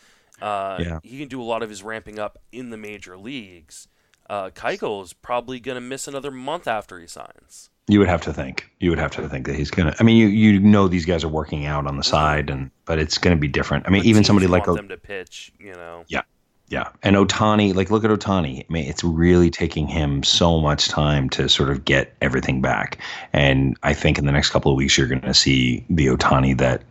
Uh, 0.42 0.78
yeah. 0.80 1.00
He 1.04 1.20
can 1.20 1.28
do 1.28 1.42
a 1.42 1.44
lot 1.44 1.64
of 1.64 1.70
his 1.70 1.84
ramping 1.84 2.20
up 2.20 2.40
in 2.52 2.70
the 2.70 2.78
major 2.78 3.18
leagues. 3.18 3.88
Uh, 4.30 4.50
Keuchel 4.50 5.04
is 5.04 5.14
probably 5.14 5.60
going 5.60 5.76
to 5.76 5.82
miss 5.82 6.08
another 6.08 6.32
month 6.32 6.68
after 6.68 7.00
he 7.00 7.08
signs. 7.08 7.70
You 7.88 8.00
would 8.00 8.08
have 8.08 8.22
to 8.22 8.34
think. 8.34 8.70
You 8.80 8.90
would 8.90 9.00
have 9.00 9.12
to 9.12 9.30
think 9.30 9.46
that 9.46 9.56
he's 9.56 9.70
gonna. 9.70 9.96
I 10.00 10.04
mean, 10.04 10.18
you 10.18 10.28
you 10.28 10.60
know 10.60 10.88
these 10.88 11.06
guys 11.06 11.24
are 11.24 11.30
working 11.30 11.68
out 11.68 11.86
on 11.86 11.98
the 11.98 12.04
side, 12.04 12.50
and 12.50 12.72
but 12.86 12.98
it's 12.98 13.20
going 13.20 13.38
to 13.38 13.40
be 13.40 13.48
different. 13.48 13.86
I 13.86 13.92
mean, 13.92 14.02
but 14.02 14.08
even 14.08 14.24
somebody 14.24 14.48
like 14.48 14.64
them 14.66 14.90
to 14.90 14.98
pitch, 14.98 15.54
you 15.60 15.74
know. 15.74 16.04
Yeah, 16.08 16.24
yeah, 16.68 16.90
and 17.04 17.16
Ohtani. 17.16 17.76
like 17.76 17.92
look 17.92 18.04
at 18.04 18.10
Ohtani. 18.10 18.62
I 18.62 18.74
mean, 18.74 18.86
it's 18.88 19.04
really 19.04 19.52
taking 19.52 19.86
him 19.88 20.24
so 20.24 20.60
much 20.60 20.88
time 20.88 21.30
to 21.32 21.48
sort 21.48 21.70
of 21.70 21.86
get 21.86 22.16
everything 22.22 22.60
back. 22.60 22.98
And 23.34 23.78
I 23.84 23.94
think 23.94 24.18
in 24.18 24.26
the 24.26 24.32
next 24.32 24.50
couple 24.50 24.72
of 24.72 24.78
weeks, 24.78 24.98
you're 24.98 25.08
going 25.08 25.22
to 25.22 25.34
see 25.36 25.86
the 25.88 26.08
Ohtani 26.08 26.58
that 26.58 26.82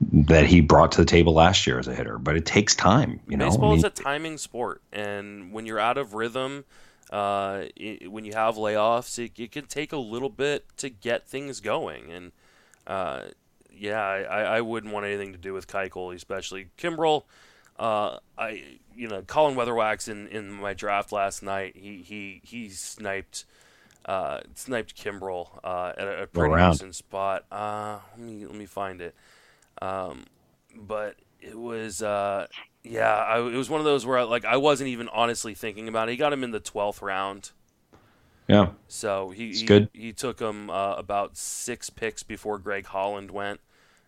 that 0.00 0.46
he 0.46 0.60
brought 0.60 0.92
to 0.92 0.98
the 0.98 1.04
table 1.04 1.34
last 1.34 1.66
year 1.66 1.78
as 1.78 1.86
a 1.86 1.94
hitter. 1.94 2.18
But 2.18 2.36
it 2.36 2.46
takes 2.46 2.74
time, 2.74 3.20
you 3.28 3.36
know. 3.36 3.46
Baseball 3.46 3.66
I 3.66 3.70
mean, 3.70 3.78
is 3.78 3.84
a 3.84 3.90
timing 3.90 4.38
sport, 4.38 4.82
and 4.92 5.52
when 5.52 5.66
you're 5.66 5.78
out 5.78 5.98
of 5.98 6.14
rhythm, 6.14 6.64
uh, 7.10 7.64
it, 7.76 8.10
when 8.10 8.24
you 8.24 8.32
have 8.32 8.56
layoffs, 8.56 9.18
it, 9.18 9.38
it, 9.38 9.52
can 9.52 9.66
take 9.66 9.92
a 9.92 9.98
little 9.98 10.30
bit 10.30 10.64
to 10.78 10.88
get 10.88 11.26
things 11.26 11.60
going. 11.60 12.10
And 12.10 12.32
uh, 12.86 13.22
yeah, 13.72 14.00
I, 14.00 14.42
I 14.42 14.60
wouldn't 14.60 14.92
want 14.92 15.06
anything 15.06 15.32
to 15.32 15.38
do 15.38 15.52
with 15.52 15.66
Keuchel, 15.66 16.14
especially 16.14 16.68
Kimbrel. 16.78 17.24
Uh, 17.78 18.18
I 18.36 18.62
you 18.94 19.08
know 19.08 19.22
Colin 19.22 19.56
Weatherwax 19.56 20.08
in, 20.08 20.28
in 20.28 20.52
my 20.52 20.74
draft 20.74 21.12
last 21.12 21.42
night. 21.42 21.76
He 21.76 22.02
he 22.02 22.40
he 22.44 22.68
sniped 22.68 23.44
uh, 24.04 24.40
sniped 24.54 24.96
Kimbrel 24.96 25.48
uh, 25.64 25.92
at 25.96 26.06
a, 26.06 26.22
a 26.22 26.26
pretty 26.26 26.54
decent 26.54 26.94
spot. 26.94 27.44
Uh, 27.50 27.98
let 28.16 28.26
me 28.26 28.46
let 28.46 28.54
me 28.54 28.66
find 28.66 29.00
it. 29.00 29.14
Um, 29.80 30.24
but 30.76 31.16
it 31.40 31.58
was 31.58 32.02
uh, 32.02 32.46
yeah, 32.82 33.14
I, 33.14 33.38
it 33.38 33.56
was 33.56 33.70
one 33.70 33.80
of 33.80 33.84
those 33.84 34.06
where 34.06 34.18
I, 34.18 34.22
like 34.22 34.44
I 34.44 34.56
wasn't 34.56 34.88
even 34.88 35.08
honestly 35.08 35.54
thinking 35.54 35.88
about 35.88 36.08
it. 36.08 36.12
He 36.12 36.16
got 36.16 36.32
him 36.32 36.44
in 36.44 36.50
the 36.50 36.60
twelfth 36.60 37.02
round. 37.02 37.50
Yeah. 38.48 38.70
So 38.88 39.30
he 39.30 39.52
he, 39.52 39.64
good. 39.64 39.88
he 39.92 40.12
took 40.12 40.40
him 40.40 40.70
uh, 40.70 40.94
about 40.94 41.36
six 41.36 41.90
picks 41.90 42.22
before 42.22 42.58
Greg 42.58 42.86
Holland 42.86 43.30
went, 43.30 43.60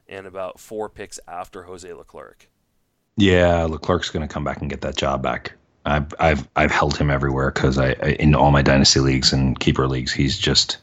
and 0.08 0.26
about 0.26 0.58
four 0.58 0.88
picks 0.88 1.20
after 1.28 1.64
Jose 1.64 1.90
Leclerc. 1.92 2.48
Yeah, 3.16 3.64
Leclerc's 3.64 4.10
going 4.10 4.26
to 4.26 4.32
come 4.32 4.42
back 4.42 4.60
and 4.60 4.70
get 4.70 4.80
that 4.80 4.96
job 4.96 5.22
back. 5.22 5.52
I've 5.84 6.14
I've 6.18 6.48
I've 6.56 6.70
held 6.70 6.96
him 6.96 7.10
everywhere 7.10 7.50
because 7.50 7.78
I, 7.78 7.96
I, 8.02 8.16
in 8.20 8.34
all 8.34 8.50
my 8.50 8.62
dynasty 8.62 9.00
leagues 9.00 9.32
and 9.32 9.58
keeper 9.58 9.88
leagues 9.88 10.12
he's 10.12 10.38
just 10.38 10.78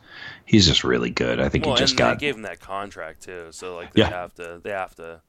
he's 0.50 0.66
just 0.66 0.84
really 0.84 1.12
good. 1.12 1.40
I 1.40 1.48
think 1.48 1.66
well, 1.66 1.76
he 1.76 1.80
just 1.80 1.96
got 1.96 2.18
gave 2.18 2.36
him 2.36 2.42
that 2.42 2.60
contract 2.60 3.22
too, 3.22 3.50
so 3.52 3.76
like 3.76 3.94
they 3.94 4.02
yeah. 4.02 4.10
have 4.10 4.34
to 4.36 4.60
they 4.64 4.72
have 4.72 4.96
to 4.96 5.22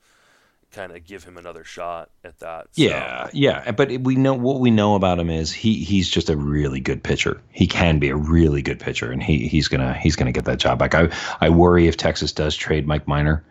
kind 0.73 0.93
of 0.93 1.05
give 1.05 1.25
him 1.25 1.37
another 1.37 1.63
shot 1.63 2.11
at 2.25 2.39
that. 2.39 2.69
So. 2.73 2.83
Yeah, 2.83 3.29
yeah, 3.35 3.71
but 3.73 3.91
we 4.01 4.15
know 4.17 4.35
what 4.35 4.61
we 4.61 4.71
know 4.71 4.95
about 4.95 5.19
him 5.19 5.29
is 5.29 5.53
he 5.53 5.85
he's 5.85 6.09
just 6.09 6.31
a 6.31 6.37
really 6.37 6.81
good 6.81 7.03
pitcher. 7.03 7.43
He 7.51 7.67
can 7.67 7.99
be 7.99 8.09
a 8.09 8.17
really 8.17 8.63
good 8.63 8.81
pitcher, 8.81 9.13
and 9.13 9.23
he 9.23 9.47
he's 9.47 9.69
gonna 9.69 9.95
he's 9.95 10.17
gonna 10.17 10.33
get 10.33 10.47
that 10.47 10.59
job 10.59 10.79
back. 10.79 10.95
I 10.95 11.11
I 11.41 11.51
worry 11.51 11.87
if 11.87 11.97
Texas 11.97 12.33
does 12.33 12.57
trade 12.57 12.87
Mike 12.87 13.07
Minor, 13.07 13.45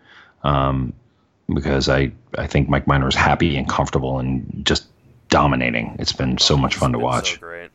Um, 0.44 0.94
because 1.54 1.88
I, 1.90 2.12
I 2.38 2.48
think 2.48 2.70
Mike 2.70 2.88
Minor 2.88 3.08
is 3.08 3.16
happy 3.16 3.58
and 3.58 3.68
comfortable 3.70 4.20
and 4.20 4.62
just 4.64 4.88
dominating. 5.30 5.96
It's 6.00 6.14
been 6.14 6.38
so 6.38 6.58
much 6.58 6.76
fun 6.76 6.94
to 6.94 7.00
watch. 7.00 7.34
So 7.34 7.40
great. 7.40 7.72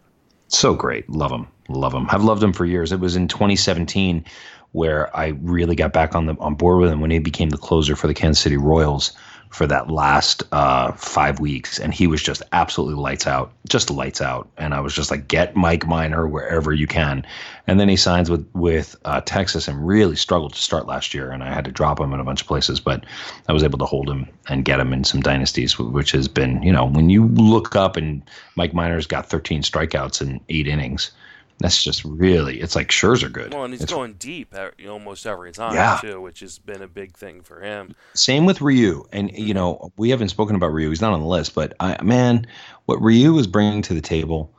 So 0.49 0.75
great. 0.75 1.09
Love 1.09 1.33
him. 1.33 1.47
Love 1.69 1.95
him. 1.95 2.07
I've 2.11 2.25
loved 2.25 2.43
him 2.43 2.53
for 2.53 2.67
years. 2.67 2.93
It 2.93 3.01
was 3.01 3.17
in 3.17 3.29
2017 3.29 4.25
where 4.73 5.15
I 5.17 5.29
really 5.41 5.77
got 5.77 5.93
back 5.93 6.15
on 6.15 6.27
the 6.27 6.37
on 6.41 6.57
board 6.57 6.81
with 6.81 6.91
him 6.91 7.01
when 7.01 7.11
he 7.11 7.21
became 7.21 7.51
the 7.51 7.57
closer 7.57 7.95
for 7.95 8.09
the 8.09 8.15
Kansas 8.15 8.43
City 8.43 8.57
Royals 8.57 9.13
for 9.55 9.69
that 9.69 9.89
last 9.89 10.43
uh, 10.51 10.91
five 10.93 11.39
weeks, 11.39 11.79
and 11.79 11.95
he 11.95 12.09
was 12.09 12.21
just 12.21 12.43
absolutely 12.51 13.01
lights 13.01 13.25
out, 13.25 13.53
just 13.69 13.89
lights 13.89 14.21
out. 14.21 14.49
And 14.59 14.75
I 14.75 14.81
was 14.81 14.93
just 14.93 15.13
like, 15.13 15.29
get 15.29 15.55
Mike 15.55 15.87
Minor 15.87 16.27
wherever 16.27 16.73
you 16.73 16.89
can. 16.89 17.25
And 17.69 17.79
then 17.79 17.89
he 17.89 17.95
signs 17.95 18.29
with 18.29 18.45
with 18.53 18.97
uh, 19.05 19.21
Texas 19.21 19.69
and 19.69 19.87
really 19.87 20.17
struggled 20.17 20.55
to 20.55 20.61
start 20.61 20.87
last 20.87 21.15
year, 21.15 21.31
and 21.31 21.45
I 21.45 21.55
had 21.55 21.65
to 21.67 21.71
drop 21.71 22.01
him 22.01 22.13
in 22.13 22.19
a 22.19 22.25
bunch 22.25 22.41
of 22.41 22.49
places, 22.49 22.81
but 22.81 23.07
I 23.49 23.53
was 23.53 23.63
able 23.63 23.79
to 23.79 23.87
hold 23.87 24.11
him 24.11 24.29
and 24.49 24.65
get 24.65 24.81
him 24.81 24.93
in 24.93 25.05
some 25.05 25.21
dynasties, 25.21 25.79
which 25.79 26.11
has 26.11 26.27
been, 26.27 26.61
you 26.65 26.73
know, 26.73 26.87
when 26.87 27.09
you 27.09 27.29
look 27.29 27.77
up 27.77 27.97
and 27.97 28.23
Mike 28.57 28.75
Minor's 28.75 29.07
got 29.07 29.31
13 29.31 29.63
strikeouts 29.63 30.21
in 30.21 30.41
eight 30.49 30.67
innings 30.67 31.13
that's 31.59 31.83
just 31.83 32.05
really, 32.05 32.61
it's 32.61 32.75
like 32.75 32.89
Scherzer 32.89 33.31
good. 33.31 33.55
Well, 33.55 33.65
and 33.65 33.73
he's 33.73 33.83
it's, 33.83 33.93
going 33.93 34.15
deep 34.15 34.55
almost 34.89 35.27
every 35.27 35.53
time 35.53 35.75
yeah. 35.75 35.99
too, 36.01 36.21
which 36.21 36.41
has 36.41 36.59
been 36.59 36.83
a 36.83 36.89
big 36.89 37.17
thing 37.17 37.43
for 37.43 37.61
him. 37.61 37.95
Same 38.15 38.45
with 38.45 38.61
Ryu, 38.61 39.05
and 39.13 39.31
you 39.31 39.47
mm-hmm. 39.47 39.55
know 39.55 39.93
we 39.97 40.11
haven't 40.11 40.29
spoken 40.31 40.57
about 40.57 40.73
Ryu. 40.73 40.89
He's 40.89 41.01
not 41.01 41.13
on 41.13 41.21
the 41.21 41.27
list, 41.27 41.55
but 41.55 41.75
I, 41.79 42.03
man, 42.03 42.47
what 42.87 43.01
Ryu 43.01 43.33
was 43.33 43.47
bringing 43.47 43.83
to 43.83 43.95
the 43.95 44.01
table. 44.01 44.53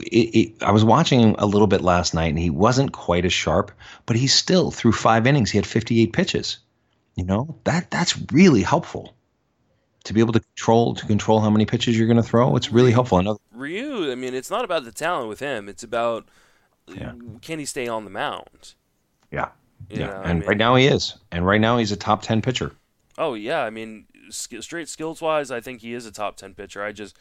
It, 0.00 0.34
it, 0.34 0.62
I 0.62 0.70
was 0.70 0.84
watching 0.84 1.20
him 1.20 1.34
a 1.38 1.46
little 1.46 1.66
bit 1.66 1.80
last 1.80 2.14
night, 2.14 2.28
and 2.28 2.38
he 2.38 2.50
wasn't 2.50 2.92
quite 2.92 3.24
as 3.24 3.32
sharp, 3.32 3.72
but 4.06 4.16
he 4.16 4.26
still 4.26 4.70
through 4.70 4.92
five 4.92 5.26
innings 5.26 5.50
he 5.50 5.58
had 5.58 5.66
58 5.66 6.12
pitches. 6.12 6.58
You 7.14 7.24
know 7.24 7.58
that 7.64 7.90
that's 7.90 8.16
really 8.32 8.62
helpful. 8.62 9.14
To 10.04 10.14
be 10.14 10.20
able 10.20 10.32
to 10.32 10.40
control 10.40 10.94
to 10.94 11.06
control 11.06 11.40
how 11.40 11.50
many 11.50 11.66
pitches 11.66 11.98
you're 11.98 12.06
going 12.06 12.16
to 12.16 12.22
throw. 12.22 12.56
It's 12.56 12.72
really 12.72 12.92
helpful. 12.92 13.18
Another 13.18 13.38
Ryu, 13.52 14.10
I 14.10 14.14
mean, 14.14 14.34
it's 14.34 14.50
not 14.50 14.64
about 14.64 14.84
the 14.84 14.92
talent 14.92 15.28
with 15.28 15.40
him. 15.40 15.68
It's 15.68 15.82
about 15.82 16.28
Yeah. 16.86 17.12
can 17.42 17.58
he 17.58 17.64
stay 17.64 17.86
on 17.88 18.04
the 18.04 18.10
mound? 18.10 18.74
yeah, 19.30 19.48
You 19.90 20.00
yeah, 20.00 20.06
know, 20.06 20.12
I 20.12 20.30
and 20.30 20.38
mean- 20.40 20.48
right 20.48 20.56
now 20.56 20.74
he 20.76 20.86
is, 20.86 21.16
and 21.30 21.46
right 21.46 21.60
now 21.60 21.76
he's 21.78 21.92
a 21.92 21.96
top 21.96 22.22
ten 22.22 22.40
pitcher. 22.40 22.72
Oh 23.18 23.34
yeah, 23.34 23.62
I 23.64 23.70
mean, 23.70 24.06
sk- 24.30 24.62
straight 24.62 24.88
skills 24.88 25.20
wise, 25.20 25.50
I 25.50 25.60
think 25.60 25.80
he 25.82 25.92
is 25.92 26.06
a 26.06 26.12
top 26.12 26.36
ten 26.36 26.54
pitcher. 26.54 26.82
I 26.82 26.92
just 26.92 27.16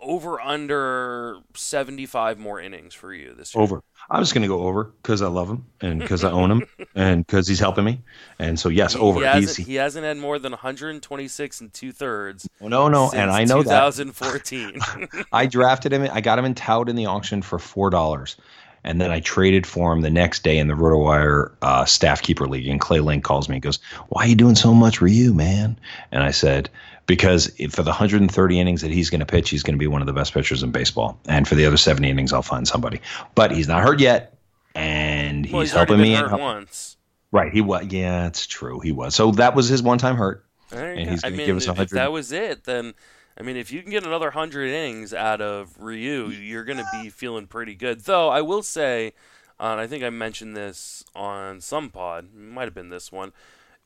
over 0.00 0.40
under 0.40 1.38
seventy 1.54 2.04
five 2.06 2.38
more 2.38 2.60
innings 2.60 2.94
for 2.94 3.12
you 3.14 3.34
this 3.34 3.54
year. 3.54 3.62
Over. 3.62 3.82
I'm 4.10 4.22
just 4.22 4.32
going 4.34 4.42
to 4.42 4.48
go 4.48 4.62
over 4.62 4.84
because 4.84 5.20
I 5.22 5.28
love 5.28 5.48
him 5.48 5.66
and 5.80 6.00
because 6.00 6.24
I 6.24 6.30
own 6.30 6.50
him 6.50 6.64
and 6.94 7.26
because 7.26 7.46
he's 7.46 7.60
helping 7.60 7.84
me. 7.84 8.00
And 8.38 8.58
so 8.58 8.68
yes, 8.70 8.94
He- 8.94 9.00
over. 9.00 9.20
He 9.20 9.26
hasn't, 9.26 9.66
he 9.66 9.74
hasn't 9.74 10.04
had 10.04 10.16
more 10.16 10.38
than 10.38 10.52
126 10.52 11.60
and 11.60 11.72
two 11.72 11.92
thirds. 11.92 12.48
oh, 12.60 12.68
no, 12.68 12.88
no, 12.88 13.10
and 13.14 13.30
I 13.30 13.44
know 13.44 13.62
that 13.62 13.94
2014. 13.94 14.80
I 15.32 15.46
drafted 15.46 15.92
him. 15.92 16.08
I 16.12 16.20
got 16.20 16.38
him 16.38 16.44
in 16.44 16.54
tout 16.54 16.88
in 16.88 16.96
the 16.96 17.06
auction 17.06 17.42
for 17.42 17.58
four 17.58 17.90
dollars, 17.90 18.36
and 18.84 19.00
then 19.00 19.10
I 19.10 19.20
traded 19.20 19.66
for 19.66 19.92
him 19.92 20.00
the 20.00 20.10
next 20.10 20.42
day 20.42 20.58
in 20.58 20.68
the 20.68 20.74
RotoWire 20.74 21.54
uh, 21.62 21.84
staff 21.84 22.22
keeper 22.22 22.46
league. 22.46 22.66
And 22.66 22.80
Clay 22.80 23.00
Link 23.00 23.24
calls 23.24 23.48
me 23.48 23.56
and 23.56 23.62
goes, 23.62 23.78
"Why 24.08 24.24
are 24.24 24.28
you 24.28 24.36
doing 24.36 24.54
so 24.56 24.72
much 24.74 24.98
for 24.98 25.06
you, 25.06 25.34
man?" 25.34 25.78
And 26.12 26.22
I 26.22 26.30
said, 26.30 26.70
"Because 27.08 27.48
for 27.70 27.82
the 27.82 27.90
130 27.90 28.60
innings 28.60 28.82
that 28.82 28.92
he's 28.92 29.10
going 29.10 29.18
to 29.18 29.26
pitch, 29.26 29.50
he's 29.50 29.64
going 29.64 29.74
to 29.74 29.78
be 29.78 29.88
one 29.88 30.00
of 30.00 30.06
the 30.06 30.12
best 30.12 30.32
pitchers 30.32 30.62
in 30.62 30.70
baseball. 30.70 31.18
And 31.26 31.48
for 31.48 31.56
the 31.56 31.66
other 31.66 31.76
70 31.76 32.08
innings, 32.08 32.32
I'll 32.32 32.42
find 32.42 32.68
somebody. 32.68 33.00
But 33.34 33.50
he's 33.50 33.66
not 33.66 33.82
hurt 33.82 33.98
yet, 33.98 34.38
and 34.76 35.44
he's, 35.44 35.52
well, 35.52 35.62
he's 35.62 35.72
helping 35.72 36.00
me. 36.00 36.14
hurt 36.14 36.28
help- 36.28 36.40
once. 36.40 36.96
Right, 37.32 37.52
he 37.52 37.60
was. 37.60 37.86
Yeah, 37.88 38.28
it's 38.28 38.46
true. 38.46 38.78
He 38.78 38.92
was. 38.92 39.16
So 39.16 39.32
that 39.32 39.56
was 39.56 39.68
his 39.68 39.82
one-time 39.82 40.16
hurt. 40.16 40.44
And 40.70 41.10
he's 41.10 41.24
I 41.24 41.30
gonna 41.30 41.44
give 41.44 41.56
us 41.56 41.64
if, 41.64 41.70
if 41.70 41.78
100 41.78 41.96
that 41.96 42.12
was 42.12 42.30
it, 42.30 42.64
then 42.64 42.94
I 43.38 43.42
mean, 43.42 43.56
if 43.56 43.72
you 43.72 43.82
can 43.82 43.90
get 43.90 44.04
another 44.04 44.26
100 44.26 44.68
innings 44.68 45.14
out 45.14 45.40
of 45.40 45.78
Ryu, 45.78 46.28
you're 46.28 46.64
going 46.64 46.78
to 46.78 46.88
be 46.92 47.08
feeling 47.08 47.46
pretty 47.46 47.74
good. 47.74 48.00
Though 48.00 48.28
I 48.28 48.40
will 48.40 48.62
say, 48.62 49.12
uh, 49.60 49.66
and 49.66 49.80
I 49.80 49.86
think 49.86 50.02
I 50.02 50.10
mentioned 50.10 50.56
this 50.56 51.04
on 51.14 51.60
some 51.60 51.90
pod, 51.90 52.34
might 52.34 52.64
have 52.64 52.74
been 52.74 52.90
this 52.90 53.12
one. 53.12 53.32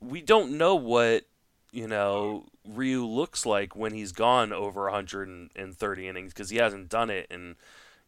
We 0.01 0.23
don't 0.23 0.57
know 0.57 0.75
what 0.75 1.25
you 1.73 1.89
know 1.89 2.45
Ryu 2.69 3.05
looks 3.05 3.45
like 3.47 3.75
when 3.75 3.93
he's 3.95 4.13
gone 4.13 4.53
over 4.53 4.83
130 4.85 6.09
innings 6.09 6.33
because 6.33 6.51
he 6.51 6.59
hasn't 6.59 6.89
done 6.89 7.11
it 7.11 7.27
in 7.31 7.57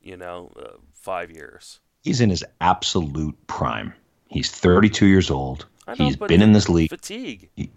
you 0.02 0.16
know 0.16 0.52
uh, 0.56 0.76
five 0.92 1.30
years. 1.30 1.80
He's 2.02 2.20
in 2.20 2.30
his 2.30 2.44
absolute 2.60 3.34
prime. 3.46 3.94
He's 4.28 4.50
32 4.50 5.06
years 5.06 5.30
old. 5.30 5.66
I 5.86 5.94
know, 5.94 6.04
He's 6.06 6.16
been 6.16 6.42
in 6.42 6.52
this 6.52 6.68
league. 6.68 6.90
Fatigue. 6.90 7.48
He- 7.56 7.70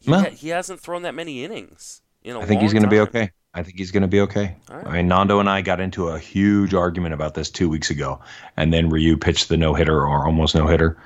He, 0.00 0.10
Well- 0.10 0.20
ha- 0.22 0.30
he 0.30 0.48
hasn't 0.48 0.80
thrown 0.80 1.02
that 1.02 1.14
many 1.14 1.44
innings. 1.44 2.00
In 2.22 2.36
I 2.36 2.44
think 2.44 2.60
he's 2.62 2.72
going 2.72 2.82
to 2.84 2.88
be 2.88 3.00
okay. 3.00 3.30
I 3.54 3.62
think 3.62 3.76
he's 3.78 3.90
going 3.90 4.02
to 4.02 4.08
be 4.08 4.20
okay. 4.20 4.54
Right. 4.70 4.86
I 4.86 4.92
mean, 4.92 5.08
Nando 5.08 5.40
and 5.40 5.48
I 5.50 5.60
got 5.62 5.80
into 5.80 6.08
a 6.08 6.18
huge 6.18 6.72
argument 6.74 7.14
about 7.14 7.34
this 7.34 7.50
two 7.50 7.68
weeks 7.68 7.90
ago, 7.90 8.20
and 8.56 8.72
then 8.72 8.88
Ryu 8.90 9.16
pitched 9.16 9.48
the 9.48 9.56
no 9.56 9.74
hitter 9.74 10.06
or 10.06 10.24
almost 10.26 10.54
no 10.54 10.66
hitter, 10.66 10.96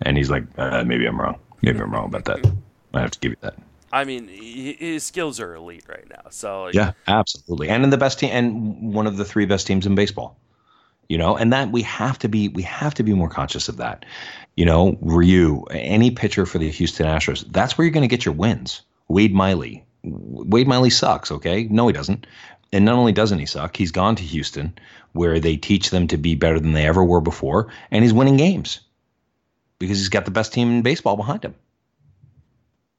and 0.00 0.16
he's 0.16 0.28
like, 0.30 0.44
uh, 0.58 0.82
"Maybe 0.84 1.06
I'm 1.06 1.20
wrong. 1.20 1.38
Maybe 1.62 1.78
I'm 1.78 1.90
wrong 1.92 2.06
about 2.06 2.24
that. 2.24 2.44
I 2.94 3.00
have 3.00 3.10
to 3.12 3.18
give 3.18 3.32
you 3.32 3.36
that." 3.40 3.54
I 3.92 4.04
mean, 4.04 4.26
his 4.28 5.04
skills 5.04 5.38
are 5.38 5.54
elite 5.54 5.84
right 5.86 6.08
now. 6.08 6.30
So 6.30 6.70
Yeah, 6.72 6.92
absolutely. 7.06 7.68
And 7.68 7.84
in 7.84 7.90
the 7.90 7.98
best 7.98 8.18
team, 8.18 8.30
and 8.32 8.94
one 8.94 9.06
of 9.06 9.18
the 9.18 9.24
three 9.24 9.44
best 9.44 9.66
teams 9.66 9.86
in 9.86 9.94
baseball. 9.94 10.38
You 11.08 11.18
know, 11.18 11.36
and 11.36 11.52
that 11.52 11.72
we 11.72 11.82
have 11.82 12.18
to 12.20 12.28
be 12.28 12.48
we 12.48 12.62
have 12.62 12.94
to 12.94 13.02
be 13.02 13.12
more 13.12 13.28
conscious 13.28 13.68
of 13.68 13.76
that. 13.76 14.06
You 14.56 14.64
know, 14.64 14.96
Ryu, 15.02 15.64
any 15.70 16.10
pitcher 16.10 16.46
for 16.46 16.58
the 16.58 16.70
Houston 16.70 17.06
Astros, 17.06 17.44
that's 17.50 17.76
where 17.76 17.84
you're 17.84 17.92
going 17.92 18.08
to 18.08 18.08
get 18.08 18.24
your 18.24 18.34
wins. 18.34 18.80
Wade 19.08 19.34
Miley, 19.34 19.84
Wade 20.04 20.68
Miley 20.68 20.88
sucks. 20.88 21.30
Okay, 21.30 21.64
no, 21.64 21.86
he 21.86 21.92
doesn't. 21.92 22.26
And 22.72 22.86
not 22.86 22.94
only 22.94 23.12
doesn't 23.12 23.38
he 23.38 23.44
suck, 23.44 23.76
he's 23.76 23.92
gone 23.92 24.16
to 24.16 24.22
Houston, 24.22 24.72
where 25.12 25.38
they 25.38 25.56
teach 25.56 25.90
them 25.90 26.06
to 26.06 26.16
be 26.16 26.34
better 26.34 26.58
than 26.58 26.72
they 26.72 26.86
ever 26.86 27.04
were 27.04 27.20
before, 27.20 27.68
and 27.90 28.02
he's 28.02 28.14
winning 28.14 28.38
games 28.38 28.80
because 29.78 29.98
he's 29.98 30.08
got 30.08 30.24
the 30.24 30.30
best 30.30 30.54
team 30.54 30.70
in 30.70 30.82
baseball 30.82 31.16
behind 31.16 31.44
him, 31.44 31.54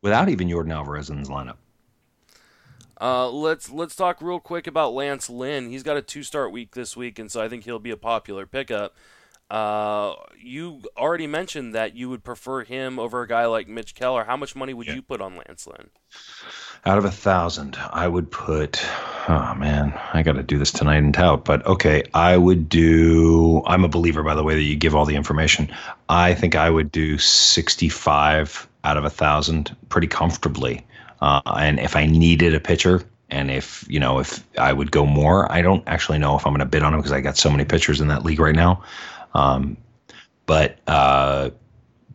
without 0.03 0.29
even 0.29 0.47
Yordan 0.47 0.71
Alvarez 0.71 1.09
in 1.09 1.17
his 1.17 1.29
lineup. 1.29 1.55
Uh, 3.01 3.29
let's 3.29 3.71
let's 3.71 3.95
talk 3.95 4.21
real 4.21 4.39
quick 4.39 4.67
about 4.67 4.93
Lance 4.93 5.29
Lynn. 5.29 5.69
He's 5.69 5.83
got 5.83 5.97
a 5.97 6.01
two 6.01 6.21
start 6.21 6.51
week 6.51 6.75
this 6.75 6.95
week, 6.95 7.17
and 7.17 7.31
so 7.31 7.41
I 7.41 7.49
think 7.49 7.63
he'll 7.63 7.79
be 7.79 7.89
a 7.89 7.97
popular 7.97 8.45
pickup. 8.45 8.95
Uh, 9.49 10.15
you 10.39 10.81
already 10.97 11.27
mentioned 11.27 11.75
that 11.75 11.95
you 11.95 12.09
would 12.09 12.23
prefer 12.23 12.63
him 12.63 12.97
over 12.97 13.21
a 13.21 13.27
guy 13.27 13.45
like 13.45 13.67
Mitch 13.67 13.93
Keller. 13.93 14.23
How 14.23 14.37
much 14.37 14.55
money 14.55 14.73
would 14.73 14.87
you 14.87 15.01
put 15.01 15.21
on 15.21 15.35
Lance 15.35 15.67
Lynn? 15.67 15.89
Out 16.85 16.97
of 16.97 17.05
a 17.05 17.11
thousand, 17.11 17.77
I 17.91 18.07
would 18.07 18.31
put. 18.31 18.83
Oh 19.27 19.53
man, 19.55 19.99
I 20.13 20.23
got 20.23 20.33
to 20.33 20.43
do 20.43 20.57
this 20.57 20.71
tonight 20.71 20.97
and 20.97 21.13
tout. 21.13 21.45
But 21.45 21.65
okay, 21.65 22.03
I 22.13 22.37
would 22.37 22.69
do. 22.69 23.63
I'm 23.65 23.83
a 23.83 23.89
believer, 23.89 24.23
by 24.23 24.35
the 24.35 24.43
way, 24.43 24.55
that 24.55 24.61
you 24.61 24.75
give 24.75 24.95
all 24.95 25.05
the 25.05 25.15
information. 25.15 25.71
I 26.09 26.33
think 26.33 26.55
I 26.55 26.69
would 26.69 26.91
do 26.91 27.17
65 27.17 28.67
out 28.83 28.97
of 28.97 29.05
a 29.05 29.09
thousand 29.09 29.75
pretty 29.89 30.07
comfortably. 30.07 30.85
Uh, 31.21 31.41
and 31.57 31.79
if 31.79 31.95
I 31.95 32.05
needed 32.05 32.53
a 32.53 32.59
pitcher, 32.59 33.03
and 33.29 33.49
if 33.49 33.85
you 33.89 33.99
know, 33.99 34.19
if 34.19 34.43
I 34.57 34.73
would 34.73 34.91
go 34.91 35.05
more, 35.05 35.51
I 35.51 35.61
don't 35.61 35.83
actually 35.87 36.19
know 36.19 36.35
if 36.35 36.45
I'm 36.45 36.51
going 36.53 36.59
to 36.59 36.65
bid 36.65 36.83
on 36.83 36.93
him 36.93 36.99
because 36.99 37.11
I 37.13 37.21
got 37.21 37.37
so 37.37 37.49
many 37.49 37.65
pitchers 37.65 38.01
in 38.01 38.07
that 38.09 38.23
league 38.23 38.39
right 38.39 38.55
now. 38.55 38.83
Um, 39.33 39.77
but 40.45 40.77
uh, 40.87 41.49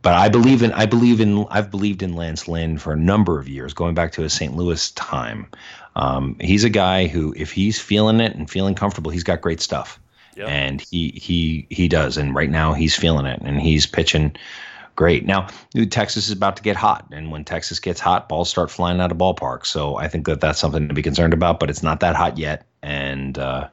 but 0.02 0.14
I 0.14 0.28
believe 0.28 0.62
in 0.62 0.72
I 0.72 0.86
believe 0.86 1.20
in 1.20 1.46
I've 1.50 1.70
believed 1.70 2.02
in 2.02 2.14
Lance 2.14 2.46
Lynn 2.46 2.78
for 2.78 2.92
a 2.92 2.96
number 2.96 3.38
of 3.38 3.48
years, 3.48 3.72
going 3.74 3.94
back 3.94 4.12
to 4.12 4.22
his 4.22 4.32
St. 4.32 4.54
Louis 4.54 4.90
time. 4.92 5.46
Um, 5.96 6.36
he's 6.40 6.62
a 6.62 6.70
guy 6.70 7.08
who, 7.08 7.34
if 7.36 7.50
he's 7.50 7.80
feeling 7.80 8.20
it 8.20 8.36
and 8.36 8.48
feeling 8.48 8.76
comfortable, 8.76 9.10
he's 9.10 9.24
got 9.24 9.40
great 9.40 9.60
stuff, 9.60 9.98
Yep. 10.36 10.48
and 10.48 10.80
he 10.80 11.08
he 11.10 11.66
he 11.70 11.88
does. 11.88 12.16
And 12.16 12.34
right 12.34 12.50
now, 12.50 12.72
he's 12.74 12.94
feeling 12.94 13.26
it, 13.26 13.40
and 13.42 13.60
he's 13.60 13.86
pitching 13.86 14.36
great. 14.98 15.24
Now, 15.24 15.46
Texas 15.90 16.26
is 16.26 16.32
about 16.32 16.56
to 16.56 16.62
get 16.62 16.74
hot, 16.74 17.06
and 17.12 17.30
when 17.30 17.44
Texas 17.44 17.78
gets 17.78 18.00
hot, 18.00 18.28
balls 18.28 18.50
start 18.50 18.68
flying 18.68 19.00
out 19.00 19.12
of 19.12 19.16
ballparks. 19.16 19.66
So 19.66 19.96
I 19.96 20.08
think 20.08 20.26
that 20.26 20.40
that's 20.40 20.58
something 20.58 20.88
to 20.88 20.94
be 20.94 21.02
concerned 21.02 21.32
about. 21.32 21.60
But 21.60 21.70
it's 21.70 21.84
not 21.84 22.00
that 22.00 22.16
hot 22.16 22.36
yet, 22.36 22.66
and 22.82 23.38
uh, 23.38 23.68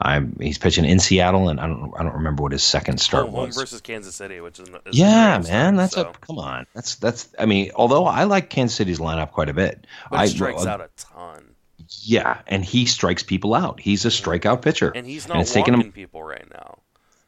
I'm 0.00 0.34
he's 0.40 0.56
pitching 0.56 0.86
in 0.86 0.98
Seattle, 0.98 1.50
and 1.50 1.60
I 1.60 1.66
don't 1.66 1.92
I 1.98 2.02
don't 2.02 2.14
remember 2.14 2.42
what 2.42 2.52
his 2.52 2.64
second 2.64 2.98
start 2.98 3.26
home 3.26 3.34
was. 3.34 3.54
versus 3.54 3.82
Kansas 3.82 4.14
City, 4.14 4.40
which 4.40 4.58
is, 4.58 4.68
is 4.86 4.98
Yeah, 4.98 5.38
man, 5.38 5.42
start, 5.44 5.76
that's 5.76 5.94
so. 5.94 6.08
a 6.08 6.12
come 6.26 6.38
on. 6.38 6.66
That's 6.74 6.94
that's. 6.96 7.28
I 7.38 7.44
mean, 7.44 7.70
although 7.76 8.06
I 8.06 8.24
like 8.24 8.48
Kansas 8.48 8.74
City's 8.74 8.98
lineup 8.98 9.32
quite 9.32 9.50
a 9.50 9.54
bit, 9.54 9.86
But 10.10 10.20
I 10.20 10.26
strikes 10.26 10.64
out 10.64 10.80
a 10.80 10.88
ton, 10.96 11.54
Yeah, 12.00 12.40
and 12.46 12.64
he 12.64 12.86
strikes 12.86 13.22
people 13.22 13.54
out. 13.54 13.80
He's 13.80 14.06
a 14.06 14.08
strikeout 14.08 14.62
pitcher, 14.62 14.92
and 14.94 15.06
he's 15.06 15.26
and 15.26 15.34
not 15.34 15.40
it's 15.42 15.52
taken 15.52 15.74
walking 15.74 15.88
him 15.88 15.92
people 15.92 16.22
right 16.22 16.50
now. 16.50 16.78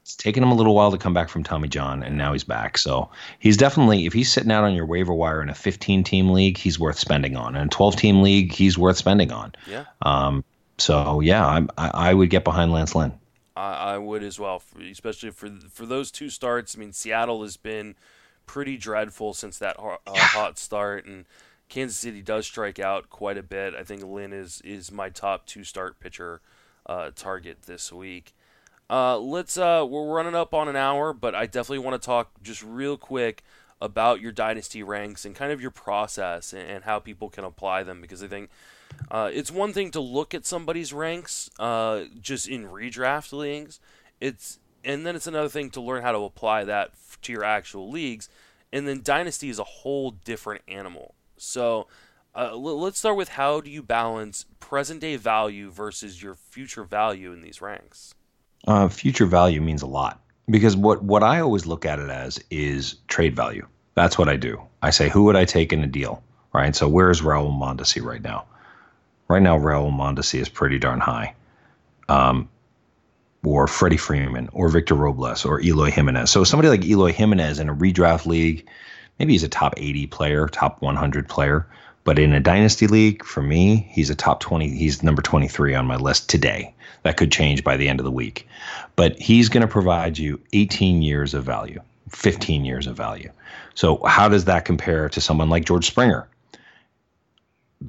It's 0.06 0.14
taken 0.14 0.40
him 0.40 0.52
a 0.52 0.54
little 0.54 0.72
while 0.72 0.92
to 0.92 0.98
come 0.98 1.14
back 1.14 1.28
from 1.28 1.42
Tommy 1.42 1.66
John, 1.66 2.04
and 2.04 2.16
now 2.16 2.32
he's 2.32 2.44
back. 2.44 2.78
So 2.78 3.10
he's 3.40 3.56
definitely 3.56 4.06
if 4.06 4.12
he's 4.12 4.30
sitting 4.30 4.52
out 4.52 4.62
on 4.62 4.72
your 4.72 4.86
waiver 4.86 5.12
wire 5.12 5.42
in 5.42 5.48
a 5.48 5.54
15 5.54 6.04
team 6.04 6.30
league, 6.30 6.56
he's 6.56 6.78
worth 6.78 6.96
spending 6.96 7.34
on. 7.34 7.56
In 7.56 7.66
a 7.66 7.68
12 7.68 7.96
team 7.96 8.22
league, 8.22 8.52
he's 8.52 8.78
worth 8.78 8.96
spending 8.96 9.32
on. 9.32 9.52
Yeah, 9.66 9.86
Um, 10.02 10.44
so 10.78 11.18
yeah, 11.18 11.44
I'm, 11.44 11.70
I 11.76 12.10
I 12.10 12.14
would 12.14 12.30
get 12.30 12.44
behind 12.44 12.70
Lance 12.70 12.94
Lynn. 12.94 13.14
I, 13.56 13.72
I 13.94 13.98
would 13.98 14.22
as 14.22 14.38
well, 14.38 14.60
for, 14.60 14.80
especially 14.80 15.30
for 15.30 15.50
for 15.72 15.86
those 15.86 16.12
two 16.12 16.30
starts. 16.30 16.76
I 16.76 16.78
mean, 16.78 16.92
Seattle 16.92 17.42
has 17.42 17.56
been 17.56 17.96
pretty 18.46 18.76
dreadful 18.76 19.34
since 19.34 19.58
that 19.58 19.76
ho- 19.76 19.98
uh, 20.06 20.14
hot 20.14 20.56
start, 20.56 21.04
and 21.04 21.24
Kansas 21.68 21.98
City 21.98 22.22
does 22.22 22.46
strike 22.46 22.78
out 22.78 23.10
quite 23.10 23.38
a 23.38 23.42
bit. 23.42 23.74
I 23.74 23.82
think 23.82 24.04
Lynn 24.04 24.32
is 24.32 24.60
is 24.64 24.92
my 24.92 25.08
top 25.08 25.46
two 25.46 25.64
start 25.64 25.98
pitcher 25.98 26.42
uh, 26.88 27.10
target 27.16 27.62
this 27.62 27.92
week. 27.92 28.35
Uh, 28.88 29.18
let's 29.18 29.58
uh, 29.58 29.84
we're 29.88 30.06
running 30.06 30.34
up 30.34 30.54
on 30.54 30.68
an 30.68 30.76
hour, 30.76 31.12
but 31.12 31.34
I 31.34 31.46
definitely 31.46 31.80
want 31.80 32.00
to 32.00 32.06
talk 32.06 32.30
just 32.42 32.62
real 32.62 32.96
quick 32.96 33.42
about 33.80 34.20
your 34.20 34.32
dynasty 34.32 34.82
ranks 34.82 35.24
and 35.24 35.34
kind 35.34 35.52
of 35.52 35.60
your 35.60 35.70
process 35.70 36.52
and, 36.52 36.68
and 36.68 36.84
how 36.84 36.98
people 36.98 37.28
can 37.28 37.44
apply 37.44 37.82
them 37.82 38.00
because 38.00 38.22
I 38.22 38.28
think 38.28 38.48
uh, 39.10 39.30
it's 39.32 39.50
one 39.50 39.72
thing 39.72 39.90
to 39.90 40.00
look 40.00 40.34
at 40.34 40.46
somebody's 40.46 40.92
ranks 40.92 41.50
uh, 41.58 42.04
just 42.20 42.48
in 42.48 42.66
redraft 42.66 43.32
leagues. 43.32 43.80
It's 44.20 44.60
and 44.84 45.04
then 45.04 45.16
it's 45.16 45.26
another 45.26 45.48
thing 45.48 45.70
to 45.70 45.80
learn 45.80 46.02
how 46.02 46.12
to 46.12 46.18
apply 46.20 46.64
that 46.64 46.90
f- 46.92 47.18
to 47.22 47.32
your 47.32 47.44
actual 47.44 47.90
leagues. 47.90 48.28
And 48.72 48.86
then 48.86 49.02
dynasty 49.02 49.48
is 49.48 49.58
a 49.58 49.64
whole 49.64 50.12
different 50.12 50.62
animal. 50.68 51.14
So 51.36 51.88
uh, 52.36 52.50
l- 52.52 52.80
let's 52.80 52.98
start 52.98 53.16
with 53.16 53.30
how 53.30 53.60
do 53.60 53.68
you 53.68 53.82
balance 53.82 54.46
present 54.60 55.00
day 55.00 55.16
value 55.16 55.70
versus 55.70 56.22
your 56.22 56.36
future 56.36 56.84
value 56.84 57.32
in 57.32 57.42
these 57.42 57.60
ranks? 57.60 58.14
Uh, 58.66 58.88
future 58.88 59.26
value 59.26 59.60
means 59.60 59.82
a 59.82 59.86
lot 59.86 60.20
because 60.48 60.76
what 60.76 61.02
what 61.02 61.22
I 61.22 61.40
always 61.40 61.66
look 61.66 61.84
at 61.86 61.98
it 61.98 62.10
as 62.10 62.42
is 62.50 62.96
trade 63.08 63.34
value. 63.34 63.66
That's 63.94 64.18
what 64.18 64.28
I 64.28 64.36
do. 64.36 64.60
I 64.82 64.90
say, 64.90 65.08
who 65.08 65.24
would 65.24 65.36
I 65.36 65.44
take 65.44 65.72
in 65.72 65.82
a 65.82 65.86
deal, 65.86 66.22
right? 66.52 66.76
So 66.76 66.88
where's 66.88 67.22
Raul 67.22 67.50
Mondesi 67.50 68.02
right 68.02 68.22
now? 68.22 68.44
Right 69.28 69.42
now, 69.42 69.58
Raul 69.58 69.90
Mondesi 69.90 70.40
is 70.40 70.48
pretty 70.48 70.78
darn 70.78 71.00
high. 71.00 71.34
Um, 72.08 72.48
or 73.44 73.66
Freddie 73.66 73.96
Freeman, 73.96 74.48
or 74.52 74.68
Victor 74.68 74.94
Robles, 74.94 75.44
or 75.44 75.60
Eloy 75.60 75.90
Jimenez. 75.90 76.30
So 76.30 76.44
somebody 76.44 76.68
like 76.68 76.84
Eloy 76.84 77.12
Jimenez 77.12 77.60
in 77.60 77.68
a 77.68 77.74
redraft 77.74 78.26
league, 78.26 78.68
maybe 79.18 79.32
he's 79.32 79.44
a 79.44 79.48
top 79.48 79.74
80 79.76 80.08
player, 80.08 80.48
top 80.48 80.82
100 80.82 81.28
player. 81.28 81.66
But 82.06 82.20
in 82.20 82.32
a 82.32 82.38
dynasty 82.38 82.86
league, 82.86 83.24
for 83.24 83.42
me, 83.42 83.88
he's 83.90 84.10
a 84.10 84.14
top 84.14 84.38
20. 84.38 84.68
He's 84.68 85.02
number 85.02 85.20
23 85.20 85.74
on 85.74 85.86
my 85.86 85.96
list 85.96 86.30
today. 86.30 86.72
That 87.02 87.16
could 87.16 87.32
change 87.32 87.64
by 87.64 87.76
the 87.76 87.88
end 87.88 87.98
of 87.98 88.04
the 88.04 88.12
week. 88.12 88.46
But 88.94 89.18
he's 89.20 89.48
going 89.48 89.62
to 89.62 89.66
provide 89.66 90.16
you 90.16 90.40
18 90.52 91.02
years 91.02 91.34
of 91.34 91.42
value, 91.42 91.80
15 92.10 92.64
years 92.64 92.86
of 92.86 92.96
value. 92.96 93.30
So, 93.74 94.00
how 94.04 94.28
does 94.28 94.44
that 94.44 94.64
compare 94.64 95.08
to 95.08 95.20
someone 95.20 95.50
like 95.50 95.64
George 95.64 95.84
Springer? 95.84 96.28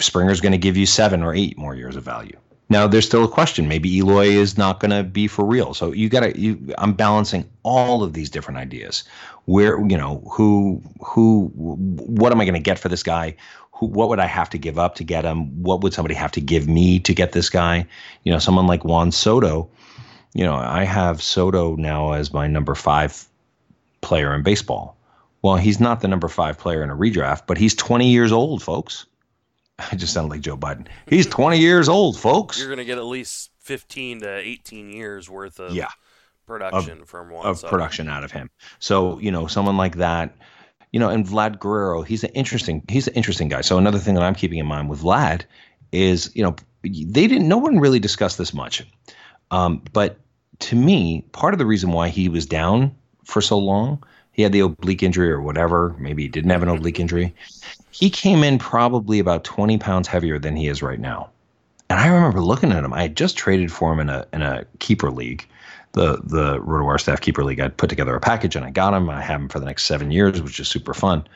Springer's 0.01 0.41
going 0.41 0.51
to 0.51 0.57
give 0.57 0.75
you 0.75 0.87
seven 0.87 1.21
or 1.21 1.35
eight 1.35 1.55
more 1.55 1.75
years 1.75 1.95
of 1.95 2.03
value. 2.03 2.37
Now 2.69 2.85
there's 2.87 3.05
still 3.05 3.23
a 3.23 3.29
question. 3.29 3.67
Maybe 3.67 3.97
Eloy 3.97 4.27
is 4.27 4.57
not 4.57 4.79
going 4.79 4.91
to 4.91 5.03
be 5.03 5.27
for 5.27 5.45
real. 5.45 5.73
So 5.73 5.93
you 5.93 6.09
got 6.09 6.21
to. 6.21 6.37
You, 6.37 6.73
I'm 6.77 6.93
balancing 6.93 7.49
all 7.63 8.03
of 8.03 8.13
these 8.13 8.29
different 8.29 8.57
ideas. 8.57 9.05
Where 9.45 9.79
you 9.87 9.97
know 9.97 10.21
who 10.29 10.81
who 11.01 11.49
what 11.55 12.33
am 12.33 12.41
I 12.41 12.45
going 12.45 12.55
to 12.55 12.59
get 12.59 12.77
for 12.77 12.89
this 12.89 13.03
guy? 13.03 13.35
Who, 13.77 13.87
what 13.87 14.09
would 14.09 14.19
I 14.19 14.25
have 14.25 14.49
to 14.51 14.57
give 14.57 14.77
up 14.77 14.95
to 14.95 15.03
get 15.03 15.25
him? 15.25 15.63
What 15.63 15.81
would 15.81 15.93
somebody 15.93 16.15
have 16.15 16.31
to 16.33 16.41
give 16.41 16.67
me 16.67 16.99
to 16.99 17.13
get 17.13 17.31
this 17.31 17.49
guy? 17.49 17.87
You 18.23 18.31
know, 18.31 18.39
someone 18.39 18.67
like 18.67 18.83
Juan 18.83 19.11
Soto. 19.11 19.69
You 20.33 20.43
know, 20.43 20.55
I 20.55 20.83
have 20.83 21.21
Soto 21.21 21.75
now 21.75 22.11
as 22.11 22.33
my 22.33 22.47
number 22.47 22.75
five 22.75 23.25
player 24.01 24.33
in 24.35 24.43
baseball. 24.43 24.97
Well, 25.41 25.55
he's 25.55 25.79
not 25.79 26.01
the 26.01 26.07
number 26.07 26.27
five 26.27 26.57
player 26.57 26.83
in 26.83 26.89
a 26.89 26.95
redraft, 26.95 27.43
but 27.47 27.57
he's 27.57 27.75
20 27.75 28.09
years 28.09 28.31
old, 28.31 28.61
folks. 28.61 29.05
I 29.91 29.95
just 29.95 30.13
sound 30.13 30.29
like 30.29 30.41
Joe 30.41 30.57
Biden. 30.57 30.87
He's 31.07 31.27
20 31.27 31.59
years 31.59 31.89
old, 31.89 32.17
folks. 32.17 32.59
You're 32.59 32.67
going 32.67 32.79
to 32.79 32.85
get 32.85 32.97
at 32.97 33.05
least 33.05 33.51
15 33.59 34.21
to 34.21 34.29
18 34.29 34.89
years 34.91 35.29
worth 35.29 35.59
of 35.59 35.73
yeah. 35.73 35.89
production 36.45 37.01
of, 37.01 37.09
from 37.09 37.29
one 37.29 37.45
of 37.45 37.61
production 37.63 38.09
out 38.09 38.23
of 38.23 38.31
him. 38.31 38.49
So 38.79 39.19
you 39.19 39.31
know, 39.31 39.47
someone 39.47 39.77
like 39.77 39.97
that, 39.97 40.35
you 40.91 40.99
know, 40.99 41.09
and 41.09 41.25
Vlad 41.25 41.59
Guerrero, 41.59 42.01
he's 42.01 42.23
an 42.23 42.31
interesting, 42.31 42.83
he's 42.87 43.07
an 43.07 43.13
interesting 43.13 43.49
guy. 43.49 43.61
So 43.61 43.77
another 43.77 43.99
thing 43.99 44.15
that 44.15 44.23
I'm 44.23 44.35
keeping 44.35 44.59
in 44.59 44.65
mind 44.65 44.89
with 44.89 45.01
Vlad 45.01 45.43
is, 45.91 46.31
you 46.35 46.43
know, 46.43 46.55
they 46.83 47.27
didn't, 47.27 47.47
no 47.47 47.57
one 47.57 47.79
really 47.79 47.99
discussed 47.99 48.37
this 48.37 48.53
much, 48.53 48.85
um, 49.51 49.81
but 49.93 50.17
to 50.59 50.75
me, 50.75 51.21
part 51.33 51.53
of 51.53 51.57
the 51.57 51.65
reason 51.65 51.91
why 51.91 52.09
he 52.09 52.29
was 52.29 52.45
down 52.45 52.95
for 53.23 53.41
so 53.41 53.57
long 53.57 54.01
he 54.37 54.43
had 54.43 54.51
the 54.51 54.59
oblique 54.61 55.01
injury 55.01 55.31
or 55.31 55.41
whatever. 55.41 55.95
Maybe 55.97 56.21
he 56.21 56.29
didn't 56.29 56.51
have 56.51 56.61
an 56.61 56.69
oblique 56.69 56.99
injury. 56.99 57.33
He 57.89 58.11
came 58.11 58.43
in 58.43 58.59
probably 58.59 59.17
about 59.17 59.43
20 59.43 59.79
pounds 59.79 60.07
heavier 60.07 60.37
than 60.37 60.55
he 60.55 60.67
is 60.67 60.83
right 60.83 60.99
now. 60.99 61.31
And 61.89 61.99
I 61.99 62.07
remember 62.07 62.41
looking 62.41 62.71
at 62.71 62.83
him. 62.83 62.93
I 62.93 63.01
had 63.01 63.17
just 63.17 63.35
traded 63.35 63.71
for 63.71 63.91
him 63.91 63.99
in 63.99 64.09
a 64.09 64.27
in 64.31 64.43
a 64.43 64.65
keeper 64.77 65.09
league, 65.09 65.47
the 65.97 66.21
the 66.23 66.59
RotoWire 66.59 66.99
staff 66.99 67.19
keeper 67.21 67.43
league. 67.43 67.59
I 67.59 67.67
put 67.67 67.89
together 67.89 68.15
a 68.15 68.19
package 68.19 68.55
and 68.55 68.63
I 68.63 68.69
got 68.69 68.93
him. 68.93 69.09
I 69.09 69.21
have 69.21 69.41
him 69.41 69.49
for 69.49 69.59
the 69.59 69.65
next 69.65 69.85
seven 69.85 70.11
years, 70.11 70.41
which 70.41 70.59
is 70.59 70.67
super 70.67 70.93
fun. 70.93 71.27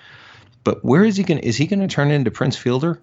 But 0.63 0.85
where 0.85 1.03
is 1.03 1.17
he 1.17 1.23
going? 1.23 1.39
Is 1.39 1.57
he 1.57 1.65
going 1.65 1.79
to 1.79 1.87
turn 1.87 2.11
into 2.11 2.31
Prince 2.31 2.55
Fielder? 2.55 3.01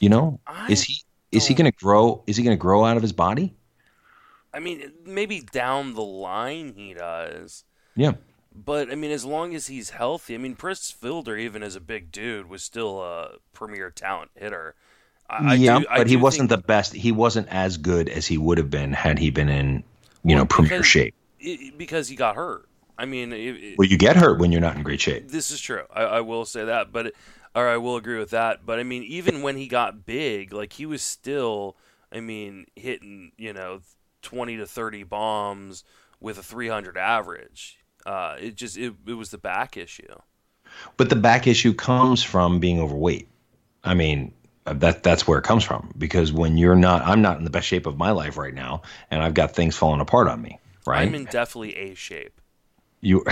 You 0.00 0.08
know, 0.08 0.40
I 0.46 0.70
is 0.70 0.82
he 0.82 1.02
is 1.32 1.46
he 1.46 1.54
going 1.54 1.70
to 1.70 1.76
grow? 1.76 2.22
Is 2.26 2.36
he 2.36 2.42
going 2.42 2.56
to 2.56 2.60
grow 2.60 2.84
out 2.84 2.96
of 2.96 3.02
his 3.02 3.12
body? 3.12 3.54
I 4.52 4.58
mean, 4.58 4.92
maybe 5.04 5.40
down 5.40 5.94
the 5.94 6.02
line 6.02 6.74
he 6.76 6.94
does. 6.94 7.64
Yeah. 7.94 8.12
But 8.52 8.90
I 8.90 8.96
mean, 8.96 9.12
as 9.12 9.24
long 9.24 9.54
as 9.54 9.68
he's 9.68 9.90
healthy, 9.90 10.34
I 10.34 10.38
mean, 10.38 10.56
Prince 10.56 10.90
Fielder, 10.90 11.36
even 11.36 11.62
as 11.62 11.76
a 11.76 11.80
big 11.80 12.10
dude, 12.10 12.48
was 12.48 12.64
still 12.64 13.00
a 13.00 13.36
premier 13.52 13.90
talent 13.90 14.32
hitter. 14.34 14.74
I, 15.28 15.54
yeah, 15.54 15.76
I 15.76 15.78
do, 15.78 15.86
but 15.96 16.06
he 16.08 16.16
wasn't 16.16 16.48
the 16.48 16.58
best. 16.58 16.92
He 16.92 17.12
wasn't 17.12 17.46
as 17.48 17.76
good 17.76 18.08
as 18.08 18.26
he 18.26 18.36
would 18.36 18.58
have 18.58 18.70
been 18.70 18.92
had 18.92 19.18
he 19.20 19.30
been 19.30 19.48
in, 19.48 19.84
you 20.24 20.34
well, 20.34 20.38
know, 20.38 20.46
premier 20.46 20.82
shape. 20.82 21.14
It, 21.38 21.78
because 21.78 22.08
he 22.08 22.16
got 22.16 22.36
hurt. 22.36 22.68
I 22.98 23.06
mean, 23.06 23.32
it, 23.32 23.78
well, 23.78 23.88
you 23.88 23.96
get 23.96 24.16
hurt 24.16 24.38
when 24.38 24.52
you're 24.52 24.60
not 24.60 24.76
in 24.76 24.82
great 24.82 25.00
shape. 25.00 25.28
This 25.28 25.50
is 25.50 25.60
true. 25.60 25.84
I, 25.92 26.02
I 26.02 26.20
will 26.20 26.44
say 26.44 26.66
that, 26.66 26.92
but 26.92 27.14
or 27.54 27.66
I 27.66 27.78
will 27.78 27.96
agree 27.96 28.18
with 28.18 28.30
that. 28.30 28.66
But 28.66 28.78
I 28.78 28.82
mean, 28.82 29.02
even 29.04 29.42
when 29.42 29.56
he 29.56 29.66
got 29.66 30.04
big, 30.04 30.52
like 30.52 30.74
he 30.74 30.84
was 30.84 31.02
still, 31.02 31.76
I 32.12 32.20
mean, 32.20 32.66
hitting 32.76 33.32
you 33.38 33.52
know, 33.52 33.80
twenty 34.20 34.56
to 34.58 34.66
thirty 34.66 35.02
bombs 35.02 35.84
with 36.20 36.38
a 36.38 36.42
300 36.42 36.98
average. 36.98 37.78
Uh, 38.06 38.36
it 38.38 38.54
just 38.54 38.76
it, 38.76 38.94
it 39.06 39.14
was 39.14 39.30
the 39.30 39.38
back 39.38 39.76
issue. 39.76 40.14
But 40.96 41.10
the 41.10 41.16
back 41.16 41.46
issue 41.46 41.74
comes 41.74 42.22
from 42.22 42.60
being 42.60 42.80
overweight. 42.80 43.28
I 43.82 43.94
mean, 43.94 44.32
Uh, 44.66 44.74
that 44.74 45.02
that's 45.02 45.26
where 45.26 45.38
it 45.38 45.42
comes 45.42 45.64
from 45.64 45.90
because 45.96 46.32
when 46.32 46.58
you're 46.58 46.76
not 46.76 47.02
I'm 47.02 47.22
not 47.22 47.38
in 47.38 47.44
the 47.44 47.50
best 47.50 47.66
shape 47.66 47.86
of 47.86 47.96
my 47.96 48.10
life 48.10 48.36
right 48.36 48.52
now 48.52 48.82
and 49.10 49.22
I've 49.22 49.32
got 49.32 49.52
things 49.52 49.74
falling 49.74 50.00
apart 50.00 50.28
on 50.28 50.42
me, 50.42 50.58
right? 50.86 51.08
I'm 51.08 51.14
in 51.14 51.24
definitely 51.24 51.76
A 51.76 51.94
shape. 51.94 52.40
You 53.00 53.24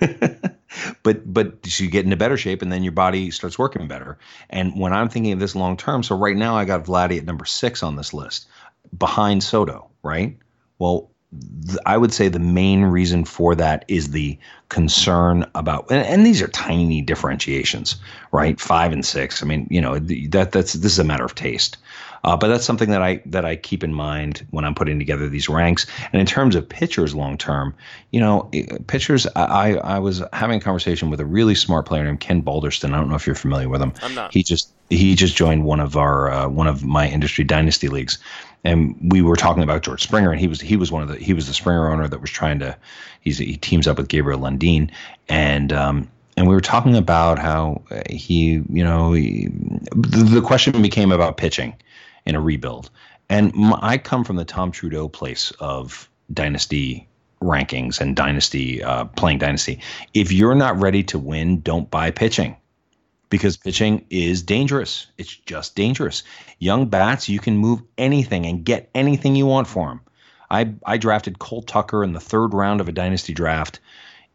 but 1.02 1.32
but 1.32 1.80
you 1.80 1.90
get 1.90 2.04
into 2.04 2.16
better 2.16 2.36
shape 2.36 2.62
and 2.62 2.72
then 2.72 2.82
your 2.82 2.92
body 2.92 3.30
starts 3.30 3.58
working 3.58 3.88
better. 3.88 4.18
And 4.48 4.78
when 4.78 4.92
I'm 4.92 5.08
thinking 5.08 5.32
of 5.32 5.38
this 5.38 5.54
long 5.54 5.76
term, 5.76 6.02
so 6.02 6.16
right 6.16 6.36
now 6.36 6.56
I 6.56 6.64
got 6.64 6.84
Vladdy 6.84 7.18
at 7.18 7.24
number 7.24 7.44
6 7.44 7.82
on 7.82 7.96
this 7.96 8.14
list 8.14 8.48
behind 8.96 9.42
Soto, 9.42 9.90
right? 10.02 10.38
Well, 10.78 11.10
I 11.86 11.96
would 11.96 12.12
say 12.12 12.28
the 12.28 12.40
main 12.40 12.82
reason 12.82 13.24
for 13.24 13.54
that 13.54 13.84
is 13.86 14.10
the 14.10 14.36
concern 14.68 15.46
about, 15.54 15.86
and, 15.88 16.04
and, 16.04 16.26
these 16.26 16.42
are 16.42 16.48
tiny 16.48 17.02
differentiations, 17.02 17.96
right? 18.32 18.60
Five 18.60 18.92
and 18.92 19.06
six. 19.06 19.40
I 19.40 19.46
mean, 19.46 19.68
you 19.70 19.80
know, 19.80 20.00
that 20.00 20.50
that's 20.50 20.72
this 20.72 20.92
is 20.92 20.98
a 20.98 21.04
matter 21.04 21.24
of 21.24 21.36
taste, 21.36 21.76
uh, 22.24 22.36
but 22.36 22.48
that's 22.48 22.64
something 22.64 22.90
that 22.90 23.02
I 23.02 23.22
that 23.26 23.44
I 23.44 23.54
keep 23.54 23.84
in 23.84 23.94
mind 23.94 24.44
when 24.50 24.64
I'm 24.64 24.74
putting 24.74 24.98
together 24.98 25.28
these 25.28 25.48
ranks. 25.48 25.86
And 26.12 26.20
in 26.20 26.26
terms 26.26 26.56
of 26.56 26.68
pitchers 26.68 27.14
long 27.14 27.38
term, 27.38 27.74
you 28.10 28.18
know, 28.18 28.50
pitchers. 28.88 29.26
I 29.36 29.74
I 29.74 30.00
was 30.00 30.22
having 30.32 30.58
a 30.58 30.60
conversation 30.60 31.10
with 31.10 31.20
a 31.20 31.26
really 31.26 31.54
smart 31.54 31.86
player 31.86 32.04
named 32.04 32.20
Ken 32.20 32.42
Balderston. 32.42 32.92
I 32.92 32.96
don't 32.96 33.08
know 33.08 33.14
if 33.14 33.26
you're 33.26 33.36
familiar 33.36 33.68
with 33.68 33.80
him. 33.80 33.92
I'm 34.02 34.14
not. 34.16 34.32
He 34.34 34.42
just 34.42 34.72
he 34.90 35.14
just 35.14 35.36
joined 35.36 35.64
one 35.64 35.78
of 35.78 35.96
our 35.96 36.30
uh, 36.30 36.48
one 36.48 36.66
of 36.66 36.84
my 36.84 37.08
industry 37.08 37.44
dynasty 37.44 37.88
leagues 37.88 38.18
and 38.64 38.96
we 39.12 39.22
were 39.22 39.36
talking 39.36 39.62
about 39.62 39.82
George 39.82 40.02
Springer, 40.02 40.30
and 40.30 40.40
he 40.40 40.48
was 40.48 40.60
he 40.60 40.76
was 40.76 40.92
one 40.92 41.02
of 41.02 41.08
the 41.08 41.16
he 41.16 41.32
was 41.32 41.46
the 41.46 41.54
Springer 41.54 41.90
owner 41.90 42.08
that 42.08 42.20
was 42.20 42.30
trying 42.30 42.58
to 42.60 42.76
he's 43.20 43.38
he 43.38 43.56
teams 43.56 43.86
up 43.86 43.98
with 43.98 44.08
Gabriel 44.08 44.40
Lundin, 44.40 44.90
and 45.28 45.72
um, 45.72 46.10
and 46.36 46.46
we 46.48 46.54
were 46.54 46.60
talking 46.60 46.96
about 46.96 47.38
how 47.38 47.82
he 48.08 48.62
you 48.68 48.84
know 48.84 49.12
he, 49.12 49.48
the, 49.92 50.28
the 50.34 50.42
question 50.42 50.80
became 50.82 51.12
about 51.12 51.36
pitching 51.36 51.74
in 52.26 52.34
a 52.34 52.40
rebuild, 52.40 52.90
and 53.28 53.54
my, 53.54 53.78
I 53.80 53.98
come 53.98 54.24
from 54.24 54.36
the 54.36 54.44
Tom 54.44 54.70
Trudeau 54.72 55.08
place 55.08 55.52
of 55.60 56.08
dynasty 56.32 57.08
rankings 57.42 58.00
and 58.00 58.14
dynasty 58.14 58.82
uh, 58.82 59.06
playing 59.06 59.38
dynasty. 59.38 59.80
If 60.12 60.30
you're 60.30 60.54
not 60.54 60.78
ready 60.78 61.02
to 61.04 61.18
win, 61.18 61.60
don't 61.62 61.90
buy 61.90 62.10
pitching 62.10 62.56
because 63.30 63.56
pitching 63.56 64.04
is 64.10 64.42
dangerous. 64.42 65.06
It's 65.16 65.34
just 65.34 65.76
dangerous. 65.76 66.24
Young 66.58 66.86
bats, 66.86 67.28
you 67.28 67.38
can 67.38 67.56
move 67.56 67.80
anything 67.96 68.44
and 68.44 68.64
get 68.64 68.90
anything 68.94 69.36
you 69.36 69.46
want 69.46 69.68
for 69.68 69.88
them. 69.88 70.00
I, 70.50 70.74
I 70.84 70.98
drafted 70.98 71.38
Cole 71.38 71.62
Tucker 71.62 72.02
in 72.02 72.12
the 72.12 72.20
third 72.20 72.52
round 72.52 72.80
of 72.80 72.88
a 72.88 72.92
dynasty 72.92 73.32
draft 73.32 73.78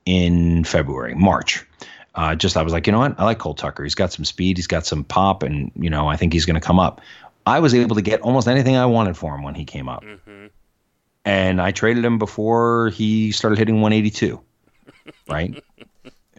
in 0.05 0.63
February, 0.63 1.13
March. 1.13 1.65
Uh, 2.15 2.33
just 2.33 2.55
I 2.55 2.63
was 2.63 2.71
like, 2.71 2.87
you 2.87 2.93
know 2.93 2.99
what? 2.99 3.19
I 3.19 3.25
like 3.25 3.39
Cole 3.39 3.53
Tucker. 3.53 3.83
He's 3.83 3.95
got 3.95 4.13
some 4.13 4.23
speed, 4.23 4.57
he's 4.57 4.67
got 4.67 4.85
some 4.85 5.03
pop, 5.03 5.43
and 5.43 5.71
you 5.75 5.89
know 5.89 6.07
I 6.07 6.15
think 6.15 6.31
he's 6.31 6.45
going 6.45 6.59
to 6.59 6.65
come 6.65 6.79
up. 6.79 7.01
I 7.45 7.59
was 7.59 7.75
able 7.75 7.97
to 7.97 8.01
get 8.01 8.21
almost 8.21 8.47
anything 8.47 8.77
I 8.77 8.85
wanted 8.85 9.17
for 9.17 9.35
him 9.35 9.43
when 9.43 9.53
he 9.53 9.65
came 9.65 9.89
up, 9.89 10.05
mm-hmm. 10.05 10.47
and 11.25 11.61
I 11.61 11.71
traded 11.71 12.05
him 12.05 12.17
before 12.17 12.89
he 12.91 13.33
started 13.33 13.59
hitting 13.59 13.81
182. 13.81 14.39
right? 15.27 15.61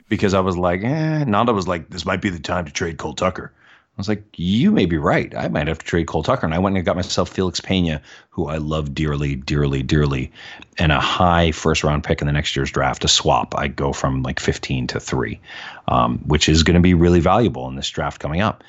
because 0.08 0.34
I 0.34 0.40
was 0.40 0.56
like, 0.56 0.82
eh. 0.82 1.24
Nando 1.24 1.52
was 1.52 1.68
like, 1.68 1.90
this 1.90 2.04
might 2.06 2.22
be 2.22 2.30
the 2.30 2.38
time 2.38 2.64
to 2.64 2.72
trade 2.72 2.98
Cole 2.98 3.14
Tucker. 3.14 3.52
I 3.96 4.00
was 4.00 4.08
like, 4.08 4.24
you 4.36 4.70
may 4.72 4.84
be 4.84 4.98
right. 4.98 5.34
I 5.34 5.48
might 5.48 5.68
have 5.68 5.78
to 5.78 5.86
trade 5.86 6.06
Cole 6.06 6.22
Tucker. 6.22 6.44
And 6.44 6.54
I 6.54 6.58
went 6.58 6.76
and 6.76 6.84
got 6.84 6.96
myself 6.96 7.30
Felix 7.30 7.60
Pena, 7.60 8.02
who 8.28 8.46
I 8.46 8.58
love 8.58 8.94
dearly, 8.94 9.36
dearly, 9.36 9.82
dearly, 9.82 10.30
and 10.76 10.92
a 10.92 11.00
high 11.00 11.50
first 11.50 11.82
round 11.82 12.04
pick 12.04 12.20
in 12.20 12.26
the 12.26 12.32
next 12.32 12.54
year's 12.54 12.70
draft, 12.70 13.06
a 13.06 13.08
swap. 13.08 13.54
I 13.56 13.68
go 13.68 13.94
from 13.94 14.22
like 14.22 14.38
15 14.38 14.88
to 14.88 15.00
three, 15.00 15.40
um, 15.88 16.18
which 16.26 16.46
is 16.46 16.62
going 16.62 16.74
to 16.74 16.80
be 16.80 16.92
really 16.92 17.20
valuable 17.20 17.68
in 17.68 17.76
this 17.76 17.88
draft 17.88 18.20
coming 18.20 18.42
up 18.42 18.62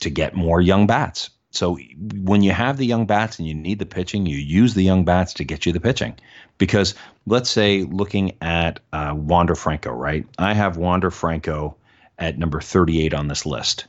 to 0.00 0.10
get 0.10 0.34
more 0.34 0.60
young 0.60 0.88
bats. 0.88 1.30
So 1.54 1.78
when 2.14 2.42
you 2.42 2.52
have 2.52 2.76
the 2.76 2.86
young 2.86 3.06
bats 3.06 3.38
and 3.38 3.46
you 3.46 3.54
need 3.54 3.78
the 3.78 3.86
pitching, 3.86 4.26
you 4.26 4.36
use 4.36 4.74
the 4.74 4.82
young 4.82 5.04
bats 5.04 5.34
to 5.34 5.44
get 5.44 5.66
you 5.66 5.72
the 5.72 5.80
pitching. 5.80 6.16
Because 6.58 6.94
let's 7.26 7.50
say 7.50 7.82
looking 7.84 8.36
at 8.40 8.80
uh, 8.92 9.14
Wander 9.16 9.54
Franco, 9.54 9.92
right? 9.92 10.26
I 10.38 10.54
have 10.54 10.76
Wander 10.76 11.10
Franco 11.10 11.76
at 12.18 12.38
number 12.38 12.60
38 12.60 13.14
on 13.14 13.28
this 13.28 13.46
list. 13.46 13.86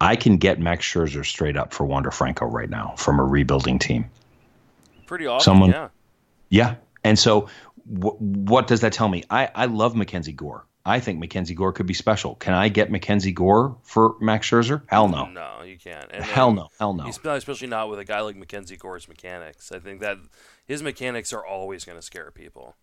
I 0.00 0.16
can 0.16 0.36
get 0.36 0.58
Max 0.58 0.84
Scherzer 0.84 1.24
straight 1.24 1.56
up 1.56 1.72
for 1.72 1.84
Wander 1.84 2.10
Franco 2.10 2.46
right 2.46 2.68
now 2.68 2.94
from 2.96 3.18
a 3.18 3.24
rebuilding 3.24 3.78
team. 3.78 4.10
Pretty 5.06 5.26
awesome, 5.26 5.52
Someone, 5.52 5.70
yeah. 5.70 5.88
Yeah. 6.48 6.74
And 7.02 7.18
so 7.18 7.48
w- 7.90 8.16
what 8.18 8.66
does 8.66 8.80
that 8.80 8.92
tell 8.92 9.08
me? 9.08 9.24
I, 9.30 9.48
I 9.54 9.66
love 9.66 9.96
Mackenzie 9.96 10.32
Gore. 10.32 10.65
I 10.86 11.00
think 11.00 11.18
Mackenzie 11.18 11.54
Gore 11.54 11.72
could 11.72 11.86
be 11.86 11.94
special. 11.94 12.36
Can 12.36 12.54
I 12.54 12.68
get 12.68 12.92
Mackenzie 12.92 13.32
Gore 13.32 13.76
for 13.82 14.14
Max 14.20 14.48
Scherzer? 14.48 14.82
Hell 14.86 15.08
no. 15.08 15.26
No, 15.26 15.62
you 15.64 15.76
can't. 15.76 16.06
And 16.12 16.24
Hell 16.24 16.52
no. 16.52 16.68
Hell 16.78 16.94
no. 16.94 17.08
Especially 17.08 17.66
not 17.66 17.90
with 17.90 17.98
a 17.98 18.04
guy 18.04 18.20
like 18.20 18.36
Mackenzie 18.36 18.76
Gore's 18.76 19.08
mechanics. 19.08 19.72
I 19.72 19.80
think 19.80 20.00
that 20.00 20.18
his 20.64 20.84
mechanics 20.84 21.32
are 21.32 21.44
always 21.44 21.84
going 21.84 21.98
to 21.98 22.02
scare 22.02 22.30
people. 22.30 22.76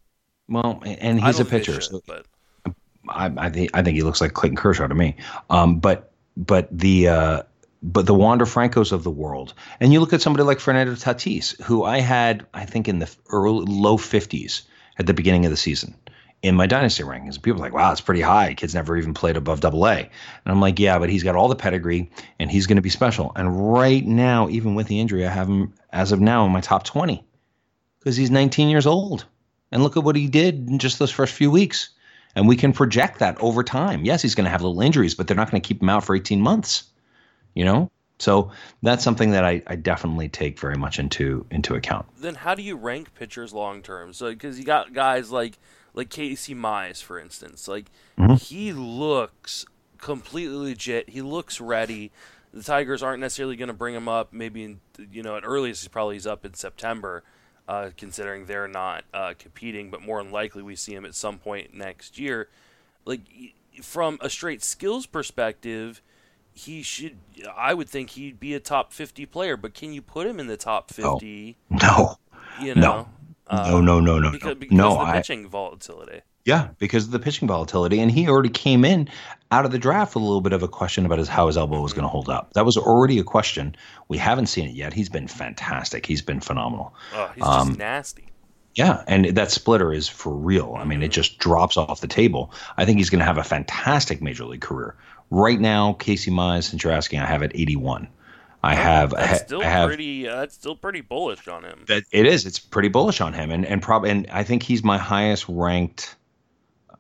Well, 0.49 0.81
and 0.83 1.23
he's 1.23 1.39
a 1.39 1.45
pitcher, 1.45 1.79
should, 1.79 1.83
so 1.83 2.01
but 2.05 2.25
I, 3.07 3.31
I, 3.37 3.49
think 3.49 3.71
I 3.73 3.81
think 3.81 3.95
he 3.95 4.03
looks 4.03 4.19
like 4.19 4.33
Clayton 4.33 4.57
Kershaw 4.57 4.87
to 4.87 4.95
me. 4.95 5.15
Um, 5.49 5.79
but 5.79 6.11
but 6.35 6.67
the 6.77 7.07
uh, 7.07 7.43
but 7.81 8.05
the 8.05 8.13
Wander 8.13 8.45
Francos 8.45 8.91
of 8.91 9.05
the 9.05 9.11
world, 9.11 9.53
and 9.79 9.93
you 9.93 10.01
look 10.01 10.11
at 10.11 10.21
somebody 10.21 10.43
like 10.43 10.59
Fernando 10.59 10.95
Tatis, 10.95 11.59
who 11.61 11.85
I 11.85 11.99
had, 11.99 12.45
I 12.53 12.65
think, 12.65 12.89
in 12.89 12.99
the 12.99 13.09
early 13.29 13.65
low 13.65 13.95
fifties 13.95 14.63
at 14.99 15.07
the 15.07 15.13
beginning 15.13 15.45
of 15.45 15.51
the 15.51 15.57
season 15.57 15.95
in 16.43 16.55
my 16.55 16.67
dynasty 16.67 17.03
rankings. 17.03 17.41
People 17.41 17.61
are 17.61 17.63
like, 17.63 17.73
wow, 17.73 17.91
it's 17.91 18.01
pretty 18.01 18.21
high. 18.21 18.53
Kid's 18.53 18.75
never 18.75 18.97
even 18.97 19.13
played 19.13 19.37
above 19.37 19.61
double 19.61 19.87
A. 19.87 19.97
And 19.97 20.09
I'm 20.45 20.59
like, 20.59 20.77
yeah, 20.77 20.99
but 20.99 21.09
he's 21.09 21.23
got 21.23 21.37
all 21.37 21.47
the 21.47 21.55
pedigree 21.55 22.11
and 22.37 22.51
he's 22.51 22.67
going 22.67 22.75
to 22.75 22.81
be 22.81 22.89
special. 22.89 23.31
And 23.37 23.73
right 23.73 24.05
now, 24.05 24.49
even 24.49 24.75
with 24.75 24.87
the 24.87 24.99
injury, 24.99 25.25
I 25.25 25.31
have 25.31 25.47
him 25.47 25.73
as 25.91 26.11
of 26.11 26.19
now 26.19 26.45
in 26.45 26.51
my 26.51 26.59
top 26.59 26.83
20 26.83 27.25
because 27.99 28.17
he's 28.17 28.29
19 28.29 28.67
years 28.67 28.85
old. 28.85 29.25
And 29.71 29.81
look 29.81 29.97
at 29.97 30.03
what 30.03 30.17
he 30.17 30.27
did 30.27 30.69
in 30.69 30.77
just 30.77 30.99
those 30.99 31.09
first 31.09 31.33
few 31.33 31.49
weeks. 31.49 31.89
And 32.35 32.47
we 32.47 32.57
can 32.57 32.73
project 32.73 33.19
that 33.19 33.39
over 33.39 33.63
time. 33.63 34.03
Yes, 34.03 34.21
he's 34.21 34.35
going 34.35 34.45
to 34.45 34.51
have 34.51 34.61
little 34.61 34.81
injuries, 34.81 35.15
but 35.15 35.27
they're 35.27 35.37
not 35.37 35.49
going 35.49 35.61
to 35.61 35.67
keep 35.67 35.81
him 35.81 35.89
out 35.89 36.03
for 36.03 36.15
18 36.15 36.41
months. 36.41 36.83
You 37.55 37.63
know? 37.63 37.89
So 38.19 38.51
that's 38.81 39.03
something 39.03 39.31
that 39.31 39.45
I, 39.45 39.63
I 39.65 39.75
definitely 39.75 40.29
take 40.29 40.59
very 40.59 40.75
much 40.77 40.99
into 40.99 41.45
into 41.51 41.75
account. 41.75 42.05
Then 42.19 42.35
how 42.35 42.53
do 42.53 42.61
you 42.61 42.75
rank 42.75 43.13
pitchers 43.15 43.53
long 43.53 43.81
term? 43.81 44.13
So 44.13 44.29
because 44.29 44.59
you 44.59 44.65
got 44.65 44.93
guys 44.93 45.31
like 45.31 45.57
like 45.93 46.09
Casey 46.09 46.55
Mize, 46.55 47.01
for 47.01 47.19
instance. 47.19 47.67
Like 47.67 47.91
mm-hmm. 48.17 48.35
he 48.35 48.73
looks 48.73 49.65
completely 49.97 50.55
legit. 50.55 51.09
He 51.09 51.21
looks 51.21 51.61
ready. 51.61 52.11
The 52.53 52.63
Tigers 52.63 53.01
aren't 53.01 53.21
necessarily 53.21 53.55
going 53.55 53.67
to 53.67 53.73
bring 53.73 53.95
him 53.95 54.07
up. 54.07 54.33
Maybe 54.33 54.63
in, 54.63 54.79
you 55.11 55.23
know 55.23 55.35
at 55.37 55.43
earliest 55.45 55.83
he's 55.83 55.87
probably 55.87 56.15
he's 56.15 56.27
up 56.27 56.45
in 56.45 56.53
September, 56.53 57.23
uh, 57.67 57.89
considering 57.97 58.45
they're 58.45 58.67
not 58.67 59.05
uh, 59.13 59.33
competing. 59.37 59.89
But 59.89 60.01
more 60.01 60.21
than 60.21 60.31
likely 60.31 60.61
we 60.61 60.75
see 60.75 60.93
him 60.93 61.05
at 61.05 61.15
some 61.15 61.39
point 61.39 61.73
next 61.73 62.19
year. 62.19 62.49
Like 63.05 63.21
from 63.81 64.17
a 64.21 64.29
straight 64.29 64.63
skills 64.63 65.05
perspective, 65.05 66.01
he 66.53 66.83
should. 66.83 67.17
I 67.55 67.73
would 67.73 67.89
think 67.89 68.11
he'd 68.11 68.39
be 68.39 68.53
a 68.53 68.59
top 68.59 68.93
fifty 68.93 69.25
player. 69.25 69.57
But 69.57 69.73
can 69.73 69.93
you 69.93 70.01
put 70.01 70.27
him 70.27 70.39
in 70.39 70.47
the 70.47 70.57
top 70.57 70.91
fifty? 70.91 71.57
No. 71.69 71.77
no. 71.81 72.17
You 72.61 72.75
know. 72.75 72.81
No. 72.81 73.09
Uh, 73.53 73.69
no, 73.69 73.81
no, 73.81 73.99
no, 73.99 74.19
no, 74.19 74.31
because, 74.31 74.55
because 74.55 74.75
no. 74.75 74.99
of 74.99 75.07
the 75.07 75.13
pitching 75.13 75.45
I, 75.45 75.49
volatility. 75.49 76.21
Yeah, 76.45 76.69
because 76.77 77.05
of 77.05 77.11
the 77.11 77.19
pitching 77.19 77.47
volatility, 77.47 77.99
and 77.99 78.11
he 78.11 78.27
already 78.27 78.49
came 78.49 78.83
in 78.83 79.07
out 79.51 79.65
of 79.65 79.71
the 79.71 79.79
draft 79.79 80.15
with 80.15 80.23
a 80.23 80.25
little 80.25 80.41
bit 80.41 80.51
of 80.51 80.63
a 80.63 80.67
question 80.67 81.05
about 81.05 81.19
his 81.19 81.29
how 81.29 81.47
his 81.47 81.57
elbow 81.57 81.81
was 81.81 81.93
going 81.93 82.03
to 82.03 82.09
hold 82.09 82.29
up. 82.29 82.53
That 82.53 82.65
was 82.65 82.75
already 82.75 83.19
a 83.19 83.23
question. 83.23 83.75
We 84.09 84.17
haven't 84.17 84.47
seen 84.47 84.67
it 84.67 84.75
yet. 84.75 84.93
He's 84.93 85.09
been 85.09 85.27
fantastic. 85.27 86.05
He's 86.05 86.21
been 86.21 86.41
phenomenal. 86.41 86.93
Oh, 87.13 87.31
he's 87.35 87.43
um, 87.43 87.67
just 87.69 87.79
nasty. 87.79 88.25
Yeah, 88.75 89.03
and 89.07 89.25
that 89.37 89.51
splitter 89.51 89.93
is 89.93 90.09
for 90.09 90.33
real. 90.33 90.75
I 90.77 90.83
mean, 90.83 91.01
it 91.01 91.05
mm-hmm. 91.05 91.11
just 91.11 91.37
drops 91.37 91.77
off 91.77 92.01
the 92.01 92.07
table. 92.07 92.51
I 92.75 92.85
think 92.85 92.97
he's 92.97 93.09
going 93.09 93.19
to 93.19 93.25
have 93.25 93.37
a 93.37 93.43
fantastic 93.43 94.21
major 94.21 94.45
league 94.45 94.61
career. 94.61 94.95
Right 95.29 95.59
now, 95.59 95.93
Casey 95.93 96.31
Mize, 96.31 96.63
since 96.63 96.83
you're 96.83 96.93
asking, 96.93 97.19
I 97.19 97.27
have 97.27 97.43
at 97.43 97.55
81. 97.55 98.07
I 98.63 98.75
have. 98.75 99.09
That's 99.11 99.41
still 99.41 99.61
I 99.61 99.65
have, 99.65 99.87
pretty. 99.89 100.27
Uh, 100.27 100.37
that's 100.37 100.55
still 100.55 100.75
pretty 100.75 101.01
bullish 101.01 101.49
on 101.49 101.65
him. 101.65 101.83
That 101.87 102.03
it 102.11 102.25
is. 102.25 102.45
It's 102.45 102.59
pretty 102.59 102.87
bullish 102.87 103.19
on 103.19 103.33
him, 103.33 103.51
and 103.51 103.65
and 103.65 103.81
probably, 103.81 104.09
and 104.09 104.27
I 104.31 104.43
think 104.43 104.63
he's 104.63 104.83
my 104.83 104.97
highest 104.97 105.45
ranked. 105.49 106.15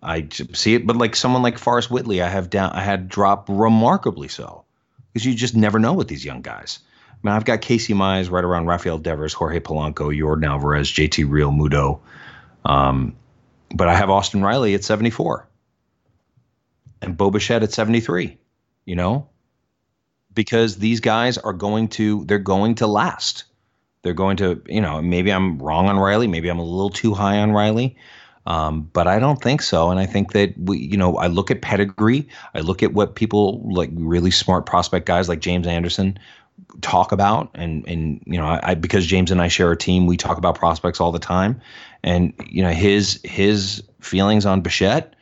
I 0.01 0.27
see 0.29 0.75
it, 0.75 0.85
but 0.85 0.97
like 0.97 1.15
someone 1.15 1.41
like 1.41 1.57
Forrest 1.57 1.89
Whitley, 1.89 2.21
I 2.21 2.27
have 2.27 2.49
down. 2.49 2.73
I 2.73 2.81
had 2.81 3.07
dropped 3.07 3.47
remarkably 3.47 4.27
so, 4.27 4.65
because 5.13 5.25
you 5.25 5.33
just 5.33 5.55
never 5.55 5.79
know 5.79 5.93
with 5.93 6.09
these 6.09 6.25
young 6.25 6.41
guys. 6.41 6.79
I 7.09 7.15
mean, 7.23 7.33
I've 7.33 7.45
got 7.45 7.61
Casey 7.61 7.93
Mize 7.93 8.29
right 8.29 8.43
around 8.43 8.65
Rafael 8.65 8.97
Devers, 8.97 9.31
Jorge 9.31 9.61
Polanco, 9.61 10.13
Yordan 10.13 10.45
Alvarez, 10.45 10.89
JT 10.89 11.25
Realmuto, 11.29 12.01
um, 12.65 13.15
but 13.73 13.87
I 13.87 13.95
have 13.95 14.09
Austin 14.09 14.41
Riley 14.43 14.73
at 14.73 14.83
seventy 14.83 15.11
four, 15.11 15.47
and 17.01 17.15
Bo 17.15 17.31
Bichette 17.31 17.63
at 17.63 17.71
seventy 17.71 18.01
three. 18.01 18.37
You 18.83 18.97
know, 18.97 19.29
because 20.33 20.77
these 20.77 20.99
guys 20.99 21.37
are 21.37 21.53
going 21.53 21.87
to 21.89 22.25
they're 22.25 22.39
going 22.39 22.75
to 22.75 22.87
last. 22.87 23.43
They're 24.01 24.13
going 24.13 24.37
to, 24.37 24.61
you 24.67 24.81
know, 24.81 25.01
maybe 25.01 25.31
I'm 25.31 25.59
wrong 25.59 25.87
on 25.87 25.97
Riley, 25.97 26.27
maybe 26.27 26.49
I'm 26.49 26.59
a 26.59 26.63
little 26.63 26.89
too 26.89 27.13
high 27.13 27.37
on 27.39 27.51
Riley. 27.51 27.95
Um, 28.45 28.89
but 28.91 29.07
I 29.07 29.19
don't 29.19 29.41
think 29.41 29.61
so. 29.61 29.89
And 29.89 29.99
I 29.99 30.05
think 30.05 30.33
that 30.33 30.53
we, 30.57 30.77
you 30.77 30.97
know, 30.97 31.15
I 31.15 31.27
look 31.27 31.49
at 31.49 31.61
pedigree, 31.61 32.27
I 32.53 32.59
look 32.59 32.83
at 32.83 32.93
what 32.93 33.15
people 33.15 33.61
like 33.71 33.89
really 33.93 34.31
smart 34.31 34.65
prospect 34.65 35.05
guys 35.05 35.29
like 35.29 35.39
James 35.39 35.65
Anderson 35.65 36.19
talk 36.81 37.11
about 37.11 37.49
and 37.53 37.87
and 37.87 38.21
you 38.25 38.37
know 38.37 38.59
I 38.61 38.75
because 38.75 39.05
James 39.05 39.31
and 39.31 39.41
I 39.41 39.47
share 39.47 39.71
a 39.71 39.77
team 39.77 40.05
we 40.05 40.17
talk 40.17 40.37
about 40.37 40.55
prospects 40.55 40.99
all 40.99 41.11
the 41.11 41.19
time 41.19 41.61
and 42.03 42.33
you 42.47 42.61
know 42.61 42.71
his 42.71 43.19
his 43.23 43.83
feelings 44.01 44.45
on 44.45 44.61
Bichette 44.61 45.15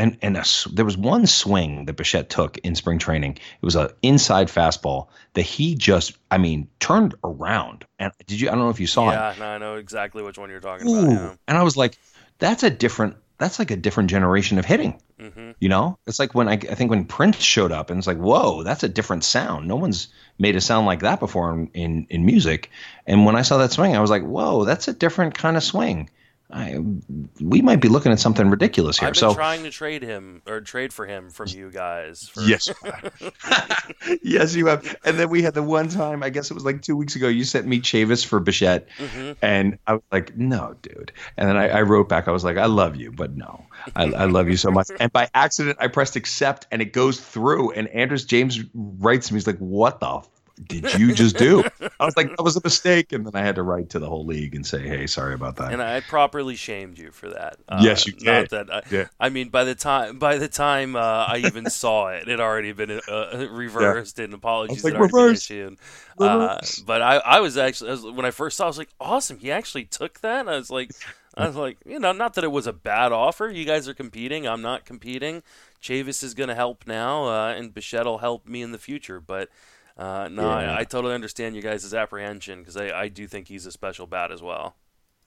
and 0.00 0.16
and 0.22 0.36
a, 0.36 0.44
there 0.72 0.84
was 0.84 0.96
one 0.96 1.26
swing 1.26 1.84
that 1.84 1.92
Bichette 1.92 2.30
took 2.30 2.56
in 2.58 2.74
spring 2.74 2.98
training. 2.98 3.32
It 3.32 3.64
was 3.64 3.76
an 3.76 3.90
inside 4.02 4.48
fastball 4.48 5.08
that 5.34 5.42
he 5.42 5.74
just, 5.74 6.16
I 6.30 6.38
mean, 6.38 6.68
turned 6.80 7.14
around. 7.22 7.84
And 7.98 8.10
did 8.26 8.40
you? 8.40 8.48
I 8.48 8.52
don't 8.52 8.60
know 8.60 8.70
if 8.70 8.80
you 8.80 8.86
saw 8.86 9.10
yeah, 9.10 9.32
it. 9.32 9.38
Yeah, 9.38 9.44
no, 9.44 9.50
I 9.50 9.58
know 9.58 9.74
exactly 9.76 10.22
which 10.22 10.38
one 10.38 10.50
you're 10.50 10.60
talking 10.60 10.88
Ooh. 10.88 11.04
about. 11.04 11.12
Yeah. 11.12 11.34
And 11.46 11.58
I 11.58 11.62
was 11.62 11.76
like, 11.76 11.98
that's 12.38 12.62
a 12.62 12.70
different. 12.70 13.16
That's 13.36 13.58
like 13.58 13.70
a 13.70 13.76
different 13.76 14.10
generation 14.10 14.58
of 14.58 14.64
hitting. 14.66 15.00
Mm-hmm. 15.18 15.52
You 15.60 15.68
know, 15.68 15.98
it's 16.06 16.18
like 16.18 16.34
when 16.34 16.48
I, 16.48 16.52
I 16.52 16.74
think 16.74 16.90
when 16.90 17.04
Prince 17.04 17.38
showed 17.38 17.72
up, 17.72 17.90
and 17.90 17.98
it's 17.98 18.06
like, 18.06 18.18
whoa, 18.18 18.62
that's 18.62 18.82
a 18.82 18.88
different 18.88 19.24
sound. 19.24 19.68
No 19.68 19.76
one's 19.76 20.08
made 20.38 20.56
a 20.56 20.60
sound 20.60 20.86
like 20.86 21.00
that 21.00 21.20
before 21.20 21.52
in, 21.52 21.70
in, 21.72 22.06
in 22.10 22.26
music. 22.26 22.70
And 23.06 23.24
when 23.24 23.36
I 23.36 23.42
saw 23.42 23.58
that 23.58 23.72
swing, 23.72 23.96
I 23.96 24.00
was 24.00 24.10
like, 24.10 24.24
whoa, 24.24 24.64
that's 24.64 24.88
a 24.88 24.92
different 24.92 25.34
kind 25.34 25.56
of 25.56 25.62
swing. 25.62 26.10
I, 26.52 26.78
we 27.40 27.62
might 27.62 27.80
be 27.80 27.88
looking 27.88 28.12
at 28.12 28.20
something 28.20 28.48
ridiculous 28.48 28.98
here. 28.98 29.08
I've 29.08 29.14
been 29.14 29.20
so 29.20 29.34
trying 29.34 29.62
to 29.62 29.70
trade 29.70 30.02
him 30.02 30.42
or 30.46 30.60
trade 30.60 30.92
for 30.92 31.06
him 31.06 31.30
from 31.30 31.48
you 31.48 31.70
guys. 31.70 32.28
For... 32.28 32.42
Yes, 32.42 32.68
yes, 34.22 34.54
you 34.54 34.66
have. 34.66 34.96
And 35.04 35.18
then 35.18 35.30
we 35.30 35.42
had 35.42 35.54
the 35.54 35.62
one 35.62 35.88
time, 35.88 36.22
I 36.22 36.30
guess 36.30 36.50
it 36.50 36.54
was 36.54 36.64
like 36.64 36.82
two 36.82 36.96
weeks 36.96 37.16
ago, 37.16 37.28
you 37.28 37.44
sent 37.44 37.66
me 37.66 37.80
Chavis 37.80 38.24
for 38.26 38.40
Bichette, 38.40 38.88
mm-hmm. 38.98 39.32
and 39.42 39.78
I 39.86 39.94
was 39.94 40.02
like, 40.10 40.36
no, 40.36 40.74
dude. 40.82 41.12
And 41.36 41.48
then 41.48 41.56
I, 41.56 41.68
I, 41.68 41.82
wrote 41.82 42.08
back, 42.08 42.28
I 42.28 42.32
was 42.32 42.44
like, 42.44 42.56
I 42.56 42.66
love 42.66 42.96
you, 42.96 43.12
but 43.12 43.36
no, 43.36 43.66
I, 43.94 44.04
I 44.04 44.24
love 44.24 44.48
you 44.48 44.56
so 44.56 44.70
much. 44.70 44.88
And 45.00 45.10
by 45.12 45.28
accident, 45.32 45.78
I 45.80 45.86
pressed 45.86 46.16
accept, 46.16 46.66
and 46.70 46.82
it 46.82 46.92
goes 46.92 47.18
through. 47.18 47.70
And 47.70 47.88
Andres 47.88 48.24
James 48.24 48.60
writes 48.74 49.30
me, 49.30 49.36
he's 49.36 49.46
like, 49.46 49.58
what 49.58 50.00
the 50.00 50.22
did 50.66 50.94
you 50.94 51.14
just 51.14 51.36
do? 51.36 51.62
I 52.00 52.04
was 52.04 52.16
like, 52.16 52.36
that 52.36 52.42
was 52.42 52.56
a 52.56 52.60
mistake. 52.62 53.12
And 53.12 53.26
then 53.26 53.34
I 53.34 53.44
had 53.44 53.56
to 53.56 53.62
write 53.62 53.90
to 53.90 53.98
the 53.98 54.08
whole 54.08 54.24
league 54.24 54.54
and 54.54 54.66
say, 54.66 54.86
hey, 54.86 55.06
sorry 55.06 55.34
about 55.34 55.56
that. 55.56 55.72
And 55.72 55.82
I 55.82 56.00
properly 56.00 56.56
shamed 56.56 56.98
you 56.98 57.10
for 57.10 57.30
that. 57.30 57.58
Uh, 57.68 57.80
yes, 57.82 58.06
you 58.06 58.12
did. 58.12 58.50
that 58.50 58.72
I, 58.72 58.82
yeah. 58.90 59.06
I 59.18 59.28
mean, 59.28 59.48
by 59.48 59.64
the 59.64 59.74
time 59.74 60.18
by 60.18 60.38
the 60.38 60.48
time 60.48 60.96
uh, 60.96 61.24
I 61.28 61.42
even 61.44 61.68
saw 61.70 62.08
it, 62.08 62.28
it 62.28 62.40
already 62.40 62.72
been 62.72 63.00
uh, 63.08 63.48
reversed 63.50 64.18
yeah. 64.18 64.24
and 64.24 64.34
apologies 64.34 64.84
like, 64.84 64.92
had 64.92 65.00
already 65.00 65.14
reverse. 65.14 65.48
been 65.48 65.56
issued. 65.56 65.78
Uh, 66.18 66.60
but 66.86 67.00
I, 67.00 67.16
I 67.16 67.40
was 67.40 67.56
actually, 67.56 67.90
I 67.90 67.92
was, 67.92 68.04
when 68.04 68.26
I 68.26 68.30
first 68.30 68.56
saw 68.56 68.64
it, 68.64 68.66
I 68.66 68.68
was 68.68 68.78
like, 68.78 68.90
awesome. 69.00 69.38
He 69.38 69.50
actually 69.50 69.84
took 69.84 70.20
that. 70.20 70.40
And 70.40 70.50
I 70.50 70.56
was 70.56 70.70
like, 70.70 70.90
I 71.36 71.46
was 71.46 71.56
like, 71.56 71.78
you 71.86 71.98
know, 71.98 72.12
not 72.12 72.34
that 72.34 72.44
it 72.44 72.52
was 72.52 72.66
a 72.66 72.72
bad 72.72 73.12
offer. 73.12 73.48
You 73.48 73.64
guys 73.64 73.88
are 73.88 73.94
competing. 73.94 74.46
I'm 74.46 74.62
not 74.62 74.84
competing. 74.84 75.42
Chavis 75.82 76.22
is 76.22 76.34
going 76.34 76.48
to 76.48 76.54
help 76.54 76.86
now, 76.86 77.24
uh, 77.26 77.54
and 77.54 77.72
Bichette 77.72 78.04
will 78.04 78.18
help 78.18 78.46
me 78.46 78.62
in 78.62 78.72
the 78.72 78.78
future. 78.78 79.20
But 79.20 79.48
uh, 79.96 80.28
no, 80.30 80.42
yeah. 80.42 80.72
I, 80.72 80.80
I, 80.80 80.84
totally 80.84 81.14
understand 81.14 81.56
you 81.56 81.62
guys' 81.62 81.92
apprehension 81.92 82.60
because 82.60 82.76
I, 82.76 82.90
I 82.90 83.08
do 83.08 83.26
think 83.26 83.48
he's 83.48 83.66
a 83.66 83.72
special 83.72 84.06
bat 84.06 84.30
as 84.30 84.42
well. 84.42 84.76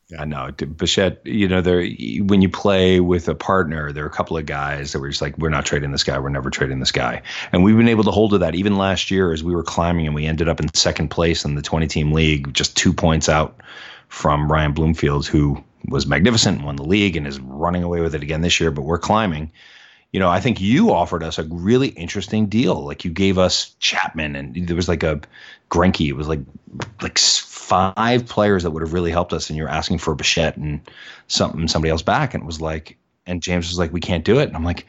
Yeah, 0.10 0.26
no, 0.26 0.52
Bichette, 0.52 1.26
you 1.26 1.48
know, 1.48 1.62
there 1.62 1.88
when 2.26 2.42
you 2.42 2.50
play 2.50 3.00
with 3.00 3.28
a 3.30 3.36
partner, 3.36 3.92
there 3.92 4.04
are 4.04 4.08
a 4.08 4.12
couple 4.12 4.38
of 4.38 4.46
guys 4.46 4.92
that 4.92 5.00
were 5.00 5.08
just 5.08 5.22
like, 5.22 5.38
we're 5.38 5.50
not 5.50 5.66
trading 5.66 5.92
this 5.92 6.04
guy, 6.04 6.20
we're 6.20 6.30
never 6.30 6.50
trading 6.50 6.80
this 6.80 6.92
guy, 6.92 7.22
and 7.52 7.64
we've 7.64 7.78
been 7.78 7.88
able 7.88 8.04
to 8.04 8.12
hold 8.12 8.32
to 8.32 8.38
that. 8.40 8.54
Even 8.54 8.76
last 8.78 9.10
year, 9.10 9.32
as 9.32 9.44
we 9.44 9.56
were 9.56 9.64
climbing, 9.64 10.06
and 10.06 10.14
we 10.14 10.26
ended 10.26 10.50
up 10.50 10.60
in 10.60 10.72
second 10.74 11.08
place 11.08 11.46
in 11.46 11.56
the 11.56 11.62
20-team 11.62 12.12
league, 12.12 12.54
just 12.54 12.76
two 12.76 12.94
points 12.94 13.30
out 13.30 13.62
from 14.10 14.52
Ryan 14.52 14.74
Bloomfield, 14.74 15.26
who 15.26 15.64
was 15.88 16.06
magnificent 16.06 16.58
and 16.58 16.66
won 16.66 16.76
the 16.76 16.84
league 16.84 17.16
and 17.16 17.26
is 17.26 17.40
running 17.40 17.84
away 17.84 18.02
with 18.02 18.14
it 18.14 18.22
again 18.22 18.42
this 18.42 18.60
year. 18.60 18.72
But 18.72 18.84
we're 18.84 19.00
climbing 19.00 19.52
you 20.14 20.20
know, 20.20 20.30
I 20.30 20.40
think 20.40 20.62
you 20.62 20.92
offered 20.92 21.24
us 21.24 21.40
a 21.40 21.44
really 21.44 21.90
interesting 21.90 22.46
deal. 22.46 22.86
Like 22.86 23.04
you 23.04 23.10
gave 23.12 23.40
us 23.40 23.76
Chapman, 23.80 24.36
and 24.36 24.68
there 24.68 24.76
was 24.76 24.88
like 24.88 25.02
a 25.02 25.20
Greinke. 25.72 26.08
It 26.08 26.14
was 26.14 26.28
like 26.28 26.40
like 27.02 27.18
five 27.18 28.26
players 28.28 28.62
that 28.62 28.72
would 28.72 28.84
have 28.84 28.94
really 28.94 29.10
helped 29.10 29.34
us, 29.34 29.50
and 29.50 29.58
you're 29.58 29.68
asking 29.68 29.98
for 29.98 30.14
Bichette 30.14 30.56
and 30.56 30.80
something 31.28 31.68
somebody 31.68 31.90
else 31.90 32.04
back, 32.04 32.36
and 32.36 32.44
it 32.44 32.46
was 32.46 32.62
like, 32.62 32.96
and 33.26 33.42
James 33.42 33.68
was 33.68 33.80
like, 33.80 33.92
we 33.92 34.00
can't 34.00 34.24
do 34.24 34.40
it, 34.40 34.48
and 34.48 34.56
I'm 34.56 34.64
like, 34.64 34.86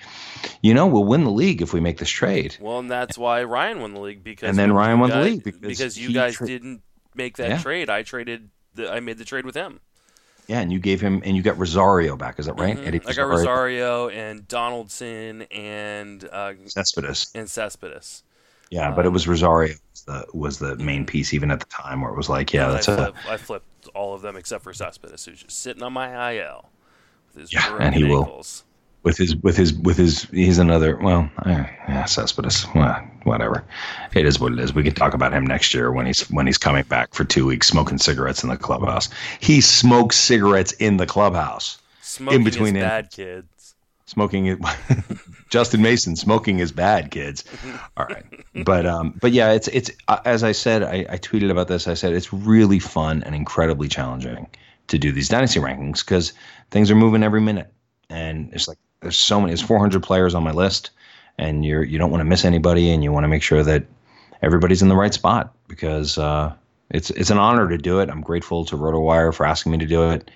you 0.61 0.75
know, 0.75 0.87
we'll 0.87 1.05
win 1.05 1.25
the 1.25 1.31
league 1.31 1.63
if 1.63 1.73
we 1.73 1.81
make 1.81 1.97
this 1.97 2.11
trade. 2.11 2.59
Well, 2.61 2.79
and 2.79 2.91
that's 2.91 3.17
why 3.17 3.45
Ryan 3.45 3.81
won 3.81 3.95
the 3.95 4.01
league 4.01 4.23
because 4.23 4.51
and 4.51 4.59
then 4.59 4.75
Ryan 4.75 5.01
won 5.01 5.09
guys, 5.09 5.25
the 5.25 5.31
league 5.31 5.43
because, 5.43 5.61
because 5.61 5.99
you 5.99 6.13
guys 6.13 6.35
tra- 6.35 6.47
didn't 6.47 6.83
make 7.15 7.39
that 7.39 7.49
yeah. 7.49 7.63
trade. 7.63 7.89
I 7.89 8.03
traded. 8.03 8.51
The, 8.75 8.93
I 8.93 9.01
made 9.01 9.17
the 9.17 9.25
trade 9.25 9.47
with 9.47 9.55
him. 9.55 9.81
Yeah, 10.47 10.61
and 10.61 10.73
you 10.73 10.79
gave 10.79 11.01
him 11.01 11.23
and 11.25 11.37
you 11.37 11.43
got 11.43 11.59
Rosario 11.59 12.17
back. 12.17 12.39
Is 12.39 12.47
that 12.47 12.59
right? 12.59 12.77
Mm-hmm. 12.77 12.87
Eddie 12.87 13.01
I 13.07 13.13
got 13.15 13.29
Rosario 13.29 14.09
and 14.11 14.47
Donaldson 14.47 15.43
and 15.51 16.29
uh, 16.31 16.53
Cespedes 16.67 17.31
and 17.35 17.49
Cespedes. 17.49 18.25
Yeah, 18.71 18.89
um, 18.89 18.97
but 18.97 19.07
it 19.07 19.11
was 19.11 19.27
Rosario 19.27 19.75
was 19.91 20.03
the, 20.03 20.27
was 20.35 20.59
the 20.59 20.77
main 20.77 21.07
piece 21.07 21.33
even 21.33 21.51
at 21.51 21.61
the 21.61 21.67
time 21.67 22.03
where 22.03 22.11
it 22.11 22.17
was 22.17 22.29
like, 22.29 22.53
yeah, 22.53 22.69
that's 22.69 22.89
I 22.89 22.97
flipped, 22.97 23.19
a. 23.27 23.31
I 23.31 23.37
flipped 23.37 23.89
all 23.95 24.15
of 24.15 24.23
them 24.23 24.37
except 24.37 24.65
for 24.65 24.73
Cespedes, 24.73 25.25
who's 25.25 25.43
just 25.43 25.61
sitting 25.61 25.83
on 25.83 25.93
my 25.93 26.33
IL 26.33 26.69
with 27.29 27.43
his 27.43 27.53
yeah, 27.53 27.77
and 27.81 27.95
he 27.95 28.05
ankles. 28.05 28.65
With 29.05 29.19
his 29.19 29.37
with 29.37 29.57
his 29.57 29.73
with 29.75 29.99
his 29.99 30.23
he's 30.33 30.59
another 30.59 30.97
well 30.97 31.31
yeah 31.47 32.05
Cespedes 32.07 32.67
well, 32.75 33.01
whatever. 33.25 33.65
It 34.15 34.27
is 34.27 34.41
what 34.41 34.53
it 34.53 34.59
is. 34.59 34.75
We 34.75 34.83
can 34.83 34.95
talk 34.95 35.15
about 35.15 35.33
him 35.33 35.47
next 35.47 35.75
year 35.75 35.93
when 35.93 36.07
he's 36.07 36.23
when 36.31 36.47
he's 36.47 36.59
coming 36.59 36.85
back 36.85 37.15
for 37.15 37.25
two 37.25 37.47
weeks 37.47 37.69
smoking 37.69 37.99
cigarettes 37.99 38.43
in 38.43 38.49
the 38.49 38.57
clubhouse. 38.57 39.09
He 39.41 39.61
smokes 39.61 40.17
cigarettes 40.17 40.73
in 40.73 40.97
the 40.97 41.07
clubhouse. 41.07 41.79
Smoking 42.01 42.41
in 42.41 42.45
between 42.45 42.77
is 42.77 42.83
bad 42.83 43.11
kids. 43.11 43.75
Smoking 44.07 44.47
it 44.47 44.59
Justin 45.51 45.83
Mason 45.83 46.17
smoking 46.17 46.59
is 46.59 46.73
bad 46.73 47.11
kids. 47.11 47.45
All 47.97 48.07
right. 48.07 48.25
But 48.65 48.87
um 48.87 49.15
but 49.21 49.33
yeah 49.33 49.53
it's 49.53 49.69
it's 49.69 49.91
uh, 50.09 50.21
as 50.25 50.43
I 50.43 50.53
said 50.53 50.83
I, 50.83 51.07
I 51.11 51.19
tweeted 51.19 51.51
about 51.51 51.69
this. 51.69 51.89
I 51.89 51.95
said 51.95 52.15
it's 52.15 52.33
really 52.33 52.79
fun 52.79 53.23
and 53.23 53.35
incredibly 53.35 53.89
challenging 53.89 54.47
to 54.89 54.99
do 54.99 55.13
these 55.13 55.29
dynasty 55.29 55.61
rankings 55.61 56.05
because 56.05 56.33
things 56.71 56.91
are 56.91 56.95
moving 56.97 57.23
every 57.23 57.41
minute. 57.41 57.73
And 58.11 58.53
it's 58.53 58.69
like 58.69 58.79
there's 59.05 59.19
so 59.19 59.39
many. 59.41 59.51
There's 59.51 59.63
400 59.63 60.03
players 60.03 60.35
on 60.35 60.43
my 60.43 60.51
list, 60.51 60.91
and 61.39 61.65
you're 61.65 61.85
you 61.85 61.99
don't 61.99 62.11
want 62.11 62.23
to 62.23 62.25
miss 62.25 62.45
anybody, 62.45 62.91
and 62.91 63.05
you 63.05 63.13
want 63.13 63.25
to 63.25 63.29
make 63.29 63.43
sure 63.43 63.63
that 63.63 63.85
everybody's 64.43 64.83
in 64.83 64.89
the 64.89 64.97
right 64.97 65.15
spot 65.15 65.55
because 65.69 66.19
uh, 66.19 66.53
it's 66.91 67.11
it's 67.11 67.31
an 67.31 67.39
honor 67.39 67.69
to 67.69 67.79
do 67.79 68.01
it. 68.01 68.11
I'm 68.11 68.23
grateful 68.23 68.65
to 68.65 68.77
RotoWire 68.77 69.33
for 69.33 69.47
asking 69.47 69.73
me 69.73 69.79
to 69.79 69.87
do 69.87 70.11
it, 70.11 70.31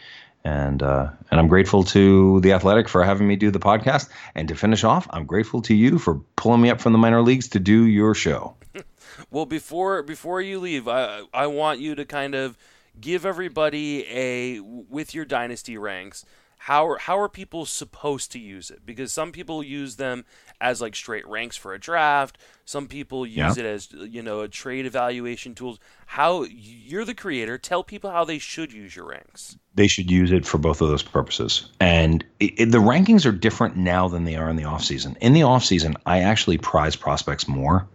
and 0.45 0.83
uh, 0.83 1.09
and 1.31 1.41
I'm 1.41 1.49
grateful 1.49 1.83
to 1.85 2.41
the 2.41 2.53
Athletic 2.53 2.89
for 2.89 3.03
having 3.03 3.27
me 3.27 3.37
do 3.37 3.51
the 3.51 3.59
podcast. 3.59 4.11
And 4.35 4.47
to 4.49 4.55
finish 4.55 4.85
off, 4.85 5.09
I'm 5.11 5.25
grateful 5.25 5.63
to 5.63 5.75
you 5.75 5.99
for 5.99 6.21
pulling 6.37 6.61
me 6.61 6.71
up 6.71 6.81
from 6.81 6.93
the 6.93 6.99
minor 6.99 7.23
leagues 7.23 7.49
to 7.49 7.59
do 7.59 7.87
your 7.87 8.15
show. 8.15 8.55
well, 9.31 9.47
before 9.47 10.03
before 10.03 10.43
you 10.43 10.61
leave, 10.61 10.87
I 10.89 11.23
I 11.33 11.47
want 11.47 11.81
you 11.81 11.95
to 11.95 12.05
kind 12.05 12.35
of 12.35 12.59
give 13.01 13.25
everybody 13.25 14.05
a 14.09 14.61
with 14.61 15.15
your 15.15 15.25
dynasty 15.25 15.79
ranks 15.79 16.25
how 16.59 16.87
are, 16.89 16.99
how 16.99 17.19
are 17.19 17.29
people 17.29 17.65
supposed 17.65 18.33
to 18.33 18.39
use 18.39 18.71
it? 18.71 18.85
Because 18.85 19.13
some 19.13 19.33
people 19.33 19.63
use 19.63 19.97
them 19.97 20.25
as 20.61 20.81
like 20.81 20.95
straight 20.97 21.27
ranks 21.27 21.57
for 21.57 21.73
a 21.73 21.79
draft. 21.79 22.37
Some 22.65 22.89
people 22.89 23.25
use 23.25 23.57
yeah. 23.57 23.65
it 23.65 23.65
as 23.65 23.89
you 23.93 24.23
know 24.23 24.41
a 24.41 24.49
trade 24.49 24.85
evaluation 24.85 25.55
tools. 25.55 25.79
How 26.07 26.43
you're 26.43 27.05
the 27.05 27.15
creator, 27.15 27.59
tell 27.59 27.85
people 27.85 28.11
how 28.11 28.25
they 28.25 28.39
should 28.39 28.73
use 28.73 28.95
your 28.95 29.07
ranks. 29.07 29.57
They 29.77 29.87
should 29.87 30.11
use 30.11 30.33
it 30.33 30.45
for 30.45 30.59
both 30.59 30.83
of 30.83 30.89
those 30.89 31.03
purposes. 31.03 31.71
And 31.79 32.25
it, 32.41 32.61
it, 32.61 32.67
the 32.73 32.79
rankings 32.79 33.25
are 33.25 33.33
different 33.33 33.77
now 33.77 34.09
than 34.09 34.25
they 34.25 34.35
are 34.35 34.51
in 34.51 34.57
the 34.57 34.65
off 34.65 34.83
season. 34.83 35.17
In 35.21 35.33
the 35.33 35.45
off 35.45 35.65
season, 35.65 35.97
I 36.07 36.21
actually 36.21 36.59
prize 36.59 36.97
prospects 36.97 37.47
more 37.47 37.87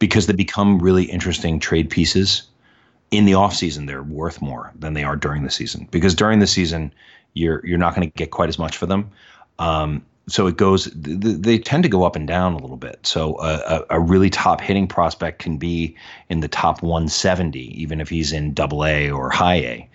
because 0.00 0.26
they 0.26 0.32
become 0.32 0.80
really 0.80 1.04
interesting 1.04 1.60
trade 1.60 1.88
pieces. 1.88 2.42
In 3.12 3.24
the 3.24 3.34
off 3.34 3.54
season, 3.54 3.86
they're 3.86 4.02
worth 4.02 4.42
more 4.42 4.72
than 4.74 4.94
they 4.94 5.04
are 5.04 5.14
during 5.14 5.44
the 5.44 5.50
season 5.50 5.86
because 5.92 6.14
during 6.14 6.40
the 6.40 6.46
season 6.48 6.92
you're 7.36 7.64
you're 7.64 7.78
not 7.78 7.94
going 7.94 8.10
to 8.10 8.16
get 8.16 8.30
quite 8.30 8.48
as 8.48 8.58
much 8.58 8.76
for 8.76 8.86
them. 8.86 9.10
Um, 9.58 10.04
so 10.28 10.46
it 10.46 10.56
goes. 10.56 10.90
Th- 10.90 11.18
they 11.20 11.58
tend 11.58 11.84
to 11.84 11.88
go 11.88 12.02
up 12.04 12.16
and 12.16 12.26
down 12.26 12.54
a 12.54 12.58
little 12.58 12.76
bit. 12.76 12.98
So 13.06 13.40
a, 13.40 13.54
a, 13.54 13.84
a, 13.90 14.00
really 14.00 14.28
top 14.28 14.60
hitting 14.60 14.88
prospect 14.88 15.38
can 15.38 15.56
be 15.56 15.94
in 16.28 16.40
the 16.40 16.48
top 16.48 16.82
170, 16.82 17.60
even 17.80 18.00
if 18.00 18.08
he's 18.08 18.32
in 18.32 18.52
Double 18.52 18.84
A 18.84 19.10
or 19.10 19.30
High 19.30 19.54
A. 19.54 19.88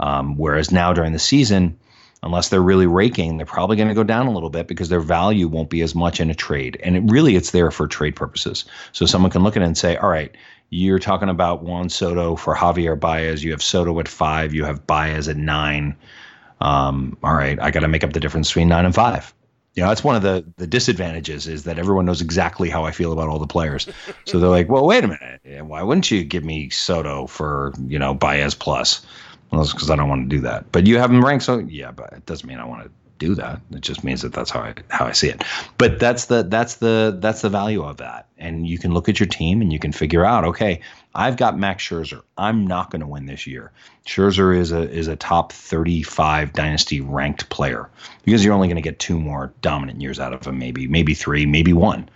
Um, 0.00 0.36
whereas 0.36 0.72
now 0.72 0.92
during 0.92 1.12
the 1.12 1.20
season, 1.20 1.78
unless 2.24 2.48
they're 2.48 2.62
really 2.62 2.86
raking, 2.86 3.36
they're 3.36 3.46
probably 3.46 3.76
going 3.76 3.88
to 3.88 3.94
go 3.94 4.02
down 4.02 4.26
a 4.26 4.32
little 4.32 4.50
bit 4.50 4.66
because 4.66 4.88
their 4.88 5.00
value 5.00 5.46
won't 5.46 5.70
be 5.70 5.82
as 5.82 5.94
much 5.94 6.18
in 6.18 6.30
a 6.30 6.34
trade. 6.34 6.78
And 6.82 6.96
it 6.96 7.02
really, 7.06 7.36
it's 7.36 7.52
there 7.52 7.70
for 7.70 7.86
trade 7.86 8.16
purposes. 8.16 8.64
So 8.92 9.06
someone 9.06 9.30
can 9.30 9.44
look 9.44 9.56
at 9.56 9.62
it 9.62 9.66
and 9.66 9.78
say, 9.78 9.96
all 9.96 10.08
right, 10.08 10.34
you're 10.70 10.98
talking 10.98 11.28
about 11.28 11.62
Juan 11.62 11.88
Soto 11.88 12.34
for 12.34 12.56
Javier 12.56 12.98
Baez. 12.98 13.44
You 13.44 13.52
have 13.52 13.62
Soto 13.62 13.98
at 14.00 14.08
five. 14.08 14.52
You 14.52 14.64
have 14.64 14.86
Baez 14.86 15.28
at 15.28 15.36
nine 15.36 15.96
um, 16.60 17.16
all 17.22 17.34
right, 17.34 17.58
I 17.60 17.70
got 17.70 17.80
to 17.80 17.88
make 17.88 18.04
up 18.04 18.12
the 18.12 18.20
difference 18.20 18.48
between 18.48 18.68
nine 18.68 18.84
and 18.84 18.94
five. 18.94 19.32
You 19.74 19.82
know, 19.82 19.90
that's 19.90 20.02
one 20.02 20.16
of 20.16 20.22
the 20.22 20.44
the 20.56 20.66
disadvantages 20.66 21.46
is 21.46 21.64
that 21.64 21.78
everyone 21.78 22.06
knows 22.06 22.22
exactly 22.22 22.70
how 22.70 22.84
I 22.84 22.92
feel 22.92 23.12
about 23.12 23.28
all 23.28 23.38
the 23.38 23.46
players. 23.46 23.86
So 24.24 24.38
they're 24.38 24.48
like, 24.48 24.70
well, 24.70 24.86
wait 24.86 25.04
a 25.04 25.08
minute, 25.08 25.66
why 25.66 25.82
wouldn't 25.82 26.10
you 26.10 26.24
give 26.24 26.44
me 26.44 26.70
Soto 26.70 27.26
for 27.26 27.74
you 27.86 27.98
know 27.98 28.14
Baez 28.14 28.54
plus? 28.54 29.04
Well, 29.52 29.66
because 29.66 29.90
I 29.90 29.96
don't 29.96 30.08
want 30.08 30.28
to 30.30 30.36
do 30.36 30.40
that. 30.42 30.72
But 30.72 30.86
you 30.86 30.98
have 30.98 31.10
him 31.10 31.24
ranked, 31.24 31.44
so 31.44 31.58
yeah, 31.58 31.90
but 31.90 32.12
it 32.12 32.26
doesn't 32.26 32.48
mean 32.48 32.58
I 32.58 32.64
want 32.64 32.84
to 32.84 32.90
do 33.18 33.34
that. 33.34 33.60
It 33.70 33.80
just 33.80 34.04
means 34.04 34.22
that 34.22 34.32
that's 34.32 34.50
how 34.50 34.60
I 34.60 34.74
how 34.88 35.06
I 35.06 35.12
see 35.12 35.28
it. 35.28 35.42
But 35.78 35.98
that's 35.98 36.26
the 36.26 36.42
that's 36.42 36.76
the 36.76 37.16
that's 37.20 37.42
the 37.42 37.48
value 37.48 37.82
of 37.82 37.98
that. 37.98 38.28
And 38.38 38.66
you 38.66 38.78
can 38.78 38.92
look 38.92 39.08
at 39.08 39.20
your 39.20 39.26
team 39.26 39.60
and 39.60 39.72
you 39.72 39.78
can 39.78 39.92
figure 39.92 40.24
out, 40.24 40.44
okay, 40.44 40.80
I've 41.16 41.38
got 41.38 41.58
Max 41.58 41.82
Scherzer. 41.82 42.22
I'm 42.36 42.66
not 42.66 42.90
going 42.90 43.00
to 43.00 43.06
win 43.06 43.24
this 43.24 43.46
year. 43.46 43.72
Scherzer 44.06 44.54
is 44.54 44.70
a 44.70 44.88
is 44.88 45.08
a 45.08 45.16
top 45.16 45.50
35 45.50 46.52
dynasty 46.52 47.00
ranked 47.00 47.48
player 47.48 47.88
because 48.24 48.44
you're 48.44 48.52
only 48.52 48.68
going 48.68 48.76
to 48.76 48.82
get 48.82 48.98
two 48.98 49.18
more 49.18 49.52
dominant 49.62 50.02
years 50.02 50.20
out 50.20 50.34
of 50.34 50.46
him, 50.46 50.58
maybe 50.58 50.86
maybe 50.86 51.14
three, 51.14 51.46
maybe 51.46 51.72
one. 51.72 52.10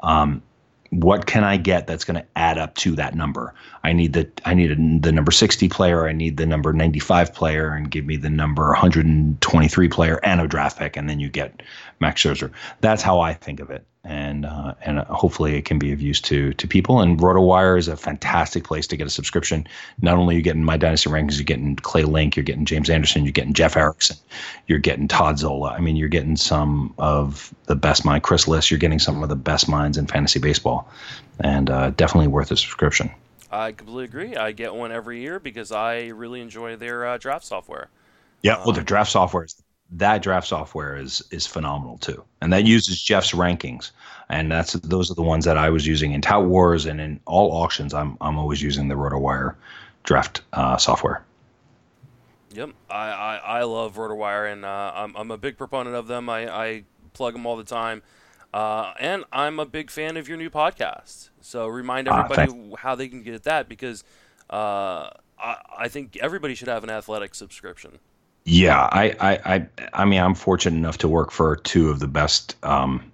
Um, 0.00 0.42
what 0.90 1.24
can 1.24 1.42
I 1.42 1.56
get 1.56 1.86
that's 1.86 2.04
going 2.04 2.20
to 2.20 2.26
add 2.36 2.58
up 2.58 2.74
to 2.76 2.94
that 2.96 3.14
number? 3.14 3.54
I 3.82 3.94
need 3.94 4.12
the 4.12 4.30
I 4.44 4.52
need 4.52 4.70
a, 4.70 4.74
the 5.00 5.12
number 5.12 5.32
60 5.32 5.70
player, 5.70 6.06
I 6.06 6.12
need 6.12 6.36
the 6.36 6.44
number 6.44 6.74
95 6.74 7.32
player, 7.32 7.72
and 7.72 7.90
give 7.90 8.04
me 8.04 8.16
the 8.16 8.28
number 8.28 8.68
123 8.68 9.88
player 9.88 10.20
and 10.22 10.42
a 10.42 10.46
draft 10.46 10.78
pick, 10.78 10.98
and 10.98 11.08
then 11.08 11.20
you 11.20 11.30
get 11.30 11.62
Max 12.00 12.22
Scherzer. 12.22 12.50
That's 12.82 13.02
how 13.02 13.20
I 13.20 13.32
think 13.32 13.60
of 13.60 13.70
it 13.70 13.86
and 14.04 14.44
uh, 14.44 14.74
and 14.82 14.98
hopefully 15.00 15.54
it 15.54 15.64
can 15.64 15.78
be 15.78 15.92
of 15.92 16.00
use 16.00 16.20
to 16.22 16.52
to 16.54 16.66
people. 16.66 17.00
And 17.00 17.18
RotoWire 17.18 17.78
is 17.78 17.88
a 17.88 17.96
fantastic 17.96 18.64
place 18.64 18.86
to 18.88 18.96
get 18.96 19.06
a 19.06 19.10
subscription. 19.10 19.66
Not 20.00 20.18
only 20.18 20.34
are 20.34 20.38
you 20.38 20.42
getting 20.42 20.64
my 20.64 20.76
dynasty 20.76 21.08
rankings, 21.08 21.36
you're 21.36 21.44
getting 21.44 21.76
Clay 21.76 22.04
Link, 22.04 22.36
you're 22.36 22.44
getting 22.44 22.64
James 22.64 22.90
Anderson, 22.90 23.24
you're 23.24 23.32
getting 23.32 23.52
Jeff 23.52 23.76
Erickson, 23.76 24.16
you're 24.66 24.80
getting 24.80 25.06
Todd 25.06 25.38
Zola. 25.38 25.70
I 25.70 25.80
mean, 25.80 25.96
you're 25.96 26.08
getting 26.08 26.36
some 26.36 26.94
of 26.98 27.54
the 27.66 27.76
best 27.76 28.04
mind, 28.04 28.22
Chris 28.22 28.48
Liss. 28.48 28.70
You're 28.70 28.78
getting 28.78 28.98
some 28.98 29.22
of 29.22 29.28
the 29.28 29.36
best 29.36 29.68
minds 29.68 29.96
in 29.96 30.06
fantasy 30.06 30.40
baseball, 30.40 30.90
and 31.40 31.70
uh, 31.70 31.90
definitely 31.90 32.28
worth 32.28 32.50
a 32.50 32.56
subscription. 32.56 33.10
I 33.52 33.72
completely 33.72 34.04
agree. 34.04 34.36
I 34.36 34.52
get 34.52 34.74
one 34.74 34.92
every 34.92 35.20
year 35.20 35.38
because 35.38 35.70
I 35.70 36.06
really 36.06 36.40
enjoy 36.40 36.76
their 36.76 37.06
uh, 37.06 37.18
draft 37.18 37.44
software. 37.44 37.88
Yeah, 38.42 38.56
well, 38.64 38.72
their 38.72 38.82
draft 38.82 39.12
software 39.12 39.44
is 39.44 39.61
that 39.92 40.22
draft 40.22 40.48
software 40.48 40.96
is 40.96 41.22
is 41.30 41.46
phenomenal 41.46 41.98
too, 41.98 42.24
and 42.40 42.52
that 42.52 42.64
uses 42.64 43.00
Jeff's 43.00 43.32
rankings, 43.32 43.90
and 44.28 44.50
that's 44.50 44.72
those 44.72 45.10
are 45.10 45.14
the 45.14 45.22
ones 45.22 45.44
that 45.44 45.58
I 45.58 45.70
was 45.70 45.86
using 45.86 46.12
in 46.12 46.20
Tout 46.20 46.46
Wars 46.46 46.86
and 46.86 47.00
in 47.00 47.20
all 47.26 47.52
auctions. 47.52 47.92
I'm 47.92 48.16
I'm 48.20 48.38
always 48.38 48.62
using 48.62 48.88
the 48.88 48.94
RotoWire 48.94 49.54
draft 50.04 50.42
uh, 50.52 50.76
software. 50.78 51.22
Yep, 52.54 52.70
I, 52.90 53.08
I, 53.08 53.36
I 53.36 53.62
love 53.62 53.96
RotoWire, 53.96 54.52
and 54.52 54.64
uh, 54.64 54.92
I'm 54.94 55.16
I'm 55.16 55.30
a 55.30 55.38
big 55.38 55.58
proponent 55.58 55.94
of 55.94 56.06
them. 56.06 56.28
I, 56.28 56.48
I 56.48 56.84
plug 57.12 57.34
them 57.34 57.46
all 57.46 57.56
the 57.56 57.64
time, 57.64 58.02
uh, 58.54 58.94
and 58.98 59.24
I'm 59.32 59.58
a 59.58 59.66
big 59.66 59.90
fan 59.90 60.16
of 60.16 60.28
your 60.28 60.38
new 60.38 60.50
podcast. 60.50 61.30
So 61.40 61.66
remind 61.66 62.08
ah, 62.08 62.24
everybody 62.24 62.74
how 62.78 62.94
they 62.94 63.08
can 63.08 63.22
get 63.22 63.42
that 63.44 63.68
because 63.68 64.04
uh, 64.48 65.10
I 65.38 65.56
I 65.78 65.88
think 65.88 66.16
everybody 66.16 66.54
should 66.54 66.68
have 66.68 66.82
an 66.84 66.90
athletic 66.90 67.34
subscription. 67.34 67.98
Yeah, 68.44 68.88
I, 68.90 69.14
I, 69.20 69.54
I, 69.54 69.68
I 69.94 70.04
mean, 70.04 70.20
I'm 70.20 70.34
fortunate 70.34 70.76
enough 70.76 70.98
to 70.98 71.08
work 71.08 71.30
for 71.30 71.56
two 71.56 71.90
of 71.90 72.00
the 72.00 72.08
best 72.08 72.56
um, 72.64 73.12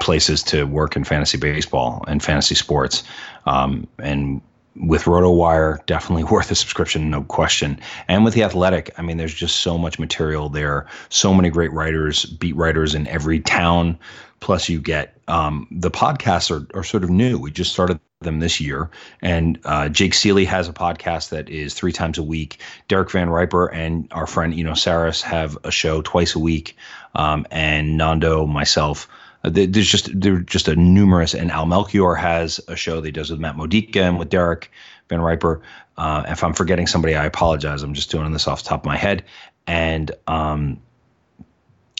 places 0.00 0.42
to 0.44 0.64
work 0.64 0.94
in 0.94 1.02
fantasy 1.02 1.36
baseball 1.36 2.04
and 2.06 2.22
fantasy 2.22 2.54
sports, 2.54 3.02
um, 3.46 3.86
and 3.98 4.40
with 4.76 5.04
RotoWire, 5.04 5.84
definitely 5.86 6.24
worth 6.30 6.50
a 6.50 6.54
subscription, 6.54 7.10
no 7.10 7.22
question. 7.24 7.80
And 8.08 8.24
with 8.24 8.34
the 8.34 8.44
Athletic, 8.44 8.90
I 8.98 9.02
mean, 9.02 9.16
there's 9.16 9.34
just 9.34 9.58
so 9.58 9.78
much 9.78 9.98
material 9.98 10.48
there. 10.48 10.86
So 11.08 11.34
many 11.34 11.50
great 11.50 11.72
writers, 11.72 12.24
beat 12.24 12.54
writers 12.56 12.94
in 12.94 13.06
every 13.08 13.40
town. 13.40 13.98
Plus, 14.40 14.68
you 14.68 14.80
get 14.80 15.16
um, 15.28 15.66
the 15.70 15.90
podcasts 15.90 16.50
are, 16.50 16.66
are 16.78 16.84
sort 16.84 17.02
of 17.02 17.10
new. 17.10 17.38
We 17.38 17.50
just 17.50 17.72
started 17.72 17.98
them 18.20 18.40
this 18.40 18.60
year. 18.60 18.90
And 19.20 19.58
uh, 19.64 19.88
Jake 19.90 20.12
Ciely 20.12 20.46
has 20.46 20.68
a 20.68 20.72
podcast 20.72 21.28
that 21.30 21.50
is 21.50 21.74
three 21.74 21.92
times 21.92 22.16
a 22.16 22.22
week. 22.22 22.60
Derek 22.88 23.10
Van 23.10 23.28
Riper 23.28 23.66
and 23.66 24.08
our 24.10 24.26
friend 24.26 24.54
Eno 24.54 24.72
Sarris 24.72 25.20
have 25.20 25.58
a 25.64 25.70
show 25.70 26.00
twice 26.00 26.34
a 26.34 26.38
week. 26.38 26.76
Um, 27.14 27.46
and 27.50 27.98
Nando, 27.98 28.46
myself, 28.46 29.06
uh, 29.44 29.50
there's 29.52 29.88
just 29.88 30.08
there's 30.18 30.46
just 30.46 30.66
a 30.66 30.76
numerous. 30.76 31.34
And 31.34 31.50
Al 31.50 31.66
Melchior 31.66 32.14
has 32.14 32.58
a 32.68 32.76
show 32.76 32.96
that 32.96 33.06
he 33.06 33.12
does 33.12 33.30
with 33.30 33.40
Matt 33.40 33.56
Modica 33.56 34.02
and 34.02 34.18
with 34.18 34.30
Derek 34.30 34.70
Van 35.10 35.20
Riper. 35.20 35.60
Uh, 35.98 36.24
if 36.28 36.42
I'm 36.42 36.54
forgetting 36.54 36.86
somebody, 36.86 37.14
I 37.14 37.26
apologize. 37.26 37.82
I'm 37.82 37.94
just 37.94 38.10
doing 38.10 38.32
this 38.32 38.48
off 38.48 38.62
the 38.62 38.68
top 38.70 38.80
of 38.80 38.86
my 38.86 38.96
head. 38.96 39.24
And 39.66 40.10
um, 40.26 40.80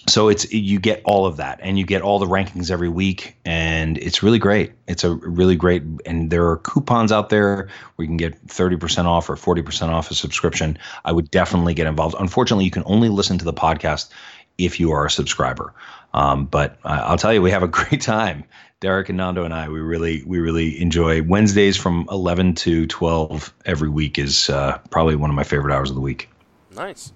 so 0.08 0.28
it's 0.28 0.50
you 0.52 0.78
get 0.78 1.02
all 1.04 1.26
of 1.26 1.36
that 1.38 1.58
and 1.62 1.78
you 1.78 1.84
get 1.84 2.00
all 2.00 2.18
the 2.18 2.26
rankings 2.26 2.70
every 2.70 2.88
week 2.88 3.36
and 3.44 3.98
it's 3.98 4.22
really 4.22 4.38
great. 4.38 4.72
It's 4.86 5.02
a 5.02 5.14
really 5.14 5.56
great 5.56 5.82
and 6.04 6.30
there 6.30 6.48
are 6.48 6.58
coupons 6.58 7.10
out 7.10 7.28
there 7.28 7.68
where 7.96 8.04
you 8.04 8.06
can 8.06 8.16
get 8.16 8.46
30% 8.46 9.06
off 9.06 9.28
or 9.28 9.34
40% 9.34 9.88
off 9.88 10.10
a 10.10 10.14
subscription. 10.14 10.78
I 11.04 11.10
would 11.10 11.30
definitely 11.30 11.74
get 11.74 11.88
involved. 11.88 12.14
Unfortunately 12.20 12.64
you 12.64 12.70
can 12.70 12.84
only 12.86 13.08
listen 13.08 13.36
to 13.38 13.44
the 13.44 13.52
podcast 13.52 14.10
if 14.58 14.78
you 14.78 14.92
are 14.92 15.06
a 15.06 15.10
subscriber. 15.10 15.74
Um, 16.14 16.46
but 16.46 16.78
i'll 16.84 17.18
tell 17.18 17.34
you 17.34 17.42
we 17.42 17.50
have 17.50 17.64
a 17.64 17.68
great 17.78 18.00
time. 18.00 18.44
Derek 18.78 19.08
and 19.08 19.16
nando 19.18 19.42
and 19.42 19.54
i 19.54 19.68
we 19.68 19.80
really 19.80 20.22
we 20.24 20.38
really 20.38 20.80
enjoy 20.80 21.22
wednesdays 21.22 21.78
from 21.78 22.06
11 22.10 22.54
to 22.56 22.86
12 22.86 23.54
every 23.64 23.88
week 23.88 24.18
is 24.18 24.50
uh, 24.50 24.78
probably 24.90 25.16
one 25.16 25.30
of 25.30 25.36
my 25.36 25.44
favorite 25.44 25.74
hours 25.74 25.90
of 25.90 25.96
the 25.96 26.02
week. 26.02 26.28
Nice 26.76 27.12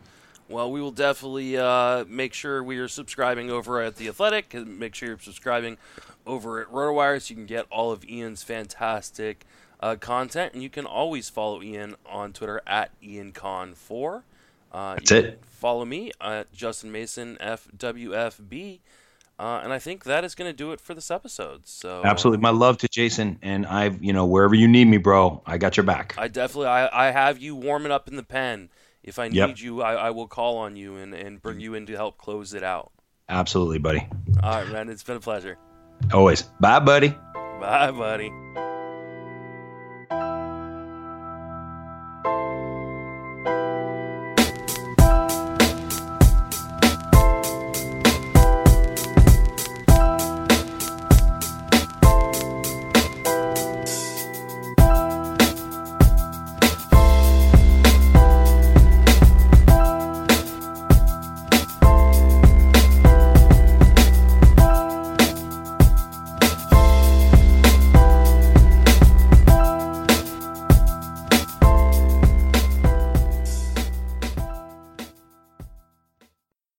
Well, 0.51 0.73
we 0.73 0.81
will 0.81 0.91
definitely 0.91 1.57
uh, 1.57 2.05
make 2.09 2.35
sure 2.35 2.61
we 2.61 2.79
are 2.79 2.89
subscribing 2.89 3.51
over 3.51 3.81
at 3.81 3.95
The 3.95 4.09
Athletic. 4.09 4.53
and 4.53 4.81
Make 4.81 4.97
sure 4.97 5.11
you're 5.11 5.19
subscribing 5.21 5.79
over 6.27 6.61
at 6.61 6.69
RotoWire 6.69 7.23
so 7.23 7.31
you 7.31 7.37
can 7.37 7.47
get 7.47 7.67
all 7.71 7.93
of 7.93 8.05
Ian's 8.05 8.43
fantastic 8.43 9.47
uh, 9.79 9.95
content. 9.95 10.53
And 10.53 10.61
you 10.61 10.69
can 10.69 10.87
always 10.87 11.29
follow 11.29 11.63
Ian 11.63 11.95
on 12.05 12.33
Twitter 12.33 12.61
at 12.67 12.91
IanCon4. 13.01 14.23
Uh, 14.73 14.95
That's 14.95 15.11
it. 15.13 15.41
Follow 15.45 15.85
me 15.85 16.11
at 16.21 16.53
Justin 16.53 16.91
Mason 16.91 17.39
FWFB. 17.41 18.81
Uh, 19.39 19.61
and 19.63 19.73
I 19.73 19.79
think 19.79 20.03
that 20.05 20.25
is 20.25 20.35
going 20.35 20.51
to 20.51 20.57
do 20.57 20.73
it 20.73 20.81
for 20.81 20.95
this 20.95 21.13
episode. 21.13 21.69
So 21.69 22.03
Absolutely. 22.05 22.43
My 22.43 22.51
love 22.51 22.77
to 22.79 22.89
Jason. 22.89 23.39
And 23.41 23.67
I've, 23.67 24.03
you 24.03 24.13
know, 24.13 24.27
wherever 24.27 24.57
you 24.57 24.67
need 24.67 24.87
me, 24.87 24.97
bro, 24.97 25.43
I 25.47 25.59
got 25.59 25.77
your 25.77 25.85
back. 25.85 26.17
I 26.19 26.27
definitely 26.27 26.67
I, 26.67 27.09
I 27.09 27.11
have 27.13 27.39
you 27.39 27.55
warming 27.55 27.93
up 27.93 28.09
in 28.09 28.17
the 28.17 28.25
pen. 28.25 28.69
If 29.03 29.19
I 29.19 29.29
need 29.29 29.37
Yep. 29.37 29.59
you, 29.61 29.83
I, 29.83 29.95
I 29.95 30.11
will 30.11 30.29
call 30.29 30.59
on 30.59 30.77
you 30.77 30.97
and, 30.97 31.15
and 31.15 31.41
bring 31.41 31.61
you 31.61 31.75
in 31.75 31.87
to 31.87 31.95
help 31.95 32.19
close 32.19 32.53
it 32.55 32.63
out. 32.63 32.93
Absolutely, 33.29 33.79
buddy. 33.79 34.07
All 34.43 34.51
right, 34.51 34.69
man. 34.69 34.89
It's 34.89 35.03
been 35.03 35.17
a 35.17 35.21
pleasure. 35.21 35.57
Always. 36.13 36.43
Bye, 36.61 36.81
buddy. 36.81 37.09
Bye, 37.35 37.91
buddy. 37.93 38.31